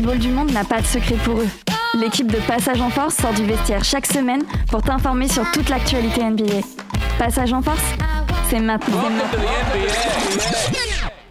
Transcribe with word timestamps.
Basketball 0.00 0.18
du 0.18 0.28
monde 0.28 0.52
n'a 0.52 0.64
pas 0.64 0.80
de 0.80 0.86
secret 0.86 1.16
pour 1.24 1.40
eux. 1.40 1.48
L'équipe 2.00 2.32
de 2.32 2.38
Passage 2.46 2.80
en 2.80 2.88
Force 2.88 3.16
sort 3.16 3.34
du 3.34 3.44
vestiaire 3.44 3.84
chaque 3.84 4.06
semaine 4.06 4.42
pour 4.70 4.80
t'informer 4.80 5.28
sur 5.28 5.44
toute 5.52 5.68
l'actualité 5.68 6.22
NBA. 6.22 6.60
Passage 7.18 7.52
en 7.52 7.60
Force, 7.60 7.82
c'est 8.48 8.60
maintenant. 8.60 9.02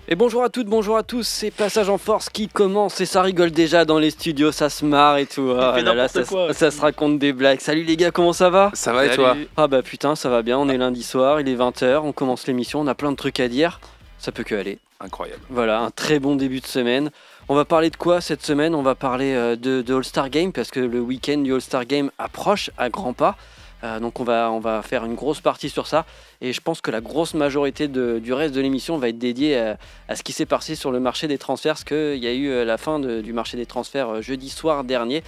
Et 0.08 0.16
bonjour 0.16 0.44
à 0.44 0.50
toutes, 0.50 0.68
bonjour 0.68 0.98
à 0.98 1.04
tous, 1.04 1.28
c'est 1.28 1.50
Passage 1.50 1.90
en 1.90 1.98
Force 1.98 2.30
qui 2.30 2.48
commence 2.48 3.02
et 3.02 3.08
ça 3.08 3.24
rigole 3.24 3.50
déjà 3.50 3.86
dans 3.86 3.98
les 3.98 4.12
studios, 4.12 4.52
ça 4.52 4.70
se 4.70 4.86
marre 4.86 5.18
et 5.18 5.26
tout. 5.26 5.52
Ah 5.60 5.82
là 5.82 5.96
là, 5.96 6.08
ça, 6.08 6.24
quoi. 6.24 6.54
ça 6.54 6.70
se 6.70 6.80
raconte 6.80 7.18
des 7.18 7.34
blagues. 7.34 7.62
Salut 7.62 7.84
les 7.84 7.98
gars, 7.98 8.12
comment 8.12 8.34
ça 8.34 8.52
va? 8.52 8.70
Ça 8.76 8.94
va 8.94 9.08
et 9.08 9.16
toi? 9.16 9.36
Ah 9.58 9.68
bah 9.68 9.82
putain, 9.82 10.16
ça 10.16 10.30
va 10.30 10.44
bien, 10.44 10.60
on 10.60 10.70
est 10.70 10.78
lundi 10.78 11.02
soir, 11.02 11.42
il 11.42 11.50
est 11.50 11.56
20h, 11.56 12.02
on 12.04 12.12
commence 12.12 12.46
l'émission, 12.46 12.82
on 12.82 12.88
a 12.88 12.94
plein 12.94 13.12
de 13.12 13.18
trucs 13.18 13.40
à 13.40 13.48
dire. 13.48 13.80
Ça 14.20 14.32
peut 14.32 14.44
que 14.44 14.54
aller. 14.54 14.78
Incroyable. 15.00 15.42
Voilà, 15.50 15.80
un 15.80 15.92
très 15.92 16.20
bon 16.20 16.36
début 16.36 16.60
de 16.60 16.68
semaine. 16.68 17.10
On 17.52 17.56
va 17.56 17.66
parler 17.66 17.90
de 17.90 17.96
quoi 17.96 18.22
cette 18.22 18.46
semaine? 18.46 18.76
On 18.76 18.84
va 18.84 18.94
parler 18.94 19.34
euh, 19.34 19.56
de, 19.56 19.82
de 19.82 19.96
All-Star 19.96 20.30
Game 20.30 20.54
parce 20.54 20.70
que 20.70 20.80
le 20.80 21.00
week-end 21.00 21.40
du 21.40 21.52
All-Star 21.52 21.84
Game 21.86 22.12
approche 22.20 22.70
à 22.78 22.90
grands 22.90 23.14
pas. 23.14 23.38
Euh, 23.84 24.00
donc 24.00 24.20
on 24.20 24.24
va, 24.24 24.52
on 24.52 24.60
va 24.60 24.84
faire 24.84 25.04
une 25.04 25.16
grosse 25.16 25.42
partie 25.42 25.72
sur 25.72 25.88
ça. 25.88 26.06
Et 26.42 26.54
je 26.54 26.62
pense 26.62 26.80
que 26.80 26.92
la 26.92 27.02
grosse 27.02 27.34
majorité 27.34 27.88
du 27.88 28.34
reste 28.34 28.54
de 28.54 28.62
l'émission 28.62 29.00
va 29.00 29.10
être 29.10 29.18
dédiée 29.18 29.58
à, 29.58 30.16
ce 30.16 30.22
qui 30.22 30.32
s'est 30.32 30.46
passé 30.46 30.76
sur 30.76 30.92
le 30.92 31.00
marché 31.00 31.28
des 31.28 31.40
transferts. 31.40 31.74
Parce 31.74 31.84
qu'il 31.86 32.24
y 32.24 32.28
a 32.28 32.34
eu 32.34 32.50
euh, 32.50 32.66
la 32.66 32.78
fin 32.78 33.00
du 33.00 33.34
marché 33.34 33.58
des 33.58 33.66
transferts 33.66 34.22
jeudi 34.22 34.50
soir 34.52 34.84
dernier. 34.84 35.24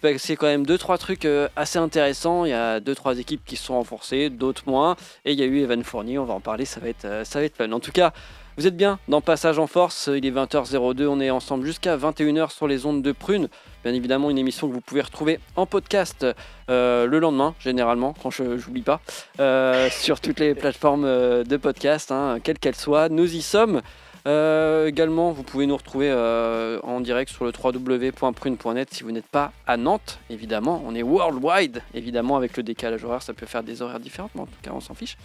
Passé 0.00 0.34
quand 0.34 0.46
même 0.46 0.66
deux 0.66 0.78
trois 0.78 0.98
trucs 0.98 1.28
assez 1.54 1.78
intéressants. 1.78 2.44
Il 2.44 2.50
y 2.50 2.54
a 2.54 2.80
deux 2.80 2.96
trois 2.96 3.18
équipes 3.18 3.44
qui 3.44 3.54
se 3.54 3.66
sont 3.66 3.74
renforcées, 3.74 4.30
d'autres 4.30 4.64
moins. 4.66 4.96
Et 5.24 5.32
il 5.32 5.38
y 5.38 5.42
a 5.42 5.46
eu 5.46 5.60
Evan 5.60 5.84
Fournier. 5.84 6.18
On 6.18 6.24
va 6.24 6.34
en 6.34 6.40
parler. 6.40 6.64
Ça 6.64 6.80
va 6.80 6.88
être, 6.88 7.24
ça 7.24 7.38
va 7.38 7.44
être 7.44 7.56
fun. 7.56 7.70
En 7.70 7.78
tout 7.78 7.92
cas, 7.92 8.12
vous 8.58 8.66
êtes 8.66 8.76
bien 8.76 8.98
dans 9.08 9.20
Passage 9.20 9.58
en 9.58 9.66
Force, 9.66 10.10
il 10.14 10.26
est 10.26 10.30
20h02, 10.30 11.06
on 11.06 11.20
est 11.20 11.30
ensemble 11.30 11.64
jusqu'à 11.64 11.96
21h 11.96 12.50
sur 12.50 12.68
les 12.68 12.84
ondes 12.84 13.00
de 13.00 13.12
Prune. 13.12 13.48
Bien 13.82 13.94
évidemment, 13.94 14.28
une 14.28 14.38
émission 14.38 14.68
que 14.68 14.74
vous 14.74 14.80
pouvez 14.80 15.00
retrouver 15.00 15.40
en 15.56 15.64
podcast 15.64 16.26
euh, 16.68 17.06
le 17.06 17.18
lendemain, 17.18 17.54
généralement, 17.58 18.14
quand 18.22 18.30
je 18.30 18.42
n'oublie 18.42 18.82
pas, 18.82 19.00
euh, 19.40 19.88
sur 19.90 20.20
toutes 20.20 20.38
les 20.38 20.54
plateformes 20.54 21.04
euh, 21.04 21.44
de 21.44 21.56
podcast, 21.56 22.12
hein, 22.12 22.38
quelles 22.42 22.58
qu'elles 22.58 22.76
soient. 22.76 23.08
Nous 23.08 23.34
y 23.34 23.42
sommes. 23.42 23.80
Euh, 24.26 24.86
également, 24.86 25.32
vous 25.32 25.42
pouvez 25.42 25.66
nous 25.66 25.76
retrouver 25.76 26.10
euh, 26.10 26.78
en 26.82 27.00
direct 27.00 27.30
sur 27.30 27.44
le 27.44 27.52
www.prune.net 27.52 28.92
si 28.92 29.02
vous 29.02 29.10
n'êtes 29.10 29.26
pas 29.26 29.52
à 29.66 29.76
Nantes, 29.76 30.20
évidemment. 30.30 30.82
On 30.86 30.94
est 30.94 31.02
worldwide, 31.02 31.82
évidemment, 31.94 32.36
avec 32.36 32.56
le 32.56 32.62
décalage 32.62 33.04
horaire, 33.04 33.22
ça 33.22 33.34
peut 33.34 33.46
faire 33.46 33.62
des 33.62 33.82
horaires 33.82 34.00
différents, 34.00 34.30
mais 34.34 34.42
en 34.42 34.46
tout 34.46 34.60
cas, 34.62 34.70
on 34.74 34.80
s'en 34.80 34.94
fiche. 34.94 35.16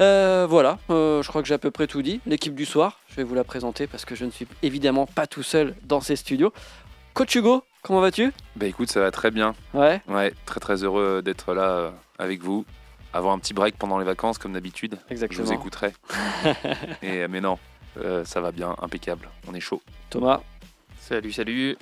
Euh, 0.00 0.46
voilà, 0.48 0.78
je 0.88 1.26
crois 1.26 1.42
que 1.42 1.48
j'ai 1.48 1.54
à 1.54 1.58
peu 1.58 1.70
près 1.70 1.86
tout 1.86 2.02
dit. 2.02 2.20
L'équipe 2.26 2.54
du 2.54 2.64
soir, 2.64 2.98
je 3.08 3.16
vais 3.16 3.24
vous 3.24 3.34
la 3.34 3.44
présenter 3.44 3.86
parce 3.86 4.04
que 4.04 4.14
je 4.14 4.24
ne 4.24 4.30
suis 4.30 4.46
évidemment 4.62 5.06
pas 5.06 5.26
tout 5.26 5.42
seul 5.42 5.74
dans 5.84 6.00
ces 6.00 6.16
studios. 6.16 6.52
Coach 7.14 7.34
Hugo, 7.36 7.62
comment 7.82 8.00
vas-tu? 8.00 8.32
Bah 8.56 8.66
écoute, 8.66 8.90
ça 8.90 9.00
va 9.00 9.10
très 9.10 9.30
bien. 9.30 9.54
Ouais, 9.72 10.02
Ouais, 10.08 10.32
très 10.46 10.60
très 10.60 10.82
heureux 10.82 11.22
d'être 11.22 11.54
là 11.54 11.92
avec 12.18 12.42
vous. 12.42 12.64
Avoir 13.12 13.32
un 13.32 13.38
petit 13.38 13.54
break 13.54 13.76
pendant 13.78 13.98
les 13.98 14.04
vacances 14.04 14.38
comme 14.38 14.54
d'habitude. 14.54 14.98
Je 15.06 15.12
exactement. 15.12 15.44
vous 15.44 15.52
écouterai. 15.52 15.92
Et, 17.02 17.28
mais 17.28 17.40
non, 17.40 17.58
euh, 17.98 18.24
ça 18.24 18.40
va 18.40 18.52
bien, 18.52 18.74
impeccable. 18.82 19.28
On 19.48 19.54
est 19.54 19.60
chaud. 19.60 19.82
Thomas, 20.10 20.40
Salut, 21.00 21.32
salut. 21.32 21.76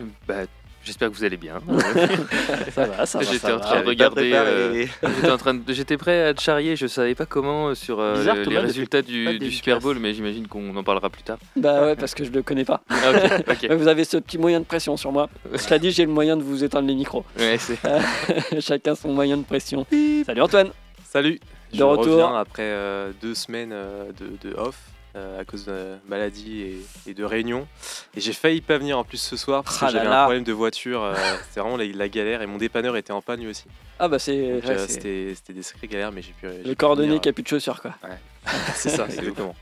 Euh, 0.00 0.04
Bah, 0.28 0.44
j'espère 0.84 1.10
que 1.10 1.14
vous 1.16 1.24
allez 1.24 1.36
bien. 1.36 1.60
ça 2.72 2.86
va, 2.86 3.04
ça 3.06 3.18
va. 3.18 3.24
J'étais 3.24 3.38
ça 3.38 3.54
en 3.56 3.58
va. 3.58 3.64
train 3.64 3.80
de 3.82 3.86
regarder. 3.86 4.32
euh, 4.32 4.86
J'étais 5.02 5.30
en 5.30 5.36
train 5.36 5.54
de- 5.54 5.72
j'étais 5.72 5.96
prêt 5.96 6.22
à 6.28 6.34
te 6.34 6.40
charrier. 6.40 6.76
Je 6.76 6.86
savais 6.86 7.14
pas 7.14 7.26
comment 7.26 7.68
euh, 7.68 7.74
sur 7.74 8.00
euh, 8.00 8.14
Bizarre, 8.14 8.36
le- 8.36 8.44
les 8.44 8.58
résultats 8.58 9.02
du, 9.02 9.50
Super 9.50 9.80
Bowl, 9.80 9.98
mais 9.98 10.14
j'imagine 10.14 10.46
qu'on 10.46 10.74
en 10.76 10.82
parlera 10.84 11.10
plus 11.10 11.22
tard. 11.22 11.38
Bah 11.56 11.82
ouais, 11.84 11.96
parce 11.96 12.14
que 12.14 12.24
je 12.24 12.30
le 12.30 12.42
connais 12.42 12.64
pas. 12.64 12.80
Ah, 12.90 13.74
Vous 13.74 13.88
avez 13.88 14.04
ce 14.04 14.16
petit 14.18 14.38
moyen 14.38 14.60
de 14.60 14.64
pression 14.64 14.96
sur 14.96 15.12
moi. 15.12 15.28
Cela 15.56 15.78
dit, 15.78 15.90
j'ai 15.90 16.04
le 16.06 16.12
moyen 16.12 16.36
de 16.36 16.42
vous 16.42 16.62
éteindre 16.64 16.88
les 16.88 16.94
micros. 16.94 17.24
Ouais, 17.38 17.58
c'est- 17.58 17.78
Chacun 18.60 18.94
son 18.94 19.12
moyen 19.12 19.36
de 19.36 19.44
pression. 19.44 19.84
Salut 20.24 20.40
Antoine 20.42 20.70
Salut, 21.04 21.40
De 21.72 21.78
je 21.78 21.82
retour. 21.82 22.04
reviens 22.12 22.34
après 22.36 22.62
euh, 22.62 23.10
deux 23.20 23.34
semaines 23.34 23.72
euh, 23.72 24.04
de, 24.18 24.48
de 24.48 24.54
off 24.56 24.76
euh, 24.78 24.99
à 25.14 25.44
cause 25.44 25.64
de 25.66 25.96
maladie 26.08 26.62
et, 26.62 27.10
et 27.10 27.14
de 27.14 27.24
réunion. 27.24 27.66
Et 28.14 28.20
j'ai 28.20 28.32
failli 28.32 28.60
pas 28.60 28.78
venir 28.78 28.98
en 28.98 29.04
plus 29.04 29.18
ce 29.18 29.36
soir 29.36 29.64
parce 29.64 29.76
Ah 29.76 29.80
que 29.80 29.84
là 29.86 29.90
j'avais 30.02 30.06
un 30.14 30.22
problème 30.24 30.44
de 30.44 30.52
voiture. 30.52 31.02
euh, 31.02 31.14
C'était 31.48 31.60
vraiment 31.60 31.76
la, 31.76 31.84
la 31.86 32.08
galère 32.08 32.42
et 32.42 32.46
mon 32.46 32.58
dépanneur 32.58 32.96
était 32.96 33.12
en 33.12 33.22
panne 33.22 33.40
lui 33.40 33.48
aussi. 33.48 33.64
Ah 33.98 34.08
bah 34.08 34.18
c'est 34.18 34.32
ouais, 34.32 34.60
euh, 34.66 34.86
C'était 34.88 35.34
des 35.52 35.62
sacrées 35.62 35.88
galères, 35.88 36.12
mais 36.12 36.22
j'ai 36.22 36.32
pu. 36.32 36.46
le 36.46 36.74
venir, 37.02 37.20
qui 37.20 37.28
a 37.28 37.32
plus 37.32 37.42
de 37.42 37.48
chaussures 37.48 37.80
quoi. 37.82 37.94
euh, 38.04 38.08
C'est 38.74 38.88
ça, 38.90 39.06
exactement. 39.10 39.54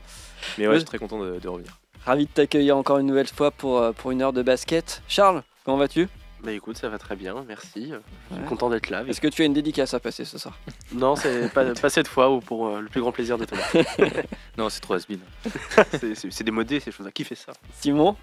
Mais 0.57 0.65
ouais, 0.65 0.69
Ouais. 0.69 0.73
je 0.75 0.79
suis 0.79 0.85
très 0.85 0.97
content 0.99 1.19
de, 1.19 1.39
de 1.39 1.47
revenir. 1.47 1.77
Ravi 2.05 2.25
de 2.25 2.31
t'accueillir 2.31 2.77
encore 2.77 2.97
une 2.99 3.07
nouvelle 3.07 3.27
fois 3.27 3.51
pour, 3.51 3.79
euh, 3.79 3.91
pour 3.91 4.11
une 4.11 4.21
heure 4.21 4.33
de 4.33 4.41
basket. 4.41 5.01
Charles, 5.07 5.43
comment 5.65 5.77
vas-tu? 5.77 6.07
Bah 6.43 6.53
écoute, 6.53 6.77
ça 6.77 6.87
va 6.87 6.97
très 6.97 7.15
bien, 7.17 7.35
merci. 7.47 7.69
Je 7.75 8.33
suis 8.35 8.41
Ouais. 8.43 8.47
content 8.47 8.69
d'être 8.69 8.89
là. 8.89 8.99
avec- 8.99 9.11
Est-ce 9.11 9.19
que 9.19 9.27
tu 9.27 9.41
as 9.41 9.45
une 9.45 9.53
dédicace 9.53 9.93
à 9.93 9.99
passer 9.99 10.23
ce 10.23 10.37
soir? 10.37 10.57
Non, 10.93 11.15
c'est 11.17 11.49
pas, 11.53 11.65
pas 11.73 11.89
cette 11.89 12.07
fois 12.07 12.29
ou 12.31 12.39
pour 12.39 12.67
euh, 12.67 12.79
le 12.79 12.87
plus 12.87 13.01
grand 13.01 13.11
plaisir 13.11 13.37
de 13.37 13.45
Thomas. 13.45 13.67
Non, 14.57 14.69
c'est 14.69 14.79
trop 14.81 14.93
has-been. 14.95 15.19
c'est 16.29 16.49
modés, 16.51 16.79
ces 16.79 16.91
choses-là. 16.91 17.11
Qui 17.11 17.23
fait 17.23 17.35
ça? 17.35 17.51
Simon, 17.79 18.15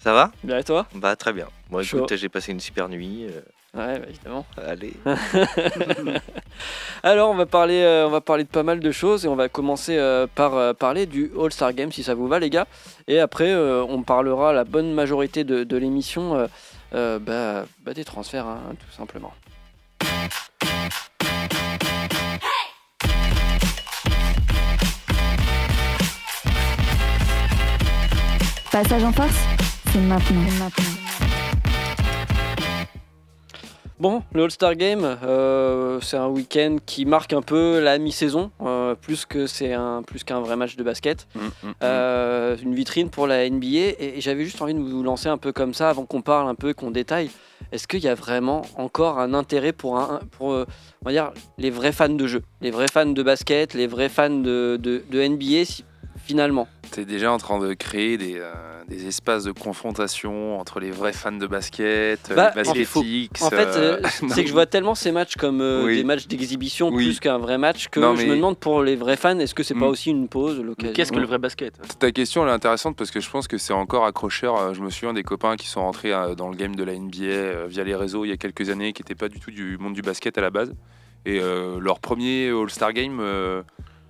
Ça 0.00 0.12
va? 0.12 0.32
Bien 0.44 0.58
et 0.58 0.64
toi? 0.64 0.86
Bah 0.94 1.16
très 1.16 1.32
bien. 1.32 1.46
Moi 1.70 1.82
écoute, 1.82 2.14
j'ai 2.14 2.28
passé 2.28 2.52
une 2.52 2.60
super 2.60 2.88
nuit. 2.88 3.24
euh, 3.26 3.40
Ouais, 3.74 3.98
bah, 3.98 4.06
évidemment. 4.08 4.46
allez. 4.58 4.92
Alors, 7.02 7.30
on 7.30 7.34
va 7.34 7.46
parler, 7.46 7.80
euh, 7.82 8.06
on 8.06 8.10
va 8.10 8.20
parler 8.20 8.44
de 8.44 8.48
pas 8.48 8.62
mal 8.62 8.80
de 8.80 8.90
choses 8.92 9.24
et 9.24 9.28
on 9.28 9.34
va 9.34 9.48
commencer 9.48 9.96
euh, 9.96 10.26
par 10.32 10.54
euh, 10.56 10.72
parler 10.74 11.06
du 11.06 11.30
All-Star 11.40 11.72
Game 11.72 11.90
si 11.90 12.02
ça 12.02 12.14
vous 12.14 12.28
va, 12.28 12.38
les 12.38 12.50
gars. 12.50 12.66
Et 13.08 13.18
après, 13.18 13.50
euh, 13.50 13.82
on 13.88 14.02
parlera 14.02 14.52
la 14.52 14.64
bonne 14.64 14.92
majorité 14.92 15.44
de, 15.44 15.64
de 15.64 15.76
l'émission 15.78 16.48
euh, 16.94 17.18
bah, 17.18 17.66
bah, 17.84 17.94
des 17.94 18.04
transferts, 18.04 18.46
hein, 18.46 18.74
tout 18.78 18.96
simplement. 18.96 19.32
Passage 28.70 29.04
en 29.04 29.12
Force, 29.12 29.36
c'est 29.92 30.00
maintenant. 30.00 30.91
Bon, 34.02 34.20
le 34.34 34.42
All-Star 34.42 34.74
Game, 34.74 35.04
euh, 35.22 36.00
c'est 36.00 36.16
un 36.16 36.26
week-end 36.26 36.78
qui 36.84 37.04
marque 37.04 37.32
un 37.34 37.40
peu 37.40 37.78
la 37.78 37.98
mi-saison, 37.98 38.50
euh, 38.60 38.96
plus 38.96 39.26
que 39.26 39.46
c'est 39.46 39.74
un 39.74 40.02
plus 40.02 40.24
qu'un 40.24 40.40
vrai 40.40 40.56
match 40.56 40.74
de 40.74 40.82
basket. 40.82 41.28
Mm, 41.36 41.38
mm, 41.38 41.68
mm. 41.68 41.72
Euh, 41.84 42.56
une 42.64 42.74
vitrine 42.74 43.10
pour 43.10 43.28
la 43.28 43.48
NBA 43.48 43.66
et, 43.68 44.14
et 44.16 44.20
j'avais 44.20 44.42
juste 44.42 44.60
envie 44.60 44.74
de 44.74 44.80
vous 44.80 45.04
lancer 45.04 45.28
un 45.28 45.38
peu 45.38 45.52
comme 45.52 45.72
ça 45.72 45.88
avant 45.88 46.04
qu'on 46.04 46.20
parle 46.20 46.48
un 46.48 46.56
peu, 46.56 46.74
qu'on 46.74 46.90
détaille. 46.90 47.30
Est-ce 47.70 47.86
qu'il 47.86 48.00
y 48.00 48.08
a 48.08 48.16
vraiment 48.16 48.62
encore 48.76 49.20
un 49.20 49.34
intérêt 49.34 49.72
pour, 49.72 49.96
un, 49.96 50.18
pour 50.36 50.48
on 50.48 50.66
va 51.04 51.12
dire, 51.12 51.30
les 51.56 51.70
vrais 51.70 51.92
fans 51.92 52.08
de 52.08 52.26
jeu, 52.26 52.42
les 52.60 52.72
vrais 52.72 52.88
fans 52.88 53.06
de 53.06 53.22
basket, 53.22 53.72
les 53.72 53.86
vrais 53.86 54.08
fans 54.08 54.30
de, 54.30 54.80
de, 54.82 55.04
de 55.12 55.22
NBA 55.28 55.64
si- 55.64 55.84
finalement? 56.24 56.66
T'es 56.90 57.04
déjà 57.04 57.30
en 57.30 57.38
train 57.38 57.60
de 57.60 57.72
créer 57.74 58.18
des, 58.18 58.42
des 58.88 59.06
espaces 59.06 59.44
de 59.44 59.52
confrontation 59.52 60.58
entre 60.58 60.80
les 60.80 60.90
vrais 60.90 61.12
fans 61.12 61.32
de 61.32 61.46
basket, 61.46 62.30
euh, 62.30 62.34
Bah, 62.34 62.52
les 62.56 62.68
en-. 62.68 62.72
En 62.72 63.50
fait, 63.50 63.66
euh, 63.68 64.00
euh, 64.02 64.08
c'est 64.28 64.42
que 64.42 64.48
je 64.48 64.52
vois 64.52 64.66
tellement 64.66 64.94
ces 64.94 65.12
matchs 65.12 65.36
comme 65.36 65.60
euh, 65.60 65.84
Oui. 65.84 65.96
des 65.96 66.04
matchs 66.04 66.26
d'exhibition 66.26 66.88
Oui. 66.88 67.04
plus 67.06 67.20
qu'un 67.20 67.38
vrai 67.38 67.58
match 67.58 67.88
que 67.88 68.00
Non, 68.00 68.14
je 68.16 68.26
me 68.26 68.36
demande 68.36 68.58
pour 68.58 68.82
les 68.82 68.96
vrais 68.96 69.16
fans, 69.16 69.38
est-ce 69.38 69.54
que 69.54 69.62
c'est 69.62 69.74
pas 69.74 69.80
Mm. 69.86 69.90
aussi 69.90 70.10
une 70.10 70.28
pause, 70.28 70.60
l'occasion 70.60 70.92
Qu'est-ce 70.94 71.12
que 71.12 71.18
le 71.18 71.26
vrai 71.26 71.38
basket? 71.38 71.74
Ta 71.98 72.10
question 72.12 72.42
elle 72.44 72.50
est 72.50 72.52
intéressante 72.54 72.96
parce 72.96 73.10
que 73.10 73.20
je 73.20 73.30
pense 73.30 73.48
que 73.48 73.58
c'est 73.58 73.72
encore 73.72 74.04
accrocheur. 74.04 74.74
Je 74.74 74.80
me 74.80 74.90
souviens 74.90 75.12
des 75.12 75.22
copains 75.22 75.56
qui 75.56 75.66
sont 75.68 75.80
rentrés 75.82 76.12
dans 76.36 76.48
le 76.48 76.56
game 76.56 76.74
de 76.76 76.84
la 76.84 76.94
NBA 76.94 77.66
via 77.68 77.84
les 77.84 77.94
réseaux 77.94 78.24
il 78.24 78.28
y 78.28 78.32
a 78.32 78.36
quelques 78.36 78.70
années, 78.70 78.92
qui 78.92 79.02
n'étaient 79.02 79.14
pas 79.14 79.28
du 79.28 79.40
tout 79.40 79.50
du 79.50 79.78
monde 79.78 79.94
du 79.94 80.02
basket 80.02 80.36
à 80.38 80.40
la 80.40 80.50
base. 80.50 80.72
Et 81.24 81.38
euh, 81.40 81.78
leur 81.80 82.00
premier 82.00 82.48
All-Star 82.50 82.92
Game, 82.92 83.18
euh, 83.20 83.62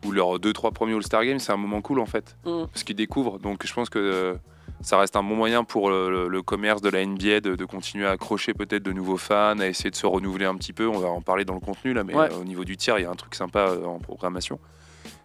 ou 0.04 0.12
leurs 0.12 0.38
deux, 0.40 0.52
trois 0.52 0.70
premiers 0.72 0.94
All-Star 0.94 1.24
Games, 1.24 1.38
c'est 1.38 1.52
un 1.52 1.56
moment 1.58 1.80
cool 1.82 2.00
en 2.00 2.06
fait. 2.06 2.36
Mm. 2.46 2.64
Parce 2.72 2.84
qu'ils 2.84 2.96
découvrent. 2.96 3.38
Donc 3.38 3.66
je 3.66 3.72
pense 3.74 3.90
que 3.90 3.98
euh, 3.98 4.34
ça 4.82 4.98
reste 4.98 5.16
un 5.16 5.22
bon 5.22 5.34
moyen 5.36 5.64
pour 5.64 5.90
le, 5.90 6.42
commerce 6.42 6.80
de 6.82 6.88
la 6.90 7.04
NBA 7.06 7.40
de, 7.40 7.54
de 7.56 7.64
continuer 7.64 8.06
à 8.06 8.10
accrocher 8.10 8.52
peut-être 8.54 8.82
de 8.82 8.92
nouveaux 8.92 9.16
fans, 9.16 9.58
à 9.58 9.66
essayer 9.66 9.90
de 9.90 9.96
se 9.96 10.06
renouveler 10.06 10.44
un 10.44 10.54
petit 10.56 10.72
peu. 10.72 10.86
On 10.88 10.98
va 10.98 11.08
en 11.08 11.20
parler 11.20 11.44
dans 11.44 11.54
le 11.54 11.60
contenu 11.60 11.92
là, 11.94 12.04
mais 12.04 12.14
Ouais. 12.14 12.28
euh, 12.32 12.40
au 12.40 12.44
niveau 12.44 12.64
du 12.64 12.76
tir, 12.76 12.98
il 12.98 13.02
y 13.02 13.06
a 13.06 13.10
un 13.10 13.14
truc 13.14 13.34
sympa 13.34 13.60
euh, 13.70 13.84
en 13.84 13.98
programmation. 13.98 14.58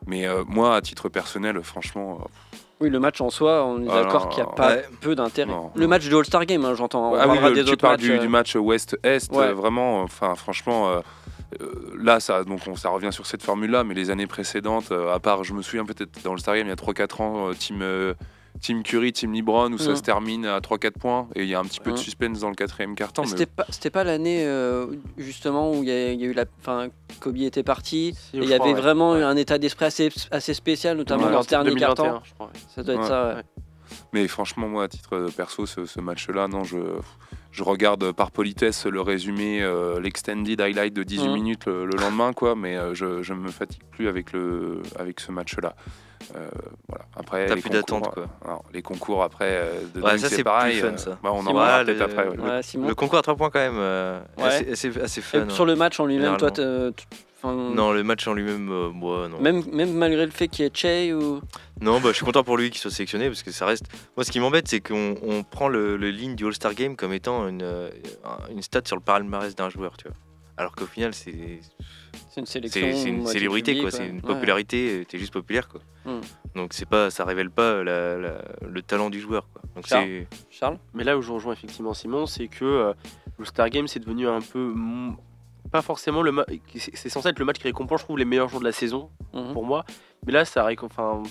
Mais 0.05 0.27
euh, 0.27 0.43
moi, 0.47 0.75
à 0.75 0.81
titre 0.81 1.09
personnel, 1.09 1.61
franchement, 1.63 2.19
euh, 2.21 2.57
Oui, 2.79 2.89
le 2.89 2.99
match 2.99 3.19
en 3.21 3.29
soi, 3.29 3.65
on 3.65 3.81
est 3.83 3.87
Ah 3.89 4.03
d'accord 4.03 4.29
qu'il 4.29 4.43
n'y 4.43 4.49
a 4.49 4.53
pas 4.53 4.67
ouais. 4.75 4.85
peu 5.01 5.15
d'intérêt. 5.15 5.51
Le 5.75 5.87
match 5.87 6.07
de 6.07 6.15
All-Star 6.15 6.45
Game, 6.45 6.63
hein, 6.63 6.75
j'entends. 6.75 7.11
On 7.13 7.15
Ah 7.15 7.27
oui, 7.27 7.37
le- 7.41 7.51
des 7.53 7.63
tu 7.65 7.71
autres 7.71 7.81
parles 7.81 7.93
matchs. 7.95 8.01
du, 8.03 8.11
euh, 8.13 8.19
du 8.19 8.27
match 8.27 8.55
Ouest-Est, 8.55 9.31
Ouais. 9.33 9.51
vraiment, 9.53 10.01
enfin 10.03 10.35
franchement, 10.35 10.89
euh, 10.89 10.99
là, 11.97 12.19
ça, 12.19 12.43
donc 12.43 12.59
on, 12.67 12.75
ça 12.75 12.89
revient 12.89 13.11
sur 13.11 13.25
cette 13.25 13.41
formule-là, 13.43 13.83
mais 13.83 13.93
les 13.95 14.09
années 14.11 14.27
précédentes, 14.27 14.91
euh, 14.91 15.13
à 15.13 15.19
part, 15.19 15.43
je 15.43 15.53
me 15.53 15.61
souviens 15.63 15.85
peut-être 15.85 16.21
dans 16.23 16.33
le 16.33 16.39
Star 16.39 16.55
Game 16.55 16.67
il 16.67 16.69
y 16.69 16.73
a 16.73 16.75
3-4 16.75 17.21
ans, 17.21 17.49
euh, 17.49 17.53
team, 17.53 17.81
team 18.61 18.83
Curry, 18.83 19.13
team 19.13 19.33
LeBron, 19.33 19.71
où 19.73 19.77
ça 19.77 19.91
Mhm. 19.91 19.95
se 19.95 20.01
termine 20.01 20.45
à 20.45 20.59
3-4 20.61 20.97
points, 20.99 21.27
et 21.35 21.43
il 21.43 21.49
y 21.49 21.55
a 21.55 21.59
un 21.59 21.63
petit 21.63 21.79
peu 21.79 21.91
de 21.91 21.95
Mhm. 21.97 22.01
suspense 22.01 22.39
dans 22.39 22.49
le 22.49 22.55
quatrième 22.55 22.95
mais- 23.23 23.25
C'était 23.27 23.45
pas, 23.45 23.65
c'était 23.69 23.89
pas 23.89 24.03
l'année 24.03 24.45
euh, 24.45 24.87
justement 25.17 25.71
où 25.71 25.83
il 25.83 25.89
y, 25.89 25.91
a 25.91 26.11
il 26.11 26.19
y 26.21 26.23
a 26.25 26.27
eu 26.27 26.33
la, 26.33 26.45
enfin, 26.59 26.87
Kobe 27.19 27.37
était 27.37 27.63
parti. 27.63 28.13
et 28.33 28.37
il 28.37 28.45
y 28.45 28.53
avait 28.53 28.73
vraiment 28.73 29.13
un 29.13 29.35
état 29.37 29.57
d'esprit 29.57 29.85
assez, 29.85 30.09
assez 30.31 30.53
spécial, 30.53 30.97
notamment 30.97 31.25
Ouais, 31.27 31.31
dans 31.31 31.43
ce 31.43 31.49
dernier 31.49 31.69
2021, 31.69 32.03
carton. 32.05 32.21
ouais. 32.45 32.49
Ça 32.75 32.83
doit 32.83 32.93
être 32.95 33.01
Ouais. 33.01 33.07
ça. 33.07 33.27
ouais. 33.29 33.35
Ouais. 33.35 33.43
Mais 34.13 34.27
franchement, 34.27 34.67
moi, 34.67 34.83
à 34.83 34.87
titre 34.87 35.15
euh, 35.15 35.29
perso, 35.29 35.65
ce, 35.65 35.85
ce 35.85 36.01
match-là, 36.01 36.47
non, 36.49 36.63
je, 36.65 36.77
je 37.51 37.63
regarde 37.63 38.11
par 38.11 38.31
politesse 38.31 38.85
le 38.85 38.99
résumé, 39.01 39.61
euh, 39.63 39.99
l'extended 40.01 40.59
highlight 40.59 40.93
de 40.93 41.03
18 41.03 41.27
Mhm. 41.29 41.33
minutes 41.33 41.65
le, 41.67 41.85
le 41.85 41.95
lendemain, 41.97 42.33
quoi. 42.33 42.55
Mais 42.55 42.75
euh, 42.77 42.93
je, 42.93 43.21
je 43.23 43.33
me 43.33 43.47
fatigue 43.49 43.83
plus 43.91 44.07
avec, 44.09 44.33
le, 44.33 44.81
avec 44.99 45.19
ce 45.21 45.31
match-là. 45.31 45.75
Euh, 46.35 46.47
voilà. 46.87 47.05
Après, 47.15 47.45
T'as 47.47 47.55
les 47.55 47.61
plus 47.61 47.69
concours, 47.69 47.99
d'attente, 48.01 48.13
quoi. 48.13 48.23
euh, 48.47 48.55
les 48.73 48.81
concours 48.81 49.23
après, 49.23 49.49
euh, 49.51 49.81
de 49.93 50.01
Ouais, 50.01 50.11
dunk, 50.11 50.17
ça, 50.19 50.29
c'est 50.29 50.43
pareil. 50.43 50.79
plus 50.79 50.89
fun, 50.89 50.97
ça. 50.97 51.17
bah, 51.23 51.29
on 51.33 51.39
en 51.39 51.53
parlera 51.53 51.83
peut-être 51.85 51.97
le- 51.97 52.03
après. 52.03 52.27
ouais. 52.29 52.37
Ouais, 52.39 52.63
Simon. 52.63 52.87
Le 52.87 52.95
concours 52.95 53.19
à 53.19 53.21
3 53.21 53.35
points, 53.35 53.49
quand 53.49 53.59
même, 53.59 53.77
euh, 53.77 54.19
Ouais. 54.37 54.43
assez, 54.45 54.71
assez, 54.71 54.99
assez 55.01 55.19
Et 55.19 55.23
fun. 55.23 55.49
sur 55.49 55.63
hein. 55.63 55.67
le 55.67 55.75
match 55.75 55.99
en 55.99 56.05
lui-même, 56.05 56.37
toi, 56.37 56.51
Non, 57.43 57.91
le 57.91 58.03
match 58.03 58.27
en 58.27 58.33
lui-même, 58.33 58.69
euh, 58.71 58.89
moi, 58.89 59.27
non. 59.29 59.39
même, 59.39 59.63
même 59.71 59.93
malgré 59.93 60.25
le 60.25 60.31
fait 60.31 60.47
qu'il 60.47 60.65
y 60.65 60.67
ait 60.67 60.71
Che 60.73 61.13
ou. 61.13 61.39
Non, 61.79 61.99
bah, 61.99 62.09
je 62.09 62.13
suis 62.13 62.25
content 62.25 62.43
pour 62.43 62.57
lui 62.57 62.71
qu'il 62.71 62.79
soit 62.81 62.91
sélectionné 62.91 63.27
parce 63.27 63.43
que 63.43 63.51
ça 63.51 63.65
reste. 63.65 63.85
Moi, 64.17 64.23
ce 64.25 64.31
qui 64.31 64.39
m'embête, 64.39 64.67
c'est 64.67 64.79
qu'on 64.81 65.15
on 65.21 65.43
prend 65.43 65.67
le, 65.69 65.95
le 65.97 66.09
ligne 66.09 66.35
du 66.35 66.45
All-Star 66.45 66.73
Game 66.73 66.95
comme 66.95 67.13
étant 67.13 67.47
une, 67.47 67.63
une 68.51 68.61
stat 68.63 68.81
sur 68.85 68.95
le 68.97 69.01
palmarès 69.03 69.55
d'un 69.55 69.69
joueur, 69.69 69.95
tu 69.97 70.07
vois. 70.07 70.17
Alors 70.57 70.75
qu'au 70.75 70.85
final, 70.87 71.13
c'est 71.13 71.59
C'est 72.29 72.39
une 72.41 72.45
sélection. 72.47 72.81
c'est 72.81 72.93
c'est 72.93 73.09
une 73.09 73.25
célébrité, 73.27 73.79
quoi. 73.79 73.91
C'est 73.91 74.07
une 74.07 74.15
Ouais. 74.17 74.21
popularité. 74.21 75.05
T'es 75.07 75.17
juste 75.19 75.33
populaire, 75.33 75.67
quoi. 75.67 75.81
Hmm. 76.05 76.21
Donc 76.55 76.73
c'est 76.73 76.87
pas, 76.87 77.09
ça 77.11 77.25
révèle 77.25 77.49
pas 77.51 77.83
la- 77.83 78.17
la- 78.17 78.41
le 78.67 78.81
talent 78.81 79.09
du 79.09 79.19
joueur, 79.19 79.47
quoi. 79.53 79.61
Donc 79.75 79.85
Charles 79.87 80.05
c'est. 80.07 80.27
Charles 80.49 80.79
Mais 80.93 81.03
là 81.03 81.17
où 81.17 81.21
je 81.21 81.31
rejoins 81.31 81.53
effectivement 81.53 81.93
Simon, 81.93 82.25
c'est 82.25 82.47
que 82.47 82.65
euh, 82.65 82.93
le 83.37 83.45
Star 83.45 83.69
Game 83.69 83.87
c'est 83.87 83.99
devenu 83.99 84.27
un 84.27 84.41
peu 84.41 84.73
pas 85.71 85.81
forcément 85.81 86.21
le 86.21 86.31
ma- 86.31 86.45
c'est 86.75 86.95
c'est 86.95 87.09
censé 87.09 87.27
être 87.29 87.39
le 87.39 87.45
match 87.45 87.57
qui 87.57 87.63
récompense 87.65 87.99
je 87.99 88.05
trouve 88.05 88.17
les 88.17 88.23
meilleurs 88.25 88.47
jours 88.49 88.59
de 88.61 88.65
la 88.65 88.71
saison 88.71 89.09
Mhm. 89.33 89.51
pour 89.53 89.65
moi. 89.65 89.83
Mais 90.25 90.31
là 90.31 90.45
ça 90.45 90.65
récom- 90.65 90.85
enfin 90.85 91.21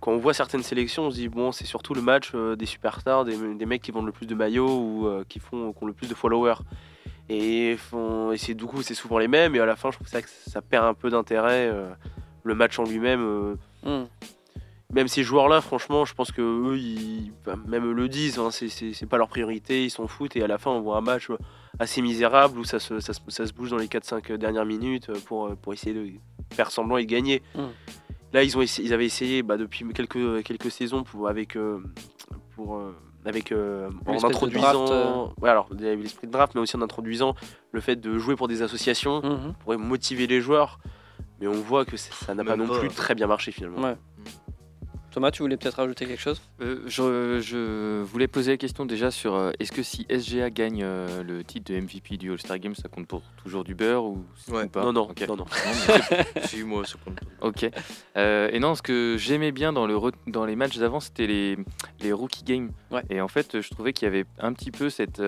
quand 0.00 0.12
on 0.12 0.18
voit 0.18 0.34
certaines 0.34 0.62
sélections, 0.62 1.04
on 1.06 1.10
se 1.10 1.16
dit 1.16 1.28
bon 1.28 1.50
c'est 1.50 1.64
surtout 1.64 1.94
le 1.94 2.02
match 2.02 2.32
euh, 2.34 2.54
des 2.56 2.66
superstars, 2.66 3.24
des, 3.24 3.36
des 3.54 3.66
mecs 3.66 3.80
qui 3.82 3.90
vendent 3.90 4.04
le 4.06 4.12
plus 4.12 4.26
de 4.26 4.34
maillots 4.34 4.68
ou 4.78 5.06
euh, 5.08 5.24
qui 5.28 5.40
font 5.40 5.72
qui 5.72 5.82
ont 5.82 5.86
le 5.86 5.94
plus 5.94 6.08
de 6.08 6.14
followers. 6.14 6.56
Et, 7.28 7.76
font, 7.78 8.32
et 8.32 8.36
c'est 8.36 8.54
du 8.54 8.66
coup 8.66 8.82
c'est 8.82 8.94
souvent 8.94 9.18
les 9.18 9.28
mêmes 9.28 9.54
et 9.56 9.60
à 9.60 9.64
la 9.66 9.76
fin 9.76 9.90
je 9.90 9.96
trouve 9.96 10.08
ça 10.08 10.20
que 10.20 10.28
ça 10.28 10.60
perd 10.60 10.84
un 10.84 10.92
peu 10.94 11.08
d'intérêt 11.08 11.68
euh, 11.72 11.88
le 12.42 12.54
match 12.54 12.78
en 12.78 12.84
lui-même. 12.84 13.22
euh, 13.22 13.56
Mhm. 13.84 14.06
même 14.92 15.08
ces 15.08 15.22
joueurs-là, 15.22 15.60
franchement, 15.60 16.04
je 16.04 16.14
pense 16.14 16.30
que 16.32 16.40
eux, 16.40 16.78
ils, 16.78 17.32
même 17.66 17.84
eux 17.86 17.92
le 17.92 18.08
disent, 18.08 18.38
hein, 18.38 18.50
c'est- 18.50 19.06
pas 19.06 19.18
leur 19.18 19.28
priorité, 19.28 19.84
ils 19.84 19.90
s'en 19.90 20.06
foutent. 20.06 20.36
Et 20.36 20.42
à 20.42 20.46
la 20.46 20.56
fin, 20.58 20.70
on 20.70 20.80
voit 20.80 20.96
un 20.96 21.00
match 21.02 21.28
euh, 21.30 21.36
assez 21.78 22.00
misérable 22.00 22.58
où 22.58 22.64
ça 22.64 22.78
se, 22.78 23.00
ça 23.00 23.12
se, 23.12 23.20
ça 23.28 23.46
se 23.46 23.52
bouge 23.52 23.70
dans 23.70 23.76
les 23.76 23.88
4-5 23.88 24.32
dernières 24.38 24.64
minutes 24.64 25.10
pour, 25.26 25.54
pour 25.56 25.72
essayer 25.74 25.94
de 25.94 26.08
faire 26.52 26.70
semblant 26.70 26.96
et 26.98 27.04
de 27.04 27.10
gagner. 27.10 27.42
Mm. 27.54 27.60
Là, 28.32 28.42
ils, 28.44 28.56
ont 28.56 28.62
ils 28.62 28.92
avaient 28.92 29.04
essayé 29.06 29.42
bah, 29.42 29.56
depuis 29.56 29.84
quelques, 29.92 30.42
quelques 30.44 30.70
saisons 30.70 31.02
pour, 31.02 31.28
avec. 31.28 31.56
euh, 31.56 31.82
pour, 32.54 32.76
euh, 32.76 32.94
avec 33.24 33.52
euh, 33.52 33.88
en 34.06 34.12
L'espèce 34.12 34.22
de 34.22 34.26
introduisant 34.36 34.84
draft, 34.84 34.92
euh. 34.92 35.26
ouais, 35.42 35.50
alors 35.50 35.68
l'esprit 35.78 36.26
de 36.26 36.32
draft 36.32 36.54
mais 36.54 36.60
aussi 36.60 36.76
en 36.76 36.82
introduisant 36.82 37.34
le 37.72 37.80
fait 37.80 37.96
de 37.96 38.18
jouer 38.18 38.36
pour 38.36 38.48
des 38.48 38.62
associations 38.62 39.20
Mhm. 39.22 39.54
pour 39.64 39.78
motiver 39.78 40.26
les 40.26 40.40
joueurs 40.40 40.78
mais 41.40 41.46
on 41.46 41.52
voit 41.52 41.84
que 41.84 41.96
ça 41.96 42.34
n'a 42.34 42.44
pas 42.44 42.56
non 42.56 42.66
pas. 42.68 42.78
plus 42.78 42.88
très 42.88 43.14
bien 43.14 43.26
marché 43.26 43.50
finalement 43.52 43.82
Ouais. 43.82 43.96
Thomas, 45.14 45.30
tu 45.30 45.42
voulais 45.42 45.56
peut-être 45.56 45.76
rajouter 45.76 46.06
quelque 46.06 46.20
chose? 46.20 46.42
Euh, 46.60 46.80
je, 46.86 47.38
je 47.40 48.02
voulais 48.02 48.26
poser 48.26 48.50
la 48.50 48.56
question 48.56 48.84
déjà 48.84 49.12
sur 49.12 49.36
euh, 49.36 49.52
est-ce 49.60 49.70
que 49.70 49.84
si 49.84 50.04
SGA 50.10 50.50
gagne 50.50 50.82
euh, 50.82 51.22
le 51.22 51.44
titre 51.44 51.72
de 51.72 51.78
MVP 51.78 52.16
du 52.16 52.32
All-Star 52.32 52.58
Game, 52.58 52.74
ça 52.74 52.88
compte 52.88 53.06
pour 53.06 53.22
toujours 53.40 53.62
du 53.62 53.76
beurre 53.76 54.04
ou, 54.06 54.24
Ouais. 54.50 54.64
ou 54.64 54.68
pas? 54.68 54.82
Non 54.82 54.92
non, 54.92 55.02
Ok. 55.08 55.24
non 55.28 55.36
non 55.36 55.44
si, 56.46 56.64
moi, 56.64 56.84
ça 56.84 56.96
compte. 57.04 57.20
Ok. 57.42 57.64
Euh, 58.16 58.48
et 58.52 58.58
non, 58.58 58.74
ce 58.74 58.82
que 58.82 59.14
j'aimais 59.16 59.52
bien 59.52 59.72
dans, 59.72 59.86
le 59.86 59.94
re- 59.94 60.12
dans 60.26 60.44
les 60.46 60.56
matchs 60.56 60.78
d'avant, 60.78 60.98
c'était 60.98 61.28
les, 61.28 61.56
les 62.00 62.12
rookie 62.12 62.42
games. 62.42 62.70
Ouais. 62.90 63.02
Et 63.08 63.20
en 63.20 63.28
fait, 63.28 63.60
je 63.60 63.70
trouvais 63.70 63.92
qu'il 63.92 64.06
y 64.06 64.08
avait 64.08 64.24
un 64.40 64.52
petit 64.52 64.72
peu 64.72 64.90
cette. 64.90 65.20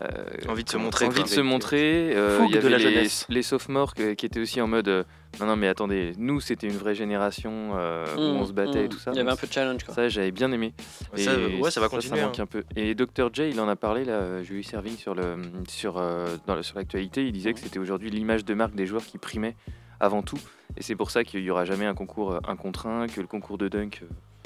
Euh, 0.00 0.24
Envie 0.48 0.64
de 0.64 0.68
se 0.70 0.76
montrer, 0.78 1.04
Envie 1.06 1.16
quoi. 1.16 1.24
de 1.24 1.28
se 1.28 1.40
montrer. 1.40 2.12
euh, 2.14 2.40
il 2.48 2.56
y 2.56 2.58
de 2.58 2.66
la 2.68 2.78
les, 2.78 2.82
jeunesse. 2.84 3.26
les 3.28 3.42
sophomores 3.42 3.94
que- 3.94 4.14
qui 4.14 4.24
étaient 4.26 4.40
aussi 4.40 4.60
en 4.60 4.66
mode 4.66 4.88
euh, 4.88 5.04
non, 5.40 5.46
non, 5.46 5.56
mais 5.56 5.68
attendez, 5.68 6.12
nous, 6.18 6.40
c'était 6.40 6.66
une 6.66 6.76
vraie 6.76 6.94
génération 6.94 7.72
euh, 7.76 8.06
où 8.16 8.20
on 8.20 8.46
se 8.46 8.52
battait 8.52 8.80
et 8.80 8.82
Mhm. 8.84 8.88
tout 8.88 8.98
ça. 8.98 9.10
Il 9.12 9.16
y 9.18 9.20
avait 9.20 9.30
un 9.30 9.36
peu 9.36 9.46
de 9.46 9.52
challenge 9.52 9.84
quoi. 9.84 9.94
Ça, 9.94 10.08
j'avais 10.08 10.30
bien 10.30 10.50
aimé. 10.52 10.72
Ça, 11.16 11.32
Et 11.34 11.60
ouais, 11.60 11.70
ça 11.70 11.80
va 11.80 11.88
continuer. 11.88 12.20
manque 12.22 12.38
hein. 12.38 12.42
un 12.42 12.46
peu. 12.46 12.64
Et 12.76 12.94
Dr. 12.94 13.30
J, 13.32 13.50
il 13.50 13.60
en 13.60 13.68
a 13.68 13.76
parlé, 13.76 14.04
là, 14.04 14.42
Julie 14.42 14.64
Serving, 14.64 14.96
sur 14.96 15.14
le 15.14 15.36
sur 15.68 15.98
euh, 15.98 16.36
dans 16.46 16.54
le- 16.54 16.62
sur 16.62 16.76
l'actualité. 16.76 17.26
Il 17.26 17.32
disait 17.32 17.52
que 17.52 17.60
c'était 17.60 17.78
aujourd'hui 17.78 18.10
l'image 18.10 18.44
de 18.44 18.54
marque 18.54 18.74
des 18.74 18.86
joueurs 18.86 19.04
qui 19.04 19.18
primait 19.18 19.56
avant 20.00 20.22
tout. 20.22 20.38
Et 20.76 20.82
c'est 20.82 20.96
pour 20.96 21.10
ça 21.10 21.22
qu'il 21.24 21.40
y 21.40 21.50
aura 21.50 21.64
jamais 21.64 21.86
un 21.86 21.94
concours 21.94 22.38
un 22.48 22.56
contre 22.56 22.86
un, 22.86 23.06
que 23.06 23.20
le 23.20 23.26
concours 23.26 23.58
de 23.58 23.68
dunk, 23.68 24.02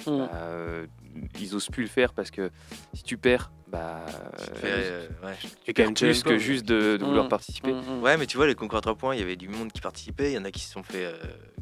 Mhm. 0.06 0.18
bah, 0.18 0.30
euh, 0.34 0.86
ils 1.40 1.54
osent 1.54 1.68
plus 1.70 1.84
le 1.84 1.88
faire 1.88 2.12
parce 2.12 2.30
que 2.30 2.50
si 2.94 3.02
tu 3.02 3.16
perds, 3.16 3.50
bah, 3.66 4.04
Tu 4.38 4.60
fais, 4.60 4.70
euh, 4.70 5.08
euh, 5.22 5.26
ouais. 5.26 5.34
tu 5.64 5.72
perds 5.74 5.92
plus 5.94 6.22
que 6.22 6.38
juste 6.38 6.64
de, 6.66 6.96
de 6.96 7.04
vouloir 7.04 7.24
Mhm. 7.24 7.30
participer. 7.30 7.72
Mhm. 7.72 8.02
Ouais, 8.02 8.16
mais 8.16 8.26
tu 8.26 8.36
vois, 8.36 8.46
les 8.46 8.54
concours 8.54 8.78
à 8.78 8.80
3 8.82 8.94
points, 8.94 9.14
il 9.14 9.20
y 9.20 9.22
avait 9.22 9.36
du 9.36 9.48
monde 9.48 9.72
qui 9.72 9.80
participait. 9.80 10.30
Il 10.30 10.34
y 10.34 10.38
en 10.38 10.44
a 10.44 10.50
qui 10.50 10.60
se 10.60 10.72
sont 10.72 10.82
fait, 10.82 11.04
euh, 11.06 11.14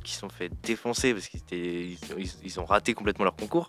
qui 0.03 0.13
se 0.13 0.21
sont 0.21 0.29
fait 0.29 0.51
défoncer 0.63 1.15
parce 1.15 1.29
qu'ils 1.29 1.41
ils- 2.19 2.29
ils 2.43 2.61
ont 2.61 2.65
raté 2.65 2.95
complètement 2.95 3.25
leur 3.25 3.37
concours. 3.37 3.69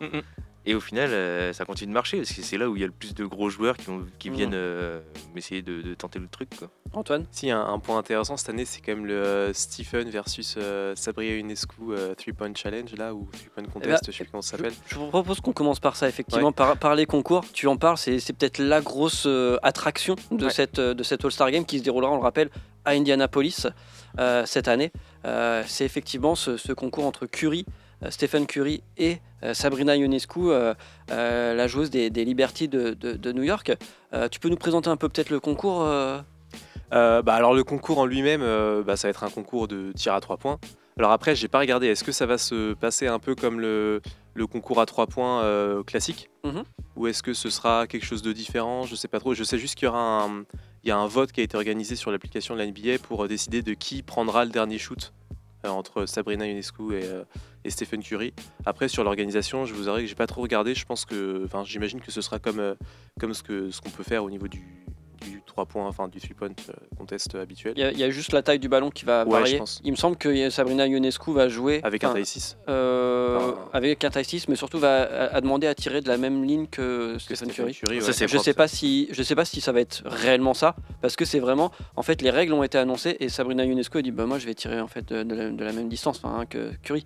Et 0.68 0.74
au 0.74 0.80
final, 0.80 1.12
euh, 1.12 1.54
ça 1.54 1.64
continue 1.66 1.90
de 1.90 1.94
marcher 1.94 2.18
parce 2.18 2.34
que 2.34 2.42
c'est 2.42 2.58
là 2.58 2.68
où 2.70 2.76
il 2.76 2.82
y 2.82 2.84
a 2.84 2.88
le 2.88 2.92
plus 2.94 3.14
de 3.14 3.24
gros 3.26 3.50
joueurs 3.50 3.76
qui, 3.78 4.30
Mhm. 4.30 4.36
viennent 4.36 4.54
euh, 4.56 5.00
essayer 5.36 5.62
de, 5.62 5.82
de 5.82 5.94
tenter 5.94 6.18
le 6.18 6.28
truc. 6.28 6.50
Quoi. 6.58 6.70
Antoine? 6.94 7.26
Si, 7.30 7.52
un, 7.52 7.62
un 7.64 7.78
point 7.78 7.98
intéressant 8.00 8.36
cette 8.36 8.50
année, 8.50 8.66
c'est 8.66 8.82
quand 8.82 8.94
même 8.96 9.06
le 9.06 9.14
euh, 9.14 9.54
Stephen 9.54 10.10
versus 10.10 10.56
euh, 10.58 10.94
Sabrina 10.96 11.36
Ionescu 11.38 11.76
3-point 12.18 12.54
challenge, 12.56 12.94
là, 12.96 13.14
ou 13.14 13.28
3-point 13.56 13.72
contest, 13.72 13.92
bah, 14.06 14.12
je 14.12 14.18
sais 14.18 14.24
plus 14.24 14.32
comment 14.32 14.42
ça 14.42 14.58
s'appelle. 14.58 14.74
je 14.88 14.96
vous 14.96 15.08
propose 15.08 15.40
qu'on 15.40 15.54
commence 15.54 15.80
par 15.80 15.96
ça, 15.96 16.10
effectivement, 16.10 16.52
par, 16.52 16.78
par 16.78 16.96
les 16.96 17.06
concours. 17.06 17.46
Tu 17.54 17.68
en 17.68 17.78
parles, 17.78 17.98
c'est 17.98 18.20
c'est 18.20 18.34
peut-être 18.34 18.58
la 18.60 18.82
grosse 18.82 19.26
euh, 19.28 19.58
attraction 19.62 20.16
de, 20.32 20.46
Ouais. 20.46 20.52
cette, 20.52 20.80
de 20.80 21.04
All-Star 21.26 21.52
Game 21.52 21.66
qui 21.66 21.78
se 21.80 21.84
déroulera, 21.84 22.12
on 22.12 22.16
le 22.18 22.22
rappelle, 22.24 22.50
à 22.86 22.92
Indianapolis 22.92 23.68
euh, 24.20 24.46
cette 24.46 24.68
année. 24.68 24.92
Euh, 25.26 25.64
c'est 25.68 25.86
effectivement 25.86 26.34
ce, 26.36 26.58
ce 26.58 26.72
concours 26.74 27.06
entre 27.06 27.26
Curry, 27.28 27.66
euh, 27.68 27.72
Stephen 28.10 28.46
Curry 28.46 28.82
et 28.98 29.18
euh, 29.44 29.54
Sabrina 29.54 29.96
Ionescu, 29.96 30.40
euh, 30.50 30.74
euh, 31.12 31.54
la 31.54 31.68
joueuse 31.68 31.90
des, 31.90 32.10
des 32.10 32.26
Liberty 32.26 32.68
de, 32.68 32.92
de- 32.94 33.14
de 33.14 33.32
New 33.32 33.44
York. 33.44 33.74
Euh, 34.14 34.28
tu 34.30 34.40
peux 34.40 34.50
nous 34.50 34.56
présenter 34.58 34.90
un 34.90 34.98
peu 34.98 35.10
peut-être 35.10 35.30
le 35.30 35.40
concours 35.40 35.82
euh 35.84 36.20
Euh, 36.94 37.22
bah, 37.24 37.34
alors, 37.34 37.54
le 37.56 37.64
concours 37.64 37.98
en 37.98 38.06
lui-même, 38.06 38.42
euh, 38.44 38.84
bah, 38.84 38.96
ça 38.96 39.08
va 39.08 39.10
être 39.10 39.24
un 39.24 39.30
concours 39.30 39.68
de 39.68 39.92
tir 39.94 40.14
à 40.14 40.22
3 40.22 40.38
points. 40.38 40.60
Alors 40.98 41.12
après, 41.12 41.36
j'ai 41.36 41.48
pas 41.50 41.60
regardé, 41.60 41.88
est-ce 41.88 42.04
que 42.06 42.12
ça 42.14 42.26
va 42.26 42.38
se 42.38 42.74
passer 42.74 43.08
un 43.08 43.20
peu 43.20 43.36
comme 43.36 43.60
le, 43.60 44.02
le 44.34 44.48
concours 44.48 44.80
à 44.80 44.86
3 44.86 45.08
points 45.08 45.42
euh, 45.44 45.84
classique? 45.84 46.30
Mhm. 46.46 46.64
Ou 46.96 47.08
est-ce 47.08 47.22
que 47.24 47.34
ce 47.34 47.50
sera 47.50 47.86
quelque 47.88 48.06
chose 48.06 48.22
de 48.22 48.32
différent? 48.32 48.84
Je 48.86 48.96
sais 48.96 49.10
pas 49.10 49.20
trop. 49.20 49.34
Je 49.34 49.44
sais 49.44 49.58
juste 49.58 49.76
qu'il 49.76 49.88
y 49.88 49.90
aura 49.90 50.24
un, 50.24 50.44
il 50.84 50.90
y 50.90 50.92
a 50.92 50.98
un 50.98 51.08
vote 51.08 51.32
qui 51.34 51.42
a 51.42 51.44
été 51.44 51.58
organisé 51.58 51.96
sur 51.98 52.12
l'application 52.12 52.54
de 52.54 52.60
la 52.60 52.68
NBA 52.68 53.00
pour 53.02 53.26
euh, 53.26 53.28
décider 53.28 53.62
de 53.62 53.74
qui 53.74 54.04
prendra 54.04 54.46
le 54.46 54.52
dernier 54.52 54.78
shoot 54.78 55.12
euh, 55.25 55.25
entre 55.74 56.06
Sabrina 56.06 56.48
Ionescu 56.48 56.94
et, 56.94 57.06
euh, 57.06 57.24
et 57.64 57.70
Stephen 57.70 58.02
Curry. 58.02 58.34
Après, 58.66 58.88
sur 58.88 59.04
l'organisation, 59.04 59.66
je 59.66 59.74
vous 59.74 59.88
avouerai 59.88 60.04
que 60.04 60.10
j'ai 60.10 60.16
pas 60.16 60.28
trop 60.28 60.42
regardé. 60.42 60.76
Je 60.76 60.86
pense 60.86 61.06
que, 61.06 61.48
j'imagine 61.66 62.02
que 62.02 62.12
ce 62.12 62.22
sera 62.22 62.40
comme, 62.40 62.60
euh, 62.60 62.76
ce 63.20 63.82
qu'on 63.82 63.90
peut 63.90 64.04
faire 64.04 64.24
au 64.24 64.30
niveau 64.30 64.48
du, 64.48 64.85
du 65.26 65.42
3 65.46 65.66
points, 65.66 65.88
enfin 65.88 66.08
du 66.08 66.20
3 66.20 66.36
point 66.36 66.50
euh, 66.70 66.74
contest 66.98 67.36
habituel. 67.36 67.74
Il 67.76 67.82
y, 67.82 67.84
a- 67.84 67.92
il 67.92 68.00
y 68.00 68.04
a 68.04 68.10
juste 68.10 68.32
la 68.32 68.42
taille 68.42 68.60
du 68.60 68.70
ballon 68.70 68.90
qui 68.90 69.06
va 69.06 69.24
Ouais, 69.26 69.32
varier. 69.32 69.54
je 69.54 69.58
pense. 69.58 69.82
Il 69.84 69.92
me 69.92 69.96
semble 69.98 70.16
que 70.18 70.50
Sabrina 70.50 70.88
Ionescu 70.88 71.34
va 71.34 71.50
jouer 71.50 71.80
Avec 71.84 72.04
un 72.04 72.14
taille 72.14 72.26
6 72.26 72.58
Euh, 72.70 73.38
Enfin, 73.38 73.56
avec 73.74 74.04
un 74.04 74.10
taille 74.10 74.26
6, 74.26 74.48
mais 74.48 74.56
surtout 74.56 74.80
va 74.80 75.04
à, 75.04 75.36
à 75.36 75.42
demander 75.42 75.68
à 75.68 75.76
tirer 75.76 76.02
de 76.02 76.08
la 76.08 76.18
même 76.18 76.44
ligne 76.44 76.68
que 76.68 77.14
que 77.16 77.20
Stephen 77.36 77.52
Stephen 77.52 77.54
Curry. 77.74 77.74
Curry. 77.74 78.02
Ça, 78.02 78.08
ouais. 78.08 78.14
c'est 78.14 78.28
Je 78.28 78.38
sais 78.38 78.54
pas 78.54 78.68
si 78.68 79.08
je 79.12 79.24
sais 79.24 79.36
pas 79.36 79.46
si 79.46 79.62
ça 79.62 79.72
va 79.72 79.82
être 79.82 80.04
réellement 80.06 80.54
ça 80.54 80.76
parce 81.02 81.16
que 81.16 81.26
c'est 81.26 81.40
vraiment 81.40 81.72
en 81.96 82.04
fait 82.04 82.22
les 82.22 82.30
règles 82.30 82.54
ont 82.54 82.64
été 82.64 82.78
annoncées 82.78 83.18
et 83.20 83.30
Sabrina 83.30 83.66
Ionescu 83.66 83.98
a 83.98 84.02
dit 84.02 84.12
bah 84.12 84.26
moi 84.26 84.40
je 84.40 84.46
vais 84.46 84.54
tirer 84.56 84.80
en 84.80 84.88
fait 84.88 85.08
de, 85.08 85.24
de 85.24 85.36
la, 85.36 85.50
de 85.50 85.64
la 85.64 85.72
même 85.74 85.90
distance 85.90 86.22
hein, 86.24 86.46
que 86.50 86.72
Curry. 86.84 87.04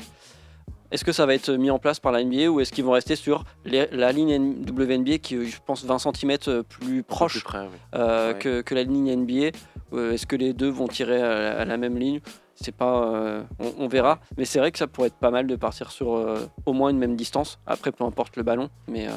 Est-ce 0.91 1.05
que 1.05 1.11
ça 1.11 1.25
va 1.25 1.35
être 1.35 1.51
mis 1.51 1.69
en 1.69 1.77
place 1.79 1.99
par 1.99 2.11
la 2.11 2.23
NBA 2.23 2.47
ou 2.49 2.59
est-ce 2.61 2.71
qu'ils 2.71 2.83
vont 2.83 2.91
rester 2.93 3.15
sur 3.15 3.43
les- 3.65 3.87
la 3.91 4.11
ligne 4.11 4.55
WNBA 4.67 5.19
qui 5.19 5.35
est 5.35 5.45
je 5.45 5.57
pense 5.65 5.83
20 5.85 5.99
cm 5.99 6.63
plus 6.63 7.03
proche 7.03 7.33
Plus 7.33 7.41
près, 7.43 7.59
oui. 7.61 7.77
euh, 7.95 8.33
Ouais. 8.33 8.39
que, 8.39 8.61
que 8.61 8.75
la 8.75 8.83
ligne 8.83 9.09
NBA 9.15 9.51
Euh, 9.91 10.11
Est-ce 10.13 10.27
que 10.27 10.35
les 10.35 10.53
deux 10.53 10.69
vont 10.69 10.87
tirer 10.87 11.19
à, 11.19 11.27
la- 11.39 11.59
à 11.61 11.65
la 11.65 11.77
même 11.77 11.97
ligne? 11.97 12.19
C'est 12.53 12.75
pas, 12.75 13.11
euh, 13.11 13.41
on, 13.59 13.73
on 13.85 13.87
verra. 13.87 14.19
Mais 14.37 14.45
c'est 14.45 14.59
vrai 14.59 14.71
que 14.71 14.77
ça 14.77 14.85
pourrait 14.85 15.07
être 15.07 15.15
pas 15.17 15.31
mal 15.31 15.47
de 15.47 15.55
partir 15.55 15.89
sur 15.91 16.13
euh, 16.15 16.45
au 16.67 16.73
moins 16.73 16.89
une 16.89 16.99
même 16.99 17.15
distance. 17.15 17.57
Après, 17.65 17.91
peu 17.91 18.03
importe 18.03 18.35
le 18.37 18.43
ballon, 18.43 18.69
mais 18.87 19.07
euh, 19.07 19.11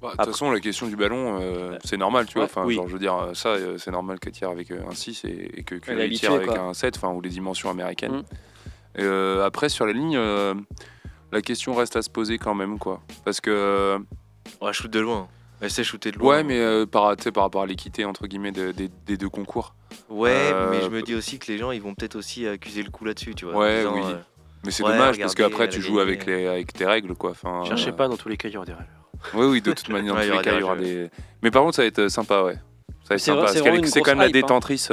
Bah, 0.00 0.12
De 0.12 0.16
toute 0.16 0.26
façon, 0.32 0.50
la 0.50 0.60
question 0.60 0.86
du 0.86 0.96
ballon, 0.96 1.38
euh, 1.42 1.76
c'est 1.84 1.98
normal, 1.98 2.24
tu 2.26 2.34
vois. 2.38 2.44
Enfin, 2.44 2.64
oui. 2.64 2.74
genre, 2.74 2.88
je 2.88 2.92
veux 2.94 2.98
dire, 2.98 3.14
euh, 3.16 3.34
ça, 3.34 3.50
euh, 3.50 3.76
c'est 3.76 3.90
normal 3.90 4.18
qu'elle 4.18 4.32
tire 4.32 4.48
avec 4.50 4.70
euh, 4.70 4.80
un 4.88 4.94
6 4.94 5.24
et, 5.26 5.50
et 5.58 5.62
que 5.62 5.74
tire 6.14 6.32
avec 6.32 6.46
quoi. 6.48 6.58
un 6.60 6.72
7, 6.74 6.96
enfin, 6.96 7.10
ou 7.12 7.20
les 7.20 7.28
dimensions 7.30 7.68
américaines. 7.68 8.12
Mm. 8.18 8.24
Euh, 9.00 9.44
après, 9.44 9.68
sur 9.68 9.84
la 9.86 9.92
ligne, 9.92 10.16
euh, 10.16 10.54
la 11.32 11.40
question 11.42 11.74
reste 11.74 11.96
à 11.96 12.02
se 12.02 12.10
poser 12.10 12.38
quand 12.38 12.54
même, 12.54 12.78
quoi. 12.78 13.00
Parce 13.24 13.40
que, 13.40 13.50
euh, 13.50 13.98
Ouais, 14.60 14.72
shoot 14.72 14.90
de 14.90 15.00
loin. 15.00 15.28
Elle 15.60 15.70
sait 15.70 15.84
shooter 15.84 16.10
de 16.10 16.18
loin. 16.18 16.28
ouais, 16.36 16.44
mais 16.44 16.58
euh, 16.60 16.84
par, 16.86 17.16
tu 17.16 17.22
sais, 17.24 17.32
par 17.32 17.44
rapport 17.44 17.62
à 17.62 17.66
l'équité, 17.66 18.04
entre 18.04 18.26
guillemets, 18.26 18.52
de- 18.52 18.72
des- 18.72 18.90
des 19.06 19.16
deux 19.16 19.28
concours. 19.30 19.74
Ouais, 20.10 20.30
Euh, 20.52 20.70
mais 20.70 20.82
je 20.82 20.88
me 20.88 21.00
dis 21.02 21.14
aussi 21.14 21.38
que 21.38 21.50
les 21.50 21.58
gens, 21.58 21.70
ils 21.70 21.80
vont 21.80 21.94
peut-être 21.94 22.16
aussi 22.16 22.46
accuser 22.46 22.82
le 22.82 22.90
coup 22.90 23.04
là-dessus, 23.04 23.34
tu 23.34 23.46
vois. 23.46 23.56
Ouais, 23.56 23.78
disant, 23.78 23.94
oui. 23.94 24.02
euh, 24.04 24.18
Mais 24.64 24.70
c'est 24.70 24.82
Ouais, 24.82 24.92
dommage 24.92 25.18
parce 25.18 25.34
qu'après, 25.34 25.68
tu 25.68 25.80
joues 25.80 26.00
avec, 26.00 26.26
les, 26.26 26.46
avec 26.46 26.72
tes 26.72 26.84
règles, 26.86 27.14
quoi. 27.14 27.30
Enfin, 27.30 27.64
Cherchez 27.66 27.90
euh, 27.90 27.92
pas, 27.92 28.08
dans 28.08 28.16
tous 28.16 28.28
les 28.28 28.36
cas, 28.36 28.48
il 28.48 28.54
y 28.54 28.56
aura 28.56 28.66
des 28.66 28.72
erreurs. 28.72 28.84
Oui, 29.34 29.46
oui, 29.46 29.62
de 29.62 29.72
toute 29.72 29.88
manière, 29.88 30.14
dans 30.14 30.20
Ouais, 30.20 30.26
tous 30.28 30.32
les 30.36 30.42
cas, 30.42 30.52
il 30.54 30.60
y 30.60 30.62
aura 30.62 30.76
des. 30.76 31.08
Mais 31.42 31.50
par 31.50 31.62
contre, 31.62 31.76
ça 31.76 31.82
va 31.82 31.86
être 31.88 32.08
sympa, 32.08 32.42
ouais. 32.42 32.54
Ça 32.54 33.10
va 33.10 33.14
être 33.16 33.20
sympa. 33.20 33.38
c'est 33.40 33.42
Parce 33.44 33.52
vraiment 33.60 33.64
qu'elle 33.76 33.84
une 33.84 33.90
c'est 33.90 34.00
quand 34.02 34.10
même 34.12 34.18
la 34.20 34.24
hein. 34.26 34.30
détentrice 34.30 34.90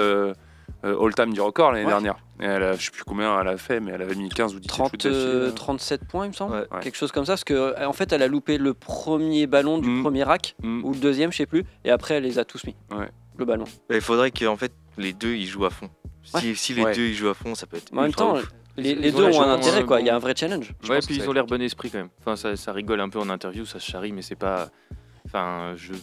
all-time 0.84 1.34
du 1.34 1.42
record 1.42 1.72
l'année 1.74 1.86
dernière. 1.86 2.16
Et 2.42 2.46
elle 2.46 2.64
a, 2.64 2.74
je 2.76 2.86
sais 2.86 2.92
plus 2.92 3.04
combien 3.04 3.40
elle 3.40 3.48
a 3.48 3.58
fait, 3.58 3.80
mais 3.80 3.92
elle 3.92 4.02
avait 4.02 4.16
mis 4.16 4.28
15 4.30 4.56
ou 4.56 4.60
17 4.60 4.68
30, 4.70 4.92
shoots 4.92 5.04
d'affilée, 5.04 5.24
euh, 5.26 5.46
là. 5.48 5.52
37 5.54 6.06
points, 6.08 6.26
il 6.26 6.30
me 6.30 6.34
semble. 6.34 6.56
Ouais. 6.56 6.66
Ouais. 6.72 6.80
Quelque 6.82 6.98
chose 6.98 7.12
comme 7.12 7.26
ça, 7.26 7.34
parce 7.34 7.44
que 7.44 7.54
euh, 7.54 7.88
en 7.88 7.94
fait, 7.94 8.12
elle 8.14 8.24
a 8.24 8.28
loupé 8.28 8.58
le 8.58 8.74
premier 8.74 9.46
ballon 9.48 9.78
du 9.78 9.88
Mm. 9.90 10.02
premier 10.02 10.24
rack, 10.24 10.56
Mm. 10.64 10.84
ou 10.84 10.92
le 10.94 10.98
deuxième, 11.00 11.32
je 11.32 11.38
sais 11.38 11.46
plus, 11.46 11.64
et 11.86 11.92
après, 11.92 12.16
elle 12.16 12.24
les 12.24 12.40
a 12.40 12.46
tous 12.46 12.66
mis. 12.66 12.76
Ouais. 12.92 13.10
Globalement. 13.38 13.66
Bah, 13.90 13.96
Il 13.96 14.02
faudrait 14.02 14.32
que 14.32 14.46
en 14.46 14.58
fait, 14.58 14.74
les 14.98 15.14
deux 15.14 15.36
ils 15.36 15.46
jouent 15.48 15.66
à 15.66 15.70
fond. 15.70 15.90
Si, 16.24 16.56
si 16.56 16.74
les 16.74 16.84
Ouais. 16.84 16.96
deux 16.96 17.04
ils 17.08 17.14
jouent 17.16 17.30
à 17.30 17.34
fond, 17.34 17.54
ça 17.56 17.66
peut 17.68 17.78
être. 17.78 17.92
En 17.96 18.02
même 18.02 18.14
temps, 18.14 18.36
ouf. 18.36 18.52
les, 18.78 19.12
deux 19.12 19.24
ont 19.24 19.42
un 19.42 19.54
intérêt, 19.54 19.82
euh, 19.84 19.86
quoi. 19.86 20.00
Il 20.02 20.08
y 20.08 20.10
a 20.10 20.16
un 20.16 20.20
vrai 20.20 20.34
challenge. 20.36 20.74
Je 20.82 20.90
ouais, 20.90 20.96
pense 20.98 21.06
puis 21.06 21.16
ils 21.18 21.30
ont 21.30 21.34
l'air 21.34 21.46
bon 21.46 21.62
esprit 21.62 21.90
quand 21.92 21.98
même. 22.00 22.10
Enfin, 22.20 22.36
ça, 22.36 22.56
ça 22.56 22.72
rigole 22.74 23.02
un 23.02 23.10
peu 23.10 23.20
en 23.20 23.30
interview, 23.30 23.66
ça 23.66 23.80
se 23.80 23.90
charrie, 23.92 24.12
mais 24.12 24.22
c'est 24.22 24.36
pas. 24.36 24.70
Enfin, 25.26 25.74
je. 25.76 25.94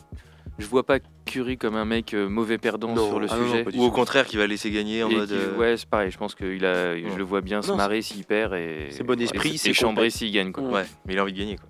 Je 0.59 0.67
vois 0.67 0.85
pas 0.85 0.99
Curry 1.25 1.57
comme 1.57 1.77
un 1.77 1.85
mec 1.85 2.15
euh, 2.15 2.29
mauvais 2.29 2.59
perdant 2.59 2.93
Non. 2.95 3.09
sur 3.09 3.21
le 3.21 3.27
Ah 3.31 3.37
non, 3.37 3.43
non, 3.43 3.49
sujet. 3.65 3.79
Ou 3.79 3.85
au 3.85 3.91
contraire, 3.93 4.27
qui 4.27 4.37
va 4.37 4.47
laisser 4.47 4.71
gagner 4.71 5.03
en 5.05 5.09
Et 5.11 5.15
mode. 5.15 5.29
qui- 5.29 5.35
euh, 5.35 5.57
Ouais, 5.57 5.77
c'est 5.77 5.89
pareil. 5.89 6.11
Je 6.11 6.19
pense 6.19 6.35
qu'il 6.35 6.65
a, 6.65 6.97
je 6.99 7.17
le 7.17 7.23
vois 7.25 7.41
bien 7.41 7.63
se 7.63 7.73
marrer 7.73 8.03
s'il 8.03 8.25
perd 8.25 8.55
et. 8.55 8.89
c'est 8.91 9.05
bon 9.05 9.21
esprit, 9.21 9.55
et, 9.55 9.59
c'est 9.59 9.73
complet. 9.73 10.11
s'il 10.11 10.33
gagne 10.33 10.51
quoi. 10.53 10.65
Ouais, 10.65 10.87
mais 11.07 11.15
il 11.15 11.19
a 11.19 11.23
envie 11.23 11.33
de 11.33 11.39
gagner 11.39 11.57
quoi. 11.57 11.69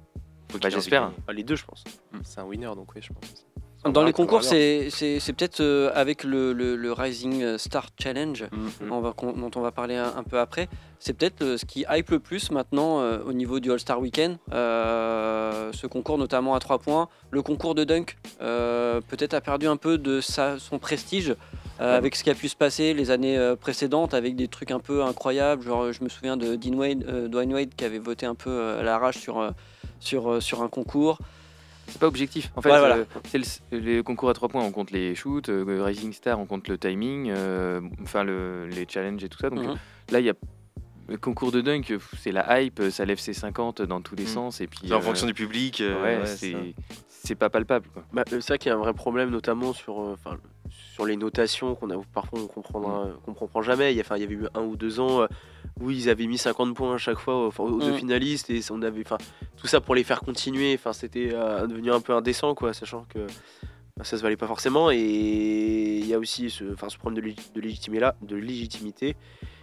Bah, 0.62 0.70
j'espère. 0.70 1.02
gagner. 1.02 1.14
Ah, 1.28 1.32
les 1.34 1.42
deux, 1.42 1.56
je 1.56 1.64
pense. 1.66 1.84
C'est 2.22 2.40
un 2.40 2.44
winner, 2.44 2.70
donc 2.74 2.94
oui, 2.94 3.02
je 3.02 3.08
pense. 3.12 3.46
Dans 3.84 4.02
les 4.02 4.12
concours, 4.12 4.42
c'est 4.42 4.88
peut-être 5.36 5.60
euh, 5.60 5.90
avec 5.94 6.24
le, 6.24 6.52
le- 6.52 6.76
le 6.76 6.92
Rising 6.92 7.56
Star 7.58 7.86
Challenge 7.98 8.44
Mhm. 8.52 8.90
on 8.92 9.00
va, 9.00 9.12
qu'on- 9.12 9.32
dont 9.32 9.50
on 9.54 9.60
va 9.60 9.70
parler 9.70 9.94
un, 9.96 10.12
un 10.16 10.22
peu 10.24 10.38
après. 10.38 10.68
C'est 10.98 11.12
peut-être 11.12 11.42
euh, 11.42 11.56
ce 11.56 11.64
qui 11.64 11.84
hype 11.88 12.10
le 12.10 12.18
plus 12.18 12.50
maintenant 12.50 13.00
euh, 13.00 13.18
au 13.24 13.32
niveau 13.32 13.60
du 13.60 13.70
All-Star 13.70 14.00
Weekend. 14.00 14.36
Ce 14.50 15.86
concours, 15.86 16.18
notamment 16.18 16.54
à 16.54 16.58
3 16.60 16.78
points. 16.78 17.08
Le 17.30 17.40
concours 17.42 17.74
de 17.74 17.84
dunk, 17.84 18.16
peut-être 18.40 19.34
a 19.34 19.40
perdu 19.40 19.66
un 19.68 19.76
peu 19.76 19.96
de 19.98 20.20
sa, 20.20 20.58
son 20.58 20.78
prestige. 20.78 21.34
euh, 21.80 21.96
avec 21.96 22.16
ce 22.16 22.24
qui 22.24 22.30
a 22.30 22.34
pu 22.34 22.48
se 22.48 22.56
passer 22.56 22.92
les 22.92 23.12
années 23.12 23.38
euh, 23.38 23.54
précédentes, 23.54 24.12
avec 24.12 24.34
des 24.34 24.48
trucs 24.48 24.72
un 24.72 24.80
peu 24.80 25.04
incroyables, 25.04 25.62
genre 25.62 25.92
je 25.92 26.02
me 26.02 26.08
souviens 26.08 26.36
de 26.36 26.56
Dean 26.56 26.74
Wade, 26.74 27.04
euh, 27.08 27.28
Dwayne 27.28 27.52
Wade 27.54 27.72
qui 27.76 27.84
avait 27.84 28.00
voté 28.00 28.26
un 28.26 28.34
peu 28.34 28.74
à 28.80 28.82
l'arrache 28.82 29.18
sur, 29.18 29.52
sur, 30.00 30.42
sur 30.42 30.62
un 30.62 30.68
concours. 30.68 31.18
C'est 31.88 31.98
pas 31.98 32.06
objectif. 32.06 32.50
En 32.56 32.62
fait, 32.62 32.70
Ouais, 32.70 32.78
voilà. 32.78 32.96
euh, 32.96 33.04
c'est 33.26 33.38
le- 33.72 33.78
les 33.78 34.02
concours 34.02 34.28
à 34.30 34.34
3 34.34 34.48
points, 34.48 34.62
on 34.62 34.70
compte 34.72 34.90
les 34.90 35.14
shoots, 35.14 35.48
euh, 35.48 35.82
Rising 35.84 36.12
Star, 36.12 36.38
on 36.38 36.46
compte 36.46 36.68
le 36.68 36.78
timing, 36.78 37.30
euh, 37.30 37.80
enfin 38.02 38.24
le- 38.24 38.66
les 38.66 38.86
challenges 38.88 39.24
et 39.24 39.28
tout 39.28 39.38
ça. 39.38 39.50
Donc 39.50 39.60
Mhm. 39.60 39.70
euh, 39.70 39.74
là, 40.12 40.20
il 40.20 40.26
y 40.26 40.30
a 40.30 40.34
le 41.08 41.16
concours 41.16 41.50
de 41.50 41.62
dunk, 41.62 41.96
c'est 42.18 42.32
la 42.32 42.60
hype, 42.60 42.82
ça 42.90 43.04
lève 43.06 43.18
ses 43.18 43.32
50 43.32 43.80
dans 43.80 44.02
tous 44.02 44.14
les 44.14 44.24
Mhm. 44.24 44.28
sens. 44.28 44.60
Et 44.60 44.66
puis, 44.66 44.92
en 44.92 44.98
euh, 44.98 45.00
fonction 45.00 45.26
du 45.26 45.32
public. 45.34 45.80
euh, 45.80 46.02
ouais, 46.02 46.18
ouais, 46.20 46.26
c'est 46.26 46.52
ça. 46.52 46.58
c'est 47.08 47.34
pas 47.34 47.48
palpable. 47.48 47.88
Bah, 48.12 48.24
c'est 48.28 48.46
vrai 48.46 48.58
qu'il 48.58 48.68
y 48.68 48.72
a 48.72 48.76
un 48.76 48.80
vrai 48.80 48.92
problème, 48.92 49.30
notamment 49.30 49.72
sur, 49.72 49.98
euh, 50.00 50.12
enfin, 50.12 50.36
sur 50.70 51.06
les 51.06 51.16
notations 51.16 51.74
qu'on 51.74 51.88
a 51.90 51.94
parfois 52.12 52.40
on 52.40 52.46
comprendra, 52.46 53.06
Mm. 53.06 53.12
qu'on 53.24 53.32
comprend 53.34 53.62
jamais. 53.62 53.92
Il 53.94 53.96
y, 53.96 54.00
a, 54.00 54.02
enfin, 54.02 54.16
il 54.16 54.20
y 54.20 54.24
avait 54.24 54.34
eu 54.34 54.46
un 54.54 54.62
ou 54.62 54.76
deux 54.76 55.00
ans 55.00 55.22
euh, 55.22 55.26
où 55.80 55.90
ils 55.90 56.08
avaient 56.08 56.26
mis 56.26 56.38
50 56.38 56.74
points 56.74 56.94
à 56.94 56.98
chaque 56.98 57.18
fois 57.18 57.48
aux 57.58 57.80
deux 57.80 57.92
Mm. 57.92 57.98
finalistes 57.98 58.50
et 58.50 58.60
on 58.70 58.82
avait, 58.82 59.02
enfin, 59.04 59.18
tout 59.56 59.66
ça 59.66 59.80
pour 59.80 59.94
les 59.94 60.04
faire 60.04 60.20
continuer. 60.20 60.74
Enfin, 60.74 60.92
c'était 60.92 61.30
euh, 61.32 61.66
devenu 61.66 61.92
un 61.92 62.00
peu 62.00 62.12
indécent, 62.14 62.54
quoi, 62.54 62.72
sachant 62.74 63.04
que 63.08 63.20
bah, 63.96 64.04
ça 64.04 64.16
se 64.16 64.22
valait 64.22 64.36
pas 64.36 64.46
forcément. 64.46 64.90
Et 64.90 64.98
il 65.98 66.06
y 66.06 66.14
a 66.14 66.18
aussi 66.18 66.50
ce, 66.50 66.64
enfin, 66.72 66.88
ce 66.88 66.98
problème 66.98 67.22
de, 67.22 67.28
lég- 67.30 67.52
de 67.54 67.60
légitimité 67.60 68.00
là, 68.00 68.16
de 68.22 68.36
légitimité. 68.36 69.16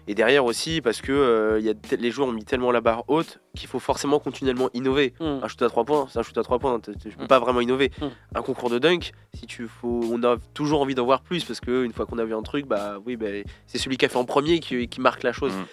Et 0.08 0.14
derrière 0.16 0.46
aussi 0.46 0.82
parce 0.82 1.02
que 1.02 1.12
euh, 1.12 1.60
y 1.60 1.70
a 1.70 1.74
les 1.98 2.12
joueurs 2.12 2.28
ont 2.28 2.32
mis 2.32 2.46
tellement 2.46 2.72
la 2.72 2.82
barre 2.82 3.04
haute 3.08 3.40
qu'il 3.56 3.68
faut 3.68 3.80
forcément 3.80 4.20
continuellement 4.20 4.70
innover. 4.74 5.14
Mhm. 5.20 5.40
Un 5.44 5.48
shoot 5.48 5.62
à 5.64 5.70
3 5.70 5.84
points, 5.86 6.08
c'est 6.12 6.20
un 6.20 6.24
shoot 6.24 6.38
à 6.38 6.44
3 6.44 6.60
points. 6.60 6.80
t- 6.80 6.92
Je 7.04 7.16
peux 7.16 7.24
Mm. 7.24 7.28
pas 7.28 7.40
vraiment 7.40 7.62
innover. 7.62 7.92
Mm. 8.00 8.06
Un 8.36 8.42
concours 8.44 8.70
de 8.70 8.78
dunk, 8.80 9.12
si 9.34 9.48
tu 9.48 9.68
faut, 9.68 10.02
on 10.12 10.22
a 10.24 10.38
toujours 10.54 10.82
envie 10.82 10.94
d'en 10.96 11.06
voir 11.06 11.22
plus 11.22 11.44
parce 11.44 11.60
que 11.60 11.84
une 11.84 11.92
fois 11.94 12.06
qu'on 12.06 12.20
a 12.20 12.26
vu 12.26 12.36
un 12.36 12.44
truc, 12.44 12.66
bah 12.68 12.98
oui, 13.06 13.16
bah, 13.16 13.28
c'est 13.66 13.78
celui 13.80 13.98
qui 13.98 14.06
a 14.06 14.10
fait 14.10 14.18
en 14.18 14.26
premier 14.26 14.60
qui, 14.60 14.88
qui 14.88 15.02
marque 15.02 15.24
la 15.24 15.32
chose. 15.34 15.54
Mm. 15.54 15.66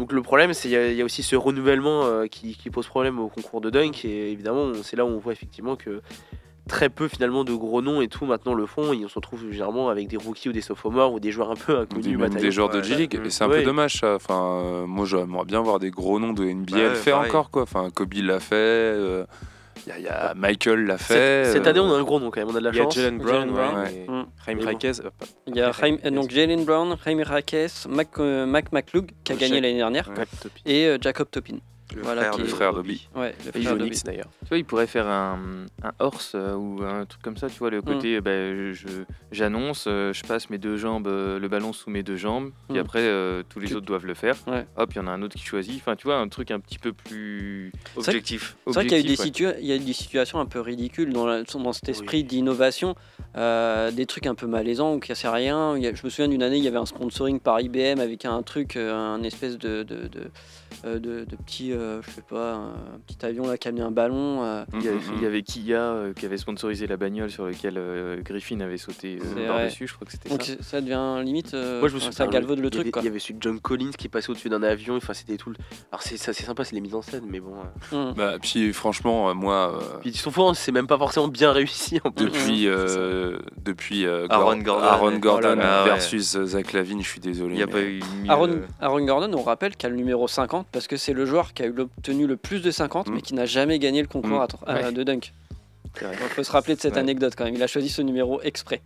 Donc 0.00 0.12
le 0.12 0.22
problème, 0.22 0.54
c'est 0.54 0.68
il 0.68 0.72
y, 0.72 0.76
a- 0.76 0.90
il 0.90 0.96
y 0.96 1.02
a 1.02 1.04
aussi 1.04 1.22
ce 1.22 1.36
renouvellement 1.36 2.04
euh, 2.04 2.26
qui, 2.26 2.56
qui 2.56 2.70
pose 2.70 2.86
problème 2.86 3.18
au 3.18 3.28
concours 3.28 3.60
de 3.60 3.68
dunk 3.70 4.04
et 4.06 4.32
évidemment, 4.32 4.72
c'est 4.82 4.96
là 4.96 5.04
où 5.04 5.08
on 5.08 5.18
voit 5.18 5.32
effectivement 5.32 5.76
que 5.76 6.00
très 6.68 6.88
peu 6.88 7.08
finalement 7.08 7.44
de 7.44 7.52
gros 7.54 7.82
noms 7.82 8.00
et 8.00 8.08
tout 8.08 8.24
maintenant 8.26 8.54
le 8.54 8.66
font. 8.66 8.92
Et 8.92 9.04
on 9.04 9.08
se 9.08 9.14
retrouve 9.16 9.50
généralement 9.50 9.88
avec 9.88 10.08
des 10.08 10.16
rookies 10.16 10.48
ou 10.48 10.52
des 10.52 10.60
sophomores 10.62 11.12
ou 11.12 11.20
des 11.20 11.30
joueurs 11.32 11.50
un 11.50 11.56
peu 11.56 11.78
inconnus. 11.78 12.18
Des, 12.30 12.50
joueurs 12.50 12.70
de 12.70 12.82
G-League. 12.82 13.20
Et 13.24 13.30
c'est 13.30 13.44
un 13.44 13.48
Ouais. 13.48 13.58
peu 13.60 13.64
dommage 13.66 13.94
ça. 14.00 14.14
Enfin, 14.14 14.60
euh, 14.64 14.86
moi 14.86 15.04
j'aimerais 15.06 15.44
bien 15.44 15.60
voir 15.60 15.78
des 15.78 15.90
gros 15.90 16.18
noms 16.18 16.32
de 16.32 16.44
NBA 16.44 16.76
Ouais, 16.76 16.82
le 16.90 16.94
faire 16.94 17.16
pareil. 17.16 17.30
encore 17.30 17.50
quoi. 17.50 17.62
Enfin, 17.62 17.90
Kobe 17.94 18.14
l'a 18.14 18.40
fait. 18.40 18.54
euh, 18.56 19.24
Il 19.86 19.90
y 19.90 19.92
a, 19.92 19.98
il 19.98 20.04
y 20.04 20.08
a 20.08 20.32
Michael 20.34 20.86
l'a 20.86 20.96
Cette, 20.96 21.06
fait. 21.08 21.44
cette 21.52 21.66
euh, 21.66 21.70
année, 21.70 21.80
on 21.80 21.92
a 21.92 21.96
un 21.98 22.02
gros 22.04 22.18
nom 22.18 22.30
quand 22.30 22.40
même. 22.40 22.48
On 22.48 22.54
a 22.56 22.60
de 22.60 22.64
la 22.64 22.70
Il 22.70 22.76
y 22.76 22.80
a 22.80 22.84
chance. 22.84 22.94
Jalen 22.94 23.18
Brown, 23.18 23.48
Mm. 23.50 24.06
Bon. 24.06 24.64
Raquez, 24.64 25.00
euh, 25.00 25.10
Il 25.46 25.56
y 25.56 25.60
a 25.60 25.70
euh, 25.82 26.10
donc 26.10 26.30
Jalen 26.30 26.64
Brown, 26.64 26.96
Jaime 27.04 27.20
Raquez, 27.22 27.66
Mac, 27.90 28.08
euh, 28.18 28.46
Mac 28.46 28.72
McClug 28.72 29.10
qui 29.24 29.32
a 29.32 29.36
gagné 29.36 29.60
l'année 29.60 29.76
dernière, 29.76 30.08
et 30.64 30.86
euh, 30.86 30.98
Jacob 31.00 31.28
Topin. 31.30 31.56
Le 31.94 32.02
Voilà, 32.02 32.22
frère 32.22 32.30
qui 32.32 32.40
est- 32.40 32.44
le 32.44 32.48
frère 32.50 32.72
d'Obi. 32.74 33.08
Ouais, 33.14 33.34
le 33.44 33.60
Et 33.60 33.62
frère 33.62 33.76
Nix, 33.76 34.02
d'ailleurs. 34.02 34.28
Tu 34.42 34.48
vois, 34.48 34.58
il 34.58 34.64
pourrait 34.64 34.86
faire 34.86 35.06
un, 35.06 35.38
un 35.82 35.92
horse 36.00 36.32
euh, 36.34 36.54
ou 36.54 36.82
un 36.82 37.04
truc 37.06 37.22
comme 37.22 37.36
ça, 37.36 37.48
tu 37.48 37.58
vois, 37.58 37.70
le 37.70 37.82
côté, 37.82 38.20
bah, 38.20 38.30
je 38.72 38.86
j'annonce, 39.32 39.86
euh, 39.88 40.12
je 40.12 40.22
passe 40.24 40.50
mes 40.50 40.58
deux 40.58 40.76
jambes, 40.76 41.06
euh, 41.06 41.38
le 41.38 41.48
ballon 41.48 41.72
sous 41.72 41.90
mes 41.90 42.02
deux 42.02 42.16
jambes, 42.16 42.50
puis 42.68 42.78
Mm. 42.78 42.80
après, 42.82 43.00
euh, 43.02 43.42
tous 43.48 43.60
les 43.60 43.68
Tu- 43.68 43.74
autres 43.74 43.86
doivent 43.86 44.06
le 44.06 44.14
faire. 44.14 44.36
Ouais. 44.46 44.66
Hop, 44.76 44.90
il 44.92 44.96
y 44.96 45.00
en 45.00 45.06
a 45.06 45.10
un 45.10 45.22
autre 45.22 45.36
qui 45.36 45.44
choisit. 45.44 45.76
Enfin, 45.80 45.96
tu 45.96 46.06
vois, 46.06 46.16
un 46.16 46.28
truc 46.28 46.50
un 46.50 46.60
petit 46.60 46.78
peu 46.78 46.92
plus 46.92 47.72
Objectif. 47.96 48.56
C'est 48.66 48.72
vrai 48.74 48.82
qu'il 48.86 48.92
y, 48.92 48.94
a 48.96 48.98
eu 48.98 49.02
des 49.06 49.12
objectif, 49.20 49.46
ouais. 49.46 49.52
situa- 49.52 49.58
il 49.60 49.66
y 49.66 49.72
a 49.72 49.76
eu 49.76 49.80
des 49.80 49.92
situations 49.92 50.40
un 50.40 50.46
peu 50.46 50.60
ridicules 50.60 51.12
dans, 51.12 51.26
la- 51.26 51.42
dans 51.42 51.72
cet 51.72 51.88
esprit 51.88 52.18
Oui. 52.18 52.24
d'innovation, 52.24 52.94
euh, 53.36 53.90
des 53.90 54.06
trucs 54.06 54.26
un 54.26 54.34
peu 54.34 54.46
malaisants 54.46 54.94
ou 54.94 55.00
qui 55.00 55.12
ne 55.12 55.28
rien. 55.28 55.76
Il 55.76 55.82
y 55.82 55.86
a- 55.86 55.94
je 55.94 56.02
me 56.04 56.10
souviens 56.10 56.28
d'une 56.28 56.42
année, 56.42 56.58
il 56.58 56.64
y 56.64 56.68
avait 56.68 56.76
un 56.76 56.86
sponsoring 56.86 57.40
par 57.40 57.60
IBM 57.60 57.98
avec 58.00 58.24
un 58.24 58.42
truc, 58.42 58.76
euh, 58.76 58.92
un 58.94 59.22
espèce 59.22 59.58
de, 59.58 59.82
de, 59.82 60.08
de, 60.08 60.30
euh, 60.84 60.98
de- 60.98 61.24
de 61.24 61.36
petit, 61.44 61.72
euh, 61.84 62.00
je 62.02 62.10
sais 62.10 62.22
pas, 62.22 62.54
un 62.54 62.98
petit 63.06 63.24
avion 63.24 63.46
là 63.46 63.56
qui 63.58 63.68
amenait 63.68 63.82
un 63.82 63.90
ballon. 63.90 64.42
euh, 64.42 64.64
Il 64.74 64.82
y, 64.82 64.88
avait, 64.88 64.98
il 65.16 65.22
y 65.22 65.26
avait 65.26 65.42
Kia 65.42 65.78
euh, 65.80 66.12
qui 66.14 66.26
avait 66.26 66.38
sponsorisé 66.38 66.86
la 66.86 66.96
bagnole 66.96 67.30
sur 67.30 67.46
laquelle 67.46 67.74
euh, 67.78 68.20
Griffin 68.22 68.60
avait 68.60 68.76
sauté 68.78 69.18
euh, 69.36 69.46
par-dessus, 69.46 69.86
je 69.86 69.94
crois 69.94 70.06
que 70.06 70.12
c'était 70.12 70.28
donc 70.28 70.42
ça. 70.42 70.54
ça 70.60 70.80
devient 70.80 71.20
limite, 71.24 71.54
euh, 71.54 71.80
Moi, 71.80 71.88
je 71.88 71.94
me 71.94 72.00
ça 72.00 72.26
galvaude 72.26 72.58
le 72.60 72.68
y 72.68 72.70
truc. 72.70 72.94
Il 72.98 73.04
y 73.04 73.08
avait 73.08 73.18
celui 73.18 73.34
de 73.34 73.42
John 73.42 73.60
Collins 73.60 73.90
qui 73.96 74.08
passait 74.08 74.30
au-dessus 74.30 74.48
d'un 74.48 74.62
avion. 74.62 74.96
Enfin, 74.96 75.14
c'était 75.14 75.36
tout. 75.36 75.50
le- 75.50 75.56
Alors, 75.92 76.02
c'est 76.02 76.16
ça, 76.16 76.32
sympa, 76.32 76.64
c'est 76.64 76.74
les 76.74 76.80
mises 76.80 76.94
en 76.94 77.02
scène, 77.02 77.24
mais 77.28 77.40
bon. 77.40 77.54
euh. 77.92 78.10
Mm. 78.12 78.14
Bah, 78.14 78.32
puis 78.40 78.72
franchement, 78.72 79.30
euh, 79.30 79.34
moi, 79.34 79.74
euh, 79.80 79.98
Puis 80.00 80.12
souvent, 80.14 80.54
c'est 80.54 80.72
même 80.72 80.86
pas 80.86 80.98
forcément 80.98 81.28
bien 81.28 81.52
réussi 81.52 82.00
en 82.04 82.10
plus. 82.10 82.24
depuis, 82.26 82.66
euh, 82.68 83.38
depuis 83.62 84.06
euh, 84.06 84.26
Aaron 84.30 84.56
Gor- 84.56 84.64
Gordon. 84.64 84.84
Aaron 84.86 85.12
Oh 85.16 85.18
Gordon 85.20 85.48
là 85.48 85.54
là, 85.56 85.82
ouais. 85.84 85.88
versus 85.90 86.36
euh, 86.36 86.44
Zach 86.46 86.72
Lavine, 86.72 87.02
je 87.02 87.08
suis 87.08 87.20
désolé. 87.20 87.54
Il 87.54 87.56
n'y 87.56 87.62
a 87.62 87.66
mais- 87.66 87.72
pas 87.72 87.80
eu 87.82 88.00
mieux. 88.22 88.30
Aaron, 88.30 88.60
Aaron 88.80 89.04
Gordon, 89.04 89.30
on 89.38 89.42
rappelle 89.42 89.76
qu'il 89.76 89.86
a 89.86 89.90
le 89.90 89.96
numéro 89.96 90.26
50 90.28 90.66
parce 90.72 90.86
que 90.86 90.96
c'est 90.96 91.12
le 91.12 91.24
joueur 91.26 91.52
qui 91.54 91.62
a 91.62 91.63
eu 91.66 91.78
obtenu 91.80 92.26
le 92.26 92.36
plus 92.36 92.60
de 92.60 92.70
50 92.70 93.08
Mm. 93.08 93.14
mais 93.14 93.20
qui 93.22 93.34
n'a 93.34 93.46
jamais 93.46 93.78
gagné 93.78 94.00
le 94.02 94.08
concours 94.08 94.40
Mm. 94.40 94.56
à 94.66 94.74
Ouais. 94.74 94.92
de 94.92 95.02
dunk. 95.02 95.32
Vrai. 96.00 96.14
Il 96.20 96.28
faut 96.28 96.42
se 96.44 96.50
rappeler 96.52 96.74
de 96.74 96.80
cette 96.80 96.94
Ouais. 96.94 97.00
anecdote 97.00 97.34
quand 97.36 97.44
même. 97.44 97.54
Il 97.54 97.62
a 97.62 97.66
choisi 97.66 97.88
ce 97.88 98.02
numéro 98.02 98.40
exprès. 98.42 98.82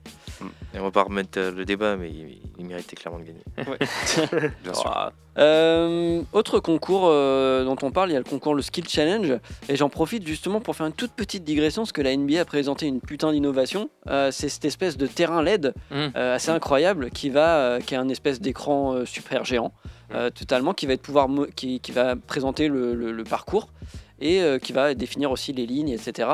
Et 0.74 0.78
on 0.78 0.82
va 0.84 0.90
pas 0.90 1.02
remettre 1.02 1.38
euh, 1.38 1.50
le 1.52 1.64
débat, 1.64 1.96
mais 1.96 2.10
il, 2.10 2.38
il 2.58 2.66
méritait 2.66 2.96
clairement 2.96 3.18
de 3.20 3.24
gagner. 3.24 3.44
bien 4.62 4.74
sûr. 4.74 4.92
Ah, 4.94 5.12
Euh, 5.38 6.22
autre 6.32 6.58
concours 6.58 7.04
euh, 7.06 7.64
dont 7.64 7.76
on 7.82 7.92
parle, 7.92 8.10
il 8.10 8.14
y 8.14 8.16
a 8.16 8.18
le 8.18 8.24
concours 8.24 8.54
le 8.56 8.62
Skill 8.62 8.88
Challenge. 8.88 9.38
Et 9.68 9.76
j'en 9.76 9.88
profite 9.88 10.26
justement 10.26 10.60
pour 10.60 10.74
faire 10.76 10.86
une 10.86 10.92
toute 10.92 11.12
petite 11.12 11.44
digression 11.44 11.82
parce 11.82 11.92
que 11.92 12.02
la 12.02 12.14
NBA 12.16 12.40
a 12.40 12.44
présenté 12.44 12.86
une 12.86 13.00
putain 13.00 13.32
d'innovation. 13.32 13.88
Euh, 14.08 14.30
c'est 14.32 14.48
cette 14.48 14.64
espèce 14.64 14.96
de 14.96 15.06
terrain 15.06 15.42
LED 15.42 15.74
Mm. 15.90 15.96
euh, 16.16 16.34
assez 16.34 16.50
incroyable 16.50 17.10
qui 17.10 17.30
va, 17.30 17.56
euh, 17.58 17.80
qui 17.80 17.94
est 17.94 17.98
un 17.98 18.08
espèce 18.08 18.40
d'écran 18.40 18.92
euh, 18.94 19.04
super 19.06 19.44
géant, 19.44 19.72
euh, 20.12 20.28
totalement, 20.30 20.74
qui 20.74 20.86
va 20.86 20.94
être 20.94 21.02
pouvoir, 21.02 21.28
qui, 21.54 21.78
qui 21.80 21.92
va 21.92 22.16
présenter 22.16 22.66
le, 22.68 22.94
le- 22.94 23.12
le 23.12 23.24
parcours 23.24 23.68
et 24.20 24.40
euh, 24.40 24.58
qui 24.58 24.72
va 24.72 24.94
définir 24.94 25.30
aussi 25.30 25.52
les 25.52 25.66
lignes, 25.66 25.90
etc. 25.90 26.28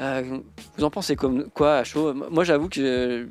Euh, 0.00 0.38
vous 0.76 0.84
en 0.84 0.90
pensez 0.90 1.16
comme 1.16 1.50
quoi 1.50 1.78
à 1.78 1.84
chaud? 1.84 2.14
Moi, 2.14 2.44
j'avoue 2.44 2.68
que 2.68 3.28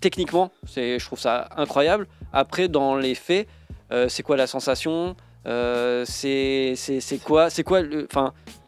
techniquement, 0.00 0.50
je 0.74 1.04
trouve 1.04 1.18
ça 1.18 1.48
incroyable. 1.56 2.06
Après, 2.32 2.68
dans 2.68 2.96
les 2.96 3.14
faits, 3.14 3.48
euh, 3.92 4.08
c'est 4.08 4.22
quoi 4.22 4.36
la 4.36 4.46
sensation? 4.46 5.16
C'est, 5.46 6.74
c'est, 6.76 7.22
quoi, 7.22 7.48
quoi 7.64 7.82
le, 7.82 8.06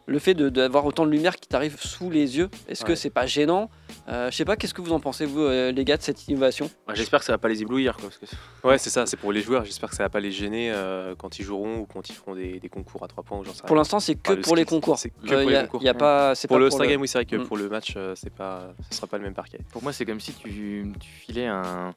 le 0.09 0.19
fait 0.19 0.33
de- 0.33 0.47
d'avoir 0.49 0.85
autant 0.85 1.05
de 1.05 1.11
lumière 1.11 1.35
qui 1.35 1.47
t'arrive 1.49 1.77
sous 1.79 2.09
les 2.09 2.37
yeux 2.37 2.49
Est-ce 2.69 2.85
que 2.85 2.95
c'est 2.95 3.09
pas 3.09 3.25
gênant 3.25 3.69
Euh, 4.09 4.31
Je 4.31 4.35
sais 4.37 4.45
pas. 4.45 4.55
Qu'est-ce 4.55 4.73
que 4.73 4.81
vous 4.81 4.93
en 4.93 5.01
pensez, 5.01 5.25
vous, 5.25 5.41
euh, 5.41 5.71
les 5.73 5.83
gars, 5.83 5.97
de 5.97 6.01
cette 6.01 6.29
innovation? 6.29 6.69
Bah, 6.87 6.93
J'espère 6.95 7.19
que 7.19 7.25
ça 7.25 7.33
va 7.33 7.37
pas 7.37 7.49
les 7.49 7.61
éblouir. 7.61 7.97
Quoi, 7.97 8.07
parce 8.09 8.17
que 8.17 8.65
Ouais, 8.65 8.77
c'est 8.77 8.89
ça, 8.89 9.05
c'est 9.05 9.17
pour 9.17 9.33
les 9.33 9.41
joueurs. 9.41 9.65
J'espère 9.65 9.89
que 9.89 9.95
ça 9.97 10.03
va 10.03 10.09
pas 10.09 10.21
les 10.21 10.31
gêner 10.31 10.71
euh, 10.71 11.13
quand 11.17 11.37
ils 11.39 11.43
joueront 11.43 11.79
ou 11.79 11.85
quand 11.85 12.09
ils 12.09 12.13
feront 12.15 12.33
des, 12.33 12.59
des 12.61 12.69
concours 12.69 13.03
à 13.03 13.09
3 13.09 13.23
points 13.25 13.37
ou 13.39 13.43
j'en 13.43 13.53
sais 13.53 13.63
Pour 13.67 13.75
l'instant, 13.75 13.99
c'est 13.99 14.15
que 14.15 14.31
le 14.31 14.41
pour 14.41 14.55
les 14.55 14.63
concours. 14.63 14.97
c'est 14.97 15.09
que 15.09 15.15
Euh, 15.33 15.41
pour 15.41 15.49
y 15.51 15.53
les 15.53 15.55
a- 15.55 15.61
concours. 15.63 15.83
y 15.83 15.89
a 15.89 15.93
pas, 15.93 16.35
c'est 16.35 16.47
Pour 16.47 16.55
pas 16.55 16.59
le 16.59 16.67
pour 16.69 16.75
Star 16.77 16.85
le- 16.85 16.91
Game, 16.93 17.01
oui, 17.01 17.07
c'est 17.09 17.17
vrai 17.17 17.25
que 17.25 17.35
Mm. 17.35 17.45
pour 17.47 17.57
le 17.57 17.67
match, 17.67 17.93
euh, 17.97 18.13
c'est 18.15 18.33
pas, 18.33 18.73
ce 18.89 18.95
sera 18.95 19.07
pas 19.07 19.17
le 19.17 19.23
même 19.23 19.33
parquet. 19.33 19.59
Pour 19.73 19.83
moi, 19.83 19.91
c'est 19.91 20.05
comme 20.05 20.21
si 20.21 20.31
tu, 20.33 20.85
tu 21.01 21.09
filais 21.09 21.47
un. 21.47 21.93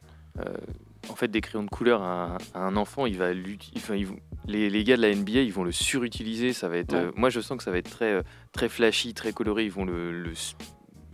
En 1.09 1.14
fait 1.16 1.28
des 1.28 1.40
crayons 1.40 1.64
de 1.64 1.71
couleur 1.71 2.02
à, 2.02 2.35
un- 2.35 2.38
à 2.54 2.61
un 2.61 2.76
enfant, 2.76 3.07
il 3.07 3.16
va 3.16 3.33
enfin, 3.76 3.97
les, 4.47 4.69
les 4.71 4.85
gars 4.85 4.97
de 4.97 5.02
la 5.02 5.14
NBA, 5.14 5.40
ils 5.40 5.52
vont 5.52 5.64
le 5.64 5.73
surutiliser. 5.73 6.52
Ça 6.52 6.69
va 6.69 6.76
être, 6.76 6.92
Ouais. 6.92 7.00
euh, 7.00 7.12
moi, 7.16 7.30
je 7.30 7.40
sens 7.40 7.57
que 7.59 7.64
ça 7.64 7.71
va 7.71 7.78
être 7.78 7.90
très, 7.90 8.12
euh, 8.12 8.23
très 8.52 8.69
flashy, 8.69 9.14
très 9.14 9.33
coloré. 9.33 9.64
Ils 9.64 9.73
vont 9.73 9.85
le, 9.85 10.12
le, 10.12 10.35
su- 10.35 10.54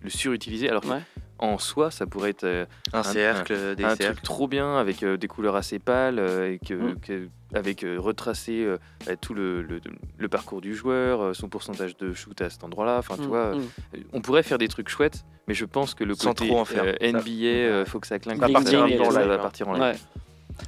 le 0.03 0.11
surutiliser. 0.11 0.69
Alors 0.69 0.85
Ouais. 0.87 1.01
Qu'en 1.39 1.59
soi, 1.59 1.91
ça 1.91 2.07
pourrait 2.07 2.31
être 2.31 2.45
euh, 2.45 2.65
Un 2.93 3.03
cercle, 3.03 3.75
des 3.77 3.85
un 3.85 3.95
cercles. 3.97 4.15
truc 4.17 4.23
trop 4.23 4.49
bien 4.49 4.77
avec 4.79 5.03
euh, 5.03 5.17
des 5.17 5.29
couleurs 5.29 5.57
assez 5.57 5.79
pâles, 5.79 6.19
euh, 6.19 6.53
et 6.53 6.59
que- 6.59 6.75
Mm. 6.75 7.01
que- 7.01 7.29
avec 7.55 7.85
euh, 7.85 7.97
retracé 7.99 8.65
euh, 8.65 8.77
euh, 9.09 9.17
tout 9.21 9.33
le, 9.35 9.63
le- 9.63 9.81
le 10.19 10.29
parcours 10.29 10.61
du 10.61 10.75
joueur, 10.75 11.21
euh, 11.23 11.33
son 11.35 11.49
pourcentage 11.49 11.97
de 11.97 12.13
shoot 12.13 12.41
à 12.41 12.51
cet 12.51 12.65
endroit-là. 12.65 12.99
Enfin, 12.99 13.17
tu 13.17 13.23
Mm, 13.23 13.27
vois, 13.27 13.55
mm. 13.55 13.61
euh, 13.95 13.99
on 14.13 14.21
pourrait 14.21 14.43
faire 14.43 14.59
des 14.59 14.69
trucs 14.69 14.89
chouettes, 14.89 15.25
mais 15.49 15.55
je 15.55 15.65
pense 15.65 15.95
que 15.95 16.05
le 16.05 16.15
Sans 16.15 16.31
côté 16.31 16.49
trop 16.49 16.59
en 16.59 16.65
faire. 16.65 16.85
euh, 16.85 16.95
NBA, 17.13 17.47
euh, 17.47 17.85
faut 17.85 18.01
que 18.01 18.07
ça 18.07 18.19
clinque. 18.19 18.39
va 18.41 18.47
ça- 18.49 18.53
partir 18.53 18.83
en 18.85 19.11
ça 19.13 19.27
va 19.27 19.39
partir 19.39 19.69
en 19.69 19.73
live. 19.75 19.83
Ouais. 19.83 19.95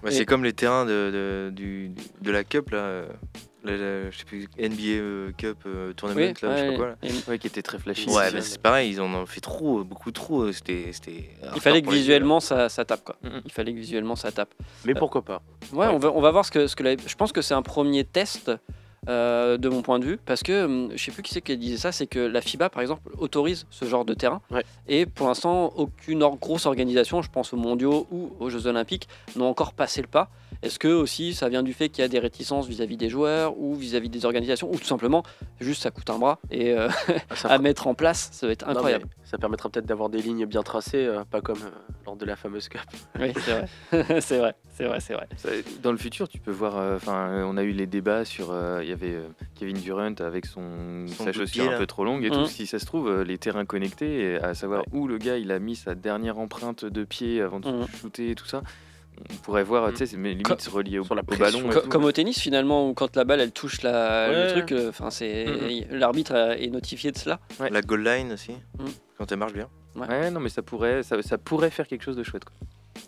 Bah, 0.02 0.10
C'est 0.10 0.26
comme 0.26 0.44
les 0.44 0.52
terrains 0.52 0.84
de, 0.84 1.10
de, 1.48 1.50
du- 1.54 1.90
de 2.20 2.30
la 2.30 2.44
Cup, 2.44 2.70
là. 2.70 3.04
La- 3.64 3.76
la- 3.76 4.10
je 4.10 4.18
sais 4.18 4.24
plus, 4.24 4.48
NBA 4.58 4.82
euh, 5.00 5.32
Cup 5.36 5.58
euh, 5.66 5.92
Tournament, 5.92 6.20
Oui, 6.20 6.26
là, 6.28 6.32
je 6.34 6.40
sais 6.40 6.46
ouais, 6.68 6.70
pas 6.70 6.76
quoi. 6.76 6.86
Là. 6.88 6.94
Ouais, 7.28 7.38
qui 7.38 7.46
était 7.46 7.62
très 7.62 7.78
flashy. 7.78 8.08
Ouais, 8.10 8.40
c'est 8.40 8.60
pareil, 8.62 8.90
ils 8.92 9.00
en 9.00 9.12
ont 9.14 9.26
fait 9.26 9.40
trop, 9.40 9.84
beaucoup 9.84 10.10
trop. 10.12 10.42
euh, 10.42 10.52
C'était. 10.52 10.90
c'était 10.92 11.28
il 11.54 11.60
fallait 11.60 11.82
que 11.82 11.90
visuellement 11.90 12.40
ça, 12.40 12.68
ça 12.68 12.84
tape 12.84 13.04
quoi. 13.04 13.16
Il 13.44 13.52
fallait 13.52 13.72
que 13.72 13.78
visuellement 13.78 14.16
ça 14.16 14.30
tape. 14.32 14.54
Mais 14.84 14.94
pourquoi 14.94 15.22
pas 15.22 15.42
Ouais, 15.72 15.86
On, 15.88 15.98
va, 15.98 16.10
on 16.12 16.20
va 16.20 16.30
voir 16.30 16.44
ce 16.44 16.50
que, 16.50 16.66
ce 16.66 16.76
que 16.76 16.82
la- 16.82 16.96
je 16.96 17.14
pense 17.16 17.32
que 17.32 17.42
c'est 17.42 17.54
un 17.54 17.62
premier 17.62 18.04
test 18.04 18.50
euh, 19.08 19.56
de 19.58 19.68
mon 19.68 19.80
point 19.80 19.98
de 20.00 20.04
vue 20.04 20.18
parce 20.26 20.42
que 20.42 20.64
hum, 20.64 20.90
je 20.94 21.02
sais 21.02 21.12
plus 21.12 21.22
qui 21.22 21.32
c'est 21.32 21.40
qui 21.40 21.56
disait 21.56 21.76
ça, 21.76 21.92
c'est 21.92 22.06
que 22.08 22.18
la 22.18 22.40
FIBA 22.40 22.68
par 22.68 22.82
exemple 22.82 23.02
autorise 23.18 23.64
ce 23.70 23.84
genre 23.84 24.04
de 24.04 24.12
terrain 24.12 24.42
Ouais. 24.50 24.64
et 24.88 25.06
pour 25.06 25.28
l'instant 25.28 25.72
aucune 25.76 26.22
or- 26.22 26.36
grosse 26.36 26.66
organisation, 26.66 27.22
je 27.22 27.30
pense 27.30 27.52
aux 27.52 27.56
Mondiaux 27.56 28.06
ou 28.10 28.32
aux 28.40 28.50
Jeux 28.50 28.66
Olympiques, 28.66 29.08
n'ont 29.36 29.46
encore 29.48 29.72
passé 29.72 30.00
le 30.02 30.08
pas. 30.08 30.28
Est-ce 30.62 30.78
que 30.78 30.88
aussi 30.88 31.34
ça 31.34 31.48
vient 31.48 31.62
du 31.62 31.72
fait 31.72 31.88
qu'il 31.88 32.02
y 32.02 32.04
a 32.04 32.08
des 32.08 32.18
réticences 32.18 32.66
vis-à-vis 32.66 32.96
des 32.96 33.08
joueurs 33.08 33.56
ou 33.58 33.74
vis-à-vis 33.74 34.08
des 34.08 34.24
organisations 34.24 34.68
ou 34.72 34.76
tout 34.76 34.84
simplement 34.84 35.22
juste 35.60 35.82
ça 35.82 35.90
coûte 35.90 36.10
un 36.10 36.18
bras 36.18 36.40
et 36.50 36.72
euh, 36.72 36.88
Ah, 37.44 37.48
à 37.54 37.58
mettre 37.58 37.86
en 37.86 37.94
place, 37.94 38.28
ça 38.32 38.46
va 38.46 38.52
être 38.52 38.66
Non, 38.66 38.72
incroyable. 38.72 39.06
Ça 39.24 39.38
permettra 39.38 39.68
peut-être 39.68 39.86
d'avoir 39.86 40.08
des 40.08 40.20
lignes 40.22 40.46
bien 40.46 40.62
tracées, 40.62 41.04
euh, 41.06 41.22
pas 41.30 41.40
comme 41.40 41.58
euh, 41.62 41.70
lors 42.06 42.16
de 42.16 42.24
la 42.24 42.34
fameuse 42.36 42.68
Cup. 42.68 42.80
Oui, 43.20 43.32
c'est 43.44 43.50
vrai, 43.52 44.20
c'est 44.20 44.38
vrai, 44.38 44.54
c'est 44.74 44.84
vrai, 44.86 45.00
c'est 45.00 45.14
vrai. 45.14 45.28
Ça- 45.36 45.48
Dans 45.82 45.92
le 45.92 45.98
futur, 45.98 46.28
tu 46.28 46.38
peux 46.40 46.50
voir. 46.50 46.96
Enfin, 46.96 47.44
on 47.46 47.56
a 47.56 47.62
eu 47.62 47.72
les 47.72 47.86
débats 47.86 48.24
sur. 48.24 48.50
euh, 48.50 48.80
Il 48.82 48.88
y 48.88 48.92
avait 48.92 49.16
Kevin 49.54 49.76
Durant 49.78 50.14
avec 50.20 50.46
son, 50.46 51.06
Son 51.08 51.24
sa 51.24 51.32
chaussure 51.32 51.64
pied, 51.66 51.74
un 51.74 51.78
peu 51.78 51.86
trop 51.86 52.04
longue 52.04 52.24
et 52.24 52.30
tout. 52.30 52.46
Si 52.46 52.66
ça 52.66 52.78
se 52.78 52.86
trouve, 52.86 53.08
euh, 53.08 53.22
les 53.24 53.38
terrains 53.38 53.64
connectés, 53.66 54.36
à 54.42 54.54
savoir 54.54 54.84
où 54.92 55.06
le 55.06 55.18
gars 55.18 55.36
il 55.36 55.52
a 55.52 55.58
mis 55.58 55.76
sa 55.76 55.94
dernière 55.94 56.38
empreinte 56.38 56.84
de 56.84 57.04
pied 57.04 57.40
avant 57.42 57.60
de 57.60 57.68
Mhm. 57.68 57.86
shooter 58.00 58.30
et 58.30 58.34
tout 58.34 58.46
ça. 58.46 58.62
On 59.30 59.34
pourrait 59.42 59.62
voir, 59.64 59.86
Mhm. 59.86 59.90
tu 59.92 59.96
sais, 59.98 60.06
c'est 60.06 60.16
mais 60.16 60.30
limite 60.30 60.46
Co- 60.46 60.58
se 60.58 60.70
relier 60.70 60.98
au, 60.98 61.04
sur 61.04 61.14
la 61.14 61.22
au 61.22 61.36
ballon. 61.36 61.68
Co- 61.70 61.80
comme 61.88 62.04
au 62.04 62.12
tennis 62.12 62.38
finalement 62.38 62.88
où 62.88 62.94
quand 62.94 63.16
la 63.16 63.24
balle 63.24 63.40
elle 63.40 63.52
touche 63.52 63.82
la, 63.82 64.28
le 64.46 64.50
truc, 64.52 64.72
euh, 64.72 64.88
enfin 64.90 65.10
c'est 65.10 65.46
l'arbitre 65.90 66.32
euh, 66.34 66.54
est 66.54 66.68
notifié 66.70 67.10
de 67.12 67.18
cela. 67.18 67.40
Ouais. 67.60 67.70
La 67.70 67.82
goal 67.82 68.04
line 68.04 68.32
aussi, 68.32 68.52
Mm. 68.78 68.84
quand 69.16 69.30
elle 69.32 69.38
marche 69.38 69.52
bien. 69.54 69.68
Ouais, 69.96 70.30
non, 70.30 70.38
mais 70.40 70.48
ça 70.48 70.62
pourrait, 70.62 71.02
ça, 71.02 71.20
ça 71.22 71.38
pourrait 71.38 71.70
faire 71.70 71.88
quelque 71.88 72.02
chose 72.04 72.16
de 72.16 72.22
chouette. 72.22 72.44
Quoi. 72.44 72.54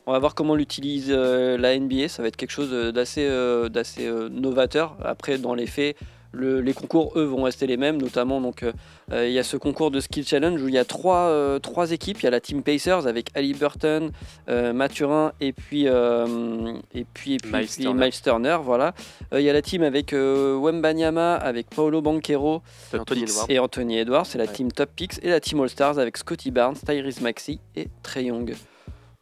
On 0.06 0.12
va 0.12 0.18
voir 0.18 0.34
comment 0.34 0.54
l'utilise 0.56 1.06
euh, 1.10 1.56
la 1.56 1.78
NBA. 1.78 2.08
Ça 2.08 2.22
va 2.22 2.28
être 2.28 2.36
quelque 2.36 2.50
chose 2.50 2.70
euh, 2.72 2.90
d'assez 2.90 3.26
euh, 3.28 3.68
d'assez 3.68 4.06
euh, 4.06 4.28
novateur. 4.28 4.96
Après, 5.04 5.38
dans 5.38 5.54
les 5.54 5.66
faits, 5.66 5.96
le- 6.32 6.60
les 6.60 6.72
concours, 6.74 7.12
eux, 7.16 7.24
vont 7.24 7.42
rester 7.42 7.66
les 7.66 7.76
mêmes. 7.76 8.00
Notamment, 8.00 8.40
donc, 8.40 8.62
euh, 8.62 8.72
euh, 9.12 9.26
il 9.26 9.32
y 9.32 9.38
a 9.38 9.42
ce 9.42 9.56
concours 9.56 9.90
de 9.90 10.00
Skill 10.00 10.24
Challenge 10.26 10.60
où 10.62 10.68
il 10.68 10.74
y 10.74 10.78
a 10.78 10.84
trois, 10.84 11.28
euh, 11.28 11.58
trois 11.58 11.90
équipes. 11.92 12.20
Il 12.20 12.24
y 12.24 12.26
a 12.26 12.30
la 12.30 12.40
team 12.40 12.62
Pacers 12.62 13.06
avec 13.06 13.30
Ali 13.34 13.54
Burton, 13.54 14.12
euh, 14.48 14.72
Mathurin 14.72 15.32
et 15.40 15.52
puis, 15.52 15.86
et 15.86 17.04
puis, 17.14 17.34
et 17.34 17.36
puis, 17.38 17.52
Miles 17.52 17.66
puis 17.66 17.82
Turner. 17.84 18.04
Miles 18.04 18.20
Turner. 18.22 18.58
Voilà. 18.62 18.94
Il 19.32 19.40
y 19.40 19.50
a 19.50 19.52
la 19.52 19.62
team 19.62 19.82
avec 19.82 20.12
Wembanyama, 20.12 21.34
avec 21.34 21.70
Paolo 21.70 22.00
Banquero 22.02 22.62
Anthony 22.96 23.24
et 23.48 23.58
Anthony 23.58 23.98
Edwards. 23.98 24.26
C'est 24.26 24.38
la 24.38 24.44
Ouais. 24.44 24.52
team 24.52 24.70
Top 24.72 24.90
Picks. 24.94 25.18
Et 25.22 25.28
la 25.30 25.40
team 25.40 25.60
All 25.60 25.68
Stars 25.68 25.98
avec 25.98 26.16
Scotty 26.16 26.50
Barnes, 26.50 26.76
Tyrese 26.76 27.20
Maxey 27.20 27.58
et 27.76 27.88
Trey 28.02 28.24
Young. 28.24 28.54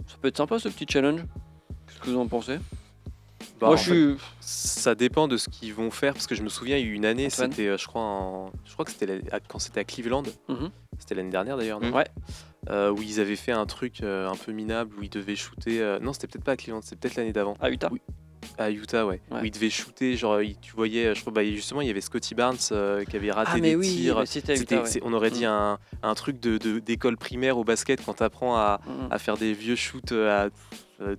Ça 0.07 0.17
peut 0.21 0.29
être 0.29 0.37
sympa 0.37 0.59
ce 0.59 0.69
petit 0.69 0.87
challenge. 0.91 1.21
Qu'est-ce 1.87 2.01
que 2.01 2.11
vous 2.11 2.19
en 2.19 2.27
pensez? 2.27 2.59
Bah, 3.61 3.67
Moi, 3.69 3.77
je 3.77 3.83
suis. 3.93 4.17
Ça 4.41 4.95
dépend 4.95 5.27
de 5.29 5.37
ce 5.37 5.49
qu'ils 5.49 5.75
vont 5.75 5.91
faire 5.91 6.13
parce 6.15 6.27
que 6.27 6.35
je 6.35 6.43
me 6.43 6.49
souviens, 6.49 6.77
il 6.77 6.85
y 6.85 6.89
a 6.89 6.91
eu 6.91 6.95
une 6.95 7.05
année, 7.07 7.29
c'était, 7.31 7.67
euh, 7.67 7.77
je 7.79 7.87
crois, 7.87 8.03
en- 8.03 8.53
je 8.65 8.73
crois 8.73 8.85
que 8.85 8.91
c'était 8.93 9.07
la- 9.07 9.41
quand 9.41 9.59
c'était 9.59 9.81
à 9.81 9.85
Cleveland. 9.85 10.23
Mhm. 10.49 10.71
C'était 10.99 11.15
l'année 11.15 11.31
dernière 11.31 11.57
d'ailleurs, 11.57 11.81
Ouais. 11.83 12.07
Euh, 12.71 12.91
où 12.91 13.01
ils 13.03 13.21
avaient 13.21 13.37
fait 13.37 13.53
un 13.53 13.67
truc 13.67 14.03
euh, 14.03 14.29
un 14.29 14.35
peu 14.37 14.53
minable 14.53 14.95
où 14.99 15.03
ils 15.03 15.09
devaient 15.11 15.37
shooter. 15.37 15.81
euh, 15.81 15.99
Non, 16.01 16.13
c'était 16.13 16.27
peut-être 16.29 16.45
pas 16.45 16.53
à 16.53 16.57
Cleveland, 16.57 16.83
c'était 16.83 16.97
peut-être 16.97 17.17
l'année 17.17 17.33
d'avant. 17.33 17.57
À 17.61 17.71
Utah. 17.71 17.89
Oui. 17.91 18.01
À 18.59 18.71
Utah, 18.71 19.07
ouais. 19.07 19.21
Ouais. 19.31 19.41
Où 19.41 19.45
ils 19.45 19.51
devaient 19.51 19.71
shooter, 19.71 20.17
genre, 20.17 20.39
tu 20.61 20.73
voyais, 20.75 21.15
je 21.15 21.21
crois, 21.21 21.33
bah, 21.33 21.45
justement, 21.45 21.81
il 21.81 21.87
y 21.87 21.91
avait 21.91 22.01
Scotty 22.01 22.35
Barnes 22.35 22.57
qui 22.59 23.17
avait 23.17 23.31
raté 23.31 23.51
Ah, 23.55 23.59
mais 23.59 23.71
des 23.71 23.77
oui, 23.77 23.89
tirs. 23.89 24.23
c'était 24.27 24.55
ouais. 24.59 25.01
on 25.03 25.13
aurait 25.13 25.31
dit 25.31 25.45
Mm. 25.45 25.49
un, 25.51 25.79
un 26.03 26.15
truc 26.15 26.41
de, 26.41 26.59
d'école 26.79 27.17
primaire 27.17 27.57
au 27.59 27.65
basket 27.65 28.05
quand 28.05 28.15
tu 28.15 28.23
apprends 28.23 28.57
à, 28.57 28.81
Mhm. 28.87 29.09
à 29.11 29.19
faire 29.19 29.37
des 29.37 29.53
vieux 29.53 29.77
shoots 29.77 30.13
à 30.13 30.49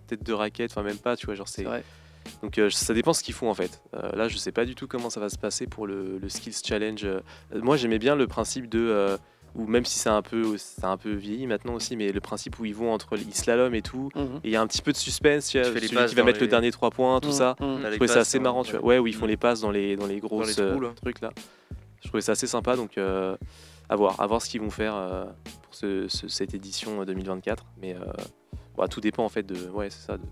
tête 0.07 0.23
de 0.23 0.33
raquette, 0.33 0.71
enfin 0.71 0.83
même 0.83 0.97
pas, 0.97 1.15
tu 1.15 1.25
vois, 1.25 1.35
genre 1.35 1.47
c'est. 1.47 1.65
Donc 2.41 2.57
euh, 2.57 2.69
ça 2.69 2.93
dépend 2.93 3.13
ce 3.13 3.23
qu'ils 3.23 3.33
font 3.33 3.49
en 3.49 3.53
fait. 3.53 3.81
Euh, 3.95 4.11
là, 4.15 4.27
je 4.27 4.37
sais 4.37 4.51
pas 4.51 4.65
du 4.65 4.75
tout 4.75 4.87
comment 4.87 5.09
ça 5.09 5.19
va 5.19 5.29
se 5.29 5.37
passer 5.37 5.67
pour 5.67 5.87
le, 5.87 6.17
le 6.17 6.29
Skills 6.29 6.55
Challenge. 6.63 7.03
Euh, 7.05 7.19
moi, 7.53 7.77
j'aimais 7.77 7.99
bien 7.99 8.15
le 8.15 8.27
principe 8.27 8.69
de, 8.69 8.79
euh, 8.79 9.17
ou 9.55 9.65
même 9.65 9.83
si 9.85 9.97
c'est 9.99 10.09
un 10.09 10.21
peu, 10.21 10.57
c'est 10.57 10.85
un 10.85 10.97
peu 10.97 11.11
vieilli 11.13 11.47
maintenant 11.47 11.73
aussi, 11.73 11.95
mais 11.97 12.11
le 12.11 12.19
principe 12.21 12.59
où 12.59 12.65
ils 12.65 12.75
vont 12.75 12.93
entre 12.93 13.15
les 13.15 13.25
slalom 13.31 13.73
et 13.75 13.81
tout, 13.81 14.09
Mhm. 14.15 14.37
et 14.43 14.47
il 14.47 14.51
y 14.51 14.55
a 14.55 14.61
un 14.61 14.67
petit 14.67 14.81
peu 14.81 14.91
de 14.91 14.97
suspense. 14.97 15.49
Tu 15.49 15.59
vois, 15.59 15.67
celui 15.73 15.87
qui 15.87 16.15
va 16.15 16.23
mettre 16.23 16.39
le 16.39 16.47
dernier 16.47 16.71
trois 16.71 16.91
points, 16.91 17.19
tout 17.19 17.29
Mhm. 17.29 17.33
ça. 17.33 17.55
Mhm. 17.59 17.79
Je 17.83 17.89
trouvais 17.95 18.07
ça 18.07 18.19
assez 18.19 18.39
marrant, 18.39 18.63
tu 18.63 18.71
vois. 18.73 18.83
Ouais, 18.85 18.99
où 18.99 19.07
ils 19.07 19.15
font 19.15 19.25
les 19.25 19.37
passes 19.37 19.61
dans 19.61 19.71
les, 19.71 19.95
dans 19.95 20.05
les 20.07 20.19
grosses 20.19 20.55
trous, 20.55 20.63
euh, 20.63 20.79
là. 20.81 20.89
trucs 21.01 21.21
là. 21.21 21.31
Je 22.01 22.07
trouvais 22.07 22.21
ça 22.21 22.31
assez 22.33 22.47
sympa, 22.47 22.75
donc 22.77 22.97
euh, 22.97 23.35
à 23.89 23.95
voir, 23.95 24.21
à 24.21 24.27
voir 24.27 24.41
ce 24.41 24.49
qu'ils 24.49 24.61
vont 24.61 24.69
faire 24.69 24.95
euh, 24.95 25.25
pour 25.63 25.73
ce- 25.75 26.07
ce- 26.07 26.27
cette 26.29 26.53
édition 26.53 27.01
euh, 27.01 27.05
2024. 27.05 27.65
Mais 27.81 27.93
euh, 27.95 27.99
bah, 28.77 28.87
tout 28.87 29.01
dépend 29.01 29.25
en 29.25 29.29
fait 29.29 29.43
de, 29.43 29.67
ouais, 29.71 29.89
c'est 29.89 30.05
ça, 30.05 30.17
de, 30.17 30.23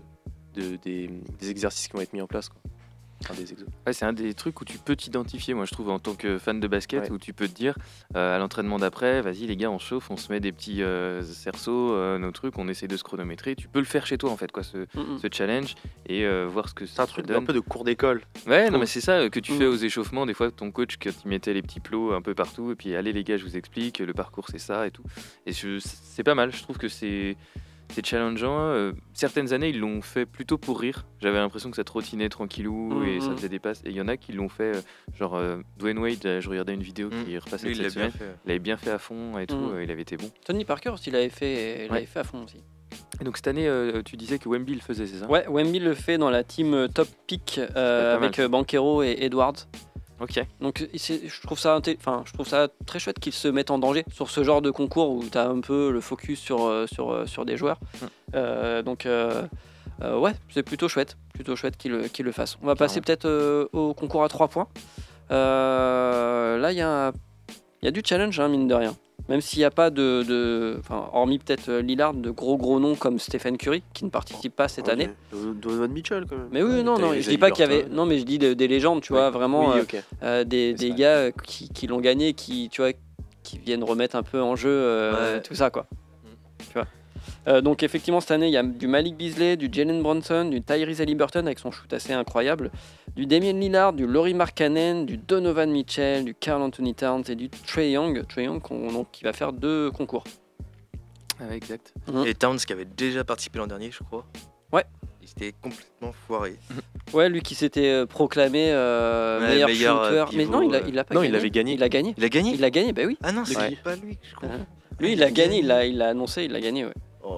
de- 0.54 0.76
des, 0.84 1.10
des 1.40 1.50
exercices 1.50 1.88
qui 1.88 1.94
vont 1.94 2.00
être 2.02 2.12
mis 2.12 2.22
en 2.22 2.26
place. 2.26 2.48
Quoi. 2.48 2.60
Enfin, 3.24 3.34
des 3.34 3.50
exos. 3.52 3.66
Ouais, 3.84 3.92
c'est 3.92 4.04
un 4.04 4.12
des 4.12 4.32
trucs 4.32 4.60
où 4.60 4.64
tu 4.64 4.78
peux 4.78 4.94
t'identifier, 4.94 5.52
moi 5.52 5.64
je 5.64 5.72
trouve, 5.72 5.90
en 5.90 5.98
tant 5.98 6.14
que 6.14 6.38
fan 6.38 6.60
de 6.60 6.68
basket, 6.68 7.02
Ouais. 7.02 7.10
où 7.10 7.18
tu 7.18 7.32
peux 7.32 7.48
te 7.48 7.52
dire 7.52 7.74
euh, 8.14 8.36
à 8.36 8.38
l'entraînement 8.38 8.78
d'après, 8.78 9.22
vas-y 9.22 9.44
les 9.48 9.56
gars, 9.56 9.72
on 9.72 9.80
chauffe, 9.80 10.08
on 10.12 10.16
se 10.16 10.30
met 10.30 10.38
des 10.38 10.52
petits 10.52 10.84
euh, 10.84 11.20
cerceaux, 11.24 11.94
euh, 11.94 12.16
nos 12.20 12.30
trucs, 12.30 12.56
on 12.58 12.68
essaie 12.68 12.86
de 12.86 12.96
se 12.96 13.02
chronométrer. 13.02 13.56
Tu 13.56 13.66
peux 13.66 13.80
le 13.80 13.86
faire 13.86 14.06
chez 14.06 14.18
toi 14.18 14.30
en 14.30 14.36
fait, 14.36 14.52
quoi, 14.52 14.62
ce, 14.62 14.86
ce 14.94 15.26
challenge 15.32 15.74
et 16.06 16.26
euh, 16.26 16.46
voir 16.48 16.68
ce 16.68 16.74
que 16.74 16.86
C'est 16.86 16.94
ça 16.94 17.02
un 17.02 17.06
te 17.06 17.10
truc 17.10 17.26
donne. 17.26 17.42
un 17.42 17.44
peu 17.44 17.52
de 17.52 17.58
cours 17.58 17.82
d'école. 17.82 18.22
Ouais, 18.46 18.70
non, 18.70 18.78
mais 18.78 18.86
c'est 18.86 19.00
ça 19.00 19.28
que 19.28 19.40
tu 19.40 19.50
Mm. 19.52 19.58
fais 19.58 19.66
aux 19.66 19.74
échauffements. 19.76 20.24
Des 20.24 20.34
fois, 20.34 20.52
ton 20.52 20.70
coach, 20.70 20.96
quand 21.02 21.10
il 21.24 21.28
mettait 21.28 21.54
les 21.54 21.62
petits 21.62 21.80
plots 21.80 22.12
un 22.12 22.22
peu 22.22 22.36
partout, 22.36 22.70
et 22.70 22.76
puis 22.76 22.94
allez 22.94 23.12
les 23.12 23.24
gars, 23.24 23.36
je 23.36 23.42
vous 23.44 23.56
explique, 23.56 23.98
le 23.98 24.12
parcours 24.14 24.46
c'est 24.48 24.60
ça 24.60 24.86
et 24.86 24.92
tout. 24.92 25.02
Et 25.44 25.52
je- 25.52 25.80
c'est 25.80 26.22
pas 26.22 26.36
mal, 26.36 26.54
je 26.54 26.62
trouve 26.62 26.78
que 26.78 26.88
c'est. 26.88 27.36
C'est 27.94 28.04
challengeant. 28.06 28.58
euh, 28.60 28.92
certaines 29.14 29.52
années, 29.52 29.70
ils 29.70 29.80
l'ont 29.80 30.02
fait 30.02 30.26
plutôt 30.26 30.58
pour 30.58 30.78
rire. 30.78 31.04
J'avais 31.20 31.38
l'impression 31.38 31.70
que 31.70 31.76
ça 31.76 31.84
trottinait 31.84 32.28
tranquillou 32.28 33.02
et 33.02 33.20
ça 33.20 33.28
Mhm. 33.30 33.36
faisait 33.36 33.48
des 33.48 33.58
passes. 33.58 33.80
Et 33.84 33.90
il 33.90 33.96
y 33.96 34.00
en 34.00 34.08
a 34.08 34.16
qui 34.16 34.32
l'ont 34.32 34.48
fait, 34.48 34.76
euh, 34.76 34.80
genre 35.18 35.34
euh, 35.34 35.58
Dwayne 35.78 35.98
Wade, 35.98 36.38
je 36.40 36.48
regardais 36.48 36.74
une 36.74 36.82
vidéo 36.82 37.08
Mhm. 37.10 37.24
qui 37.24 37.38
repassait 37.38 37.66
Lui, 37.66 37.72
il 37.76 37.82
cette 37.82 37.94
bien 37.94 38.10
semaine. 38.10 38.10
fait. 38.12 38.36
Il 38.44 38.50
avait 38.50 38.58
bien 38.60 38.76
fait 38.76 38.90
à 38.90 38.98
fond 38.98 39.38
et 39.38 39.46
tout, 39.46 39.56
Mhm. 39.56 39.72
euh, 39.74 39.84
il 39.84 39.90
avait 39.90 40.02
été 40.02 40.16
bon. 40.16 40.30
Tony 40.44 40.64
Parker 40.64 40.90
aussi 40.90 41.10
l'avait 41.10 41.28
fait, 41.30 41.84
il 41.86 41.88
l'avait 41.88 42.00
Ouais. 42.02 42.06
fait 42.06 42.20
à 42.20 42.24
fond 42.24 42.44
aussi. 42.44 42.58
Et 43.20 43.24
donc 43.24 43.36
cette 43.36 43.48
année, 43.48 43.66
euh, 43.66 44.02
tu 44.04 44.16
disais 44.16 44.38
que 44.38 44.48
Wemby 44.48 44.74
le 44.74 44.80
faisait, 44.80 45.06
c'est 45.06 45.16
ça? 45.18 45.26
Ouais, 45.28 45.46
Wemby 45.48 45.80
le 45.80 45.94
fait 45.94 46.18
dans 46.18 46.30
la 46.30 46.44
team 46.44 46.88
Top 46.94 47.08
Pick 47.26 47.58
euh, 47.74 48.14
avec 48.16 48.40
Banquero 48.40 49.02
et 49.02 49.16
Edwards. 49.20 49.66
Ok. 50.20 50.44
Donc 50.60 50.88
je 50.94 51.40
trouve 51.42 51.58
ça, 51.58 51.80
enfin, 51.98 52.22
je 52.26 52.32
trouve 52.32 52.46
ça 52.46 52.68
très 52.86 52.98
chouette 52.98 53.18
qu'ils 53.20 53.32
se 53.32 53.46
mettent 53.48 53.70
en 53.70 53.78
danger 53.78 54.04
sur 54.12 54.30
ce 54.30 54.42
genre 54.42 54.60
de 54.62 54.70
concours 54.70 55.10
où 55.10 55.22
tu 55.24 55.38
as 55.38 55.48
un 55.48 55.60
peu 55.60 55.90
le 55.92 56.00
focus 56.00 56.40
sur, 56.40 56.64
euh, 56.66 56.86
sur, 56.92 57.12
euh, 57.12 57.26
sur 57.26 57.44
des 57.44 57.56
joueurs. 57.56 57.78
Mm. 57.80 58.06
Euh, 58.34 58.82
donc 58.82 59.06
euh, 59.06 59.44
euh, 60.02 60.18
ouais, 60.18 60.32
c'est 60.50 60.62
plutôt 60.62 60.88
chouette, 60.88 61.16
plutôt 61.34 61.54
chouette 61.56 61.76
qu'ils 61.76 61.92
le, 61.92 62.08
qu'ils 62.08 62.24
le 62.24 62.32
fassent. 62.32 62.58
On 62.62 62.66
va 62.66 62.74
passer 62.74 63.00
peut-être 63.00 63.68
au 63.72 63.94
concours 63.94 64.24
à 64.24 64.28
3 64.28 64.48
points. 64.48 64.66
Là, 65.30 66.72
il 66.72 66.76
y, 66.78 66.82
a- 66.82 67.12
il 67.82 67.84
y 67.84 67.88
a 67.88 67.92
du 67.92 68.02
challenge, 68.04 68.38
hein, 68.40 68.48
mine 68.48 68.66
de 68.66 68.74
rien. 68.74 68.94
Même 69.28 69.40
s'il 69.42 69.58
n'y 69.58 69.64
a 69.64 69.70
pas 69.70 69.90
de, 69.90 70.22
de- 70.22 70.76
enfin, 70.78 71.10
hormis 71.12 71.38
peut-être 71.38 71.68
euh, 71.68 71.82
Lillard, 71.82 72.14
de 72.14 72.30
gros 72.30 72.56
gros 72.56 72.80
noms 72.80 72.94
comme 72.94 73.18
Stephen 73.18 73.58
Curry 73.58 73.82
qui 73.92 74.04
ne 74.06 74.10
participe 74.10 74.56
pas 74.56 74.68
cette 74.68 74.88
année. 74.88 75.10
Do- 75.30 75.52
Donovan 75.52 75.90
Mitchell 75.92 76.24
quand 76.28 76.36
même. 76.36 76.48
Mais 76.50 76.62
oui, 76.62 76.76
Ouais, 76.76 76.82
non, 76.82 76.98
non, 76.98 77.12
je 77.12 77.28
dis 77.28 77.36
pas 77.38 77.50
qu'il 77.50 77.60
y 77.60 77.64
avait, 77.64 77.86
non, 77.90 78.06
mais 78.06 78.18
je 78.18 78.24
dis 78.24 78.38
de- 78.38 78.54
des 78.54 78.68
légendes, 78.68 79.02
tu 79.02 79.12
Ouais. 79.12 79.18
vois, 79.18 79.30
vraiment 79.30 79.74
Oui, 79.74 79.80
euh, 79.94 80.00
euh, 80.22 80.44
des, 80.44 80.74
gars 80.96 81.30
qui, 81.44 81.68
qui 81.68 81.86
l'ont 81.86 82.00
gagné, 82.00 82.32
qui, 82.32 82.68
tu 82.70 82.80
vois, 82.80 82.92
qui 83.42 83.58
viennent 83.58 83.84
remettre 83.84 84.16
un 84.16 84.22
peu 84.22 84.40
en 84.40 84.56
jeu 84.56 84.70
euh, 84.70 85.34
Ouais. 85.36 85.42
tout 85.42 85.54
ça, 85.54 85.68
quoi. 85.70 85.86
Tu 86.58 86.72
vois. 86.74 86.86
Euh, 87.46 87.60
donc 87.60 87.82
effectivement 87.82 88.20
cette 88.20 88.30
année 88.32 88.46
il 88.46 88.52
y 88.52 88.56
a 88.56 88.62
du 88.62 88.86
Malik 88.88 89.16
Beasley, 89.16 89.56
du 89.56 89.68
Jalen 89.70 90.02
Bronson, 90.02 90.46
du 90.46 90.62
Tyrese 90.62 91.00
Haliburton 91.00 91.46
avec 91.46 91.58
son 91.58 91.70
shoot 91.70 91.90
assez 91.92 92.12
incroyable, 92.12 92.70
du 93.18 93.26
Damien 93.26 93.52
Lillard, 93.54 93.94
du 93.94 94.06
Laurie 94.06 94.32
Markkanen, 94.32 95.04
du 95.04 95.16
Donovan 95.16 95.68
Mitchell, 95.72 96.24
du 96.24 96.36
Carl 96.36 96.62
Anthony 96.62 96.94
Towns 96.94 97.24
et 97.28 97.34
du 97.34 97.50
Trey 97.50 97.90
Young, 97.90 98.24
Trey 98.28 98.44
Young 98.44 98.62
qui 99.10 99.24
va 99.24 99.32
faire 99.32 99.52
deux 99.52 99.90
concours. 99.90 100.22
Ah 101.40 101.46
ouais, 101.50 101.56
exact. 101.56 101.92
Et 102.24 102.34
Towns 102.34 102.58
qui 102.58 102.72
avait 102.72 102.84
déjà 102.84 103.24
participé 103.24 103.58
l'an 103.58 103.66
dernier, 103.66 103.90
je 103.90 104.04
crois. 104.04 104.24
Ouais. 104.72 104.84
Il 105.20 105.26
C'était 105.26 105.52
complètement 105.60 106.12
foiré. 106.28 106.54
Ouais, 107.12 107.28
lui 107.28 107.40
qui 107.40 107.56
s'était 107.56 107.88
euh, 107.88 108.06
proclamé 108.06 108.70
euh, 108.70 109.40
Ouais, 109.40 109.48
meilleur, 109.48 109.68
meilleur, 109.68 110.00
euh, 110.02 110.24
shooter. 110.26 110.36
mais 110.36 110.44
non, 110.46 110.62
il 110.62 110.72
a, 110.76 110.80
il 110.86 110.96
a 110.96 111.02
pas 111.02 111.14
Non, 111.14 111.22
gagné. 111.22 111.32
il 111.32 111.36
avait 111.36 111.50
gagné. 111.50 111.72
Il 111.74 111.82
a 111.82 111.88
gagné. 111.88 112.14
Il 112.16 112.22
a 112.24 112.28
gagné 112.28 112.54
Il 112.54 112.62
a 112.64 112.70
gagné, 112.70 112.92
bah 112.92 113.02
oui. 113.04 113.18
Ah 113.24 113.32
non, 113.32 113.44
c'est 113.44 113.56
Ouais. 113.58 113.76
pas 113.82 113.96
lui 113.96 114.16
que 114.16 114.26
je 114.30 114.34
crois. 114.36 114.48
Hein. 114.50 114.66
Lui, 115.00 115.14
il 115.14 115.22
a 115.24 115.30
gagné, 115.32 115.58
il 115.58 115.66
l'a 115.66 115.86
il 115.86 115.96
l'a 115.98 116.10
annoncé, 116.10 116.44
il 116.44 116.54
a 116.54 116.60
gagné, 116.60 116.84
ouais. 116.84 116.92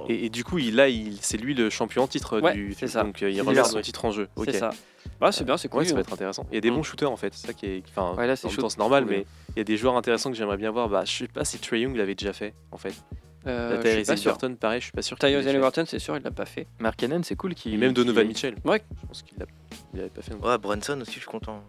Et, 0.08 0.26
et 0.26 0.28
du 0.28 0.44
coup, 0.44 0.58
il, 0.58 0.74
là, 0.76 0.88
il, 0.88 1.18
c'est 1.20 1.36
lui 1.36 1.54
le 1.54 1.70
champion 1.70 2.02
en 2.02 2.06
titre 2.06 2.40
Ouais, 2.40 2.52
du. 2.52 2.74
c'est 2.78 2.86
ça. 2.86 3.02
Donc 3.02 3.22
euh, 3.22 3.30
il 3.30 3.40
remet 3.42 3.64
son 3.64 3.80
titre 3.80 4.04
en 4.04 4.10
jeu. 4.10 4.28
C'est 4.44 4.52
ça. 4.58 4.70
Ah, 5.20 5.32
c'est 5.32 5.44
bien, 5.44 5.56
c'est 5.56 5.68
cool. 5.68 5.80
Ouais, 5.80 5.86
ça 5.86 5.94
va 5.94 6.00
être 6.00 6.12
intéressant. 6.12 6.46
Il 6.50 6.54
y 6.54 6.58
a 6.58 6.60
des 6.60 6.70
Mm. 6.70 6.74
bons 6.76 6.82
shooters 6.82 7.10
en 7.10 7.16
fait, 7.16 7.34
c'est 7.34 7.46
ça 7.48 7.52
qui 7.52 7.66
est. 7.66 7.82
Enfin, 7.88 8.14
Ouais, 8.16 8.26
là, 8.26 8.36
c'est 8.36 8.46
en 8.46 8.50
temps, 8.50 8.68
normal, 8.78 9.04
Ouais. 9.04 9.10
mais 9.10 9.26
il 9.50 9.58
y 9.58 9.60
a 9.60 9.64
des 9.64 9.76
joueurs 9.76 9.96
intéressants 9.96 10.30
que 10.30 10.36
j'aimerais 10.36 10.56
bien 10.56 10.70
voir. 10.70 10.88
Bah, 10.88 11.04
je 11.04 11.12
sais 11.12 11.28
pas 11.28 11.44
si 11.44 11.58
Trey 11.58 11.80
Young 11.80 11.94
l'avait 11.96 12.14
déjà 12.14 12.32
fait 12.32 12.54
en 12.72 12.76
fait. 12.78 12.94
Euh, 13.46 13.70
La 13.70 13.76
je 13.76 13.80
suis 13.80 13.90
Tyrese 13.90 14.06
pas 14.06 14.16
sûr. 14.16 14.30
Halliburton, 14.32 14.56
pareil, 14.56 14.80
je 14.80 14.84
suis 14.84 14.92
pas 14.92 15.02
sûr. 15.02 15.18
Tyrese. 15.18 15.46
Halliburton, 15.48 15.84
c'est 15.86 15.98
sûr, 15.98 16.16
il 16.16 16.22
l'a 16.22 16.30
pas 16.30 16.44
fait. 16.44 16.66
Mark 16.78 16.96
Cannon, 16.98 17.22
c'est 17.22 17.36
cool 17.36 17.54
qu'il. 17.54 17.72
Et 17.74 17.76
même 17.78 17.92
Donovan 17.94 18.26
Mitchell. 18.26 18.54
Ouais. 18.64 18.82
Je 19.00 19.06
pense 19.06 19.22
qu'il 19.22 19.38
l'a- 19.38 19.46
il 19.94 20.00
avait 20.00 20.08
pas 20.10 20.20
fait. 20.22 20.34
non. 20.34 20.46
Ouais, 20.46 20.58
Brunson 20.58 20.98
aussi, 21.00 21.14
je 21.14 21.18
suis 21.20 21.26
content. 21.26 21.62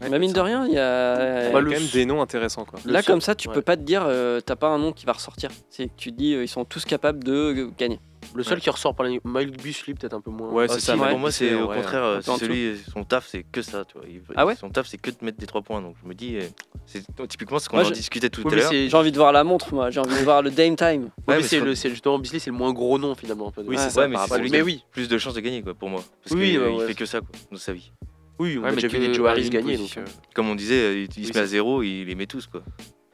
Ouais, 0.00 0.08
Mais 0.10 0.18
mine 0.20 0.32
de 0.32 0.40
rien, 0.40 0.64
il 0.66 0.72
y 0.74 0.78
a. 0.78 1.40
Il 1.40 1.44
y 1.44 1.48
a 1.48 1.52
Bah, 1.52 1.60
quand 1.62 1.70
même 1.70 1.86
des 1.92 2.06
noms 2.06 2.22
intéressants 2.22 2.64
quoi. 2.64 2.78
Là, 2.84 3.02
comme 3.02 3.20
ça, 3.20 3.34
tu 3.34 3.48
ouais. 3.48 3.54
peux 3.54 3.62
pas 3.62 3.76
te 3.76 3.82
dire, 3.82 4.04
euh, 4.06 4.40
t'as 4.40 4.54
pas 4.56 4.68
un 4.68 4.78
nom 4.78 4.92
qui 4.92 5.06
va 5.06 5.12
ressortir. 5.12 5.50
C'est 5.70 5.86
que 5.88 5.92
tu 5.96 6.12
te 6.12 6.16
dis, 6.16 6.34
euh, 6.34 6.44
ils 6.44 6.48
sont 6.48 6.64
tous 6.64 6.84
capables 6.84 7.24
de 7.24 7.32
euh, 7.32 7.70
gagner. 7.76 7.98
Le 8.34 8.42
seul 8.42 8.54
Ouais. 8.54 8.60
qui 8.60 8.68
ressort 8.70 8.94
par 8.94 9.06
les 9.06 9.20
Miles 9.24 9.50
Busley, 9.52 9.94
peut-être 9.94 10.12
un 10.12 10.20
peu 10.20 10.30
moins. 10.30 10.50
Ouais, 10.50 10.66
Ah, 10.68 10.74
c'est 10.74 10.80
si, 10.80 10.86
ça. 10.86 10.96
mais 10.96 11.02
ouais. 11.02 11.10
Pour 11.10 11.18
moi, 11.18 11.32
c'est 11.32 11.54
au 11.54 11.66
Ouais, 11.68 11.76
contraire, 11.76 12.04
euh, 12.04 12.20
c'est 12.20 12.36
celui, 12.36 12.76
son 12.92 13.02
taf, 13.02 13.26
c'est 13.26 13.42
que 13.42 13.62
ça. 13.62 13.84
Tu 13.86 13.96
vois. 13.98 14.06
Il- 14.08 14.20
Ah 14.36 14.44
ouais 14.46 14.54
son 14.54 14.68
taf, 14.70 14.86
c'est 14.86 14.98
que 14.98 15.10
de 15.10 15.16
mettre 15.22 15.38
des 15.38 15.46
trois 15.46 15.62
points. 15.62 15.80
Donc 15.82 15.96
je 16.02 16.08
me 16.08 16.14
dis, 16.14 16.36
euh, 16.36 16.42
c'est 16.86 17.02
typiquement 17.26 17.58
ce 17.58 17.68
qu'on 17.68 17.78
en 17.84 17.90
discutait 17.90 18.28
tout 18.28 18.42
Oui, 18.44 18.52
à 18.52 18.56
l'heure. 18.56 18.70
J'ai 18.72 18.94
envie 18.94 19.10
de 19.12 19.16
voir 19.16 19.32
la 19.32 19.42
montre, 19.44 19.72
moi. 19.74 19.90
J'ai 19.90 19.98
envie 20.00 20.14
de 20.16 20.24
voir 20.24 20.42
le 20.42 20.50
Dame 20.50 20.76
Time. 20.76 20.86
Ouais, 20.86 20.94
Ouais, 20.98 21.08
mais 21.26 21.36
mais 21.38 21.42
c'est 21.42 21.48
c'est 21.58 21.60
le, 21.64 21.74
c'est 21.74 21.90
justement 21.90 22.18
Bisley, 22.20 22.38
c'est 22.38 22.50
le 22.50 22.56
moins 22.56 22.72
gros 22.72 22.98
nom 22.98 23.14
finalement. 23.16 23.48
un 23.48 23.50
peu 23.52 23.62
de- 23.62 23.68
Oui, 23.68 23.76
Ouais. 23.76 23.82
c'est 23.82 23.90
ça. 23.90 24.02
Ouais, 24.02 24.48
mais 24.50 24.62
oui, 24.62 24.84
plus 24.92 25.08
de 25.08 25.18
chances 25.18 25.34
de 25.34 25.40
gagner 25.40 25.62
quoi, 25.62 25.74
pour 25.74 25.88
moi. 25.88 26.02
Parce 26.22 26.36
qu'il 26.40 26.58
ouais. 26.60 26.86
fait 26.86 26.94
que 26.94 27.06
ça 27.06 27.20
quoi, 27.20 27.30
dans 27.50 27.58
sa 27.58 27.72
vie. 27.72 27.90
Oui, 28.38 28.56
on 28.58 28.62
Ouais, 28.62 28.68
a 28.68 28.70
mais 28.70 28.76
déjà 28.82 28.88
vu 28.88 28.98
des 28.98 29.14
Joe 29.14 29.28
Harris 29.28 29.50
gagner. 29.50 29.76
Position. 29.76 30.02
euh, 30.02 30.10
Comme 30.34 30.48
on 30.48 30.54
disait, 30.54 31.02
il, 31.04 31.08
il 31.16 31.24
Oui, 31.24 31.26
se 31.26 31.32
met 31.32 31.40
à 31.40 31.46
zéro, 31.46 31.82
il 31.82 32.04
les 32.04 32.14
met 32.14 32.26
tous 32.26 32.46
quoi. 32.46 32.62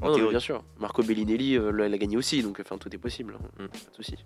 En 0.03 0.11
non, 0.11 0.19
non, 0.19 0.29
bien 0.31 0.39
sûr. 0.41 0.63
Marco 0.81 1.03
Bellinelli, 1.03 1.57
euh, 1.57 1.71
là, 1.71 1.87
il 1.87 1.95
a 1.95 1.99
gagné 1.99 2.17
aussi, 2.17 2.43
donc 2.43 2.59
enfin, 2.61 2.77
tout 2.79 2.95
est 2.95 2.99
possible. 2.99 3.37
hein. 3.39 3.47
Mm. 3.59 3.67
Pas 3.69 3.91
de 3.91 3.97
souci. 3.97 4.17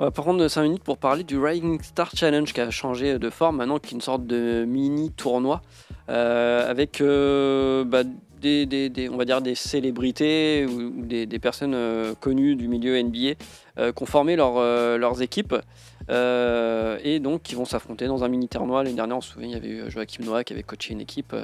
On 0.00 0.04
va 0.04 0.10
prendre 0.12 0.46
5 0.46 0.62
minutes 0.62 0.84
pour 0.84 0.98
parler 0.98 1.24
du 1.24 1.38
Rising 1.40 1.80
Star 1.82 2.10
Challenge 2.14 2.52
qui 2.52 2.60
a 2.60 2.70
changé 2.70 3.18
de 3.18 3.30
forme 3.30 3.56
maintenant, 3.56 3.78
qui 3.78 3.88
est 3.88 3.92
une 3.96 4.00
sorte 4.00 4.26
de 4.26 4.64
mini 4.64 5.10
tournoi 5.10 5.60
euh, 6.08 6.70
avec 6.70 7.00
euh, 7.00 7.82
bah, 7.84 8.04
des, 8.40 8.64
des- 8.66 8.90
des- 8.90 9.08
on 9.08 9.16
va 9.16 9.24
dire 9.24 9.40
des 9.42 9.56
célébrités 9.56 10.66
ou, 10.66 11.00
ou 11.00 11.04
des, 11.04 11.26
des 11.26 11.38
personnes 11.40 11.74
euh, 11.74 12.14
connues 12.14 12.54
du 12.54 12.68
milieu 12.68 13.00
NBA 13.02 13.34
euh, 13.78 13.90
qui 13.92 14.02
ont 14.04 14.06
formé 14.06 14.36
leur, 14.36 14.58
euh, 14.58 14.98
leurs 14.98 15.20
équipes 15.20 15.54
euh, 15.54 15.60
et 16.08 17.20
donc 17.20 17.42
qui 17.42 17.54
vont 17.54 17.64
s'affronter 17.64 18.06
dans 18.06 18.24
un 18.24 18.28
mini 18.28 18.48
tournoi. 18.48 18.82
L'année 18.82 18.96
dernière, 18.96 19.18
on 19.18 19.20
se 19.20 19.32
souvient, 19.32 19.48
il 19.48 19.52
y 19.52 19.56
avait 19.56 19.68
eu 19.68 19.90
Joachim 19.90 20.24
Noah 20.24 20.44
qui 20.44 20.52
avait 20.52 20.62
coaché 20.62 20.92
une 20.92 21.00
équipe. 21.00 21.34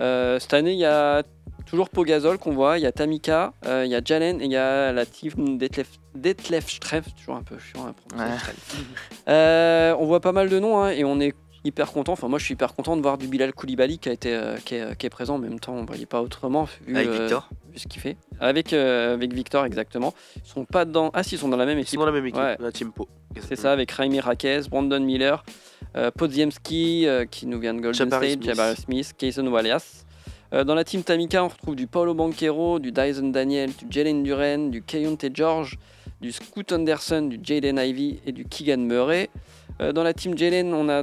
Euh, 0.00 0.38
cette 0.38 0.54
année, 0.54 0.72
il 0.72 0.78
y 0.78 0.84
a 0.84 1.22
toujours 1.66 1.88
Pogazol 1.88 2.38
qu'on 2.38 2.52
voit, 2.52 2.78
il 2.78 2.82
y 2.82 2.86
a 2.86 2.92
Tamika, 2.92 3.52
euh, 3.66 3.84
il 3.84 3.90
y 3.90 3.94
a 3.94 4.00
Jalen 4.04 4.40
et 4.40 4.44
il 4.44 4.52
y 4.52 4.56
a 4.56 4.92
la 4.92 5.06
team 5.06 5.56
Detlef, 5.56 5.88
Detlef 6.14 6.68
Streff, 6.68 7.14
toujours 7.14 7.36
un 7.36 7.42
peu 7.42 7.58
chiant 7.58 7.86
à 7.86 7.92
prononcer. 7.92 8.30
Ouais. 8.30 8.38
Streff. 8.38 8.76
Euh, 9.28 9.96
on 9.98 10.06
voit 10.06 10.20
pas 10.20 10.32
mal 10.32 10.48
de 10.48 10.58
noms 10.58 10.82
hein, 10.82 10.90
et 10.90 11.04
on 11.04 11.20
est 11.20 11.34
hyper 11.64 11.92
content. 11.92 12.12
Enfin, 12.12 12.28
moi, 12.28 12.38
je 12.38 12.44
suis 12.44 12.54
hyper 12.54 12.74
content 12.74 12.96
de 12.96 13.02
voir 13.02 13.18
du 13.18 13.26
Bilal 13.26 13.52
Koulibaly 13.52 13.98
qui 13.98 14.08
a 14.08 14.12
été 14.12 14.34
euh, 14.34 14.56
qui, 14.64 14.74
est, 14.74 14.96
qui 14.96 15.06
est 15.06 15.10
présent. 15.10 15.34
En 15.36 15.38
même 15.38 15.58
temps, 15.58 15.74
on 15.74 15.82
ne 15.82 15.86
voyait 15.86 16.06
pas 16.06 16.22
autrement 16.22 16.64
vu, 16.86 16.94
Avec 16.96 17.08
euh, 17.08 17.18
Victor. 17.20 17.48
vu 17.72 17.78
ce 17.78 17.86
qu'il 17.88 18.00
fait. 18.00 18.16
Avec 18.40 18.72
euh, 18.72 19.14
avec 19.14 19.32
Victor 19.32 19.64
exactement. 19.64 20.14
Ils 20.36 20.48
sont 20.48 20.64
pas 20.64 20.84
dans. 20.84 21.10
Ah 21.14 21.22
si, 21.22 21.34
ils 21.34 21.38
sont 21.38 21.48
dans 21.48 21.56
la 21.56 21.66
même 21.66 21.78
Ils 21.78 21.82
équipe. 21.82 21.94
sont 21.94 22.00
dans 22.00 22.06
la 22.06 22.12
même 22.12 22.26
équipe, 22.26 22.40
Ouais. 22.40 22.56
la 22.60 22.72
Team 22.72 22.92
Po. 22.92 23.08
C'est 23.40 23.56
ça, 23.56 23.72
avec 23.72 23.90
Raimi 23.90 24.20
Raquez, 24.20 24.60
Brandon 24.70 25.00
Miller, 25.00 25.44
euh, 25.96 26.10
Podziemski 26.10 27.06
qui 27.30 27.46
nous 27.46 27.58
vient 27.58 27.74
de 27.74 27.80
Golden 27.80 27.94
Jabari 27.94 28.32
State, 28.32 28.42
Smith. 28.44 28.54
Jabari 28.56 28.76
Smith, 28.76 29.12
Kayson. 29.18 29.52
Euh, 30.52 30.62
dans 30.62 30.74
la 30.74 30.84
team 30.84 31.02
Tamika, 31.02 31.42
on 31.42 31.48
retrouve 31.48 31.74
du 31.74 31.86
Paulo 31.88 32.14
Banquero, 32.14 32.78
du 32.78 32.92
Dyson 32.92 33.30
Daniel, 33.30 33.70
du 33.70 33.86
Jalen 33.90 34.22
Duren, 34.22 34.70
du 34.70 34.82
Kayonte 34.82 35.24
George, 35.34 35.78
du 36.20 36.30
Scoot 36.30 36.70
Anderson, 36.72 37.22
du 37.22 37.40
Jaden 37.42 37.78
Ivy 37.78 38.20
et 38.24 38.30
du 38.32 38.44
Keegan 38.44 38.78
Murray. 38.78 39.30
Dans 39.80 40.04
la 40.04 40.12
team 40.14 40.38
Jalen, 40.38 40.72
on 40.72 40.88
a 40.88 41.02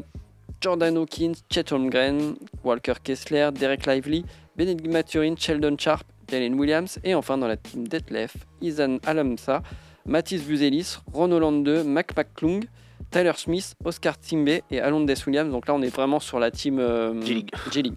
Jordan 0.62 0.97
Hawkins, 0.97 1.34
Chet 1.50 1.71
Holmgren, 1.71 2.36
Walker 2.63 2.93
Kessler, 3.04 3.50
Derek 3.52 3.86
Lively, 3.88 4.24
Benedict 4.56 4.88
Maturin, 4.88 5.36
Sheldon 5.36 5.76
Sharp, 5.78 6.04
Jalen 6.30 6.54
Williams. 6.54 7.00
Et 7.04 7.15
enfin 7.15 7.38
dans 7.38 7.47
la 7.47 7.58
team 7.58 7.88
Detlef, 7.88 8.36
Izan 8.62 9.00
Alamsa, 9.06 9.63
Mathis 10.06 10.43
Buzelis, 10.43 10.97
Ron 11.13 11.32
Holland 11.32 11.63
2, 11.65 11.84
Mac 11.84 12.15
McClung, 12.15 12.62
Tyler 13.10 13.34
Smith, 13.36 13.76
Oscar 13.84 14.17
Timbe 14.19 14.62
et 14.69 14.80
Alondes 14.80 15.12
Williams. 15.26 15.52
Donc 15.52 15.67
là, 15.67 15.74
on 15.74 15.82
est 15.82 15.93
vraiment 15.93 16.19
sur 16.19 16.39
la 16.39 16.52
team 16.52 16.80
euh, 16.80 17.19
G-League. 17.21 17.52
G-League. 17.71 17.95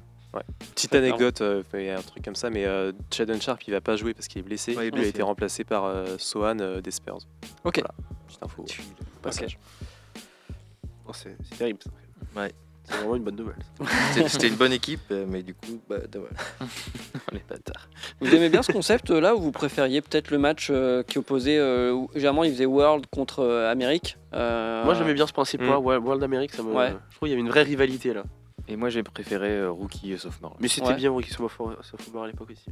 Petite 0.74 0.94
anecdote, 0.96 1.40
euh, 1.42 1.62
il 1.74 1.82
y 1.84 1.90
a 1.90 1.98
un 1.98 2.02
truc 2.02 2.24
comme 2.24 2.34
ça, 2.34 2.50
mais 2.50 2.64
euh, 2.64 2.92
Sheldon 3.12 3.38
Sharp 3.38 3.62
il 3.68 3.70
va 3.70 3.80
pas 3.80 3.94
jouer 3.94 4.14
parce 4.14 4.26
qu'il 4.26 4.40
est 4.40 4.42
blessé. 4.42 4.74
Ouais, 4.74 4.88
il 4.88 4.96
est 4.96 4.98
il 4.98 5.04
a 5.04 5.08
été 5.08 5.22
remplacé 5.22 5.62
par 5.62 5.84
euh, 5.84 6.16
Sohan 6.18 6.58
euh, 6.58 6.80
des 6.80 6.90
Spurs. 6.90 7.18
Ok. 7.62 7.78
Voilà, 7.78 7.94
petite 8.26 8.42
info. 8.42 8.64
passage. 9.22 9.58
Oh, 11.06 11.12
c'est 11.12 11.36
c'est 11.44 11.56
terrible. 11.56 11.78
ça. 11.84 11.90
Ouais. 12.36 12.52
C'est 12.86 12.96
vraiment 12.96 13.16
une 13.16 13.22
bonne 13.24 13.36
nouvelle. 13.36 13.56
C'était 14.28 14.48
une 14.48 14.56
bonne 14.56 14.72
équipe, 14.72 15.00
euh, 15.10 15.24
mais 15.26 15.42
du 15.42 15.54
coup, 15.54 15.80
bah, 15.88 16.00
dommage. 16.06 16.32
Les 17.32 17.40
bâtards. 17.48 17.88
Vous 18.20 18.34
aimez 18.34 18.50
bien 18.50 18.62
ce 18.62 18.72
concept 18.72 19.10
euh, 19.10 19.20
là 19.22 19.34
ou 19.34 19.40
vous 19.40 19.52
préfériez 19.52 20.02
peut-être 20.02 20.30
le 20.30 20.36
match 20.36 20.68
euh, 20.70 21.02
qui 21.02 21.16
opposait 21.18 21.56
euh, 21.56 21.92
où- 21.92 22.10
généralement 22.14 22.44
il 22.44 22.52
faisait 22.52 22.66
World 22.66 23.06
contre 23.10 23.38
euh, 23.40 23.70
Amérique 23.72 24.18
euh, 24.34 24.84
Moi, 24.84 24.92
j'aimais 24.92 25.14
bien 25.14 25.26
ce 25.26 25.32
principe-là. 25.32 25.78
Mm. 25.80 25.82
Ouais, 25.84 25.96
World 25.96 26.22
America, 26.24 26.56
ça 26.58 26.62
me... 26.62 26.74
Ouais. 26.74 26.90
je 27.10 27.16
trouve 27.16 27.20
qu'il 27.20 27.28
y 27.30 27.32
avait 27.32 27.40
une 27.40 27.48
vraie 27.48 27.62
rivalité 27.62 28.12
là. 28.12 28.24
Et 28.68 28.76
moi, 28.76 28.90
j'ai 28.90 29.02
préféré 29.02 29.50
euh, 29.60 29.70
rookie 29.70 30.12
et 30.12 30.18
sophomore. 30.18 30.56
Mais 30.60 30.68
c'était 30.68 30.88
Ouais. 30.88 30.94
bien 30.94 31.14
Ricky 31.16 31.30
Sophomore 31.30 31.72
à 32.22 32.26
l'époque 32.26 32.50
aussi. 32.50 32.66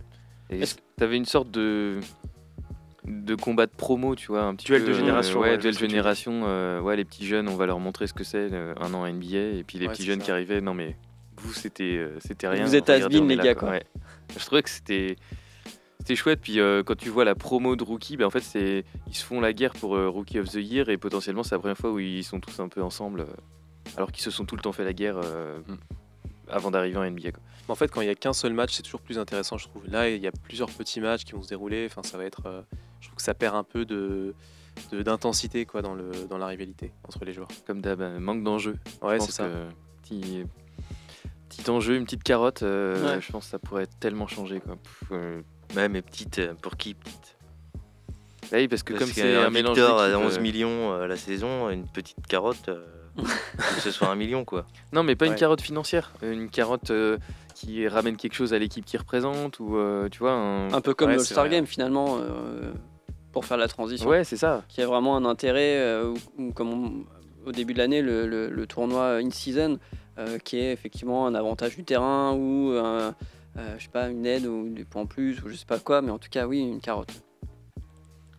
Et 0.51 0.63
t'avais 0.99 1.17
une 1.17 1.25
sorte 1.25 1.51
de 1.51 2.01
de 3.05 3.35
combat 3.35 3.67
de 3.67 3.73
promo, 3.73 4.15
tu 4.15 4.29
vois, 4.29 4.43
un 4.43 4.55
petit 4.55 4.67
Duel 4.67 4.83
peu, 4.83 4.89
de 4.89 4.93
génération, 4.95 5.41
ouais, 5.41 5.51
ouais, 5.51 5.59
duel 5.59 5.77
génération. 5.77 6.43
euh, 6.47 6.81
ouais, 6.81 6.97
les 6.97 7.05
petits 7.05 7.27
jeunes, 7.27 7.49
on 7.49 7.57
va 7.57 7.67
leur 7.67 7.81
montrer 7.81 8.07
ce 8.07 8.15
que 8.15 8.23
c'est 8.25 8.49
euh, 8.53 8.75
un 8.81 8.95
an 8.95 9.07
NBA, 9.07 9.37
et 9.59 9.65
puis 9.67 9.79
les 9.79 9.87
Ouais, 9.87 9.93
petits 9.93 10.05
jeunes 10.05 10.21
ça. 10.21 10.27
qui 10.27 10.31
arrivaient, 10.31 10.61
non 10.61 10.73
mais 10.75 10.97
vous 11.39 11.53
c'était 11.53 11.97
euh, 11.99 12.17
c'était 12.21 12.47
rien. 12.49 12.65
Vous 12.65 12.77
êtes 12.77 12.89
les 12.89 13.37
gars, 13.37 13.55
quoi. 13.57 13.71
Ouais. 13.71 13.83
Je 14.39 14.45
trouvais 14.45 14.63
que 14.63 14.71
c'était 14.71 15.17
c'était 15.99 16.15
chouette. 16.17 16.41
Puis 16.43 16.61
euh, 16.61 16.83
quand 16.85 16.97
tu 16.97 17.09
vois 17.09 17.25
la 17.25 17.35
promo 17.35 17.75
de 17.77 17.83
rookie, 17.85 18.17
ben, 18.17 18.27
en 18.27 18.31
fait 18.31 18.41
c'est 18.41 18.85
ils 19.09 19.17
se 19.17 19.25
font 19.25 19.41
la 19.41 19.53
guerre 19.53 19.73
pour 19.73 19.97
euh, 19.97 20.09
rookie 20.09 20.39
of 20.39 20.49
the 20.51 20.55
year, 20.57 20.89
et 20.89 20.97
potentiellement 20.97 21.43
c'est 21.43 21.55
la 21.57 21.59
première 21.59 21.77
fois 21.79 21.91
où 21.91 21.99
ils 21.99 22.23
sont 22.25 22.39
tous 22.39 22.61
un 22.61 22.69
peu 22.69 22.83
ensemble, 22.83 23.23
euh, 23.23 23.27
alors 23.97 24.13
qu'ils 24.13 24.23
se 24.23 24.31
sont 24.31 24.45
tout 24.45 24.55
le 24.57 24.63
temps 24.63 24.73
fait 24.73 24.85
la 24.85 24.93
guerre 24.93 25.17
euh, 25.23 25.59
Mm. 25.67 25.75
avant 26.49 26.71
d'arriver 26.71 26.97
en 26.99 27.05
NBA. 27.11 27.33
Quoi. 27.33 27.43
En 27.69 27.75
fait, 27.75 27.89
quand 27.91 28.01
il 28.01 28.07
y 28.07 28.11
a 28.11 28.15
qu'un 28.15 28.33
seul 28.33 28.53
match, 28.53 28.75
c'est 28.75 28.83
toujours 28.83 29.01
plus 29.01 29.19
intéressant, 29.19 29.57
je 29.59 29.67
trouve. 29.69 29.83
Là, 29.89 30.09
il 30.11 30.21
y 30.21 30.27
a 30.27 30.33
plusieurs 30.33 30.69
petits 30.71 31.01
matchs 31.01 31.25
qui 31.25 31.33
vont 31.33 31.43
se 31.43 31.49
dérouler. 31.49 31.87
Enfin, 31.91 32.03
ça 32.03 32.19
va 32.19 32.25
être. 32.25 32.43
euh, 32.47 32.63
je 33.03 33.09
trouve 33.09 33.17
que 33.17 33.23
ça 33.23 33.35
perd 33.35 33.55
un 33.57 33.65
peu 33.65 33.85
de 33.85 34.35
d'intensité 34.91 35.67
quoi 35.67 35.83
dans 35.83 35.95
le 35.95 36.11
dans 36.31 36.39
la 36.39 36.47
rivalité 36.47 36.93
entre 37.07 37.25
les 37.27 37.35
joueurs. 37.35 37.49
Comme 37.67 37.83
d'hab, 37.83 38.01
euh, 38.01 38.19
manque 38.19 38.43
d'enjeu. 38.43 38.77
Ouais, 39.03 39.21
c'est 39.21 39.33
ça. 39.33 39.47
Petit, 40.03 40.45
petit 41.51 41.71
enjeu, 41.71 41.97
une 41.97 42.05
petite 42.05 42.23
carotte, 42.23 42.63
euh, 42.63 43.15
Ouais. 43.17 43.21
je 43.21 43.31
pense 43.31 43.45
que 43.45 43.51
ça 43.51 43.59
pourrait 43.59 43.87
tellement 44.01 44.27
changer. 44.27 44.61
Quoi. 44.61 44.77
Pff, 44.77 45.09
euh, 45.13 45.43
Ouais, 45.77 45.89
mais 45.89 46.01
petite, 46.03 46.41
pour 46.63 46.77
qui 46.77 46.95
petite 46.95 47.37
bah 48.51 48.59
oui, 48.59 48.69
parce 48.69 48.83
que 48.83 48.93
Parce 48.93 49.05
comme 49.07 49.13
c'est 49.15 49.35
un 49.37 49.49
mélange 49.49 49.77
Victor 49.79 49.99
à 49.99 50.09
d'équipes, 50.09 50.27
11 50.27 50.37
euh, 50.37 50.41
millions 50.43 50.93
euh, 50.93 51.07
la 51.07 51.17
saison, 51.17 51.71
une 51.71 51.87
petite 51.87 52.27
carotte, 52.27 52.69
euh, 52.69 52.85
que 53.17 53.81
ce 53.81 53.91
soit 53.91 54.09
un 54.09 54.15
million 54.15 54.45
quoi. 54.45 54.67
Non, 54.93 55.03
mais 55.05 55.17
pas 55.17 55.27
une 55.27 55.35
carotte 55.37 55.63
financière. 55.63 56.13
Une 56.23 56.51
carotte 56.51 56.91
euh, 56.91 57.17
qui 57.55 57.89
ramène 57.89 58.17
quelque 58.17 58.35
chose 58.35 58.53
à 58.53 58.59
l'équipe 58.59 58.85
qui 58.85 58.99
représente 58.99 59.59
ou 59.59 59.77
euh, 59.79 60.11
tu 60.11 60.19
vois 60.19 60.33
un. 60.33 60.71
un 60.71 60.81
peu 60.83 60.93
comme 60.93 61.09
Ouais, 61.11 61.17
le 61.17 61.23
Star 61.25 61.45
vrai. 61.45 61.55
Game 61.57 61.67
finalement 61.67 62.19
euh, 62.21 62.73
pour 63.33 63.45
faire 63.45 63.57
la 63.57 63.69
transition. 63.69 64.09
Ouais, 64.09 64.25
c'est 64.25 64.37
ça. 64.37 64.63
qui 64.69 64.83
a 64.83 64.87
vraiment 64.87 65.17
un 65.17 65.25
intérêt, 65.25 65.79
euh, 65.79 66.15
comme 66.55 66.69
on- 66.73 67.05
au 67.49 67.53
début 67.53 67.73
de 67.73 67.79
l'année, 67.79 68.03
le, 68.03 68.27
le- 68.27 68.49
le 68.51 68.67
tournoi 68.67 69.17
in-season, 69.17 69.79
euh, 70.19 70.39
qui 70.39 70.59
est 70.59 70.73
effectivement 70.73 71.27
un 71.27 71.35
avantage 71.35 71.77
du 71.77 71.83
terrain 71.85 72.33
ou 72.35 72.71
un- 72.79 73.15
euh, 73.59 73.75
je 73.79 73.83
sais 73.85 73.91
pas, 73.91 74.09
une 74.11 74.25
aide 74.27 74.47
ou 74.47 74.69
des 74.69 74.85
points 74.85 75.03
en 75.03 75.07
plus 75.07 75.43
ou 75.43 75.49
je 75.49 75.55
sais 75.57 75.67
pas 75.67 75.79
quoi, 75.79 76.03
mais 76.03 76.11
en 76.11 76.19
tout 76.19 76.29
cas, 76.31 76.47
oui, 76.47 76.61
une 76.61 76.81
carotte. 76.81 77.11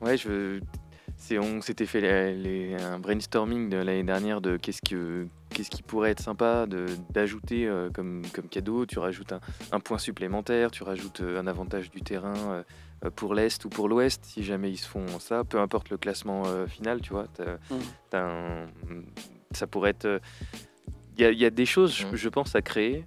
Ouais, 0.02 0.18
je. 0.18 0.60
C'est, 1.16 1.40
on 1.40 1.62
s'était 1.62 1.86
fait 1.86 2.02
les- 2.02 2.36
les- 2.36 2.76
un 2.84 3.00
brainstorming 3.00 3.70
de 3.70 3.78
l'année 3.78 4.04
dernière 4.04 4.42
de 4.42 4.58
qu'est-ce 4.58 4.82
que 4.82 5.26
qu'est-ce 5.52 5.70
qui 5.70 5.84
pourrait 5.84 6.10
être 6.12 6.20
sympa 6.22 6.66
de, 6.66 6.88
d'ajouter 7.12 7.68
euh, 7.68 7.90
comme, 7.94 8.24
comme 8.34 8.50
cadeau. 8.50 8.86
Tu 8.86 9.00
rajoutes 9.00 9.32
un, 9.32 9.40
un 9.72 9.80
point 9.80 10.00
supplémentaire, 10.00 10.72
tu 10.72 10.84
rajoutes 10.84 11.22
un 11.22 11.46
avantage 11.48 11.92
du 11.92 12.02
terrain 12.02 12.64
pour 13.12 13.34
l'Est 13.36 13.64
ou 13.66 13.70
pour 13.70 13.90
l'Ouest, 13.90 14.24
si 14.26 14.44
jamais 14.44 14.72
ils 14.72 14.78
se 14.78 14.88
font 14.88 15.06
ça, 15.20 15.44
peu 15.44 15.60
importe 15.60 15.90
le 15.90 15.98
classement 15.98 16.44
euh, 16.46 16.68
final, 16.68 17.02
tu 17.02 17.12
vois. 17.14 17.26
Mm. 17.70 17.76
un- 18.14 18.66
ça 19.52 19.68
pourrait 19.68 19.92
être. 19.92 20.22
Il 21.18 21.22
y, 21.22 21.26
a- 21.26 21.32
il 21.32 21.38
y 21.40 21.46
a 21.46 21.50
des 21.50 21.66
choses, 21.66 21.94
je, 21.96 22.08
Mm. 22.08 22.16
je 22.16 22.30
pense, 22.30 22.56
à 22.56 22.62
créer. 22.62 23.06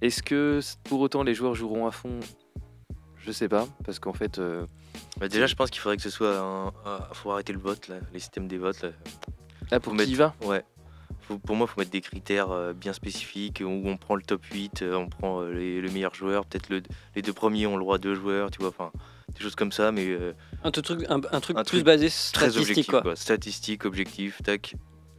Est-ce 0.00 0.22
que 0.22 0.60
pour 0.84 1.00
autant 1.00 1.22
les 1.22 1.34
joueurs 1.34 1.54
joueront 1.54 1.86
à 1.86 1.90
fond? 1.90 2.20
Je 3.18 3.32
sais 3.32 3.48
pas, 3.48 3.66
parce 3.84 3.98
qu'en 3.98 4.12
fait. 4.12 4.38
euh, 4.38 4.66
Bah, 5.18 5.28
déjà, 5.28 5.46
je 5.46 5.54
pense 5.54 5.70
qu'il 5.70 5.80
faudrait 5.80 5.96
que 5.96 6.02
ce 6.02 6.10
soit 6.10 6.38
un. 6.38 6.72
ah, 6.84 7.08
faut 7.12 7.30
arrêter 7.32 7.52
le 7.52 7.58
vote, 7.58 7.88
là, 7.88 7.96
les 8.12 8.18
systèmes 8.20 8.46
des 8.48 8.58
votes. 8.58 8.82
Là. 8.82 8.90
Ah, 9.72 9.80
pour 9.80 9.94
y 10.00 10.14
va? 10.14 10.34
Ouais. 10.44 10.62
faut- 11.22 11.38
pour 11.38 11.56
moi, 11.56 11.66
il 11.68 11.72
faut 11.74 11.80
mettre 11.80 11.90
des 11.90 12.00
critères 12.00 12.50
euh, 12.52 12.72
bien 12.72 12.92
spécifiques 12.92 13.60
où 13.64 13.68
on 13.68 13.96
prend 13.96 14.14
le 14.14 14.22
top 14.22 14.44
8, 14.44 14.82
euh, 14.82 14.94
on 14.94 15.08
prend 15.08 15.40
euh, 15.42 15.52
les, 15.52 15.80
le 15.80 15.90
meilleur 15.90 16.14
joueur, 16.14 16.46
peut-être 16.46 16.68
le- 16.68 16.82
les 17.16 17.22
deux 17.22 17.32
premiers 17.32 17.66
ont 17.66 17.76
le 17.76 17.82
droit 17.82 17.96
à 17.96 17.98
deux 17.98 18.14
joueurs, 18.14 18.50
tu 18.52 18.60
vois, 18.60 18.68
enfin 18.68 18.92
des 19.36 19.42
choses 19.42 19.54
comme 19.54 19.72
ça, 19.72 19.92
mais 19.92 20.06
euh, 20.08 20.32
Un 20.64 20.70
truc, 20.70 21.04
un, 21.08 21.20
un 21.32 21.40
truc 21.40 21.56
Un 21.56 21.62
plus 21.62 21.78
truc 21.78 21.84
basé 21.84 22.06
très 22.08 22.50
statistique 22.50 22.58
objectif, 22.60 22.86
quoi. 22.86 23.02
quoi. 23.02 23.16
Statistique, 23.16 23.84
objectif, 23.84 24.42
tac, 24.42 24.74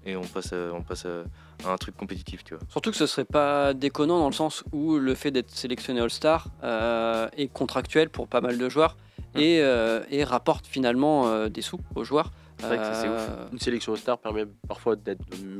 et 0.05 0.15
on 0.15 0.23
passe, 0.23 0.53
à, 0.53 0.71
on 0.73 0.81
passe 0.81 1.05
à, 1.05 1.23
à 1.67 1.73
un 1.73 1.77
truc 1.77 1.95
compétitif, 1.95 2.43
tu 2.43 2.53
vois. 2.55 2.63
Surtout 2.69 2.91
que 2.91 2.97
ce 2.97 3.05
serait 3.07 3.25
pas 3.25 3.73
déconnant 3.73 4.19
dans 4.19 4.27
le 4.29 4.33
sens 4.33 4.63
où 4.71 4.97
le 4.97 5.15
fait 5.15 5.31
d'être 5.31 5.51
sélectionné 5.51 6.01
All-Star 6.01 6.47
euh, 6.63 7.27
est 7.37 7.47
contractuel 7.47 8.09
pour 8.09 8.27
pas 8.27 8.41
mal 8.41 8.57
de 8.57 8.69
joueurs 8.69 8.95
Mm. 9.35 9.39
et, 9.39 9.61
euh, 9.61 10.03
et 10.09 10.23
rapporte 10.23 10.65
finalement 10.67 11.27
euh, 11.27 11.49
des 11.49 11.61
sous 11.61 11.79
aux 11.95 12.03
joueurs. 12.03 12.31
C'est 12.59 12.65
vrai 12.67 12.77
que 12.77 12.83
ça, 12.83 12.93
c'est 12.93 13.09
ouf. 13.09 13.29
Une 13.51 13.59
sélection 13.59 13.95
star 13.95 14.17
permet 14.17 14.45
parfois 14.67 14.95
d'être 14.95 15.23
une 15.37 15.57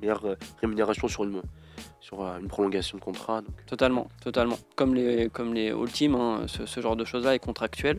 meilleure, 0.00 0.24
euh, 0.24 0.34
rémunération 0.60 1.08
sur 1.08 1.24
une, 1.24 1.42
sur 2.00 2.22
euh, 2.24 2.38
une 2.38 2.48
prolongation 2.48 2.98
de 2.98 3.02
contrat. 3.02 3.42
Donc. 3.42 3.54
Totalement, 3.66 4.08
totalement. 4.22 4.58
Comme 4.76 4.94
les, 4.94 5.28
comme 5.28 5.54
les 5.54 5.70
All 5.70 5.90
Team, 5.90 6.14
hein, 6.14 6.44
ce, 6.46 6.66
ce 6.66 6.80
genre 6.80 6.96
de 6.96 7.04
choses-là 7.04 7.34
est 7.34 7.38
contractuel. 7.38 7.98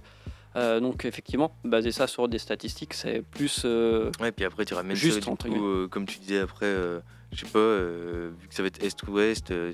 Euh, 0.58 0.82
donc 0.82 1.06
effectivement, 1.06 1.56
baser 1.64 1.92
ça 1.94 2.08
sur 2.08 2.28
des 2.28 2.38
statistiques, 2.38 2.94
c'est 2.94 3.22
plus... 3.22 3.62
euh, 3.64 4.12
Ouais, 4.20 4.34
puis 4.34 4.44
après, 4.44 4.66
tu 4.66 4.74
ramènes 4.74 4.98
Juste, 4.98 5.24
ça, 5.24 5.32
du 5.32 5.50
coup, 5.50 5.66
euh, 5.66 5.88
comme 5.88 6.06
tu 6.06 6.20
disais 6.20 6.40
après, 6.40 6.66
euh, 6.66 7.00
je 7.32 7.46
sais 7.46 7.52
pas, 7.52 7.60
euh, 7.60 8.32
vu 8.38 8.50
que 8.50 8.54
ça 8.54 8.62
va 8.62 8.68
être 8.68 8.84
Est 8.84 9.02
ou 9.04 9.12
Ouest, 9.14 9.52
euh, 9.52 9.72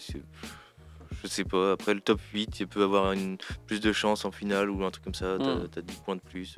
je 1.23 1.27
sais 1.27 1.43
pas, 1.45 1.71
après 1.71 1.95
le 1.95 2.01
top 2.01 2.19
8, 2.31 2.51
tu 2.51 2.67
peux 2.67 2.83
avoir 2.83 3.11
une, 3.13 3.37
plus 3.65 3.79
de 3.79 3.91
chance 3.91 4.23
en 4.23 4.29
finale 4.29 4.69
ou 4.69 4.85
un 4.85 4.91
truc 4.91 5.03
comme 5.03 5.15
ça, 5.15 5.37
t'as 5.39 5.55
Mm. 5.55 5.67
as 5.77 5.81
10 5.81 5.95
points 6.05 6.15
de 6.15 6.21
plus. 6.21 6.55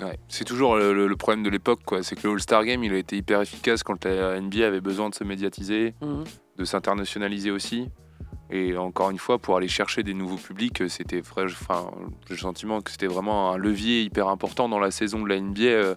Ouais, 0.00 0.18
c'est 0.28 0.44
toujours 0.44 0.76
le, 0.76 0.92
le- 0.92 1.06
le 1.06 1.16
problème 1.16 1.42
de 1.42 1.50
l'époque, 1.50 1.80
quoi. 1.84 2.02
C'est 2.02 2.16
que 2.16 2.26
le 2.26 2.34
All-Star 2.34 2.64
Game, 2.64 2.82
il 2.84 2.92
a 2.92 2.96
été 2.98 3.16
hyper 3.16 3.40
efficace 3.40 3.82
quand 3.82 4.04
la 4.04 4.40
NBA 4.40 4.66
avait 4.66 4.80
besoin 4.80 5.08
de 5.10 5.14
se 5.14 5.24
médiatiser, 5.24 5.94
mhm. 6.02 6.24
de 6.56 6.64
s'internationaliser 6.64 7.50
aussi. 7.50 7.88
Et 8.50 8.76
encore 8.76 9.10
une 9.10 9.18
fois, 9.18 9.38
pour 9.38 9.56
aller 9.56 9.66
chercher 9.68 10.02
des 10.04 10.14
nouveaux 10.14 10.36
publics, 10.36 10.88
c'était 10.88 11.20
enfin, 11.20 11.90
j'ai 12.28 12.34
le 12.34 12.40
sentiment 12.40 12.80
que 12.80 12.90
c'était 12.92 13.08
vraiment 13.08 13.52
un 13.52 13.56
levier 13.56 14.02
hyper 14.02 14.28
important 14.28 14.68
dans 14.68 14.78
la 14.78 14.90
saison 14.92 15.22
de 15.22 15.28
la 15.28 15.40
NBA. 15.40 15.62
Euh, 15.62 15.94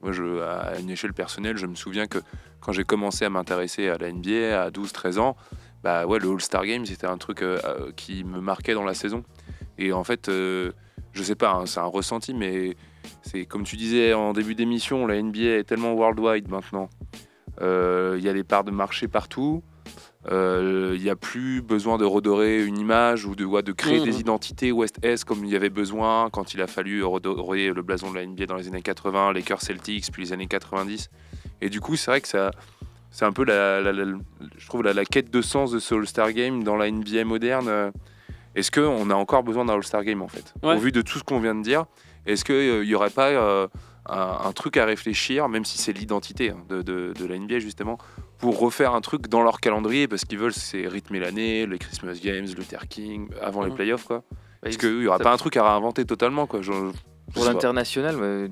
Moi, 0.00 0.10
je, 0.10 0.40
à 0.40 0.80
une 0.80 0.90
échelle 0.90 1.12
personnelle, 1.12 1.56
je 1.56 1.66
me 1.66 1.76
souviens 1.76 2.08
que 2.08 2.18
quand 2.60 2.72
j'ai 2.72 2.82
commencé 2.84 3.24
à 3.24 3.30
m'intéresser 3.30 3.88
à 3.88 3.98
la 3.98 4.10
NBA 4.10 4.60
à 4.60 4.70
12-13 4.70 5.18
ans, 5.20 5.36
bah 5.84 6.06
ouais, 6.06 6.18
le 6.18 6.28
All-Star 6.30 6.64
Game, 6.66 6.84
c'était 6.86 7.06
un 7.06 7.18
truc 7.18 7.40
euh, 7.42 7.58
qui 7.94 8.24
me 8.24 8.40
marquait 8.40 8.74
dans 8.74 8.84
la 8.84 8.94
saison. 8.94 9.22
Et 9.78 9.92
en 9.92 10.02
fait, 10.02 10.28
euh, 10.28 10.72
je 11.12 11.22
sais 11.22 11.36
pas, 11.36 11.52
hein, 11.52 11.66
c'est 11.66 11.78
un 11.80 11.84
ressenti, 11.86 12.34
mais 12.34 12.76
c'est 13.22 13.44
comme 13.46 13.64
tu 13.64 13.76
disais 13.76 14.12
en 14.14 14.32
début 14.32 14.54
d'émission, 14.54 15.06
la 15.06 15.20
NBA 15.20 15.58
est 15.58 15.64
tellement 15.64 15.94
worldwide 15.94 16.48
maintenant. 16.50 16.88
Euh, 17.60 18.16
Il 18.18 18.24
y 18.24 18.28
a 18.28 18.32
des 18.32 18.44
parts 18.44 18.64
de 18.64 18.70
marché 18.70 19.08
partout. 19.08 19.62
Euh, 20.30 20.92
Il 20.96 21.02
n'y 21.02 21.10
a 21.10 21.16
plus 21.16 21.62
besoin 21.62 21.98
de 21.98 22.04
redorer 22.04 22.64
une 22.64 22.78
image 22.78 23.26
ou 23.26 23.34
de, 23.34 23.44
ouais, 23.44 23.62
de 23.62 23.72
créer 23.72 23.98
Mhm. 23.98 24.04
des 24.04 24.20
identités 24.20 24.70
Ouest-Est 24.72 25.24
comme 25.24 25.44
il 25.44 25.50
y 25.50 25.56
avait 25.56 25.70
besoin 25.70 26.30
quand 26.30 26.54
il 26.54 26.62
a 26.62 26.66
fallu 26.66 27.02
redorer 27.02 27.70
le 27.72 27.82
blason 27.82 28.10
de 28.10 28.16
la 28.16 28.22
NBA 28.26 28.46
dans 28.46 28.56
les 28.56 28.68
années 28.68 28.82
80, 28.82 29.32
les 29.32 29.40
Lakers 29.40 29.60
Celtics, 29.62 30.10
puis 30.12 30.22
les 30.22 30.32
années 30.32 30.46
90. 30.46 31.10
Et 31.60 31.68
du 31.70 31.80
coup, 31.80 31.96
c'est 31.96 32.10
vrai 32.10 32.20
que 32.20 32.28
ça, 32.28 32.50
c'est 33.10 33.24
un 33.24 33.32
peu 33.32 33.44
la, 33.44 33.80
la- 33.80 33.92
la- 33.92 34.04
je 34.56 34.66
trouve 34.68 34.82
la, 34.84 35.04
quête 35.04 35.30
de 35.30 35.42
sens 35.42 35.72
de 35.72 35.78
ce 35.80 35.94
All-Star 35.94 36.32
Game 36.32 36.62
dans 36.62 36.76
la 36.76 36.88
NBA 36.90 37.24
moderne. 37.24 37.92
Est-ce 38.54 38.70
qu'on 38.70 39.10
a 39.10 39.14
encore 39.14 39.42
besoin 39.42 39.64
d'un 39.64 39.74
All-Star 39.74 40.04
Game 40.04 40.22
en 40.22 40.28
fait? 40.28 40.54
Ouais. 40.62 40.74
Au 40.76 40.78
vu 40.78 40.92
de 40.92 41.02
tout 41.02 41.18
ce 41.18 41.24
qu'on 41.24 41.40
vient 41.40 41.54
de 41.54 41.62
dire, 41.62 41.86
est-ce 42.26 42.44
qu'il 42.44 42.82
n'y 42.82 42.94
aurait 42.94 43.10
pas 43.10 43.28
euh, 43.28 43.68
un, 44.06 44.38
un 44.44 44.52
truc 44.52 44.76
à 44.76 44.84
réfléchir, 44.84 45.48
même 45.48 45.64
si 45.64 45.78
c'est 45.78 45.92
l'identité 45.92 46.50
hein, 46.50 46.58
de, 46.68 46.82
de- 46.82 47.12
de 47.18 47.26
la 47.26 47.38
NBA 47.38 47.58
justement, 47.60 47.98
pour 48.38 48.58
refaire 48.58 48.94
un 48.94 49.00
truc 49.00 49.28
dans 49.28 49.42
leur 49.42 49.60
calendrier? 49.60 50.08
Parce 50.08 50.24
qu'ils 50.24 50.38
veulent 50.38 50.52
c'est 50.52 50.86
rythmer 50.88 51.20
l'année, 51.20 51.66
les 51.66 51.78
Christmas 51.78 52.18
Games, 52.22 52.46
Luther 52.56 52.88
King, 52.88 53.28
avant 53.40 53.62
les 53.62 53.70
Mhm. 53.70 53.76
playoffs 53.76 54.04
quoi. 54.04 54.24
Bah, 54.62 54.68
Est-ce 54.68 54.76
ils- 54.76 54.80
qu'il 54.80 54.98
n'y 55.00 55.06
aurait 55.06 55.18
ça- 55.18 55.24
pas 55.24 55.32
un 55.32 55.36
truc 55.36 55.56
à 55.56 55.64
réinventer 55.64 56.04
totalement 56.04 56.46
quoi? 56.46 56.62
Je- 56.62 56.72
je 56.72 57.32
Pour 57.34 57.44
l'international, 57.44 58.16
euh, 58.20 58.48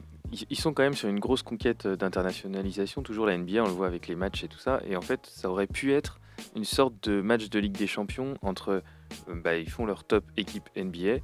ils 0.48 0.56
sont 0.58 0.72
quand 0.72 0.82
même 0.84 0.94
sur 0.94 1.08
une 1.08 1.18
grosse 1.20 1.42
conquête 1.42 1.86
euh, 1.86 1.96
d'internationalisation. 1.96 3.02
Toujours 3.02 3.26
la 3.26 3.34
NBA, 3.36 3.62
on 3.62 3.66
le 3.66 3.72
voit 3.72 3.86
avec 3.88 4.06
les 4.08 4.14
matchs 4.14 4.44
et 4.44 4.48
tout 4.48 4.58
ça. 4.58 4.80
Et 4.88 4.96
en 4.96 5.00
fait, 5.00 5.20
ça 5.26 5.50
aurait 5.50 5.66
pu 5.66 5.92
être 5.92 6.20
une 6.56 6.64
sorte 6.64 6.94
de 7.08 7.20
match 7.20 7.48
de 7.50 7.58
Ligue 7.58 7.76
des 7.76 7.86
Champions 7.88 8.34
entre. 8.42 8.82
euh, 9.28 9.34
bah, 9.42 9.56
ils 9.56 9.68
font 9.68 9.86
leur 9.86 10.04
top 10.04 10.24
équipe 10.36 10.68
NBA, 10.76 11.18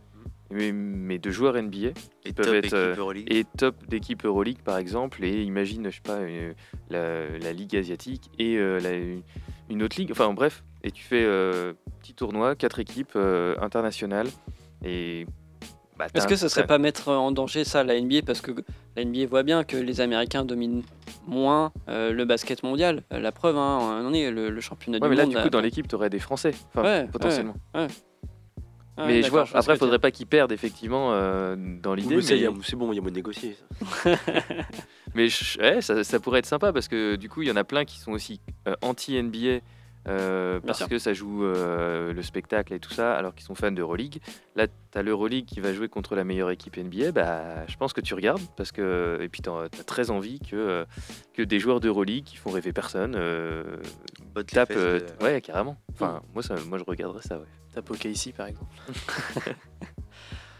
mais, 0.51 0.73
mais 0.73 1.19
de 1.19 1.31
joueurs 1.31 1.57
NBA 1.57 1.89
Et 2.25 2.33
peuvent 2.33 2.47
top 2.47 2.55
être, 2.55 2.73
euh, 2.75 2.95
Euroleague. 2.97 3.27
et 3.33 3.45
top 3.45 3.87
d'équipe 3.89 4.25
Euroleague 4.25 4.59
par 4.65 4.79
exemple. 4.79 5.25
Et 5.25 5.43
imagine, 5.43 5.85
je 5.91 5.97
sais 5.97 6.01
pas, 6.03 6.19
euh, 6.19 6.53
la, 6.91 7.39
la 7.39 7.53
Ligue 7.53 7.77
asiatique 7.77 8.31
et 8.39 8.57
euh, 8.57 8.79
la- 8.81 9.21
une 9.69 9.83
autre 9.83 9.97
ligue. 9.99 10.11
Enfin 10.13 10.33
bref, 10.33 10.63
et 10.85 10.91
tu 10.93 11.03
fais 11.03 11.25
euh, 11.25 11.73
petit 12.01 12.15
tournoi, 12.15 12.55
quatre 12.55 12.79
équipes 12.79 13.13
euh, 13.17 13.57
internationales. 13.61 14.29
Et. 14.85 15.27
bah, 15.99 16.07
Est-ce 16.15 16.29
que 16.29 16.37
ce 16.37 16.49
serait 16.49 16.67
pas 16.67 16.79
mettre 16.79 17.09
en 17.09 17.33
danger 17.33 17.65
ça 17.65 17.83
la 17.83 18.01
NBA 18.01 18.23
parce 18.25 18.41
que 18.41 18.53
la 18.97 19.05
NBA 19.05 19.27
voit 19.27 19.43
bien 19.43 19.65
que 19.65 19.77
les 19.77 20.01
Américains 20.01 20.45
dominent 20.45 20.83
moins 21.27 21.73
euh, 21.89 22.13
le 22.13 22.25
basket 22.25 22.63
mondial. 22.63 23.03
La 23.11 23.33
preuve, 23.33 23.57
hein, 23.57 23.79
on 24.01 24.07
en 24.07 24.13
est 24.13 24.31
le, 24.31 24.49
le 24.51 24.61
championnat 24.61 24.99
Ouais, 24.99 25.03
du 25.03 25.11
mais 25.11 25.17
là, 25.17 25.25
monde. 25.25 25.35
du 25.35 25.41
coup, 25.43 25.51
dans 25.51 25.61
l'équipe, 25.61 25.89
tu 25.89 25.97
aurais 25.97 26.11
des 26.11 26.21
Français, 26.21 26.53
enfin, 26.69 26.85
Ouais, 26.85 27.09
potentiellement. 27.11 27.55
Ah, 28.99 29.07
mais 29.07 29.23
je 29.23 29.31
vois, 29.31 29.45
après, 29.53 29.75
il 29.75 29.79
faudrait 29.79 29.99
pas 29.99 30.11
qu'ils 30.11 30.27
perdent, 30.27 30.53
effectivement, 30.53 31.13
euh, 31.13 31.55
dans 31.57 31.93
Oui, 31.95 32.01
l'idée. 32.03 32.17
mais 32.17 32.23
C'est 32.63 32.77
bon, 32.77 32.93
il 32.93 32.97
y 32.97 32.99
a 32.99 33.03
moyen 33.03 33.11
de 33.11 33.11
négocier. 33.11 33.57
ça. 33.83 34.17
mais 35.15 35.29
je- 35.29 35.59
ouais, 35.61 35.81
ça, 35.83 36.03
ça 36.05 36.21
pourrait 36.21 36.39
être 36.41 36.47
sympa 36.47 36.73
parce 36.73 36.89
que 36.89 37.17
du 37.17 37.29
coup, 37.29 37.43
il 37.43 37.49
y 37.49 37.51
en 37.51 37.57
a 37.57 37.65
plein 37.65 37.85
qui 37.85 37.99
sont 37.99 38.13
aussi 38.13 38.41
euh, 38.69 38.75
anti-NBA. 38.83 39.61
euh, 40.09 40.61
parce 40.61 40.79
sûr. 40.79 40.89
que 40.89 40.99
ça 41.01 41.13
joue 41.13 41.45
euh, 41.45 42.13
le 42.13 42.23
spectacle 42.23 42.73
et 42.73 42.79
tout 42.79 42.93
ça, 42.93 43.17
alors 43.17 43.35
qu'ils 43.35 43.45
sont 43.45 43.57
fans 43.57 43.73
d'Euroleague. 43.73 44.21
Là, 44.55 44.69
tu 44.69 44.73
as 44.99 45.03
l'Euroleague 45.03 45.47
qui 45.47 45.59
va 45.61 45.73
jouer 45.73 45.89
contre 45.89 46.15
la 46.15 46.23
meilleure 46.23 46.51
équipe 46.51 46.77
NBA. 46.79 47.11
Bah, 47.11 47.67
je 47.67 47.77
pense 47.77 47.93
que 47.93 48.01
tu 48.01 48.15
regardes, 48.15 48.41
parce 48.57 48.71
que, 48.71 49.19
et 49.21 49.29
puis 49.29 49.43
tu 49.43 49.51
as 49.51 49.69
très 49.85 50.11
envie 50.11 50.39
que, 50.39 50.87
que 51.35 51.43
des 51.43 51.59
joueurs 51.59 51.81
d'Euroleague 51.81 52.23
qui 52.25 52.37
font 52.37 52.51
rêver 52.51 52.73
personne 52.73 53.15
euh, 53.17 53.65
tapent. 54.47 54.69
fesses 54.69 54.77
euh, 54.79 55.01
de- 55.19 55.25
ouais, 55.25 55.41
carrément. 55.41 55.77
Enfin, 55.93 56.23
moi, 56.35 56.43
ça, 56.45 56.55
moi, 56.69 56.79
je 56.79 56.85
regarderais 56.85 57.23
ça, 57.23 57.39
ouais. 57.39 57.45
Tape 57.77 57.91
OK 57.91 58.07
ici, 58.07 58.33
par 58.33 58.47
exemple. 58.47 58.75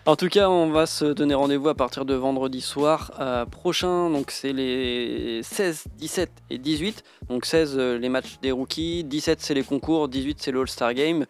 En 0.09 0.15
tout 0.15 0.29
cas, 0.29 0.49
on 0.49 0.71
va 0.71 0.87
se 0.87 1.05
donner 1.05 1.35
rendez-vous 1.35 1.69
à 1.69 1.75
partir 1.75 2.05
de 2.05 2.15
vendredi 2.15 2.61
soir 2.61 3.11
euh, 3.19 3.45
prochain. 3.45 4.09
Donc, 4.09 4.31
c'est 4.31 4.53
les 4.53 5.41
16, 5.43 5.87
17 5.97 6.31
et 6.51 6.59
18. 6.59 7.03
Donc, 7.29 7.45
16, 7.45 7.75
euh, 7.77 7.99
les 7.99 8.09
matchs 8.09 8.39
des 8.41 8.53
rookies. 8.53 9.03
17, 9.03 9.41
c'est 9.41 9.55
les 9.55 9.65
concours. 9.65 10.09
18, 10.09 10.41
c'est 10.41 10.53
l'All-Star 10.53 10.95
Game. 10.95 11.27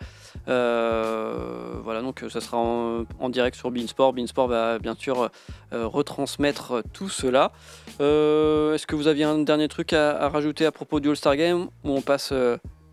Euh, 0.48 1.80
voilà, 1.82 2.02
donc 2.02 2.22
ça 2.28 2.42
sera 2.42 2.58
en, 2.58 3.28
direct 3.30 3.56
sur 3.56 3.70
Beansport. 3.70 4.12
Beansport 4.12 4.48
va 4.48 4.78
bien 4.78 4.94
sûr 4.94 5.30
retransmettre 5.72 6.82
tout 6.92 7.08
cela. 7.08 7.52
Est-ce 7.98 8.86
que 8.86 8.94
vous 8.94 9.06
aviez 9.06 9.24
un 9.24 9.38
dernier 9.38 9.68
truc 9.68 9.94
à, 9.94 10.18
à 10.18 10.28
rajouter 10.28 10.66
à 10.66 10.70
propos 10.70 11.00
du 11.00 11.08
All-Star 11.08 11.36
Game 11.36 11.68
Ou 11.82 11.92
on 11.92 12.02
passe 12.02 12.34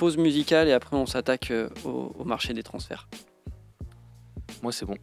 pause 0.03 0.17
musicale 0.17 0.67
et 0.67 0.73
après 0.73 0.97
on 0.97 1.05
s'attaque 1.05 1.49
euh, 1.51 1.69
au, 1.85 2.13
au 2.19 2.25
marché 2.25 2.53
des 2.53 2.61
transferts 2.61 3.07
Moi, 4.61 4.73
c'est 4.73 4.85
bon. 4.85 4.97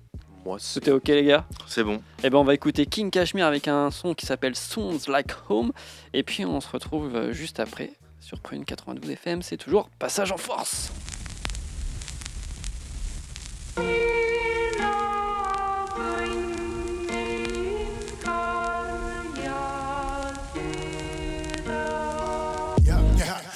Moi, 0.44 0.58
c'est 0.58 0.74
C'était 0.74 0.90
ok, 0.90 1.08
les 1.08 1.24
gars? 1.24 1.46
C'est 1.66 1.82
bon. 1.82 2.02
Eh 2.22 2.28
ben 2.28 2.36
on 2.36 2.44
va 2.44 2.52
écouter 2.52 2.84
King 2.84 3.10
Kashmir 3.10 3.46
avec 3.46 3.66
un 3.66 3.90
son 3.90 4.12
qui 4.12 4.26
s'appelle 4.26 4.54
Sounds 4.54 5.08
Like 5.08 5.30
Home. 5.48 5.72
Et 6.12 6.22
puis 6.22 6.44
on 6.44 6.60
se 6.60 6.68
retrouve 6.68 7.16
euh, 7.16 7.32
juste 7.32 7.60
après 7.60 7.92
sur 8.20 8.40
Prune 8.40 8.66
92 8.66 9.08
FM. 9.12 9.40
C'est 9.40 9.56
toujours 9.56 9.88
Passage 9.98 10.32
en 10.32 10.36
Force. 10.36 10.92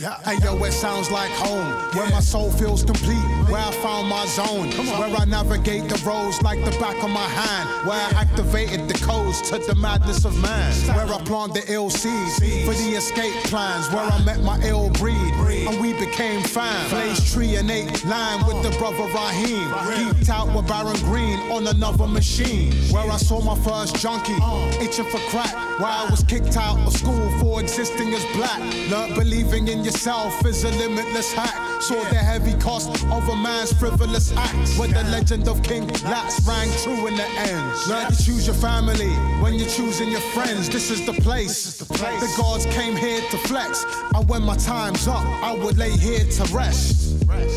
Yeah, 0.00 0.08
yeah, 0.08 0.16
yeah. 0.24 0.38
Hey, 0.38 0.44
yo, 0.44 0.64
it 0.64 0.72
sounds 0.72 1.10
like 1.10 1.30
home. 1.32 1.66
Where 1.94 2.08
my 2.10 2.20
soul 2.20 2.50
feels 2.50 2.84
complete. 2.84 3.24
Where 3.48 3.60
I 3.60 3.70
found 3.82 4.08
my 4.08 4.26
zone. 4.26 4.70
Where 4.70 5.16
I 5.16 5.24
navigate 5.24 5.88
the 5.88 6.02
roads 6.04 6.42
like 6.42 6.64
the 6.64 6.70
back 6.78 7.02
of 7.02 7.10
my 7.10 7.28
hand. 7.28 7.86
Where 7.86 8.00
I 8.00 8.10
activated 8.20 8.88
the 8.88 8.94
codes 9.04 9.40
to 9.50 9.58
the 9.58 9.74
madness 9.74 10.24
of 10.24 10.36
man. 10.40 10.72
Where 10.96 11.06
I 11.06 11.22
planted 11.22 11.62
the 11.62 11.72
ill 11.72 11.90
seeds 11.90 12.36
for 12.64 12.74
the 12.74 12.94
escape 12.96 13.34
plans. 13.44 13.88
Where 13.90 14.04
I 14.04 14.22
met 14.24 14.40
my 14.42 14.60
ill 14.62 14.90
breed 14.90 15.14
and 15.14 15.80
we 15.80 15.92
became 15.94 16.42
fam. 16.42 16.90
Blaze 16.90 17.32
tree 17.32 17.56
and 17.56 17.70
eight 17.70 18.04
line 18.04 18.46
with 18.46 18.62
the 18.62 18.76
brother 18.78 19.04
Raheem. 19.04 19.68
Geeked 19.70 20.28
out 20.28 20.54
with 20.54 20.66
Baron 20.66 20.96
Green 21.00 21.38
on 21.52 21.66
another 21.66 22.06
machine. 22.06 22.72
Where 22.92 23.10
I 23.10 23.16
saw 23.16 23.40
my 23.40 23.56
first 23.62 23.96
junkie 23.96 24.38
itching 24.82 25.06
for 25.06 25.18
crack. 25.30 25.54
Where 25.78 25.90
I 25.90 26.06
was 26.08 26.22
kicked 26.22 26.56
out 26.56 26.78
of 26.86 26.92
school 26.92 27.28
for 27.40 27.60
existing 27.60 28.14
as 28.14 28.24
black. 28.36 28.60
Learned 28.90 29.16
believing 29.16 29.66
in 29.66 29.84
yourself 29.84 30.46
is 30.46 30.62
a 30.62 30.70
limitless 30.70 31.32
hack. 31.32 31.82
Saw 31.82 32.00
the 32.10 32.14
heavy 32.14 32.54
cost 32.60 33.04
of 33.06 33.28
a 33.28 33.34
man's 33.34 33.72
frivolous 33.72 34.32
acts. 34.36 34.78
Where 34.78 34.86
the 34.86 35.02
legend 35.10 35.48
of 35.48 35.64
King 35.64 35.88
Lats 36.04 36.46
rang 36.46 36.70
true 36.84 37.08
in 37.08 37.16
the 37.16 37.24
end. 37.24 37.72
Learn 37.88 38.06
to 38.08 38.24
choose 38.24 38.46
your 38.46 38.54
family 38.54 39.10
when 39.42 39.54
you're 39.54 39.68
choosing 39.68 40.12
your 40.12 40.20
friends. 40.32 40.68
This 40.68 40.92
is 40.92 41.04
the 41.06 41.14
place. 41.14 41.78
The 41.78 42.34
gods 42.36 42.66
came 42.66 42.94
here 42.94 43.20
to 43.32 43.36
flex. 43.38 43.84
And 44.14 44.28
when 44.28 44.44
my 44.44 44.56
time's 44.56 45.08
up, 45.08 45.26
I 45.42 45.56
would 45.56 45.76
lay 45.76 45.90
here 45.90 46.24
to 46.24 46.44
rest. 46.54 47.20
Come 47.26 47.48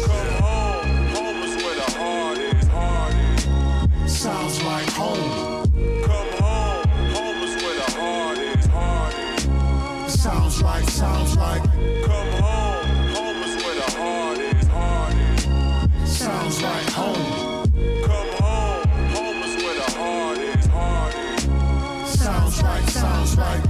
home. 0.41 1.07
Home 1.13 1.43
is 1.43 1.55
where 1.63 1.75
the 1.75 1.91
heart 2.73 3.13
is. 4.05 4.11
Sounds 4.11 4.63
like 4.63 4.89
home. 4.89 5.56
sounds 10.57 10.63
like, 10.63 10.89
sounds 10.89 11.37
like. 11.37 11.63
Come 12.03 12.31
home, 12.41 12.87
home 13.13 13.43
is 13.43 13.63
where 13.63 13.75
the 13.75 13.91
heart 13.97 14.37
is, 14.39 14.67
heart 14.67 15.13
is. 15.13 16.17
Sounds 16.17 16.61
like 16.61 16.89
home. 16.91 17.71
Come 18.03 18.29
home, 18.41 18.87
home 19.13 19.43
is 19.43 19.55
where 19.63 19.75
the 19.75 19.91
heart 19.97 20.37
is, 20.37 20.65
heart 20.67 21.15
is. 21.15 22.19
Sounds 22.19 22.63
like, 22.63 22.89
sounds 22.89 23.37
like. 23.37 23.63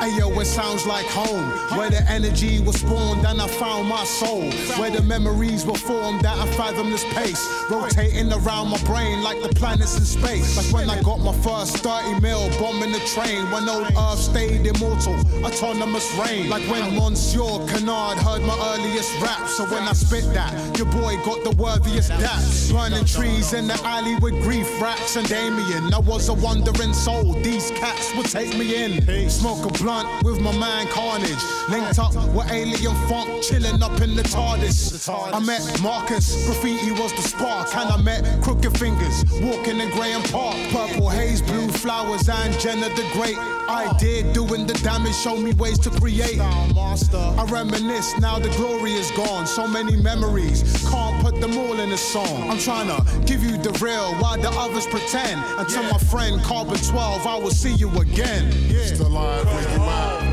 it 0.44 0.46
sounds 0.46 0.86
like 0.86 1.06
home, 1.06 1.48
where 1.78 1.88
the 1.88 2.02
energy 2.10 2.60
was 2.60 2.76
spawned 2.76 3.24
and 3.24 3.40
I 3.40 3.48
found 3.48 3.88
my 3.88 4.04
soul, 4.04 4.50
where 4.78 4.90
the 4.90 5.00
memories 5.00 5.64
were 5.64 5.74
formed 5.74 6.26
at 6.26 6.36
a 6.36 6.46
fathomless 6.52 7.04
pace, 7.14 7.42
rotating 7.70 8.30
around 8.30 8.68
my 8.68 8.78
brain 8.84 9.22
like 9.22 9.42
the 9.42 9.48
planets 9.48 9.96
in 9.96 10.04
space. 10.04 10.56
Like 10.56 10.70
when 10.70 10.90
I 10.90 11.00
got 11.02 11.20
my 11.20 11.32
first 11.38 11.78
30 11.78 12.20
mil 12.20 12.50
bombing 12.60 12.92
the 12.92 13.00
train, 13.14 13.50
when 13.50 13.66
old 13.68 13.88
Earth 13.96 14.18
stayed 14.18 14.66
immortal, 14.66 15.16
autonomous 15.42 16.12
reign. 16.18 16.50
Like 16.50 16.68
when 16.68 16.94
Monsieur 16.94 17.64
Canard 17.72 18.18
heard 18.18 18.42
my 18.42 18.56
earliest 18.74 19.18
rap, 19.22 19.48
so 19.48 19.64
when 19.64 19.84
I 19.84 19.94
spit 19.94 20.24
that, 20.34 20.52
your 20.76 20.86
boy 20.92 21.16
got 21.24 21.42
the 21.42 21.56
worthiest 21.56 22.10
daps. 22.12 22.70
Burning 22.70 23.06
trees 23.06 23.54
in 23.54 23.66
the 23.66 23.80
alley 23.84 24.16
with 24.16 24.34
grief 24.42 24.68
racks 24.82 25.16
and 25.16 25.26
Damien. 25.26 25.94
I 25.94 26.00
was 26.00 26.28
a 26.28 26.34
wandering 26.34 26.92
soul, 26.92 27.32
these 27.40 27.70
cats 27.70 28.14
would 28.16 28.26
take 28.26 28.56
me 28.58 28.84
in. 28.84 29.30
Smoke 29.30 29.64
a 29.64 29.72
blunt 29.82 30.08
with 30.22 30.33
my 30.40 30.56
man 30.56 30.86
Carnage. 30.88 31.42
Linked 31.68 31.98
up 31.98 32.14
with 32.34 32.50
Alien 32.50 32.94
Funk, 33.08 33.42
chilling 33.42 33.82
up 33.82 34.00
in 34.00 34.14
the 34.16 34.22
TARDIS. 34.22 35.08
I 35.32 35.38
met 35.40 35.82
Marcus, 35.82 36.46
graffiti 36.46 36.92
was 36.92 37.12
the 37.12 37.22
spark, 37.22 37.74
and 37.76 37.90
I 37.90 37.96
met 38.00 38.42
Crooked 38.42 38.76
Fingers, 38.78 39.24
walking 39.40 39.80
in 39.80 39.90
Graham 39.90 40.22
Park. 40.24 40.56
Purple 40.70 41.08
haze, 41.08 41.42
blue 41.42 41.68
flowers, 41.68 42.28
and 42.28 42.58
Jenna 42.60 42.88
the 42.90 43.04
Great. 43.12 43.38
I 43.66 43.94
did 43.98 44.32
doing 44.34 44.66
the 44.66 44.74
damage, 44.74 45.14
show 45.14 45.36
me 45.36 45.52
ways 45.54 45.78
to 45.80 45.90
create. 45.90 46.38
I 46.40 47.46
reminisce, 47.50 48.18
now 48.18 48.38
the 48.38 48.50
glory 48.50 48.92
is 48.92 49.10
gone. 49.12 49.46
So 49.46 49.66
many 49.66 49.96
memories, 49.96 50.62
can't 50.90 51.22
put 51.22 51.40
them 51.40 51.56
all 51.56 51.78
in 51.80 51.92
a 51.92 51.96
song. 51.96 52.50
I'm 52.50 52.58
trying 52.58 52.88
to 52.88 53.26
give 53.26 53.42
you 53.42 53.56
the 53.56 53.72
real 53.82 54.14
while 54.16 54.38
the 54.38 54.50
others 54.50 54.86
pretend. 54.86 55.42
Until 55.58 55.82
my 55.84 55.98
friend 55.98 56.40
Carbon 56.42 56.76
12, 56.76 57.26
I 57.26 57.38
will 57.38 57.50
see 57.50 57.74
you 57.74 57.90
again. 57.98 58.52
Still 58.84 59.06
alive 59.06 60.23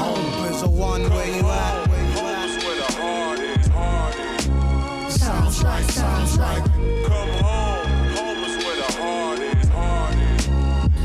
when 0.00 0.14
you 0.14 0.20
out. 0.26 0.28
Sounds 0.28 0.28
like 0.28 0.28
home. 0.28 0.42
There's 0.42 0.62
a 0.62 0.68
one 0.68 1.02
where 1.10 1.26
you 1.26 1.48
at. 1.48 1.88
Sounds 5.10 5.62
like, 5.62 5.90
sounds 5.90 6.38
like. 6.38 6.64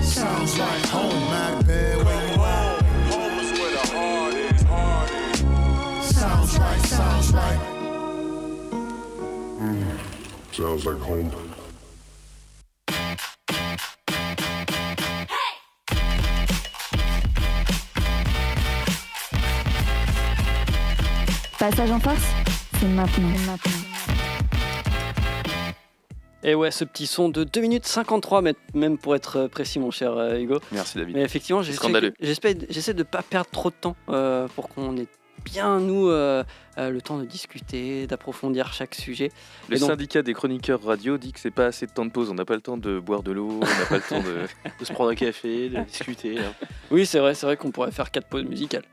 Sounds 0.03 0.58
like 0.60 0.86
home, 0.86 1.23
Mac 1.32 1.65
Bear, 1.65 1.97
where 2.03 2.27
you 2.27 2.41
at? 2.43 2.84
Sounds 6.03 6.58
like, 6.58 6.86
sounds 6.86 7.34
like. 7.34 7.60
Sounds 10.51 10.86
like 10.86 10.99
home. 10.99 11.42
Passage 21.63 21.91
en 21.91 21.99
force, 22.02 22.21
c'est 22.78 22.88
maintenant. 22.89 23.30
Et 26.43 26.56
ouais, 26.56 26.71
ce 26.71 26.84
petit 26.84 27.08
son 27.08 27.30
de 27.30 27.45
2 27.45 27.62
minutes 27.62 27.86
53, 27.86 28.41
mais- 28.41 28.54
même 28.73 28.97
pour 28.97 29.15
être 29.15 29.47
précis, 29.47 29.80
mon 29.80 29.89
cher 29.89 30.12
euh, 30.17 30.38
Hugo. 30.39 30.60
Merci 30.73 30.97
David. 30.97 31.15
Mais 31.15 31.21
effectivement, 31.21 31.62
j'essaie 31.63 31.78
Scandaleux. 31.78 32.13
j'espère- 32.19 32.56
j'essaie 32.69 32.93
de 32.93 32.99
ne 32.99 33.04
pas 33.04 33.21
perdre 33.21 33.49
trop 33.49 33.69
de 33.69 33.76
temps 33.80 33.95
euh, 34.10 34.49
pour 34.58 34.67
qu'on 34.67 34.97
ait 34.97 35.08
bien, 35.45 35.80
nous, 35.80 36.10
euh, 36.10 36.43
euh, 36.80 36.89
le 36.89 37.02
temps 37.02 37.17
de 37.17 37.23
discuter, 37.23 38.08
d'approfondir 38.08 38.73
chaque 38.73 38.93
sujet. 38.93 39.30
Le 39.69 39.80
donc- 39.80 39.88
syndicat 39.88 40.21
des 40.21 40.34
chroniqueurs 40.34 40.84
radio 40.84 41.17
dit 41.17 41.32
que 41.32 41.39
c'est 41.39 41.49
pas 41.49 41.67
assez 41.67 41.86
de 41.88 41.93
temps 41.93 42.06
de 42.06 42.12
pause. 42.12 42.30
On 42.30 42.34
n'a 42.34 42.43
pas 42.43 42.56
le 42.56 42.62
temps 42.62 42.76
de 42.76 42.99
boire 42.99 43.23
de 43.23 43.32
l'eau, 43.32 43.60
on 43.62 43.65
n'a 43.65 43.86
pas 43.88 43.95
le 43.95 44.02
temps 44.02 44.21
de. 44.21 44.39
De 44.82 44.84
se 44.84 44.91
prendre 44.91 45.12
un 45.12 45.15
café, 45.15 45.69
de 45.69 45.80
discuter. 45.86 46.39
hein. 46.39 46.54
Oui, 46.91 47.06
c'est 47.06 47.19
vrai, 47.19 47.36
c'est 47.36 47.45
vrai 47.45 47.56
qu'on 47.56 47.71
pourrait 47.71 47.91
faire 47.91 48.12
quatre 48.12 48.28
pauses 48.28 48.43
musicales. 48.43 48.84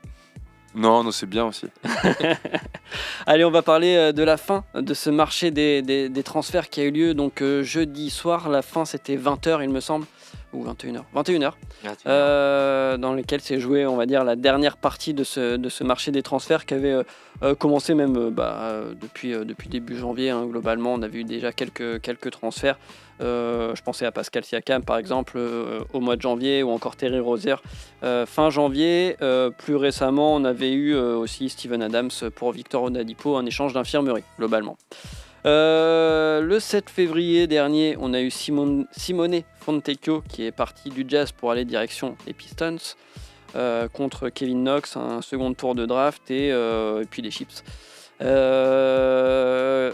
Non, 0.73 1.03
non, 1.03 1.11
c'est 1.11 1.25
bien 1.25 1.45
aussi. 1.45 1.67
Allez, 3.25 3.43
on 3.43 3.51
va 3.51 3.61
parler 3.61 3.95
euh, 3.95 4.11
de 4.13 4.23
la 4.23 4.37
fin 4.37 4.63
de 4.73 4.93
ce 4.93 5.09
marché 5.09 5.51
des, 5.51 6.23
transferts 6.23 6.69
qui 6.69 6.79
a 6.79 6.85
eu 6.85 6.91
lieu 6.91 7.13
donc 7.13 7.41
euh, 7.41 7.61
jeudi 7.61 8.09
soir. 8.09 8.49
La 8.49 8.61
fin, 8.61 8.85
c'était 8.85 9.17
20h, 9.17 9.63
il 9.63 9.69
me 9.69 9.81
semble, 9.81 10.05
ou 10.53 10.65
21h. 10.65 11.01
21h. 11.15 11.53
euh, 12.07 12.97
dans 12.97 13.13
lequel 13.13 13.41
s'est 13.41 13.59
joué, 13.59 13.85
on 13.85 13.95
va 13.95 14.05
dire, 14.05 14.23
la 14.23 14.35
dernière 14.35 14.77
partie 14.77 15.13
de 15.13 15.23
ce, 15.23 15.55
de 15.57 15.69
ce 15.69 15.83
marché 15.83 16.11
des 16.11 16.23
transferts 16.23 16.65
qui 16.65 16.73
avait 16.73 16.91
euh, 16.91 17.03
euh, 17.43 17.55
commencé 17.55 17.93
même 17.93 18.29
bah, 18.29 18.83
depuis, 18.99 19.33
euh, 19.33 19.43
depuis 19.43 19.69
début 19.69 19.97
janvier. 19.97 20.29
hein. 20.29 20.45
globalement, 20.45 20.93
on 20.93 21.01
a 21.01 21.07
vu 21.07 21.23
déjà 21.23 21.51
quelques, 21.51 22.01
quelques 22.01 22.31
transferts. 22.31 22.77
Je 23.19 23.81
pensais 23.83 24.07
à 24.07 24.11
Pascal 24.11 24.43
Siakam, 24.43 24.83
par 24.83 24.97
exemple, 24.97 25.39
au 25.93 25.99
mois 25.99 26.15
de 26.15 26.21
janvier, 26.21 26.63
ou 26.63 26.71
encore 26.71 26.95
Terry 26.95 27.19
Rozier 27.19 27.55
fin 28.01 28.49
janvier. 28.49 29.15
Plus 29.59 29.75
récemment, 29.75 30.33
on 30.33 30.43
avait 30.43 30.71
eu 30.71 30.95
aussi 30.95 31.49
Steven 31.49 31.83
Adams 31.83 32.09
pour 32.33 32.51
Victor 32.51 32.81
Oladipo, 32.83 33.35
un 33.37 33.45
échange 33.45 33.73
d'infirmerie, 33.73 34.23
globalement. 34.39 34.75
Euh, 35.45 36.41
le 36.41 36.59
7 36.59 36.89
février 36.89 37.47
dernier, 37.47 37.95
on 37.99 38.13
a 38.13 38.21
eu 38.21 38.29
Simon, 38.29 38.85
Simone 38.91 39.41
Fontecchio 39.55 40.21
qui 40.27 40.45
est 40.45 40.51
parti 40.51 40.89
du 40.89 41.05
Jazz 41.07 41.31
pour 41.31 41.49
aller 41.49 41.65
direction 41.65 42.15
des 42.27 42.33
Pistons 42.33 42.77
euh, 43.55 43.87
contre 43.87 44.29
Kevin 44.29 44.63
Knox, 44.63 44.97
un 44.97 45.21
second 45.21 45.53
tour 45.53 45.73
de 45.73 45.87
draft 45.87 46.29
et, 46.29 46.51
euh, 46.51 47.03
puis 47.09 47.23
les 47.23 47.31
Chips. 47.31 47.63
Le 48.19 49.93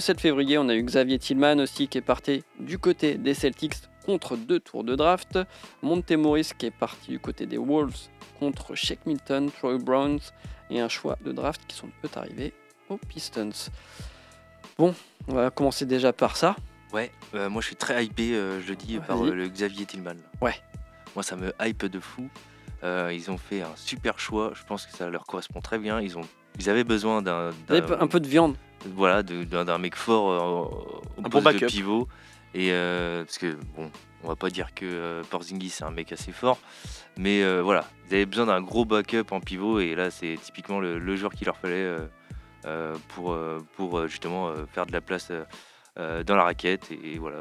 7 0.00 0.20
février, 0.20 0.58
on 0.58 0.68
a 0.68 0.74
eu 0.74 0.82
Xavier 0.82 1.18
Tillman 1.18 1.60
aussi 1.60 1.88
qui 1.88 1.98
est 1.98 2.02
parti 2.02 2.42
du 2.58 2.78
côté 2.78 3.14
des 3.14 3.32
Celtics 3.32 3.74
contre 4.04 4.36
deux 4.36 4.60
tours 4.60 4.84
de 4.84 4.96
draft. 4.96 5.38
Monte 5.82 6.12
Morris 6.12 6.50
qui 6.58 6.66
est 6.66 6.76
parti 6.76 7.12
du 7.12 7.20
côté 7.20 7.46
des 7.46 7.58
Wolves 7.58 8.08
contre 8.38 8.74
Shake 8.74 9.06
Milton, 9.06 9.50
Troy 9.50 9.78
Browns 9.78 10.20
et 10.68 10.80
un 10.80 10.88
choix 10.88 11.16
de 11.24 11.32
draft 11.32 11.62
qui 11.66 11.76
sont 11.76 11.88
peut 12.02 12.10
arriver 12.16 12.52
aux 12.90 12.96
Pistons. 12.96 13.50
Bon, 14.78 14.94
on 15.26 15.34
va 15.34 15.50
commencer 15.50 15.86
déjà 15.86 16.12
par 16.12 16.36
ça. 16.36 16.54
Ouais, 16.92 17.10
euh, 17.34 17.50
moi 17.50 17.60
je 17.60 17.66
suis 17.66 17.76
très 17.76 18.04
hypé, 18.04 18.34
euh, 18.34 18.60
je 18.62 18.68
le 18.68 18.76
dis, 18.76 18.98
par 19.00 19.22
euh, 19.24 19.32
le 19.34 19.48
Xavier 19.48 19.84
Tillman. 19.84 20.14
Ouais. 20.40 20.54
Moi 21.14 21.22
ça 21.22 21.36
me 21.36 21.52
hype 21.60 21.84
de 21.86 22.00
fou. 22.00 22.28
Euh, 22.84 23.10
ils 23.12 23.28
ont 23.30 23.38
fait 23.38 23.60
un 23.62 23.72
super 23.74 24.20
choix, 24.20 24.52
je 24.54 24.62
pense 24.62 24.86
que 24.86 24.96
ça 24.96 25.10
leur 25.10 25.24
correspond 25.24 25.60
très 25.60 25.78
bien. 25.78 26.00
Ils, 26.00 26.16
ont, 26.16 26.22
ils 26.58 26.70
avaient 26.70 26.84
besoin 26.84 27.22
d'un. 27.22 27.50
Un 27.68 28.06
peu 28.06 28.20
de 28.20 28.28
viande. 28.28 28.54
voilà, 28.94 29.22
de- 29.24 29.42
d'un 29.44 29.64
d'un 29.64 29.78
mec 29.78 29.96
fort 29.96 30.30
euh, 30.30 30.38
au 31.18 31.24
Un 31.24 31.28
bon 31.28 31.42
poste 31.42 31.60
de 31.60 31.66
pivot. 31.66 32.08
Et 32.54 32.70
euh, 32.72 33.24
parce 33.24 33.36
que 33.38 33.56
bon, 33.76 33.90
on 34.24 34.28
va 34.28 34.36
pas 34.36 34.48
dire 34.48 34.72
que 34.74 34.86
euh, 34.86 35.22
Porzingis 35.28 35.68
c'est 35.70 35.84
un 35.84 35.90
mec 35.90 36.12
assez 36.12 36.32
fort, 36.32 36.58
mais 37.18 37.42
euh, 37.42 37.60
voilà, 37.62 37.84
ils 38.08 38.14
avaient 38.14 38.24
besoin 38.26 38.46
d'un 38.46 38.62
gros 38.62 38.84
backup 38.86 39.26
en 39.32 39.40
pivot 39.40 39.80
et 39.80 39.94
là 39.94 40.10
c'est 40.10 40.38
typiquement 40.40 40.80
le, 40.80 40.98
le 40.98 41.16
joueur 41.16 41.32
qu'il 41.34 41.44
leur 41.46 41.58
fallait 41.58 41.74
pour 43.08 43.32
euh, 43.32 43.58
pour 43.76 43.98
euh, 43.98 44.06
justement 44.08 44.48
euh, 44.48 44.66
faire 44.72 44.86
de 44.86 44.92
la 44.92 45.00
place 45.00 45.28
euh, 45.30 45.44
euh, 45.98 46.22
dans 46.22 46.36
la 46.36 46.44
raquette 46.44 46.90
et, 46.92 47.14
et 47.14 47.18
voilà. 47.18 47.38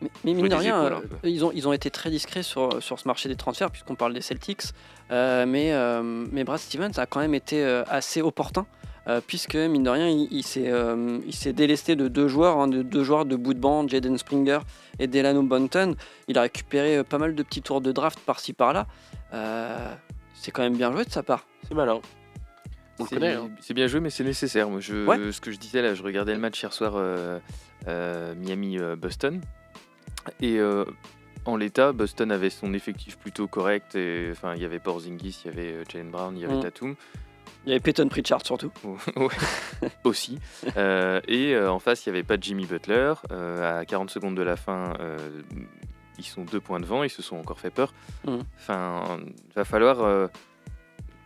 Mais, 0.00 0.10
mais 0.24 0.34
mine 0.34 0.48
de 0.48 0.54
rien, 0.54 0.86
épaules 0.86 1.08
euh, 1.24 1.28
ils, 1.28 1.44
ont, 1.44 1.52
ils 1.52 1.68
ont 1.68 1.72
été 1.72 1.90
très 1.90 2.10
discrets 2.10 2.42
sur, 2.42 2.82
sur 2.82 2.98
ce 2.98 3.06
marché 3.06 3.28
des 3.28 3.36
transferts, 3.36 3.70
puisqu'on 3.70 3.94
parle 3.94 4.14
des 4.14 4.20
Celtics. 4.20 4.62
Euh, 5.10 5.46
mais, 5.46 5.72
euh, 5.72 6.02
mais 6.32 6.42
Brad 6.44 6.58
Stevens 6.58 6.96
a 6.96 7.06
quand 7.06 7.20
même 7.20 7.34
été 7.34 7.62
euh, 7.62 7.84
assez 7.88 8.20
opportun, 8.22 8.66
euh, 9.06 9.20
puisque 9.24 9.56
mine 9.56 9.84
de 9.84 9.90
rien, 9.90 10.08
il, 10.08 10.26
il 10.32 10.42
s'est 10.42 10.70
euh, 10.70 11.18
il 11.26 11.34
s'est 11.34 11.52
délesté 11.52 11.94
de 11.96 12.08
deux 12.08 12.28
joueurs, 12.28 12.58
hein, 12.58 12.68
de 12.68 12.82
deux 12.82 13.04
joueurs 13.04 13.24
de 13.24 13.36
bout 13.36 13.54
de 13.54 13.60
banc, 13.60 13.86
Jaden 13.86 14.18
Springer 14.18 14.60
et 14.98 15.06
Delano 15.06 15.42
Bunton. 15.42 15.94
Il 16.28 16.38
a 16.38 16.42
récupéré 16.42 16.96
euh, 16.96 17.04
pas 17.04 17.18
mal 17.18 17.34
de 17.34 17.42
petits 17.42 17.62
tours 17.62 17.80
de 17.80 17.92
draft 17.92 18.18
par-ci 18.20 18.52
par-là. 18.52 18.86
Euh, 19.32 19.94
C'est 20.34 20.50
quand 20.50 20.62
même 20.62 20.76
bien 20.76 20.90
joué 20.90 21.04
de 21.04 21.10
sa 21.10 21.22
part. 21.22 21.46
C'est 21.68 21.74
malin. 21.74 22.00
C'est 23.08 23.24
hein. 23.24 23.50
c'est 23.60 23.74
bien 23.74 23.86
joué, 23.86 24.00
mais 24.00 24.10
c'est 24.10 24.24
nécessaire. 24.24 24.68
Moi, 24.68 24.80
je, 24.80 25.06
Ouais. 25.06 25.32
Ce 25.32 25.40
que 25.40 25.50
je 25.50 25.58
disais 25.58 25.82
là, 25.82 25.94
je 25.94 26.02
regardais 26.02 26.34
le 26.34 26.40
match 26.40 26.62
hier 26.62 26.72
soir 26.72 26.94
euh, 26.96 27.38
euh, 27.88 28.34
Miami-Boston. 28.34 29.40
et 30.40 30.58
euh, 30.58 30.84
En 31.44 31.56
l'état, 31.56 31.92
Boston 31.92 32.30
avait 32.30 32.50
son 32.50 32.74
effectif 32.74 33.18
plutôt 33.18 33.48
correct. 33.48 33.94
Et, 33.94 34.28
enfin, 34.30 34.54
il 34.54 34.62
y 34.62 34.64
avait 34.64 34.78
Porzingis, 34.78 35.42
il 35.44 35.50
y 35.50 35.54
avait 35.54 35.84
Jalen 35.90 36.10
Brown, 36.10 36.36
il 36.36 36.42
y 36.42 36.44
avait 36.44 36.56
Mm. 36.56 36.62
Tatum 36.62 36.94
Il 37.64 37.70
y 37.70 37.72
avait 37.72 37.80
Peyton 37.80 38.08
Pritchard 38.08 38.44
surtout. 38.44 38.72
Aussi. 40.04 40.38
Et 40.76 41.56
en 41.58 41.78
face, 41.78 42.06
il 42.06 42.10
n'y 42.10 42.18
avait 42.18 42.26
pas 42.26 42.36
Jimmy 42.40 42.66
Butler. 42.66 43.14
À 43.30 43.84
40 43.86 44.10
secondes 44.10 44.36
de 44.36 44.42
la 44.42 44.56
fin, 44.56 44.92
ils 46.18 46.24
sont 46.24 46.44
deux 46.44 46.60
points 46.60 46.80
devant. 46.80 47.02
Ils 47.02 47.10
se 47.10 47.22
sont 47.22 47.36
encore 47.36 47.58
fait 47.58 47.70
peur. 47.70 47.92
Mm. 48.26 48.38
Enfin, 48.58 49.18
va 49.56 49.64
falloir 49.64 50.28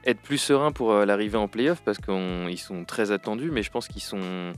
être 0.07 0.21
plus 0.21 0.39
serein 0.39 0.73
pour 0.73 0.93
euh, 0.93 1.05
l'arrivée 1.05 1.37
en 1.39 1.49
playoff 1.49 1.83
parce 1.85 1.99
qu'ils 1.99 2.59
sont 2.59 2.85
très 2.85 3.11
attendus, 3.11 3.51
mais 3.51 3.63
je 3.63 3.71
pense 3.71 3.89
qu'ils 3.89 4.03
sont 4.03 4.53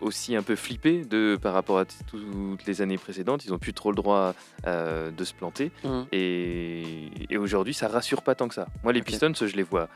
aussi 0.00 0.36
un 0.36 0.42
peu 0.42 0.56
flippés 0.56 1.04
de, 1.04 1.38
par 1.40 1.54
rapport 1.54 1.78
à 1.78 1.84
toutes 1.84 2.66
les 2.66 2.82
années 2.82 2.98
précédentes. 2.98 3.44
Ils 3.44 3.50
n'ont 3.50 3.58
plus 3.58 3.74
trop 3.74 3.90
le 3.90 3.96
droit 3.96 4.34
euh, 4.66 5.10
de 5.10 5.24
se 5.24 5.34
planter. 5.34 5.72
Mm. 5.82 6.02
Et, 6.12 6.84
et 7.30 7.36
aujourd'hui, 7.38 7.74
ça 7.74 7.88
rassure 7.88 8.22
pas 8.22 8.34
tant 8.34 8.48
que 8.48 8.54
ça. 8.54 8.66
Moi, 8.82 8.92
les. 8.92 9.02
Pistons, 9.02 9.32
je 9.34 9.56
les 9.56 9.62
vois, 9.62 9.88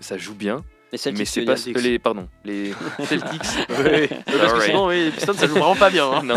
ça 0.00 0.18
joue 0.18 0.34
bien. 0.34 0.62
Les 0.92 1.12
mais 1.12 1.24
c'est 1.24 1.46
pas 1.46 1.56
ce 1.56 1.70
que 1.70 1.78
les 1.78 1.98
pardon 1.98 2.28
les 2.44 2.74
Celtics. 3.06 3.40
Oui, 3.70 4.08
parce 4.26 4.52
que 4.52 4.60
sinon, 4.60 4.88
oui, 4.88 5.04
les 5.06 5.10
Pistons, 5.10 5.32
ça 5.32 5.46
joue 5.46 5.54
vraiment 5.54 5.74
pas 5.74 5.88
bien. 5.88 6.06
hein. 6.10 6.22
Non. 6.22 6.36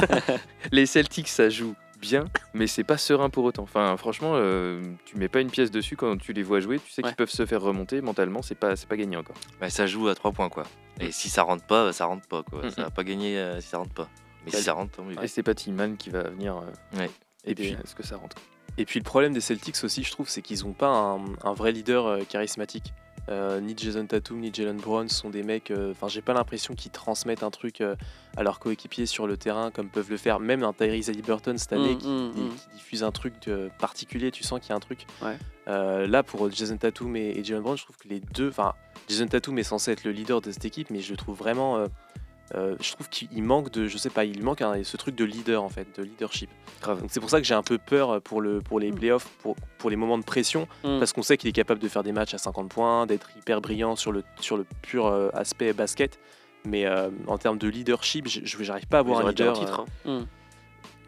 les 0.71 0.85
Celtics 0.85 1.27
ça 1.27 1.49
joue 1.49 1.75
bien, 2.07 2.25
mais 2.53 2.67
c'est 2.67 2.83
pas 2.83 2.97
serein 2.97 3.29
pour 3.29 3.43
autant. 3.43 3.63
Enfin 3.63 3.95
franchement, 3.97 4.33
euh, 4.35 4.81
tu 5.05 5.17
mets 5.17 5.27
pas 5.27 5.41
une 5.41 5.49
pièce 5.51 5.71
dessus 5.71 5.95
quand 5.95 6.17
tu 6.17 6.33
les 6.33 6.43
vois 6.43 6.59
jouer, 6.59 6.79
tu 6.79 6.91
sais 6.91 7.01
Ouais. 7.03 7.09
qu'ils 7.09 7.15
peuvent 7.15 7.29
se 7.29 7.45
faire 7.45 7.61
remonter 7.61 8.01
mentalement, 8.01 8.41
c'est 8.41 8.55
pas 8.55 8.75
c'est 8.75 8.87
pas 8.87 8.97
gagné 8.97 9.17
encore. 9.17 9.35
Bah, 9.59 9.69
ça 9.69 9.87
joue 9.87 10.07
à 10.07 10.15
3 10.15 10.31
points 10.31 10.49
quoi. 10.49 10.63
Et 10.99 11.11
si 11.11 11.29
ça 11.29 11.43
rentre 11.43 11.65
pas, 11.65 11.85
bah, 11.85 11.93
ça 11.93 12.05
rentre 12.05 12.27
pas 12.27 12.43
quoi. 12.43 12.69
Ça 12.71 12.83
va 12.83 12.89
pas 12.91 13.03
gagner 13.03 13.37
euh, 13.37 13.59
si 13.61 13.67
ça 13.67 13.77
rentre 13.79 13.93
pas. 13.93 14.09
Mais 14.45 14.51
si 14.51 14.61
ça 14.61 14.73
rentre, 14.73 14.91
tant 14.97 15.03
mieux. 15.03 15.15
Et 15.23 15.27
c'est 15.27 15.41
pas 15.43 15.55
Tillman 15.55 15.95
qui 15.95 16.09
va 16.11 16.23
venir 16.29 16.57
euh, 16.57 16.97
Ouais. 16.99 17.09
aider 17.45 17.71
puis- 17.71 17.77
à 17.83 17.87
ce 17.87 17.95
que 17.95 18.03
ça 18.05 18.17
rentre. 18.17 18.35
Et 18.77 18.85
puis 18.85 18.99
le 18.99 19.03
problème 19.05 19.33
des 19.33 19.39
Celtics 19.41 19.77
aussi, 19.83 20.03
je 20.03 20.11
trouve, 20.11 20.27
c'est 20.29 20.41
qu'ils 20.41 20.65
n'ont 20.65 20.73
pas 20.73 20.89
un, 20.89 21.19
un 21.43 21.53
vrai 21.53 21.71
leader 21.71 22.05
euh, 22.05 22.19
charismatique. 22.27 22.93
Euh, 23.29 23.59
ni 23.59 23.73
Jason 23.75 24.05
Tatum 24.05 24.39
ni 24.39 24.51
Jalen 24.53 24.77
Brown 24.77 25.09
sont 25.09 25.29
des 25.31 25.41
mecs. 25.43 25.71
euh, 25.71 25.91
Enfin, 25.91 26.07
j'ai 26.07 26.21
pas 26.21 26.33
l'impression 26.33 26.75
qu'ils 26.75 26.91
transmettent 26.91 27.41
un 27.43 27.49
truc 27.51 27.81
euh, 27.81 27.95
à 28.37 28.43
leurs 28.43 28.59
coéquipiers 28.59 29.05
sur 29.07 29.25
le 29.25 29.35
terrain 29.37 29.71
comme 29.71 29.89
peuvent 29.89 30.09
le 30.11 30.17
faire 30.17 30.39
même 30.39 30.63
un 30.63 30.73
Tyrese 30.73 31.09
Haliburton 31.09 31.57
cette 31.57 31.73
année 31.73 31.95
Mm, 31.95 31.97
qui, 31.97 32.07
mm, 32.07 32.31
qui- 32.33 32.39
mm. 32.41 32.49
qui 32.49 32.75
diffuse 32.75 33.03
un 33.03 33.11
truc 33.11 33.33
de 33.47 33.69
particulier. 33.79 34.29
Tu 34.31 34.43
sens 34.43 34.59
qu'il 34.59 34.69
y 34.69 34.73
a 34.73 34.75
un 34.75 34.79
truc. 34.79 35.05
Ouais. 35.23 35.37
Là, 35.67 36.21
pour 36.21 36.51
Jason 36.51 36.77
Tatum 36.77 37.15
et, 37.15 37.29
et 37.35 37.43
Jalen 37.43 37.63
Brown, 37.63 37.75
je 37.77 37.83
trouve 37.83 37.97
que 37.97 38.07
les 38.07 38.19
deux. 38.19 38.49
Enfin, 38.49 38.73
Jason 39.09 39.25
Tatum 39.27 39.57
est 39.57 39.63
censé 39.63 39.91
être 39.91 40.03
le 40.03 40.11
leader 40.11 40.39
de 40.41 40.51
cette 40.51 40.65
équipe, 40.65 40.89
mais 40.91 40.99
je 40.99 41.09
le 41.11 41.17
trouve 41.17 41.35
vraiment. 41.37 41.83
Euh, 42.53 42.75
je 42.79 42.91
trouve 42.91 43.09
qu'il 43.09 43.41
manque 43.43 43.71
de, 43.71 43.87
je 43.87 43.97
sais 43.97 44.09
pas, 44.11 44.23
il 44.23 44.43
manque 44.43 44.61
un- 44.61 44.83
ce 44.83 44.97
truc 44.97 45.15
de 45.15 45.25
leader 45.25 45.63
en 45.63 45.69
fait, 45.69 45.87
de 45.97 46.03
leadership. 46.03 46.49
Grave. 46.81 47.01
Donc 47.01 47.09
c'est 47.11 47.19
pour 47.19 47.29
ça 47.31 47.39
que 47.41 47.47
j'ai 47.47 47.55
un 47.55 47.63
peu 47.63 47.77
peur 47.79 48.21
pour, 48.21 48.39
le, 48.41 48.61
pour 48.61 48.79
les 48.79 48.91
Mm. 48.91 48.95
playoffs, 48.95 49.27
pour, 49.41 49.55
pour 49.79 49.89
les 49.89 49.95
moments 49.95 50.17
de 50.19 50.23
pression, 50.23 50.67
Mm. 50.83 50.99
parce 50.99 51.11
qu'on 51.13 51.23
sait 51.23 51.37
qu'il 51.37 51.49
est 51.49 51.53
capable 51.53 51.79
de 51.79 51.87
faire 51.87 52.03
des 52.03 52.11
matchs 52.11 52.33
à 52.35 52.37
50 52.37 52.69
points, 52.69 53.05
d'être 53.07 53.29
hyper 53.37 53.61
brillant 53.61 53.95
sur 53.95 54.11
le, 54.11 54.23
sur 54.39 54.57
le 54.57 54.65
pur 54.83 55.07
euh, 55.07 55.29
aspect 55.33 55.73
basket. 55.73 56.19
Mais 56.67 56.85
euh, 56.85 57.09
en 57.27 57.37
termes 57.37 57.57
de 57.57 57.67
leadership, 57.67 58.27
je 58.27 58.41
j'arrive 58.63 58.87
pas 58.87 58.97
à 58.97 58.99
avoir 59.01 59.19
un 59.25 59.29
leader. 59.29 59.55
un 59.57 59.59
titre. 59.65 59.85
euh, 60.07 60.21
hein. 60.21 60.25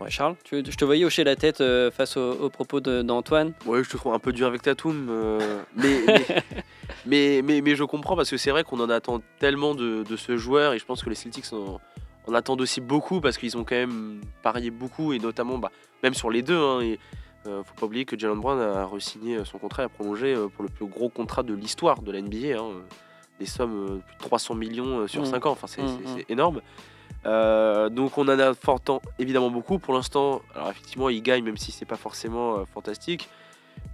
Ouais. 0.01 0.09
Charles, 0.09 0.35
tu- 0.43 0.63
je 0.65 0.77
te 0.77 0.85
voyais 0.85 1.05
hocher 1.05 1.23
la 1.23 1.35
tête 1.35 1.61
euh, 1.61 1.91
face 1.91 2.17
aux, 2.17 2.49
propos 2.49 2.79
d'Antoine. 2.79 3.53
Ouais, 3.65 3.83
je 3.83 3.89
te 3.89 3.97
trouve 3.97 4.13
un 4.13 4.19
peu 4.19 4.33
dur 4.33 4.47
avec 4.47 4.61
Tatum, 4.61 5.07
euh, 5.09 5.61
mais, 5.75 5.99
mais, 6.07 6.25
mais, 7.05 7.41
mais, 7.43 7.61
mais 7.61 7.75
je 7.75 7.83
comprends 7.83 8.15
parce 8.15 8.29
que 8.29 8.37
c'est 8.37 8.51
vrai 8.51 8.63
qu'on 8.63 8.79
en 8.79 8.89
attend 8.89 9.21
tellement 9.39 9.75
de, 9.75 10.03
de 10.03 10.15
ce 10.15 10.37
joueur 10.37 10.73
et 10.73 10.79
je 10.79 10.85
pense 10.85 11.03
que 11.03 11.09
les 11.09 11.15
Celtics 11.15 11.51
en, 11.53 11.79
en 12.27 12.33
attendent 12.33 12.61
aussi 12.61 12.81
beaucoup 12.81 13.21
parce 13.21 13.37
qu'ils 13.37 13.57
ont 13.57 13.63
quand 13.63 13.75
même 13.75 14.21
parié 14.43 14.69
beaucoup 14.71 15.13
et 15.13 15.19
notamment 15.19 15.57
bah, 15.57 15.71
même 16.03 16.13
sur 16.13 16.29
les 16.29 16.41
deux. 16.41 16.57
Hein, 16.57 16.81
et, 16.81 16.99
euh, 17.45 17.63
faut 17.63 17.75
pas 17.75 17.85
oublier 17.85 18.03
que 18.05 18.17
Jalen 18.19 18.39
Brown 18.39 18.59
a 18.59 18.85
re-signé 18.85 19.39
son 19.45 19.57
contrat 19.57 19.83
et 19.83 19.85
a 19.85 19.89
prolongé 19.89 20.35
euh, 20.35 20.47
pour 20.49 20.63
le 20.63 20.69
plus 20.69 20.85
gros 20.85 21.07
contrat 21.09 21.43
de 21.43 21.53
l'histoire 21.53 22.01
de 22.01 22.11
la 22.11 22.21
NBA. 22.21 22.57
hein, 22.59 22.63
euh, 22.65 22.79
des 23.39 23.45
sommes 23.45 23.85
euh, 23.85 23.87
plus 23.99 24.15
de 24.15 24.19
300 24.23 24.55
millions 24.55 24.99
euh, 25.01 25.07
sur 25.07 25.21
Mm. 25.21 25.25
5 25.25 25.45
ans, 25.45 25.51
enfin 25.51 25.67
c'est 25.67 25.81
Mm, 25.83 25.87
c'est- 25.87 26.09
mm. 26.11 26.15
c'est 26.17 26.31
énorme. 26.31 26.61
Euh, 27.25 27.89
donc 27.89 28.17
on 28.17 28.23
en 28.27 28.39
a 28.39 28.53
fortant 28.53 29.01
évidemment 29.19 29.49
beaucoup. 29.49 29.79
Pour 29.79 29.93
l'instant, 29.93 30.41
alors 30.55 30.69
effectivement, 30.69 31.09
ils 31.09 31.21
gagnent 31.21 31.43
même 31.43 31.57
si 31.57 31.71
c'est 31.71 31.85
pas 31.85 31.97
forcément 31.97 32.59
euh, 32.59 32.65
fantastique, 32.65 33.29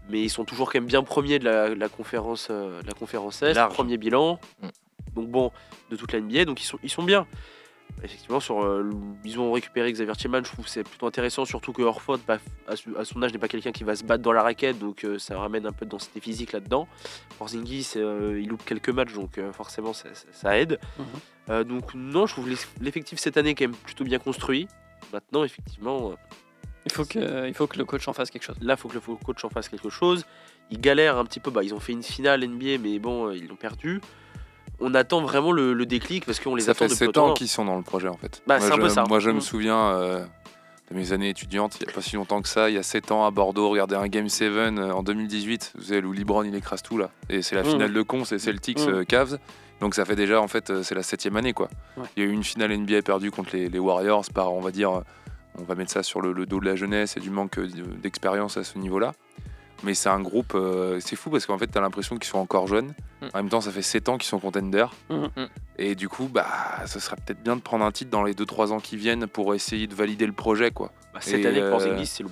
mais 0.09 0.21
ils 0.21 0.29
sont 0.29 0.45
toujours 0.45 0.71
quand 0.71 0.79
même 0.79 0.87
bien 0.87 1.03
premiers 1.03 1.39
de 1.39 1.45
la, 1.45 1.73
la 1.73 1.89
conférence, 1.89 2.47
euh, 2.51 2.81
de 2.81 2.87
la 2.87 2.93
conférence 2.93 3.41
Est, 3.41 3.53
Large. 3.53 3.73
premier 3.73 3.97
bilan. 3.97 4.39
Mm. 4.61 4.67
Donc 5.15 5.29
bon, 5.29 5.51
de 5.89 5.95
toute 5.95 6.11
la 6.11 6.19
NBA, 6.19 6.45
donc 6.45 6.61
ils 6.61 6.65
sont, 6.65 6.79
ils 6.83 6.89
sont 6.89 7.03
bien. 7.03 7.27
Effectivement, 8.01 8.39
sur, 8.39 8.63
euh, 8.63 8.89
ils 9.23 9.39
ont 9.39 9.51
récupéré 9.53 9.91
Xavier 9.91 10.13
Tillman, 10.15 10.39
je 10.43 10.51
trouve 10.51 10.65
que 10.65 10.71
c'est 10.71 10.83
plutôt 10.83 11.05
intéressant, 11.07 11.45
surtout 11.45 11.71
que 11.71 11.81
Horford, 11.81 12.19
bah, 12.27 12.37
à, 12.67 12.75
son 13.05 13.21
âge, 13.23 13.31
n'est 13.31 13.39
pas 13.39 13.47
quelqu'un 13.47 13.71
qui 13.71 13.83
va 13.85 13.95
se 13.95 14.03
battre 14.03 14.23
dans 14.23 14.33
la 14.33 14.41
raquette, 14.43 14.77
donc 14.79 15.05
euh, 15.05 15.17
ça 15.19 15.37
ramène 15.37 15.65
un 15.65 15.71
peu 15.71 15.85
de 15.85 15.91
densité 15.91 16.19
physique 16.19 16.51
là-dedans. 16.51 16.87
Porzingis, 17.37 17.91
euh, 17.95 18.39
il 18.41 18.49
loupe 18.49 18.65
quelques 18.65 18.89
matchs, 18.89 19.13
donc 19.13 19.39
forcément 19.53 19.93
ça, 19.93 20.09
ça- 20.13 20.27
ça 20.31 20.57
aide. 20.59 20.79
Mhm. 20.97 21.63
Donc 21.63 21.93
non, 21.93 22.25
je 22.25 22.33
trouve 22.33 22.49
l'eff- 22.49 22.69
l'effectif 22.81 23.19
cette 23.19 23.37
année 23.37 23.53
quand 23.55 23.65
même 23.65 23.75
plutôt 23.75 24.03
bien 24.05 24.19
construit. 24.19 24.67
Maintenant, 25.11 25.43
effectivement, 25.43 26.13
Il 26.85 26.91
faut, 26.91 27.05
que, 27.05 27.47
il 27.47 27.53
faut 27.53 27.67
que 27.67 27.77
le 27.77 27.85
coach 27.85 28.05
en 28.09 28.13
fasse 28.13 28.29
quelque 28.29 28.43
chose. 28.43 28.57
là, 28.61 28.73
il 28.73 28.77
faut 28.79 28.89
que 28.89 28.95
le 28.95 29.15
coach 29.23 29.43
en 29.45 29.49
fasse 29.49 29.69
quelque 29.69 29.89
chose. 29.89 30.25
Ils 30.71 30.79
galèrent 30.81 31.17
un 31.17 31.23
petit 31.25 31.39
peu, 31.39 31.51
bah, 31.51 31.63
ils 31.63 31.73
ont 31.73 31.79
fait 31.79 31.93
une 31.93 32.03
finale 32.03 32.43
NBA, 32.43 32.77
mais 32.81 32.99
bon, 32.99 33.31
ils 33.31 33.47
l'ont 33.47 33.55
perdu. 33.55 34.01
On 34.79 34.93
attend 34.95 35.21
vraiment 35.21 35.51
le, 35.51 35.73
le 35.73 35.85
déclic 35.85 36.25
parce 36.25 36.39
qu'on 36.39 36.55
les 36.55 36.63
ça 36.63 36.71
attend 36.71 36.79
fait 36.79 36.85
depuis 36.85 36.97
7 36.97 37.07
autant. 37.09 37.29
ans 37.29 37.33
qu'ils 37.33 37.47
sont 37.47 37.65
dans 37.65 37.77
le 37.77 37.83
projet 37.83 38.07
en 38.07 38.17
fait. 38.17 38.41
Bah, 38.47 38.57
moi, 38.59 38.67
c'est 38.67 38.73
un 38.73 38.77
peu 38.77 38.89
ça. 38.89 39.05
Moi 39.07 39.19
je 39.19 39.29
me 39.29 39.37
Mm. 39.37 39.41
souviens 39.41 39.77
euh, 39.93 40.25
de 40.91 40.95
mes 40.95 41.13
années 41.13 41.29
étudiantes, 41.29 41.77
il 41.79 41.85
n'y 41.85 41.91
a 41.91 41.95
pas 41.95 42.01
si 42.01 42.15
longtemps 42.15 42.41
que 42.41 42.49
ça, 42.49 42.69
il 42.69 42.75
y 42.75 42.77
a 42.77 42.83
7 42.83 43.11
ans 43.11 43.25
à 43.25 43.31
Bordeaux, 43.31 43.69
regarder 43.69 43.95
un 43.95 44.07
Game 44.07 44.27
7 44.29 44.51
euh, 44.51 44.91
en 44.91 45.03
2018, 45.03 45.73
vous 45.77 45.83
savez, 45.85 46.03
où 46.05 46.11
LeBron 46.11 46.43
il 46.43 46.55
écrase 46.55 46.81
tout 46.81 46.97
là. 46.97 47.09
Et 47.29 47.41
c'est 47.41 47.55
la 47.55 47.63
Mm. 47.63 47.65
finale 47.67 47.93
de 47.93 48.01
con, 48.01 48.25
c'est 48.25 48.39
Celtics 48.39 48.79
Mm. 48.85 48.89
euh, 48.89 49.03
Cavs. 49.05 49.37
Donc 49.79 49.95
ça 49.95 50.05
fait 50.05 50.15
déjà 50.15 50.41
en 50.41 50.47
fait, 50.47 50.81
c'est 50.83 50.95
la 50.95 51.03
septième 51.03 51.35
année 51.37 51.53
quoi. 51.53 51.69
Ouais. 51.97 52.03
Il 52.15 52.23
y 52.23 52.25
a 52.25 52.29
eu 52.29 52.31
une 52.33 52.43
finale 52.43 52.71
NBA 52.71 53.01
perdue 53.01 53.31
contre 53.31 53.55
les, 53.55 53.69
les 53.69 53.79
Warriors 53.79 54.25
par, 54.33 54.53
on 54.53 54.61
va 54.61 54.71
dire, 54.71 55.01
on 55.59 55.63
va 55.63 55.75
mettre 55.75 55.91
ça 55.91 56.03
sur 56.03 56.21
le, 56.21 56.31
le 56.33 56.45
dos 56.45 56.59
de 56.59 56.65
la 56.65 56.75
jeunesse 56.75 57.15
et 57.17 57.19
du 57.19 57.29
manque 57.29 57.59
d'expérience 58.01 58.57
à 58.57 58.63
ce 58.63 58.77
niveau-là. 58.77 59.13
Mais 59.83 59.93
c'est 59.93 60.09
un 60.09 60.21
groupe, 60.21 60.53
euh, 60.55 60.99
c'est 61.01 61.15
fou 61.15 61.29
parce 61.29 61.45
qu'en 61.45 61.57
fait, 61.57 61.67
tu 61.67 61.77
as 61.77 61.81
l'impression 61.81 62.15
qu'ils 62.15 62.29
sont 62.29 62.37
encore 62.37 62.67
jeunes. 62.67 62.93
Mm. 63.21 63.25
En 63.33 63.37
même 63.37 63.49
temps, 63.49 63.61
ça 63.61 63.71
fait 63.71 63.81
7 63.81 64.09
ans 64.09 64.17
qu'ils 64.17 64.29
sont 64.29 64.39
contenders. 64.39 64.93
Mm. 65.09 65.15
Mm. 65.15 65.47
Et 65.77 65.95
du 65.95 66.07
coup, 66.07 66.29
bah, 66.31 66.47
ça 66.85 66.99
serait 66.99 67.17
peut-être 67.17 67.43
bien 67.43 67.55
de 67.55 67.61
prendre 67.61 67.83
un 67.83 67.91
titre 67.91 68.09
dans 68.09 68.23
les 68.23 68.33
2-3 68.33 68.71
ans 68.71 68.79
qui 68.79 68.95
viennent 68.95 69.27
pour 69.27 69.53
essayer 69.53 69.87
de 69.87 69.95
valider 69.95 70.25
le 70.25 70.33
projet. 70.33 70.71
quoi. 70.71 70.91
Bah, 71.13 71.19
cette 71.21 71.41
Et, 71.43 71.47
année, 71.47 71.61
euh, 71.61 71.69
Porzingis, 71.69 72.05
c'est 72.05 72.23
loup. 72.23 72.31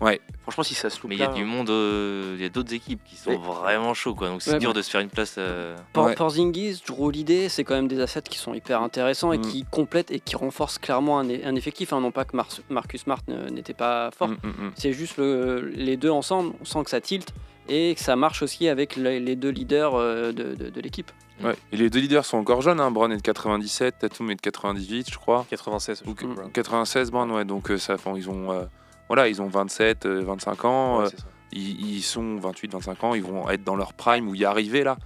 Ouais. 0.00 0.20
Franchement, 0.42 0.64
si 0.64 0.74
ça 0.74 0.90
se 0.90 1.00
loupe 1.00 1.10
Mais 1.10 1.16
il 1.16 1.20
y 1.20 1.22
a 1.24 1.28
là, 1.28 1.32
du 1.34 1.44
monde, 1.44 1.70
euh, 1.70 2.34
il 2.36 2.42
y 2.42 2.44
a 2.44 2.48
d'autres 2.48 2.74
équipes 2.74 3.00
qui 3.04 3.16
sont 3.16 3.30
Mais- 3.30 3.36
vraiment 3.38 3.94
chauds 3.94 4.14
quoi. 4.14 4.28
Donc 4.28 4.42
c'est 4.42 4.52
Ouais, 4.52 4.58
dur 4.58 4.70
bah. 4.70 4.78
de 4.78 4.82
se 4.82 4.90
faire 4.90 5.00
une 5.00 5.08
place. 5.08 5.36
euh, 5.38 5.76
Por- 5.92 6.06
Ouais. 6.06 6.14
Porzingis, 6.14 6.82
Drew 6.86 7.12
c'est 7.48 7.64
quand 7.64 7.74
même 7.74 7.88
des 7.88 8.00
assets 8.00 8.22
qui 8.22 8.38
sont 8.38 8.52
hyper 8.54 8.82
intéressants 8.82 9.32
et 9.32 9.38
Mm. 9.38 9.42
qui 9.42 9.64
complètent 9.70 10.10
et 10.10 10.20
qui 10.20 10.36
renforcent 10.36 10.78
clairement 10.78 11.18
un, 11.20 11.28
un 11.30 11.54
effectif. 11.54 11.92
hein. 11.92 12.00
Non 12.00 12.10
pas 12.10 12.24
que 12.24 12.36
Mar- 12.36 12.48
Marcus 12.68 13.02
Smart 13.02 13.20
n'était 13.50 13.72
pas 13.74 14.10
fort, 14.10 14.28
Mm, 14.28 14.36
mm, 14.42 14.48
mm. 14.66 14.72
c'est 14.76 14.92
juste 14.92 15.16
le- 15.16 15.68
les 15.74 15.96
deux 15.96 16.10
ensemble. 16.10 16.52
On 16.60 16.64
sent 16.64 16.82
que 16.84 16.90
ça 16.90 17.00
tilte 17.00 17.32
et 17.68 17.94
que 17.94 18.00
ça 18.00 18.16
marche 18.16 18.42
aussi 18.42 18.68
avec 18.68 18.96
le- 18.96 19.18
les 19.18 19.36
deux 19.36 19.48
leaders 19.50 19.94
euh, 19.94 20.32
de, 20.32 20.54
de- 20.54 20.68
de 20.70 20.80
l'équipe. 20.80 21.10
Ouais. 21.42 21.54
Et 21.72 21.76
les 21.76 21.88
deux 21.88 22.00
leaders 22.00 22.24
sont 22.26 22.36
encore 22.36 22.60
jeunes. 22.62 22.78
Hein. 22.80 22.90
Brown 22.90 23.10
est 23.10 23.16
de 23.16 23.22
97, 23.22 24.00
Tatum 24.00 24.30
est 24.30 24.34
de 24.36 24.40
98, 24.40 25.10
je 25.10 25.16
crois. 25.18 25.46
96. 25.48 26.02
Ou 26.06 26.14
je 26.20 26.26
crois. 26.26 26.44
96, 26.52 27.10
Brown, 27.10 27.30
ouais. 27.30 27.44
Donc 27.44 27.70
euh, 27.70 27.78
ça, 27.78 27.94
enfin, 27.94 28.12
ils 28.16 28.28
ont, 28.28 28.52
euh, 28.52 28.64
voilà, 29.08 29.28
ils 29.28 29.40
ont 29.42 29.48
27, 29.48 30.06
euh, 30.06 30.22
25 30.24 30.64
ans. 30.64 30.98
Ouais, 30.98 31.04
euh, 31.04 31.08
c'est 31.10 31.20
ça. 31.20 31.26
ils, 31.52 31.96
ils 31.96 32.02
sont 32.02 32.36
28, 32.36 32.72
25 32.72 33.04
ans. 33.04 33.14
Ils 33.14 33.22
vont 33.22 33.48
être 33.50 33.64
dans 33.64 33.76
leur 33.76 33.92
prime 33.94 34.28
ou 34.28 34.34
y 34.34 34.44
arriver 34.44 34.82
là. 34.84 34.96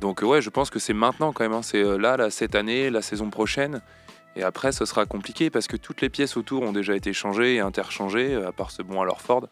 Donc 0.00 0.22
euh, 0.22 0.26
ouais, 0.26 0.40
je 0.42 0.50
pense 0.50 0.70
que 0.70 0.78
c'est 0.78 0.92
maintenant 0.92 1.32
quand 1.32 1.42
même. 1.44 1.52
hein. 1.52 1.62
C'est 1.62 1.82
euh, 1.82 1.96
là, 1.96 2.16
là, 2.16 2.30
cette 2.30 2.54
année, 2.54 2.90
la 2.90 3.02
saison 3.02 3.30
prochaine. 3.30 3.80
Et 4.36 4.42
après, 4.44 4.70
ce 4.70 4.84
sera 4.84 5.04
compliqué 5.06 5.50
parce 5.50 5.66
que 5.66 5.76
toutes 5.76 6.00
les 6.00 6.08
pièces 6.10 6.36
autour 6.36 6.62
ont 6.62 6.72
déjà 6.72 6.94
été 6.94 7.12
changées 7.12 7.54
et 7.56 7.60
interchangées, 7.60 8.34
euh, 8.34 8.48
à 8.48 8.52
part 8.52 8.70
ce 8.70 8.82
bon 8.82 9.00
alors 9.00 9.20
Ford. 9.20 9.48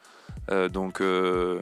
Euh, 0.52 0.68
donc, 0.68 1.00
euh, 1.00 1.60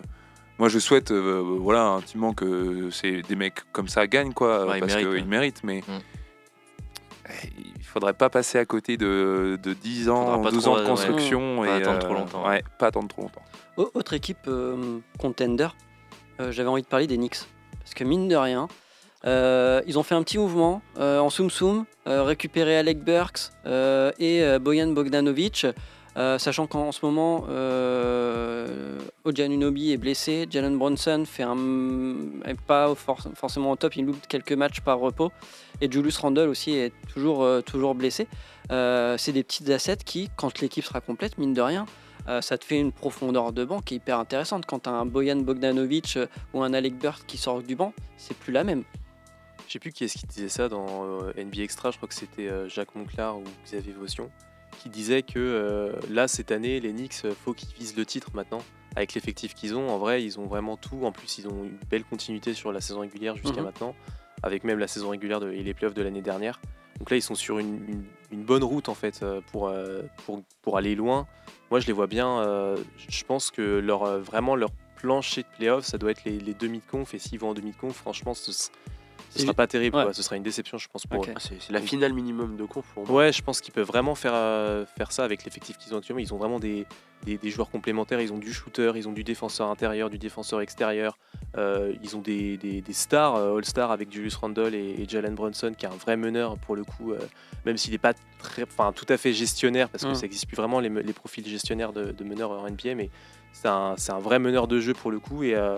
moi, 0.58 0.68
je 0.68 0.78
souhaite, 0.78 1.10
euh, 1.10 1.40
voilà, 1.58 1.86
intimement 1.86 2.34
que 2.34 2.90
c'est 2.90 3.22
des 3.22 3.34
mecs 3.36 3.60
comme 3.72 3.88
ça 3.88 4.06
gagnent, 4.06 4.34
quoi, 4.34 4.66
Ouais, 4.66 4.78
parce 4.80 4.92
méritent, 4.92 5.08
qu'ils 5.08 5.22
ouais. 5.22 5.22
méritent. 5.24 5.64
Mais 5.64 5.80
Mm. 5.88 5.98
Il 7.78 7.82
faudrait 7.84 8.12
pas 8.14 8.28
passer 8.30 8.58
à 8.58 8.64
côté 8.64 8.96
de, 8.96 9.58
de 9.62 9.72
10 9.72 10.08
ans, 10.10 10.24
Faudra 10.26 10.42
pas 10.42 10.50
12 10.50 10.62
trop, 10.62 10.72
ans 10.72 10.76
de 10.76 10.80
ouais, 10.82 10.86
construction 10.88 11.60
Pas 11.60 11.66
et 11.66 11.82
attendre 11.82 11.96
euh, 11.96 12.00
trop 12.00 12.14
longtemps. 12.14 12.46
Ouais, 12.48 12.62
pas 12.78 12.86
attendre 12.88 13.08
trop 13.08 13.22
longtemps. 13.22 13.42
Au- 13.76 13.90
Autre 13.94 14.12
équipe 14.14 14.46
euh, 14.48 14.98
contender, 15.18 15.68
euh, 16.40 16.52
j'avais 16.52 16.68
envie 16.68 16.82
de 16.82 16.86
parler 16.86 17.06
des 17.06 17.16
Knicks. 17.16 17.40
Parce 17.80 17.94
que 17.94 18.04
mine 18.04 18.28
de 18.28 18.36
rien, 18.36 18.68
euh, 19.26 19.80
ils 19.86 19.98
ont 19.98 20.02
fait 20.02 20.14
un 20.14 20.22
petit 20.22 20.38
mouvement 20.38 20.82
euh, 20.98 21.18
en 21.18 21.30
Soum 21.30 21.50
Soum, 21.50 21.84
euh, 22.06 22.22
récupéré 22.24 22.76
Alec 22.76 23.02
Burks 23.04 23.50
euh, 23.66 24.12
et 24.18 24.42
euh, 24.42 24.58
Bojan 24.58 24.88
Bogdanovic. 24.88 25.66
Euh, 26.16 26.38
sachant 26.38 26.66
qu'en 26.66 26.92
ce 26.92 27.04
moment, 27.04 27.44
euh, 27.48 28.98
Ojan 29.24 29.50
Unobi 29.50 29.92
est 29.92 29.96
blessé, 29.96 30.46
Jalen 30.48 30.76
Bronson 30.78 31.24
fait 31.26 31.42
un, 31.42 31.56
pas 32.66 32.94
for- 32.94 33.26
forcément 33.34 33.72
au 33.72 33.76
top, 33.76 33.96
il 33.96 34.04
loupe 34.06 34.26
quelques 34.28 34.52
matchs 34.52 34.80
par 34.80 34.98
repos, 34.98 35.32
et 35.80 35.90
Julius 35.90 36.18
Randle 36.18 36.48
aussi 36.48 36.72
est 36.72 36.92
toujours, 37.12 37.42
euh, 37.42 37.60
toujours 37.62 37.94
blessé. 37.94 38.28
Euh, 38.70 39.16
c'est 39.18 39.32
des 39.32 39.42
petites 39.42 39.68
assets 39.70 39.96
qui, 40.04 40.30
quand 40.36 40.60
l'équipe 40.60 40.84
sera 40.84 41.00
complète, 41.00 41.36
mine 41.38 41.52
de 41.54 41.60
rien, 41.60 41.86
ça 42.40 42.56
te 42.56 42.64
fait 42.64 42.80
une 42.80 42.90
profondeur 42.90 43.52
de 43.52 43.66
banc 43.66 43.80
qui 43.82 43.92
est 43.94 43.96
hyper 43.98 44.18
intéressante. 44.18 44.64
Quand 44.64 44.78
tu 44.84 44.88
as 44.88 44.92
un 44.92 45.04
Boyan 45.04 45.36
Bogdanovic 45.36 46.18
ou 46.54 46.62
un 46.62 46.72
Alec 46.72 46.96
Burst 46.98 47.26
qui 47.26 47.36
sort 47.36 47.60
du 47.62 47.76
banc, 47.76 47.92
c'est 48.16 48.34
plus 48.34 48.50
la 48.50 48.64
même. 48.64 48.82
Je 49.68 49.74
sais 49.74 49.78
plus 49.78 49.92
qui 49.92 50.04
est-ce 50.04 50.16
qui 50.16 50.26
disait 50.26 50.48
ça 50.48 50.70
dans 50.70 51.04
NBA 51.36 51.60
Extra, 51.62 51.90
je 51.90 51.98
crois 51.98 52.08
que 52.08 52.14
c'était 52.14 52.48
Jacques 52.70 52.94
Monclar 52.94 53.36
ou 53.36 53.44
Xavier 53.66 53.92
Vaution, 53.92 54.30
qui 54.74 54.88
disait 54.88 55.22
que 55.22 55.38
euh, 55.38 55.92
là, 56.10 56.28
cette 56.28 56.50
année, 56.52 56.80
les 56.80 56.92
Knicks, 56.92 57.22
euh, 57.24 57.32
faut 57.44 57.54
qu'ils 57.54 57.74
visent 57.74 57.96
le 57.96 58.04
titre 58.06 58.30
maintenant. 58.34 58.60
Avec 58.96 59.14
l'effectif 59.14 59.54
qu'ils 59.54 59.74
ont, 59.74 59.88
en 59.88 59.98
vrai, 59.98 60.22
ils 60.22 60.38
ont 60.38 60.46
vraiment 60.46 60.76
tout. 60.76 61.00
En 61.04 61.10
plus, 61.12 61.38
ils 61.38 61.48
ont 61.48 61.64
une 61.64 61.78
belle 61.90 62.04
continuité 62.04 62.54
sur 62.54 62.70
la 62.72 62.80
saison 62.80 63.00
régulière 63.00 63.36
jusqu'à 63.36 63.58
Mhm. 63.58 63.64
maintenant, 63.64 63.94
avec 64.44 64.62
même 64.64 64.78
la 64.78 64.86
saison 64.86 65.08
régulière 65.10 65.40
de- 65.40 65.50
et 65.50 65.62
les 65.64 65.74
playoffs 65.74 65.94
de 65.94 66.02
l'année 66.02 66.22
dernière. 66.22 66.60
Donc 67.00 67.10
là, 67.10 67.16
ils 67.16 67.22
sont 67.22 67.34
sur 67.34 67.58
une, 67.58 67.74
une- 67.88 68.04
une 68.30 68.44
bonne 68.44 68.62
route 68.62 68.88
en 68.88 68.94
fait 68.94 69.20
euh, 69.24 69.40
pour, 69.50 69.72
pour, 70.26 70.42
pour 70.62 70.76
aller 70.76 70.94
loin. 70.94 71.26
Moi, 71.72 71.80
je 71.80 71.86
les 71.88 71.92
vois 71.92 72.06
bien. 72.06 72.40
euh, 72.42 72.76
je 72.96 73.24
pense 73.24 73.50
que 73.50 73.62
leur, 73.80 74.20
vraiment 74.20 74.54
leur 74.54 74.70
plancher 74.96 75.42
de 75.42 75.48
playoffs, 75.56 75.84
ça 75.86 75.98
doit 75.98 76.12
être 76.12 76.24
les, 76.24 76.38
les 76.38 76.54
demi 76.54 76.78
de 76.78 76.84
conf. 76.90 77.14
Et 77.14 77.18
s'ils 77.18 77.40
vont 77.40 77.50
en 77.50 77.54
demi 77.54 77.72
de 77.72 77.76
conf, 77.76 77.96
franchement, 77.96 78.32
ce, 78.32 78.52
ce 79.34 79.42
sera 79.42 79.54
pas 79.54 79.66
terrible. 79.66 79.96
ouais. 79.96 80.02
quoi. 80.04 80.12
Ce 80.12 80.22
sera 80.22 80.36
une 80.36 80.42
déception, 80.42 80.78
je 80.78 80.88
pense, 80.88 81.06
pour 81.06 81.20
Ok. 81.20 81.28
eux. 81.28 81.32
Ah, 81.36 81.40
C'est 81.40 81.60
c'est 81.60 81.72
la 81.72 81.80
finale 81.80 82.12
minimum 82.12 82.56
de 82.56 82.64
conf 82.64 82.84
pour 82.94 83.06
moi. 83.06 83.16
Ouais, 83.16 83.32
je 83.32 83.42
pense 83.42 83.60
qu'ils 83.60 83.72
peuvent 83.74 83.86
vraiment 83.86 84.14
faire, 84.14 84.32
euh, 84.34 84.84
faire 84.86 85.12
ça 85.12 85.24
avec 85.24 85.44
l'effectif 85.44 85.76
qu'ils 85.78 85.94
ont 85.94 85.98
actuellement. 85.98 86.20
Ils 86.20 86.32
ont 86.32 86.36
vraiment 86.38 86.58
des, 86.58 86.86
des, 87.24 87.36
des 87.38 87.50
joueurs 87.50 87.70
complémentaires. 87.70 88.20
Ils 88.20 88.32
ont 88.32 88.38
du 88.38 88.52
shooter, 88.52 88.92
ils 88.96 89.08
ont 89.08 89.12
du 89.12 89.24
défenseur 89.24 89.68
intérieur, 89.68 90.10
du 90.10 90.18
défenseur 90.18 90.60
extérieur. 90.60 91.18
Euh, 91.56 91.92
ils 92.02 92.16
ont 92.16 92.20
des, 92.20 92.56
des- 92.56 92.80
des 92.80 92.92
stars, 92.92 93.36
euh, 93.36 93.56
All-Star 93.58 93.90
avec 93.90 94.12
Julius 94.12 94.36
Randle 94.36 94.74
et, 94.74 94.96
et 95.02 95.06
Jalen 95.08 95.34
Brunson, 95.34 95.72
qui 95.76 95.86
est 95.86 95.88
un 95.88 95.96
vrai 95.96 96.16
meneur 96.16 96.56
pour 96.58 96.74
le 96.76 96.84
coup, 96.84 97.12
euh, 97.12 97.18
même 97.66 97.76
s'il 97.76 97.92
n'est 97.92 97.98
pas 97.98 98.12
très, 98.38 98.62
enfin, 98.64 98.92
tout 98.92 99.06
à 99.08 99.16
fait 99.16 99.32
gestionnaire, 99.32 99.88
parce 99.88 100.04
que 100.04 100.10
Mm. 100.10 100.14
ça 100.14 100.22
n'existe 100.22 100.46
plus 100.46 100.56
vraiment 100.56 100.80
les, 100.80 100.88
les 100.88 101.12
profils 101.12 101.46
gestionnaires 101.46 101.92
de, 101.92 102.12
de 102.12 102.24
meneurs 102.24 102.50
en 102.50 102.68
NBA, 102.68 102.94
mais 102.94 103.10
c'est 103.52 103.68
un, 103.68 103.94
c'est 103.96 104.12
un 104.12 104.18
vrai 104.18 104.38
meneur 104.38 104.66
de 104.68 104.80
jeu 104.80 104.92
pour 104.94 105.10
le 105.10 105.18
coup. 105.20 105.44
Et, 105.44 105.54
euh, 105.54 105.76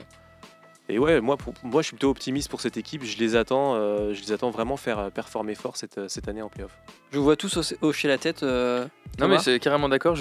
et 0.88 0.98
ouais, 0.98 1.20
moi, 1.20 1.36
pour- 1.36 1.54
moi, 1.64 1.82
je 1.82 1.86
suis 1.88 1.96
plutôt 1.96 2.10
optimiste 2.10 2.48
pour 2.50 2.60
cette 2.60 2.76
équipe. 2.76 3.02
Je 3.04 3.18
les 3.18 3.34
attends, 3.36 3.74
euh, 3.74 4.14
je 4.14 4.20
les 4.22 4.32
attends 4.32 4.50
vraiment 4.50 4.76
faire 4.76 4.98
euh, 4.98 5.10
performer 5.10 5.54
fort 5.54 5.76
cette, 5.76 6.08
cette 6.08 6.28
année 6.28 6.42
en 6.42 6.48
playoff. 6.48 6.76
Je 7.10 7.18
vous 7.18 7.24
vois 7.24 7.36
tous 7.36 7.74
hocher 7.82 8.08
la 8.08 8.18
tête. 8.18 8.42
euh, 8.42 8.86
Non 9.18 9.28
mais 9.28 9.38
c'est 9.38 9.58
carrément 9.58 9.88
d'accord. 9.88 10.16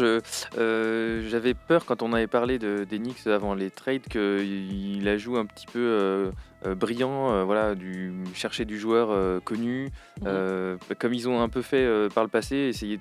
Euh, 0.58 1.28
j'avais 1.30 1.54
peur 1.54 1.86
quand 1.86 2.02
on 2.02 2.14
avait 2.14 2.28
parlé 2.28 2.60
de 2.60 2.84
des 2.84 2.98
Knicks 3.00 3.28
avant 3.28 3.54
les 3.54 3.70
trades 3.72 4.04
qu'il 4.08 4.98
il 4.98 5.08
ajoute 5.08 5.38
un 5.38 5.46
petit 5.46 5.66
peu 5.66 5.80
euh, 5.80 6.32
euh, 6.66 6.76
brillant, 6.76 7.32
euh, 7.32 7.44
voilà, 7.44 7.76
du 7.76 8.14
chercher 8.34 8.66
du 8.66 8.80
joueur 8.80 9.10
euh, 9.12 9.40
connu, 9.40 9.86
Mhm. 10.22 10.28
euh, 10.28 10.78
comme 11.00 11.14
ils 11.14 11.28
ont 11.28 11.42
un 11.42 11.50
peu 11.50 11.62
fait 11.62 11.84
euh, 11.86 12.08
par 12.10 12.24
le 12.24 12.30
passé, 12.30 12.56
essayer 12.56 13.00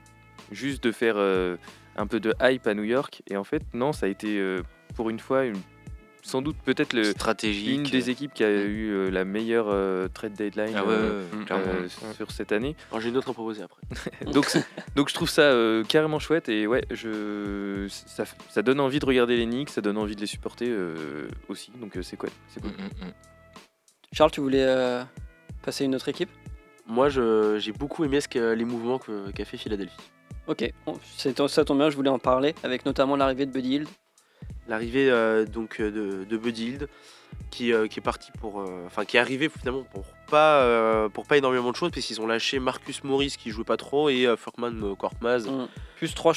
juste 0.50 0.82
de 0.84 0.92
faire 0.92 1.14
euh, 1.16 1.56
un 1.96 2.06
peu 2.06 2.20
de 2.20 2.34
hype 2.42 2.66
à 2.66 2.74
New 2.74 2.82
York. 2.84 3.22
Et 3.30 3.36
en 3.36 3.44
fait 3.44 3.62
non, 3.74 3.92
ça 3.92 4.06
a 4.06 4.08
été 4.08 4.38
euh, 4.38 4.62
pour 4.96 5.10
une 5.10 5.18
fois 5.20 5.44
une- 5.44 5.56
sans 6.26 6.40
doute 6.42 6.56
peut-être 6.64 6.92
le 6.94 7.04
stratégique. 7.04 7.68
une 7.68 7.82
des 7.84 8.08
équipes 8.10 8.32
qui 8.32 8.42
a 8.44 8.50
eu 8.50 8.90
euh, 8.90 9.10
la 9.10 9.24
meilleure 9.24 9.66
euh, 9.68 10.08
trade 10.08 10.32
deadline 10.32 10.72
Ah 10.74 10.84
ouais, 10.84 10.90
euh, 10.92 11.22
Mm. 11.34 11.88
sur 12.16 12.30
cette 12.30 12.50
année. 12.52 12.74
Alors, 12.90 13.00
J'ai 13.00 13.10
une 13.10 13.16
autre 13.16 13.30
à 13.30 13.32
proposer 13.34 13.62
après. 13.62 13.80
donc, 14.32 14.48
je 15.08 15.14
trouve 15.14 15.28
ça 15.28 15.42
euh, 15.42 15.84
carrément 15.84 16.18
chouette 16.18 16.48
et 16.48 16.66
ouais, 16.66 16.84
je, 16.90 17.86
ça, 17.88 18.24
ça 18.48 18.62
donne 18.62 18.80
envie 18.80 18.98
de 18.98 19.06
regarder 19.06 19.36
les 19.36 19.44
Knicks, 19.46 19.70
ça 19.70 19.80
donne 19.82 19.98
envie 19.98 20.16
de 20.16 20.20
les 20.20 20.26
supporter 20.26 20.66
euh, 20.70 21.28
aussi, 21.48 21.70
donc 21.80 21.96
euh, 21.96 22.02
c'est 22.02 22.16
cool. 22.16 22.30
Mm, 22.62 22.66
mm, 22.66 23.06
mm. 23.08 23.12
Charles, 24.12 24.30
tu 24.30 24.40
voulais 24.40 24.64
euh, 24.64 25.02
passer 25.62 25.84
à 25.84 25.86
une 25.86 25.94
autre 25.94 26.08
équipe? 26.08 26.30
Moi, 26.86 27.08
je- 27.08 27.58
j'ai 27.58 27.72
beaucoup 27.72 28.04
aimé 28.04 28.20
ce 28.20 28.28
que, 28.28 28.52
les 28.52 28.64
mouvements 28.64 28.98
que- 28.98 29.30
qu'a 29.32 29.44
fait 29.44 29.56
Philadelphie. 29.56 29.96
Ok, 30.46 30.70
bon, 30.86 30.98
c'est- 31.16 31.46
ça 31.48 31.64
tombe 31.64 31.78
bien, 31.78 31.90
je 31.90 31.96
voulais 31.96 32.10
en 32.10 32.18
parler, 32.18 32.54
avec 32.62 32.84
notamment 32.86 33.16
l'arrivée 33.16 33.46
de 33.46 33.50
Buddy 33.52 33.70
Hield. 33.76 33.88
L'arrivée 34.66 35.10
euh, 35.10 35.44
donc 35.44 35.80
euh, 35.80 35.90
de, 35.90 36.24
de 36.24 36.36
Buddy 36.38 36.68
Hield, 36.70 36.88
qui, 37.50 37.72
euh, 37.72 37.86
qui 37.86 37.98
est 37.98 38.02
parti 38.02 38.30
pour, 38.40 38.60
euh, 38.60 38.84
enfin 38.86 39.04
qui 39.04 39.16
est 39.16 39.20
arrivé 39.20 39.48
finalement 39.50 39.82
pour 39.92 40.04
pas 40.30 41.08
pour 41.12 41.26
pas 41.26 41.36
énormément 41.36 41.70
de 41.70 41.76
choses, 41.76 41.90
puisqu'ils 41.90 42.20
ont 42.20 42.26
lâché 42.26 42.58
Marcus 42.58 43.04
Morris 43.04 43.34
qui 43.38 43.50
jouait 43.50 43.64
pas 43.64 43.76
trop 43.76 44.08
et 44.08 44.26
euh, 44.26 44.36
Korkmaz, 44.96 45.46
Mm. 45.48 45.68
Plus 45.96 46.14
trois, 46.14 46.32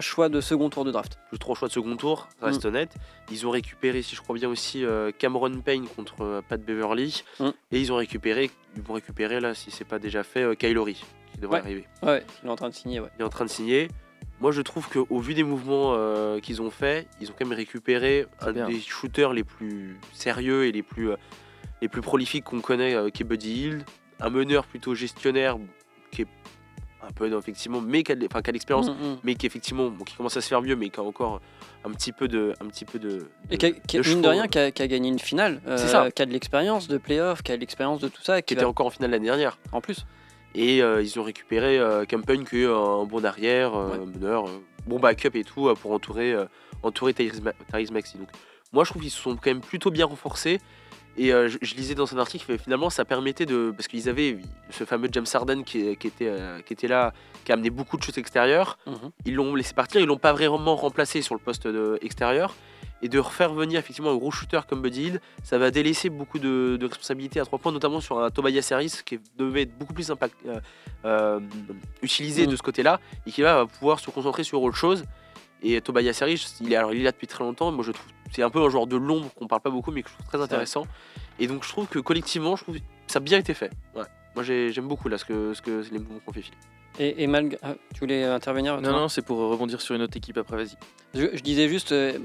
choix 0.00 0.28
de 0.28 0.40
second 0.40 0.68
tour 0.70 0.84
de 0.84 0.90
draft. 0.90 1.18
plus 1.28 1.38
trois 1.38 1.54
choix 1.54 1.68
de 1.68 1.72
second 1.72 1.96
tour, 1.96 2.28
ça 2.40 2.46
reste 2.46 2.64
honnête. 2.64 2.94
Ils 3.30 3.46
ont 3.46 3.50
récupéré, 3.50 4.02
si 4.02 4.16
je 4.16 4.20
crois 4.20 4.34
bien 4.36 4.48
aussi, 4.48 4.84
Cameron 5.18 5.60
Payne 5.60 5.86
contre 5.86 6.42
Pat 6.48 6.60
Beverly, 6.60 7.22
Mm. 7.40 7.48
et 7.72 7.80
ils 7.80 7.92
ont 7.92 7.96
récupéré, 7.96 8.50
ils 8.76 8.82
vont 8.82 8.94
récupérer 8.94 9.40
là 9.40 9.54
si 9.54 9.70
c'est 9.70 9.84
pas 9.84 9.98
déjà 9.98 10.22
fait, 10.24 10.56
Kylori 10.56 11.04
qui 11.32 11.38
devrait 11.40 11.56
Ouais. 11.58 11.64
arriver. 11.64 11.84
Ouais, 12.02 12.24
il 12.42 12.46
est 12.48 12.50
en 12.50 12.56
train 12.56 12.68
de 12.68 12.74
signer, 12.74 13.00
ouais. 13.00 13.08
il 13.18 13.22
est 13.22 13.24
en 13.24 13.28
train 13.28 13.44
de 13.44 13.50
signer. 13.50 13.88
Moi, 14.44 14.52
je 14.52 14.60
trouve 14.60 14.86
qu'au 14.90 15.20
vu 15.20 15.32
des 15.32 15.42
mouvements 15.42 15.94
euh, 15.94 16.38
qu'ils 16.38 16.60
ont 16.60 16.70
fait, 16.70 17.06
ils 17.18 17.30
ont 17.30 17.34
quand 17.38 17.46
même 17.46 17.56
récupéré 17.56 18.26
un 18.42 18.52
bien. 18.52 18.68
des 18.68 18.78
shooters 18.78 19.32
les 19.32 19.42
plus 19.42 19.98
sérieux 20.12 20.66
et 20.66 20.70
les 20.72 20.82
plus, 20.82 21.12
euh, 21.12 21.16
les 21.80 21.88
plus 21.88 22.02
prolifiques 22.02 22.44
qu'on 22.44 22.60
connaît, 22.60 22.94
euh, 22.94 23.08
qui 23.08 23.22
est 23.22 23.24
Buddy 23.24 23.50
Hield. 23.54 23.84
Un 24.20 24.28
meneur 24.28 24.66
plutôt 24.66 24.94
gestionnaire, 24.94 25.56
qui 26.12 26.22
est 26.22 26.26
un 27.02 27.10
peu, 27.12 27.26
non, 27.30 27.38
effectivement, 27.38 27.80
mais 27.80 28.02
qui 28.02 28.12
a, 28.12 28.16
de- 28.16 28.28
l'expérience, 28.52 28.90
Mm, 28.90 28.92
mm. 29.12 29.16
mais 29.24 29.34
qui, 29.34 29.46
effectivement, 29.46 29.88
bon, 29.88 30.04
qui 30.04 30.14
commence 30.14 30.36
à 30.36 30.42
se 30.42 30.48
faire 30.48 30.60
mieux, 30.60 30.76
mais 30.76 30.90
qui 30.90 31.00
a 31.00 31.02
encore 31.02 31.40
un 31.82 31.90
petit 31.92 32.12
peu 32.12 32.28
de. 32.28 32.52
Un 32.60 32.66
petit 32.66 32.84
peu 32.84 32.98
de, 32.98 33.26
Et 33.50 33.56
qui 33.56 33.64
a, 33.64 33.70
qui 33.70 33.96
a- 33.96 34.02
de 34.02 34.06
mine 34.08 34.18
de 34.18 34.22
chevaux, 34.24 34.30
rien, 34.30 34.46
qui 34.46 34.58
a, 34.58 34.70
qui 34.70 34.82
a 34.82 34.86
gagné 34.86 35.08
une 35.08 35.18
finale, 35.18 35.62
C'est 35.78 35.88
ça. 35.88 36.10
qui 36.10 36.20
a 36.20 36.26
de 36.26 36.32
l'expérience 36.32 36.86
de 36.86 36.98
playoff, 36.98 37.42
qui 37.42 37.50
a 37.50 37.56
de 37.56 37.60
l'expérience 37.60 38.00
de 38.00 38.08
tout 38.08 38.20
ça, 38.22 38.38
et 38.38 38.42
qui 38.42 38.48
qui 38.48 38.54
était 38.54 38.64
encore 38.66 38.84
en 38.88 38.90
finale 38.90 39.10
l'année 39.10 39.24
dernière. 39.24 39.56
en 39.72 39.80
plus. 39.80 40.04
Et 40.54 40.82
euh, 40.82 41.02
ils 41.02 41.18
ont 41.18 41.22
récupéré 41.24 41.78
euh, 41.78 42.04
Campaign, 42.04 42.44
qui 42.44 42.62
est 42.62 42.66
un 42.66 43.04
bon 43.04 43.24
arrière, 43.24 43.74
euh, 43.74 43.98
Ouais. 43.98 44.06
meneur, 44.06 44.46
euh, 44.46 44.60
bon 44.86 44.98
backup 45.00 45.30
et 45.34 45.44
tout, 45.44 45.68
euh, 45.68 45.74
pour 45.74 45.92
entourer, 45.92 46.32
euh, 46.32 46.44
entourer 46.82 47.12
Tyrese 47.14 47.40
Ma- 47.40 47.52
Tyrese 47.72 47.90
Maxey. 47.90 48.18
Donc, 48.18 48.28
moi, 48.72 48.84
je 48.84 48.90
trouve 48.90 49.02
qu'ils 49.02 49.10
se 49.10 49.20
sont 49.20 49.34
quand 49.36 49.46
même 49.50 49.60
plutôt 49.60 49.90
bien 49.90 50.06
renforcés. 50.06 50.60
Et 51.16 51.32
euh, 51.32 51.48
je, 51.48 51.58
je 51.62 51.74
lisais 51.76 51.94
dans 51.94 52.12
un 52.14 52.18
article 52.18 52.44
que 52.46 52.56
finalement, 52.56 52.90
ça 52.90 53.04
permettait 53.04 53.46
de. 53.46 53.72
Parce 53.76 53.86
qu'ils 53.88 54.08
avaient 54.08 54.38
ce 54.70 54.84
fameux 54.84 55.08
James 55.12 55.26
Harden 55.32 55.62
qui, 55.64 55.96
qui 55.96 56.06
était, 56.08 56.28
euh, 56.28 56.60
qui 56.60 56.72
était 56.72 56.88
là, 56.88 57.12
qui 57.44 57.52
a 57.52 57.54
amené 57.54 57.70
beaucoup 57.70 57.96
de 57.96 58.02
choses 58.02 58.18
extérieures. 58.18 58.78
Mhm. 58.86 59.10
Ils 59.24 59.34
l'ont 59.34 59.54
laissé 59.54 59.74
partir, 59.74 60.00
ils 60.00 60.06
l'ont 60.06 60.16
pas 60.18 60.32
vraiment 60.32 60.74
remplacé 60.76 61.22
sur 61.22 61.34
le 61.34 61.40
poste 61.40 61.66
de- 61.68 61.98
extérieur. 62.02 62.54
Et 63.02 63.08
de 63.08 63.18
refaire 63.18 63.52
venir 63.52 63.78
effectivement 63.78 64.12
un 64.12 64.16
gros 64.16 64.30
shooter 64.30 64.60
comme 64.66 64.80
Buddy 64.80 65.02
Hield, 65.02 65.20
ça 65.42 65.58
va 65.58 65.70
délaisser 65.70 66.08
beaucoup 66.08 66.38
de, 66.38 66.78
de 66.80 66.86
responsabilités 66.86 67.38
à 67.38 67.44
trois 67.44 67.58
points, 67.58 67.70
notamment 67.72 68.00
sur 68.00 68.18
un 68.18 68.30
Tobias 68.30 68.66
Harris 68.72 69.00
qui 69.04 69.18
devait 69.36 69.62
être 69.62 69.76
beaucoup 69.76 69.92
plus 69.92 70.10
impact, 70.10 70.34
euh, 70.46 70.58
euh, 71.04 71.40
utilisé 72.02 72.46
Mm. 72.46 72.50
de 72.50 72.56
ce 72.56 72.62
côté-là 72.62 73.00
et 73.26 73.30
qui 73.30 73.42
là 73.42 73.56
va 73.56 73.66
pouvoir 73.66 74.00
se 74.00 74.10
concentrer 74.10 74.42
sur 74.42 74.62
autre 74.62 74.76
chose. 74.76 75.04
Et 75.62 75.80
Tobias 75.80 76.18
Harris, 76.20 76.54
il 76.60 76.72
est, 76.72 76.76
alors, 76.76 76.92
il 76.92 77.00
est 77.00 77.04
là 77.04 77.12
depuis 77.12 77.26
très 77.26 77.42
longtemps. 77.44 77.70
Moi, 77.72 77.84
je 77.84 77.92
trouve 77.92 78.06
c'est 78.32 78.42
un 78.42 78.50
peu 78.50 78.60
un 78.60 78.68
joueur 78.68 78.86
de 78.86 78.96
l'ombre 78.96 79.30
qu'on 79.34 79.46
parle 79.46 79.60
pas 79.62 79.70
beaucoup, 79.70 79.92
mais 79.92 80.02
que 80.02 80.08
je 80.10 80.14
trouve 80.14 80.26
très 80.26 80.40
intéressant. 80.42 80.86
Et 81.38 81.46
donc, 81.46 81.62
je 81.64 81.68
trouve 81.68 81.86
que 81.86 81.98
collectivement, 82.00 82.56
je 82.56 82.64
trouve 82.64 82.76
que 82.76 82.82
ça 83.06 83.18
a 83.18 83.20
bien 83.20 83.38
été 83.38 83.54
fait. 83.54 83.70
Ouais. 83.94 84.02
Moi, 84.34 84.42
j'ai- 84.42 84.72
j'aime 84.72 84.88
beaucoup 84.88 85.08
là 85.08 85.16
ce 85.18 85.24
que, 85.24 85.54
ce 85.54 85.62
que 85.62 85.84
les 85.92 85.98
mouvements 86.00 86.18
qu'on 86.26 86.32
fait 86.32 86.42
filer. 86.42 86.56
Et, 86.98 87.22
et 87.22 87.26
malgré. 87.28 87.58
ah, 87.62 87.74
tu 87.92 88.00
voulais 88.00 88.24
intervenir 88.24 88.80
Non, 88.80 88.90
non, 88.92 89.08
c'est 89.08 89.22
pour 89.22 89.38
rebondir 89.38 89.80
sur 89.80 89.94
une 89.94 90.02
autre 90.02 90.16
équipe 90.16 90.36
après, 90.36 90.56
vas-y. 90.56 90.76
Je, 91.14 91.26
je 91.36 91.42
disais 91.42 91.68
juste, 91.68 91.92
euh, 91.92 92.18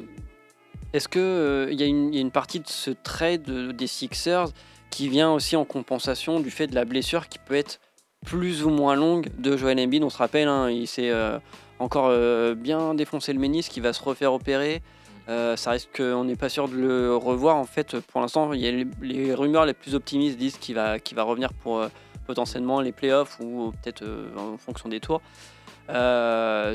est-ce 0.94 1.08
que 1.08 1.20
euh, 1.20 1.72
il 1.72 1.80
y, 1.80 1.84
a 1.84 1.86
une- 1.86 2.10
il 2.10 2.16
y 2.16 2.18
a 2.18 2.22
une 2.22 2.32
partie 2.32 2.60
de 2.60 2.68
ce 2.68 2.92
trade 2.92 3.44
de- 3.44 3.72
des 3.72 3.88
Sixers 3.88 4.48
qui 4.90 5.08
vient 5.10 5.32
aussi 5.32 5.56
en 5.56 5.66
compensation 5.66 6.40
du 6.40 6.50
fait 6.50 6.68
de 6.68 6.76
la 6.76 6.86
blessure 6.86 7.30
qui 7.30 7.38
peut 7.40 7.54
être 7.56 7.80
plus 8.26 8.64
ou 8.64 8.70
moins 8.70 8.96
longue 8.96 9.30
de 9.38 9.56
Joel 9.56 9.80
Embiid 9.80 10.04
On 10.04 10.10
se 10.10 10.18
rappelle, 10.18 10.48
hein, 10.48 10.70
il 10.70 10.88
s'est 10.88 11.12
euh, 11.12 11.38
encore 11.80 12.08
euh, 12.10 12.56
bien 12.56 12.94
défoncé 12.94 13.34
le 13.34 13.40
ménisque, 13.40 13.76
il 13.78 13.84
va 13.84 13.94
se 13.94 14.04
refaire 14.04 14.34
opérer. 14.34 14.82
Euh, 15.30 15.56
ça 15.56 15.72
risque 15.72 15.90
qu'on 15.98 16.24
n'est 16.24 16.36
pas 16.36 16.50
sûr 16.50 16.68
de 16.68 16.76
le 16.76 17.16
revoir. 17.16 17.56
En 17.56 17.66
fait, 17.66 18.00
pour 18.00 18.22
l'instant, 18.22 18.52
les, 18.52 18.86
les 19.02 19.34
rumeurs 19.34 19.66
les 19.66 19.74
plus 19.74 19.96
optimistes 19.96 20.38
disent 20.38 20.58
qu'il 20.58 20.76
va, 20.76 20.98
revenir 21.24 21.54
pour 21.54 21.80
euh, 21.80 21.88
potentiellement 22.26 22.82
les 22.82 22.92
playoffs 22.92 23.40
ou 23.40 23.72
peut-être 23.82 24.04
en 24.38 24.58
fonction 24.58 24.90
des 24.90 25.00
tours. 25.00 25.22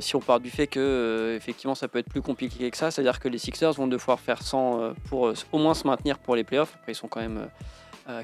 Si 0.01 0.17
on 0.17 0.21
part 0.21 0.41
du 0.41 0.51
fait 0.51 0.67
que 0.67 1.35
effectivement 1.37 1.77
ça 1.77 1.87
peut 1.87 2.01
être 2.01 2.09
plus 2.09 2.23
compliqué 2.23 2.69
que 2.71 2.77
ça, 2.77 2.91
c'est-à-dire 2.91 3.21
que 3.21 3.29
les 3.29 3.39
Sixers 3.39 3.73
vont 3.73 3.87
devoir 3.87 4.19
faire 4.19 4.43
100 4.43 4.81
euh, 4.81 4.93
pour 5.09 5.33
au 5.53 5.59
moins 5.59 5.75
se 5.75 5.87
maintenir 5.87 6.19
pour 6.19 6.35
les 6.35 6.43
playoffs. 6.43 6.75
Après 6.81 6.93
ils 6.93 6.97
sont 6.97 7.07
quand 7.07 7.21
même 7.21 7.49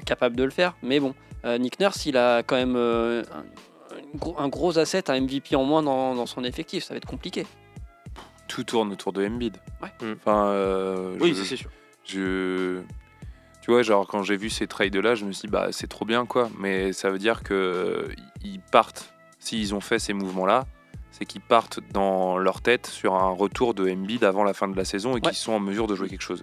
capables 0.05 0.35
de 0.35 0.43
le 0.43 0.51
faire, 0.51 0.75
mais 0.83 0.99
bon, 0.99 1.15
Nick 1.43 1.79
Nurse 1.79 2.05
il 2.05 2.15
a 2.15 2.43
quand 2.43 2.55
même 2.55 2.75
un, 4.37 4.47
gros, 4.49 4.77
asset, 4.77 5.09
un 5.09 5.19
MVP 5.21 5.55
en 5.55 5.63
moins 5.63 5.83
dans, 5.83 6.15
dans 6.15 6.25
son 6.25 6.43
effectif, 6.43 6.83
ça 6.83 6.93
va 6.93 6.97
être 6.97 7.05
compliqué. 7.07 7.45
Tout 8.47 8.63
tourne 8.63 8.91
autour 8.91 9.13
de 9.13 9.25
Embiid. 9.25 9.57
Ouais. 9.81 9.89
Mm. 10.01 10.13
Enfin, 10.19 10.47
euh, 10.47 11.17
Oui, 11.21 11.33
c'est 11.35 11.55
sûr. 11.55 11.69
je 12.03 12.81
tu 13.61 13.69
vois 13.69 13.83
genre 13.83 14.07
quand 14.07 14.23
j'ai 14.23 14.37
vu 14.37 14.49
ces 14.49 14.65
trades 14.65 14.95
là 14.95 15.13
je 15.13 15.23
me 15.23 15.31
suis 15.31 15.45
dit 15.47 15.51
bah 15.51 15.67
c'est 15.69 15.85
trop 15.85 16.03
bien 16.03 16.25
quoi 16.25 16.49
mais 16.57 16.93
ça 16.93 17.11
veut 17.11 17.19
dire 17.19 17.43
que 17.43 17.53
euh, 17.53 18.07
ils 18.43 18.59
partent 18.59 19.13
s'ils 19.37 19.75
ont 19.75 19.79
fait 19.81 19.99
ces 19.99 20.13
mouvements 20.13 20.47
là 20.47 20.65
c'est 21.11 21.25
qu'ils 21.25 21.41
partent 21.41 21.79
dans 21.93 22.39
leur 22.39 22.61
tête 22.61 22.87
sur 22.87 23.13
un 23.13 23.29
retour 23.29 23.75
de 23.75 23.87
Embiid 23.87 24.23
avant 24.23 24.43
la 24.43 24.55
fin 24.55 24.67
de 24.67 24.75
la 24.75 24.83
saison 24.83 25.11
et 25.11 25.13
Ouais. 25.15 25.21
qu'ils 25.21 25.35
sont 25.35 25.51
en 25.53 25.59
mesure 25.59 25.85
de 25.85 25.93
jouer 25.93 26.09
quelque 26.09 26.23
chose 26.23 26.41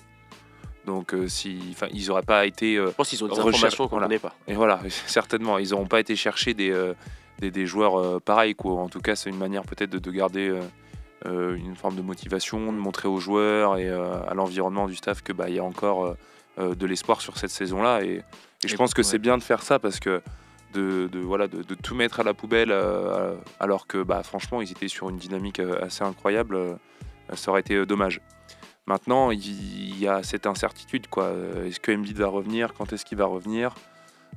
donc 0.87 1.13
euh, 1.13 1.27
si 1.27 1.59
ils 1.93 2.11
auraient 2.13 2.23
pas 2.23 2.47
été 2.47 2.77
euh, 2.77 2.87
Je 2.87 2.93
pense 2.93 3.09
qu'ils 3.09 3.25
ont 3.25 3.27
des 3.27 3.37
informations 3.41 3.89
qu'on 3.89 3.97
voilà. 3.97 4.07
connaît 4.07 4.21
pas. 4.21 4.35
et 4.47 4.55
voilà 4.55 4.79
certainement 5.07 5.59
ils 5.59 5.71
n'auront 5.71 5.87
pas 5.89 5.99
été 5.99 6.15
chercher 6.15 6.55
des, 6.55 6.71
euh, 6.71 6.95
des, 7.39 7.51
des 7.51 7.67
joueurs 7.67 7.99
euh, 7.99 8.21
pareils 8.21 8.55
quoi 8.55 8.73
en 8.75 8.89
tout 8.89 9.01
cas 9.01 9.17
c'est 9.17 9.31
une 9.31 9.39
manière 9.39 9.63
peut-être 9.63 9.91
de, 9.91 9.99
de 9.99 10.11
garder 10.11 10.49
euh, 10.49 10.61
euh, 11.27 11.57
une 11.57 11.75
forme 11.77 11.97
de 11.97 12.03
motivation, 12.03 12.73
de 12.73 12.79
montrer 12.79 13.09
aux 13.09 13.19
joueurs 13.21 13.77
et 13.77 13.89
à 13.89 14.35
l'environnement 14.35 14.87
du 14.87 14.95
staff 14.97 15.23
que 15.23 15.33
bah 15.33 15.49
il 15.49 15.57
y 15.57 15.59
a 15.59 15.65
encore 15.65 16.15
de 16.59 16.87
l'espoir 16.87 17.21
sur 17.21 17.39
cette 17.39 17.51
saison-là. 17.51 18.03
Et, 18.03 18.23
et 18.65 18.69
je 18.69 18.75
Et 18.75 18.77
pense 18.77 18.95
que 18.95 19.01
ouais. 19.01 19.05
c'est 19.05 19.19
bien 19.19 19.37
de 19.39 19.43
faire 19.43 19.63
ça 19.63 19.79
parce 19.79 19.99
que 20.01 20.23
de, 20.75 21.09
de- 21.11 21.19
voilà 21.19 21.49
de, 21.49 21.63
de 21.63 21.75
tout 21.75 21.95
mettre 21.95 22.21
à 22.21 22.23
la 22.23 22.35
poubelle 22.35 22.71
euh, 22.71 23.35
alors 23.59 23.87
que 23.87 24.03
bah 24.03 24.23
franchement 24.23 24.61
ils 24.63 24.71
étaient 24.71 24.89
sur 24.89 25.09
une 25.11 25.17
dynamique 25.17 25.61
assez 25.61 26.05
incroyable, 26.05 26.55
euh, 26.57 26.75
ça 27.35 27.51
aurait 27.51 27.61
été 27.63 27.85
dommage. 27.87 28.21
Maintenant, 28.87 29.31
il 29.31 29.99
y 29.99 30.09
a 30.09 30.23
cette 30.23 30.47
incertitude. 30.47 31.09
quoi. 31.09 31.33
Est-ce 31.67 31.79
que 31.79 31.93
Embiid 31.93 32.17
va 32.17 32.29
revenir? 32.29 32.73
Quand 32.73 32.91
est-ce 32.93 33.05
qu'il 33.05 33.19
va 33.19 33.27
revenir? 33.27 33.75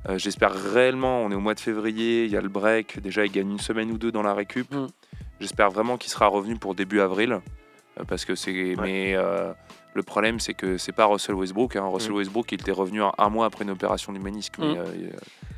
Euh, 0.08 0.18
J'espère 0.18 0.52
réellement, 0.52 1.22
on 1.22 1.30
est 1.30 1.34
au 1.34 1.40
mois 1.40 1.54
de 1.54 1.60
février, 1.60 2.24
il 2.24 2.30
y 2.30 2.36
a 2.36 2.40
le 2.40 2.48
break, 2.48 3.00
déjà 3.00 3.24
il 3.24 3.30
gagne 3.32 3.50
une 3.52 3.58
semaine 3.60 3.90
ou 3.92 3.98
deux 3.98 4.10
dans 4.12 4.22
la 4.22 4.34
récup. 4.34 4.72
Mm. 4.74 4.86
J'espère 5.40 5.70
vraiment 5.70 5.96
qu'il 5.96 6.10
sera 6.10 6.26
revenu 6.26 6.56
pour 6.56 6.74
début 6.74 7.00
avril. 7.00 7.32
euh, 8.00 8.04
Parce 8.06 8.24
que 8.24 8.34
c'est. 8.34 8.74
Mais 8.80 9.14
euh, 9.16 9.52
le 9.94 10.02
problème, 10.02 10.40
c'est 10.40 10.54
que 10.54 10.76
c'est 10.78 10.92
pas 10.92 11.04
Russell 11.06 11.34
Westbrook. 11.34 11.76
hein. 11.76 11.86
Russell 11.86 12.12
Mm. 12.12 12.16
Westbrook, 12.16 12.52
il 12.52 12.60
était 12.60 12.72
revenu 12.72 13.02
un, 13.02 13.12
un 13.18 13.28
mois 13.28 13.46
après 13.46 13.64
une 13.64 13.70
opération 13.70 14.12
du 14.12 14.18
ménisque. 14.20 14.58
Mm. 14.58 14.76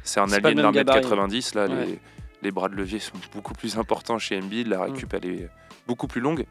c'est 0.03 0.20
un 0.20 0.26
d'un 0.26 0.41
même 0.41 0.57
mètre 0.57 0.72
gabarit. 0.72 1.01
90. 1.03 1.55
Là, 1.55 1.66
Ouais. 1.66 1.87
les, 1.87 1.99
les 2.43 2.51
bras 2.51 2.68
de 2.68 2.74
levier 2.74 2.99
sont 2.99 3.16
beaucoup 3.32 3.55
plus 3.55 3.78
importants 3.78 4.18
chez 4.18 4.37
Embiid. 4.39 4.66
La 4.68 4.82
récup, 4.82 5.12
elle 5.14 5.24
est 5.26 5.49
beaucoup 5.87 6.07
plus 6.07 6.20
longue. 6.20 6.45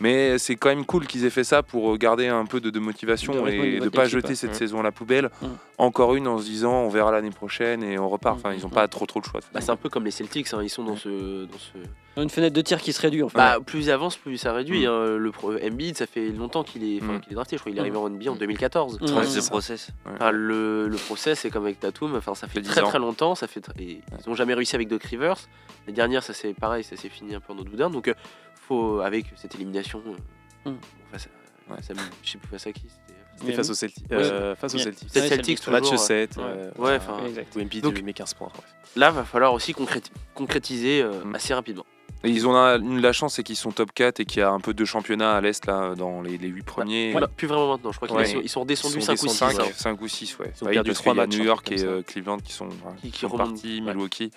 Mais 0.00 0.38
c'est 0.38 0.54
quand 0.56 0.68
même 0.68 0.84
cool 0.84 1.06
qu'ils 1.06 1.24
aient 1.24 1.30
fait 1.30 1.44
ça 1.44 1.62
pour 1.62 1.96
garder 1.98 2.28
un 2.28 2.44
peu 2.46 2.60
de, 2.60 2.70
de 2.70 2.78
motivation 2.78 3.32
De 3.44 3.48
et 3.50 3.78
de 3.80 3.84
de 3.84 3.88
pas 3.88 4.04
jeter 4.06 4.34
cette 4.34 4.50
Mm. 4.52 4.54
saison 4.54 4.80
à 4.80 4.82
la 4.82 4.92
poubelle. 4.92 5.30
Mm. 5.42 5.46
Encore 5.78 6.14
une 6.14 6.26
en 6.28 6.38
se 6.38 6.44
disant 6.44 6.72
on 6.82 6.88
verra 6.88 7.10
l'année 7.12 7.30
prochaine 7.30 7.82
et 7.82 7.98
on 7.98 8.08
repart. 8.08 8.36
Mm. 8.36 8.38
Enfin, 8.38 8.52
ils 8.54 8.62
n'ont 8.62 8.68
pas 8.70 8.86
trop 8.88 9.06
trop 9.06 9.20
le 9.20 9.28
choix. 9.28 9.40
Bah, 9.52 9.60
c'est 9.60 9.70
un 9.70 9.76
peu 9.76 9.88
comme 9.88 10.04
les 10.04 10.10
Celtics, 10.10 10.52
hein, 10.52 10.60
ils 10.62 10.68
sont 10.70 10.84
dans 10.84 10.96
ce, 10.96 11.44
dans 11.44 11.58
ce... 11.58 11.78
Une 12.20 12.30
fenêtre 12.30 12.54
de 12.56 12.62
tir 12.62 12.80
qui 12.80 12.92
se 12.92 13.00
réduit 13.00 13.22
en 13.22 13.28
fait. 13.28 13.38
Bah, 13.38 13.58
plus 13.64 13.78
ils 13.86 13.90
avancent, 13.92 14.16
plus 14.16 14.38
ça 14.38 14.52
réduit. 14.52 14.86
Mm. 14.86 14.90
hein. 14.90 15.16
Le 15.16 15.30
pro... 15.32 15.52
Embiid, 15.56 15.96
ça 15.96 16.06
fait 16.06 16.28
longtemps 16.30 16.62
qu'il 16.64 16.82
est, 16.84 16.98
qu'il 16.98 17.32
est 17.32 17.34
drafté. 17.34 17.56
Je 17.56 17.60
crois 17.62 17.70
qu'il 17.70 17.78
est 17.78 17.80
arrivé 17.80 17.96
en 17.96 18.08
NBA 18.08 18.30
en 18.30 18.36
2014. 18.36 19.00
Mm. 19.00 19.04
Trans 19.06 19.22
c'est 19.24 19.36
de 19.36 19.40
ça. 19.40 19.50
process. 19.50 19.90
Enfin, 20.14 20.30
le, 20.30 20.88
le 20.88 20.96
process, 20.96 21.40
c'est 21.40 21.50
comme 21.50 21.64
avec 21.64 21.80
Tatum. 21.80 22.14
Enfin, 22.16 22.34
ça 22.34 22.46
fait 22.48 22.60
très 22.62 22.80
10 22.80 22.86
ans. 22.86 22.88
très 22.88 22.98
longtemps. 22.98 23.34
Ça 23.34 23.46
fait 23.46 23.60
tr- 23.60 23.70
et 23.80 24.00
Ils 24.24 24.28
n'ont 24.28 24.34
jamais 24.36 24.54
réussi 24.54 24.74
avec 24.74 24.88
Doc 24.88 25.02
Rivers. 25.04 25.36
La 25.86 25.92
dernière, 25.92 26.22
ça 26.22 26.34
c'est 26.34 26.52
pareil, 26.54 26.84
ça 26.84 26.96
s'est 26.96 27.08
fini 27.08 27.34
un 27.34 27.40
peu 27.40 27.52
en 27.52 27.58
eau 27.58 27.64
de 27.64 27.70
boudin. 27.70 27.88
Donc, 27.88 28.08
euh, 28.08 28.14
faut 28.68 29.00
avec 29.00 29.26
cette 29.36 29.54
élimination, 29.54 30.02
euh, 30.06 30.70
Mm. 30.70 30.74
bon, 30.74 30.78
face 31.12 31.26
à, 31.26 31.72
Ouais. 31.74 31.82
ça 31.82 31.94
je 32.22 32.30
sais 32.30 32.38
plus 32.38 32.48
face 32.48 32.66
à 32.66 32.72
qui. 32.72 32.82
C'était 32.82 33.14
C'était 33.36 33.50
Mais 33.50 33.56
face 33.56 33.70
aux 33.70 33.74
Celtics. 33.74 34.04
Oui. 34.10 34.16
euh, 34.18 34.56
face 34.56 34.74
aux. 34.74 34.78
Celtics. 34.78 35.08
Ouais, 35.14 35.20
Celtics 35.28 35.58
Celtics, 35.58 35.68
Match 35.68 35.82
toujours, 35.84 35.98
7. 36.00 36.36
ouais. 36.36 36.42
euh, 36.44 36.70
Ouais, 36.76 36.90
euh, 36.92 36.96
enfin, 36.96 37.18
Embiid 37.60 37.82
Donc- 37.84 38.02
met 38.02 38.12
15 38.12 38.34
points. 38.34 38.48
bref. 38.52 38.64
Là, 38.96 39.10
va 39.12 39.22
falloir 39.24 39.52
aussi 39.52 39.72
concréti- 39.72 40.10
concrétiser 40.34 41.02
euh, 41.02 41.24
Mm. 41.24 41.34
assez 41.36 41.54
rapidement. 41.54 41.86
Et 42.24 42.30
ils 42.30 42.48
ont 42.48 42.52
la, 42.52 42.78
la 42.78 43.12
chance, 43.12 43.34
c'est 43.34 43.44
qu'ils 43.44 43.54
sont 43.54 43.70
top 43.70 43.92
4 43.94 44.18
et 44.18 44.24
qu'il 44.24 44.40
y 44.40 44.42
a 44.42 44.50
un 44.50 44.58
peu 44.58 44.74
de 44.74 44.84
championnat 44.84 45.36
à 45.36 45.40
l'est 45.40 45.64
là 45.66 45.94
dans 45.94 46.20
les, 46.20 46.36
les 46.36 46.48
8 46.48 46.62
premiers. 46.64 47.12
Voilà, 47.12 47.28
plus 47.28 47.46
vraiment 47.46 47.68
maintenant. 47.74 47.92
Je 47.92 47.96
crois 47.98 48.08
qu'ils 48.08 48.16
Ouais. 48.16 48.26
sont, 48.26 48.40
ils 48.42 48.48
sont 48.48 48.60
redescendus 48.62 48.96
Ils 48.96 49.02
sont 49.02 49.06
5 49.06 49.12
ou 49.12 49.16
6. 49.18 49.26
descendus, 49.28 49.54
5, 49.56 49.62
ouais. 49.66 49.72
5 49.72 50.00
ou 50.02 50.08
6, 50.08 50.38
ouais. 50.40 50.52
Ils 50.56 50.64
ont 50.64 50.66
Ouais, 50.66 50.72
perdu 50.72 50.90
parce 50.90 50.98
trois 50.98 51.12
qu'il 51.12 51.18
y 51.18 51.22
a 51.22 51.26
matchs, 51.28 51.36
New 51.38 51.44
York 51.44 51.70
et 51.70 51.84
euh, 51.84 52.02
Cleveland 52.02 52.38
qui 52.38 52.52
sont, 52.52 52.66
enfin, 52.66 52.96
Qui- 52.96 53.02
qui 53.02 53.10
qui 53.12 53.18
sont 53.20 53.28
remontent. 53.28 53.50
partis. 53.52 53.80
Milwaukee. 53.82 54.24
Ouais. 54.24 54.30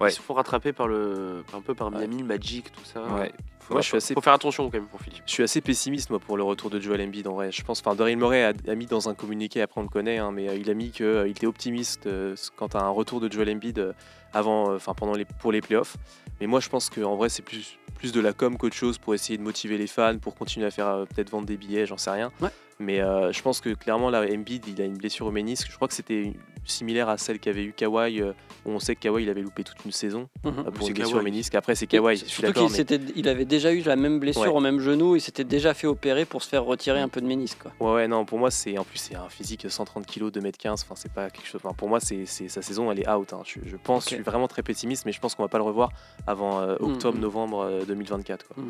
Ils 0.00 0.10
se 0.12 0.20
font 0.20 0.34
rattraper 0.34 0.72
par 0.72 0.86
le, 0.86 1.44
un 1.52 1.60
peu 1.60 1.74
par 1.74 1.90
Miami, 1.90 2.22
Magic, 2.22 2.70
tout 2.72 2.84
ça. 2.84 3.02
Ouais. 3.02 3.32
Moi, 3.70 3.82
je 3.82 3.88
suis 3.88 3.96
assez 3.96 4.14
Faut 4.14 4.20
faire 4.22 4.32
attention 4.32 4.70
quand 4.70 4.78
même 4.78 4.86
pour 4.86 5.00
Philippe. 5.00 5.22
Je 5.26 5.32
suis 5.32 5.42
assez 5.42 5.60
pessimiste 5.60 6.08
moi 6.08 6.18
pour 6.18 6.38
le 6.38 6.42
retour 6.42 6.70
de 6.70 6.80
Joel 6.80 7.02
Embiid 7.02 7.26
en 7.26 7.34
vrai. 7.34 7.52
Je 7.52 7.62
pense, 7.62 7.80
enfin, 7.80 7.94
Daryl 7.94 8.16
Morey 8.16 8.42
a, 8.42 8.52
a 8.66 8.74
mis 8.74 8.86
dans 8.86 9.10
un 9.10 9.14
communiqué, 9.14 9.60
après 9.60 9.80
on 9.80 9.84
le 9.84 9.90
connaît, 9.90 10.16
hein, 10.18 10.30
mais 10.32 10.48
euh, 10.48 10.56
il 10.56 10.70
a 10.70 10.74
mis 10.74 10.90
qu'il 10.90 11.26
était 11.26 11.46
optimiste 11.46 12.06
euh, 12.06 12.34
quant 12.56 12.68
à 12.68 12.78
un 12.78 12.88
retour 12.88 13.20
de 13.20 13.30
Joel 13.30 13.50
Embiid 13.50 13.78
euh, 13.78 13.92
avant, 14.32 14.70
euh, 14.70 14.76
enfin 14.76 14.94
pendant 14.94 15.12
les 15.14 15.26
pour 15.26 15.52
les 15.52 15.60
playoffs. 15.60 15.96
Mais 16.40 16.46
moi 16.46 16.60
je 16.60 16.68
pense 16.70 16.88
qu'en 16.88 17.16
vrai 17.16 17.28
c'est 17.28 17.42
plus 17.42 17.78
plus 17.98 18.12
de 18.12 18.20
la 18.20 18.32
com 18.32 18.56
qu'autre 18.56 18.74
chose 18.76 18.96
pour 18.98 19.14
essayer 19.14 19.36
de 19.36 19.42
motiver 19.42 19.76
les 19.76 19.86
fans, 19.88 20.16
pour 20.18 20.34
continuer 20.34 20.66
à 20.66 20.70
faire 20.70 20.86
euh, 20.88 21.04
peut-être 21.04 21.30
vendre 21.30 21.46
des 21.46 21.56
billets, 21.56 21.84
j'en 21.86 21.98
sais 21.98 22.10
rien. 22.10 22.30
Ouais. 22.40 22.48
Mais 22.80 23.00
euh, 23.00 23.32
je 23.32 23.42
pense 23.42 23.60
que 23.60 23.70
clairement 23.74 24.08
là 24.08 24.22
Embiid 24.32 24.64
il 24.68 24.80
a 24.80 24.84
une 24.84 24.96
blessure 24.96 25.26
au 25.26 25.32
ménisque. 25.32 25.66
Je 25.68 25.74
crois 25.74 25.88
que 25.88 25.94
c'était 25.94 26.32
similaire 26.64 27.08
à 27.08 27.16
celle 27.18 27.40
qu'avait 27.40 27.64
eu 27.64 27.72
Kawhi. 27.72 28.20
euh, 28.22 28.32
où 28.66 28.70
on 28.70 28.78
sait 28.78 28.94
que 28.94 29.00
Kawhi 29.00 29.22
il 29.24 29.30
avait 29.30 29.40
loupé 29.42 29.64
toute 29.64 29.84
une 29.84 29.90
saison 29.92 30.28
Mhm. 30.44 30.52
pour 30.52 30.82
c'est 30.82 30.88
une 30.88 30.94
blessure 30.94 31.12
Kawhi. 31.14 31.20
au 31.20 31.24
ménisque. 31.24 31.54
Après 31.56 31.74
c'est 31.74 31.86
Kawhi, 31.88 32.16
je 32.16 32.24
suis 32.26 32.30
Surtout 32.42 32.52
qu'il 32.52 32.62
mais- 32.64 32.68
s'était- 32.68 33.00
il 33.16 33.28
avait 33.28 33.46
déjà 33.46 33.72
eu 33.72 33.80
la 33.82 33.96
même 33.96 34.20
blessure 34.20 34.42
Ouais. 34.42 34.48
au 34.48 34.60
même 34.60 34.78
genou, 34.78 35.16
il 35.16 35.20
s'était 35.20 35.42
déjà 35.44 35.74
fait 35.74 35.86
opérer 35.88 36.24
pour 36.24 36.42
se 36.44 36.48
faire 36.48 36.64
retirer 36.64 37.00
un 37.00 37.08
peu 37.08 37.20
de 37.20 37.26
ménisque. 37.26 37.58
Quoi. 37.62 37.72
Ouais, 37.80 37.94
ouais, 37.96 38.08
non, 38.08 38.24
pour 38.24 38.38
moi, 38.38 38.50
c'est 38.52 38.78
en 38.78 38.84
plus, 38.84 38.98
c'est 38.98 39.16
un 39.16 39.28
physique 39.28 39.66
130 39.68 40.06
kg, 40.06 40.30
2m15. 40.30 40.82
Enfin, 40.84 40.94
c'est 40.96 41.10
pas 41.12 41.30
quelque 41.30 41.46
chose. 41.48 41.60
Enfin, 41.64 41.74
pour 41.74 41.88
moi, 41.88 41.98
c'est 41.98 42.26
sa 42.26 42.62
saison, 42.62 42.92
elle 42.92 43.00
est 43.00 43.08
out. 43.10 43.32
hein. 43.32 43.40
Je, 43.44 43.58
je 43.66 43.76
pense, 43.76 44.04
je 44.04 44.14
suis 44.16 44.22
vraiment 44.22 44.46
très 44.48 44.62
pessimiste, 44.62 45.04
mais 45.06 45.12
je 45.12 45.18
pense 45.20 45.34
qu'on 45.34 45.42
va 45.42 45.48
pas 45.48 45.58
le 45.58 45.64
revoir 45.64 45.90
avant 46.28 46.60
euh, 46.60 46.76
Mm, 46.80 46.84
octobre, 46.84 47.18
mm. 47.18 47.20
novembre 47.22 47.64
2024. 47.88 48.46
Quoi. 48.48 48.64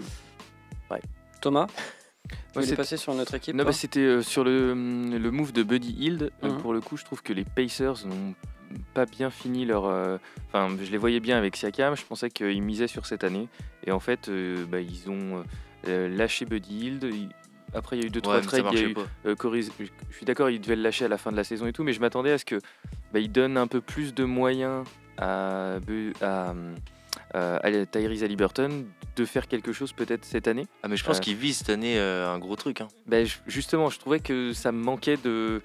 Thomas 1.40 1.66
Tu 2.28 2.34
Ouais, 2.34 2.38
voulais 2.54 2.66
c'est- 2.66 2.76
passer 2.76 2.96
sur 2.98 3.14
notre 3.14 3.34
équipe 3.34 3.54
Non, 3.54 3.64
bah, 3.64 3.72
c'était 3.72 4.00
euh, 4.00 4.22
sur 4.22 4.44
le, 4.44 4.72
hum, 4.72 5.16
le 5.16 5.30
move 5.30 5.52
de 5.52 5.62
Buddy 5.62 5.92
Hield. 5.92 6.30
Euh, 6.44 6.48
Mhm. 6.50 6.58
Pour 6.58 6.72
le 6.74 6.80
coup, 6.82 6.96
je 6.98 7.04
trouve 7.04 7.22
que 7.22 7.32
les 7.32 7.44
Pacers 7.44 8.04
n'ont 8.06 8.34
pas 8.92 9.06
bien 9.06 9.30
fini 9.30 9.64
leur. 9.64 9.86
euh, 9.86 10.18
Enfin, 10.52 10.68
je 10.82 10.90
les 10.90 10.98
voyais 10.98 11.20
bien 11.20 11.38
avec 11.38 11.56
Siakam. 11.56 11.96
Je 11.96 12.04
pensais 12.04 12.28
qu'ils 12.28 12.60
misaient 12.62 12.86
sur 12.88 13.06
cette 13.06 13.24
année. 13.24 13.48
Et 13.86 13.92
en 13.92 14.00
fait, 14.00 14.28
euh, 14.28 14.66
bah, 14.66 14.80
ils 14.80 15.08
ont 15.08 15.42
euh, 15.86 16.08
lâché 16.14 16.44
Buddy 16.44 16.74
Hield. 16.86 17.30
Après, 17.72 17.96
il 17.96 18.02
y 18.02 18.04
a 18.04 18.08
eu 18.08 18.10
deux, 18.10 18.20
trois 18.20 18.36
Ouais, 18.36 18.42
trades. 18.42 18.60
Il 18.60 18.64
y 18.64 18.68
a 18.68 18.72
marchait 18.72 18.90
eu 18.90 18.94
pas. 18.94 19.06
euh, 19.26 19.34
Corey- 19.34 19.62
je 19.62 20.14
suis 20.16 20.26
d'accord, 20.26 20.50
il 20.50 20.60
devait 20.60 20.76
le 20.76 20.82
lâcher 20.82 21.04
à 21.06 21.08
la 21.08 21.16
fin 21.18 21.30
de 21.30 21.36
la 21.36 21.44
saison 21.44 21.66
et 21.66 21.72
tout, 21.72 21.84
mais 21.84 21.92
je 21.94 22.00
m'attendais 22.00 22.32
à 22.32 22.38
ce 22.38 22.44
que 22.44 22.56
bah, 23.12 23.20
il 23.20 23.30
donne 23.32 23.56
un 23.56 23.66
peu 23.68 23.80
plus 23.80 24.12
de 24.14 24.24
moyens 24.24 24.84
à, 25.16 25.76
à, 26.20 26.54
euh, 27.34 27.84
Tyrese 27.90 28.22
Haliburton 28.24 28.84
de 29.16 29.24
faire 29.24 29.48
quelque 29.48 29.72
chose 29.72 29.92
peut-être 29.92 30.24
cette 30.24 30.48
année. 30.48 30.66
Ah, 30.82 30.88
mais 30.88 30.96
je 30.96 31.04
pense 31.04 31.18
Euh, 31.18 31.20
qu'il 31.20 31.36
vise 31.36 31.58
cette 31.58 31.70
année 31.70 31.98
euh, 31.98 32.28
un 32.28 32.38
gros 32.38 32.56
truc. 32.56 32.80
Hein. 32.80 32.88
Ben, 33.06 33.24
ju- 33.26 33.38
justement, 33.46 33.90
je 33.90 33.98
trouvais 33.98 34.20
que 34.20 34.52
ça 34.52 34.72
me 34.72 34.82
manquait 34.82 35.16
de 35.16 35.60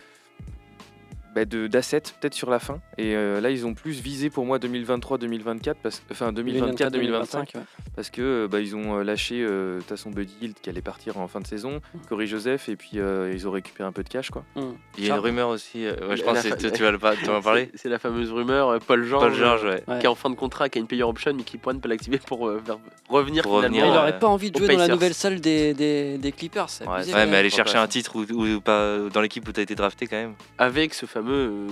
bah, 1.36 1.46
de- 1.46 1.68
d'assets 1.68 2.02
peut-être 2.20 2.34
sur 2.34 2.50
la 2.50 2.60
fin. 2.60 2.80
Et 2.98 3.16
euh, 3.16 3.42
là, 3.42 3.50
ils 3.50 3.66
ont 3.66 3.74
plus 3.74 4.00
visé 4.02 4.30
pour 4.30 4.46
moi 4.46 4.58
2023-2024, 4.60 5.76
parce, 5.82 6.02
enfin 6.12 6.32
2024-2025, 6.32 7.38
ouais. 7.56 7.62
parce 7.96 8.10
que 8.10 8.22
euh, 8.22 8.48
bah, 8.48 8.60
ils 8.60 8.76
ont 8.76 9.00
euh, 9.00 9.04
lâché 9.04 9.42
euh, 9.44 9.80
façon 9.82 10.10
Buddy 10.10 10.34
Hield 10.42 10.56
qui 10.62 10.70
allait 10.70 10.82
partir 10.82 11.18
en 11.18 11.28
fin 11.28 11.40
de 11.40 11.48
saison, 11.48 11.82
Corey 12.10 12.26
Joseph, 12.28 12.70
et 12.70 12.76
puis 12.76 12.92
euh, 12.96 13.32
ils 13.34 13.48
ont 13.48 13.52
récupéré 13.52 13.88
un 13.88 13.92
peu 13.92 14.04
de 14.04 14.10
cash 14.10 14.30
quoi. 14.30 14.44
Mm. 14.56 14.62
Il 14.98 15.06
y 15.06 15.12
a 15.12 15.16
une 15.16 15.20
rumeur 15.22 15.50
aussi. 15.50 15.86
euh, 15.86 15.96
ouais, 16.10 16.18
je 16.18 16.24
pense 16.24 16.42
que 16.42 16.50
fa- 16.50 16.72
tu, 16.72 16.84
vas 16.84 16.92
le 16.92 17.00
pas- 17.00 17.16
tu 17.16 17.26
vas 17.26 17.38
en 17.38 17.42
parler 17.42 17.70
C'est 17.74 17.84
c'est 17.84 17.90
la 17.90 18.00
fameuse 18.00 18.32
rumeur, 18.32 18.80
Paul 18.80 19.04
George, 19.04 19.24
Paul 19.30 19.34
George, 19.36 19.64
ouais. 19.64 19.84
Ouais. 19.88 20.00
qui 20.00 20.06
est 20.06 20.10
en 20.10 20.16
fin 20.16 20.30
de 20.30 20.36
contrat, 20.36 20.70
qui 20.70 20.78
a 20.78 20.82
une 20.82 20.88
player 20.88 21.04
option, 21.04 21.34
mais 21.36 21.44
qui 21.44 21.58
pourrait 21.58 21.76
ne 21.76 21.80
pas 21.80 21.90
l'activer 21.90 22.18
pour 22.18 22.48
euh, 22.48 22.62
revenir 23.10 23.44
Pour 23.44 23.58
finalement. 23.58 23.78
revenir, 23.78 23.86
il 23.86 23.92
Ouais. 23.92 23.98
aurait 23.98 24.20
pas 24.20 24.28
envie 24.28 24.52
de 24.52 24.58
jouer 24.58 24.68
dans 24.70 24.78
la 24.80 24.88
nouvelle 24.88 25.14
salle 25.14 25.40
des, 25.42 25.74
des, 25.74 26.18
des 26.18 26.32
Clippers. 26.32 26.68
Ouais, 26.88 27.26
mais 27.28 27.38
aller 27.38 27.50
chercher 27.50 27.78
un 27.78 27.88
titre 27.88 28.16
ou, 28.16 28.22
ou 28.56 28.62
pas 28.62 28.98
dans 29.14 29.22
l'équipe 29.22 29.48
où 29.48 29.52
tu 29.52 29.60
as 29.60 29.64
été 29.64 29.76
drafté 29.76 30.08
quand 30.08 30.16
même. 30.18 30.34
Avec 30.58 30.94
ce 30.94 31.06
fameux 31.06 31.23
euh, 31.32 31.68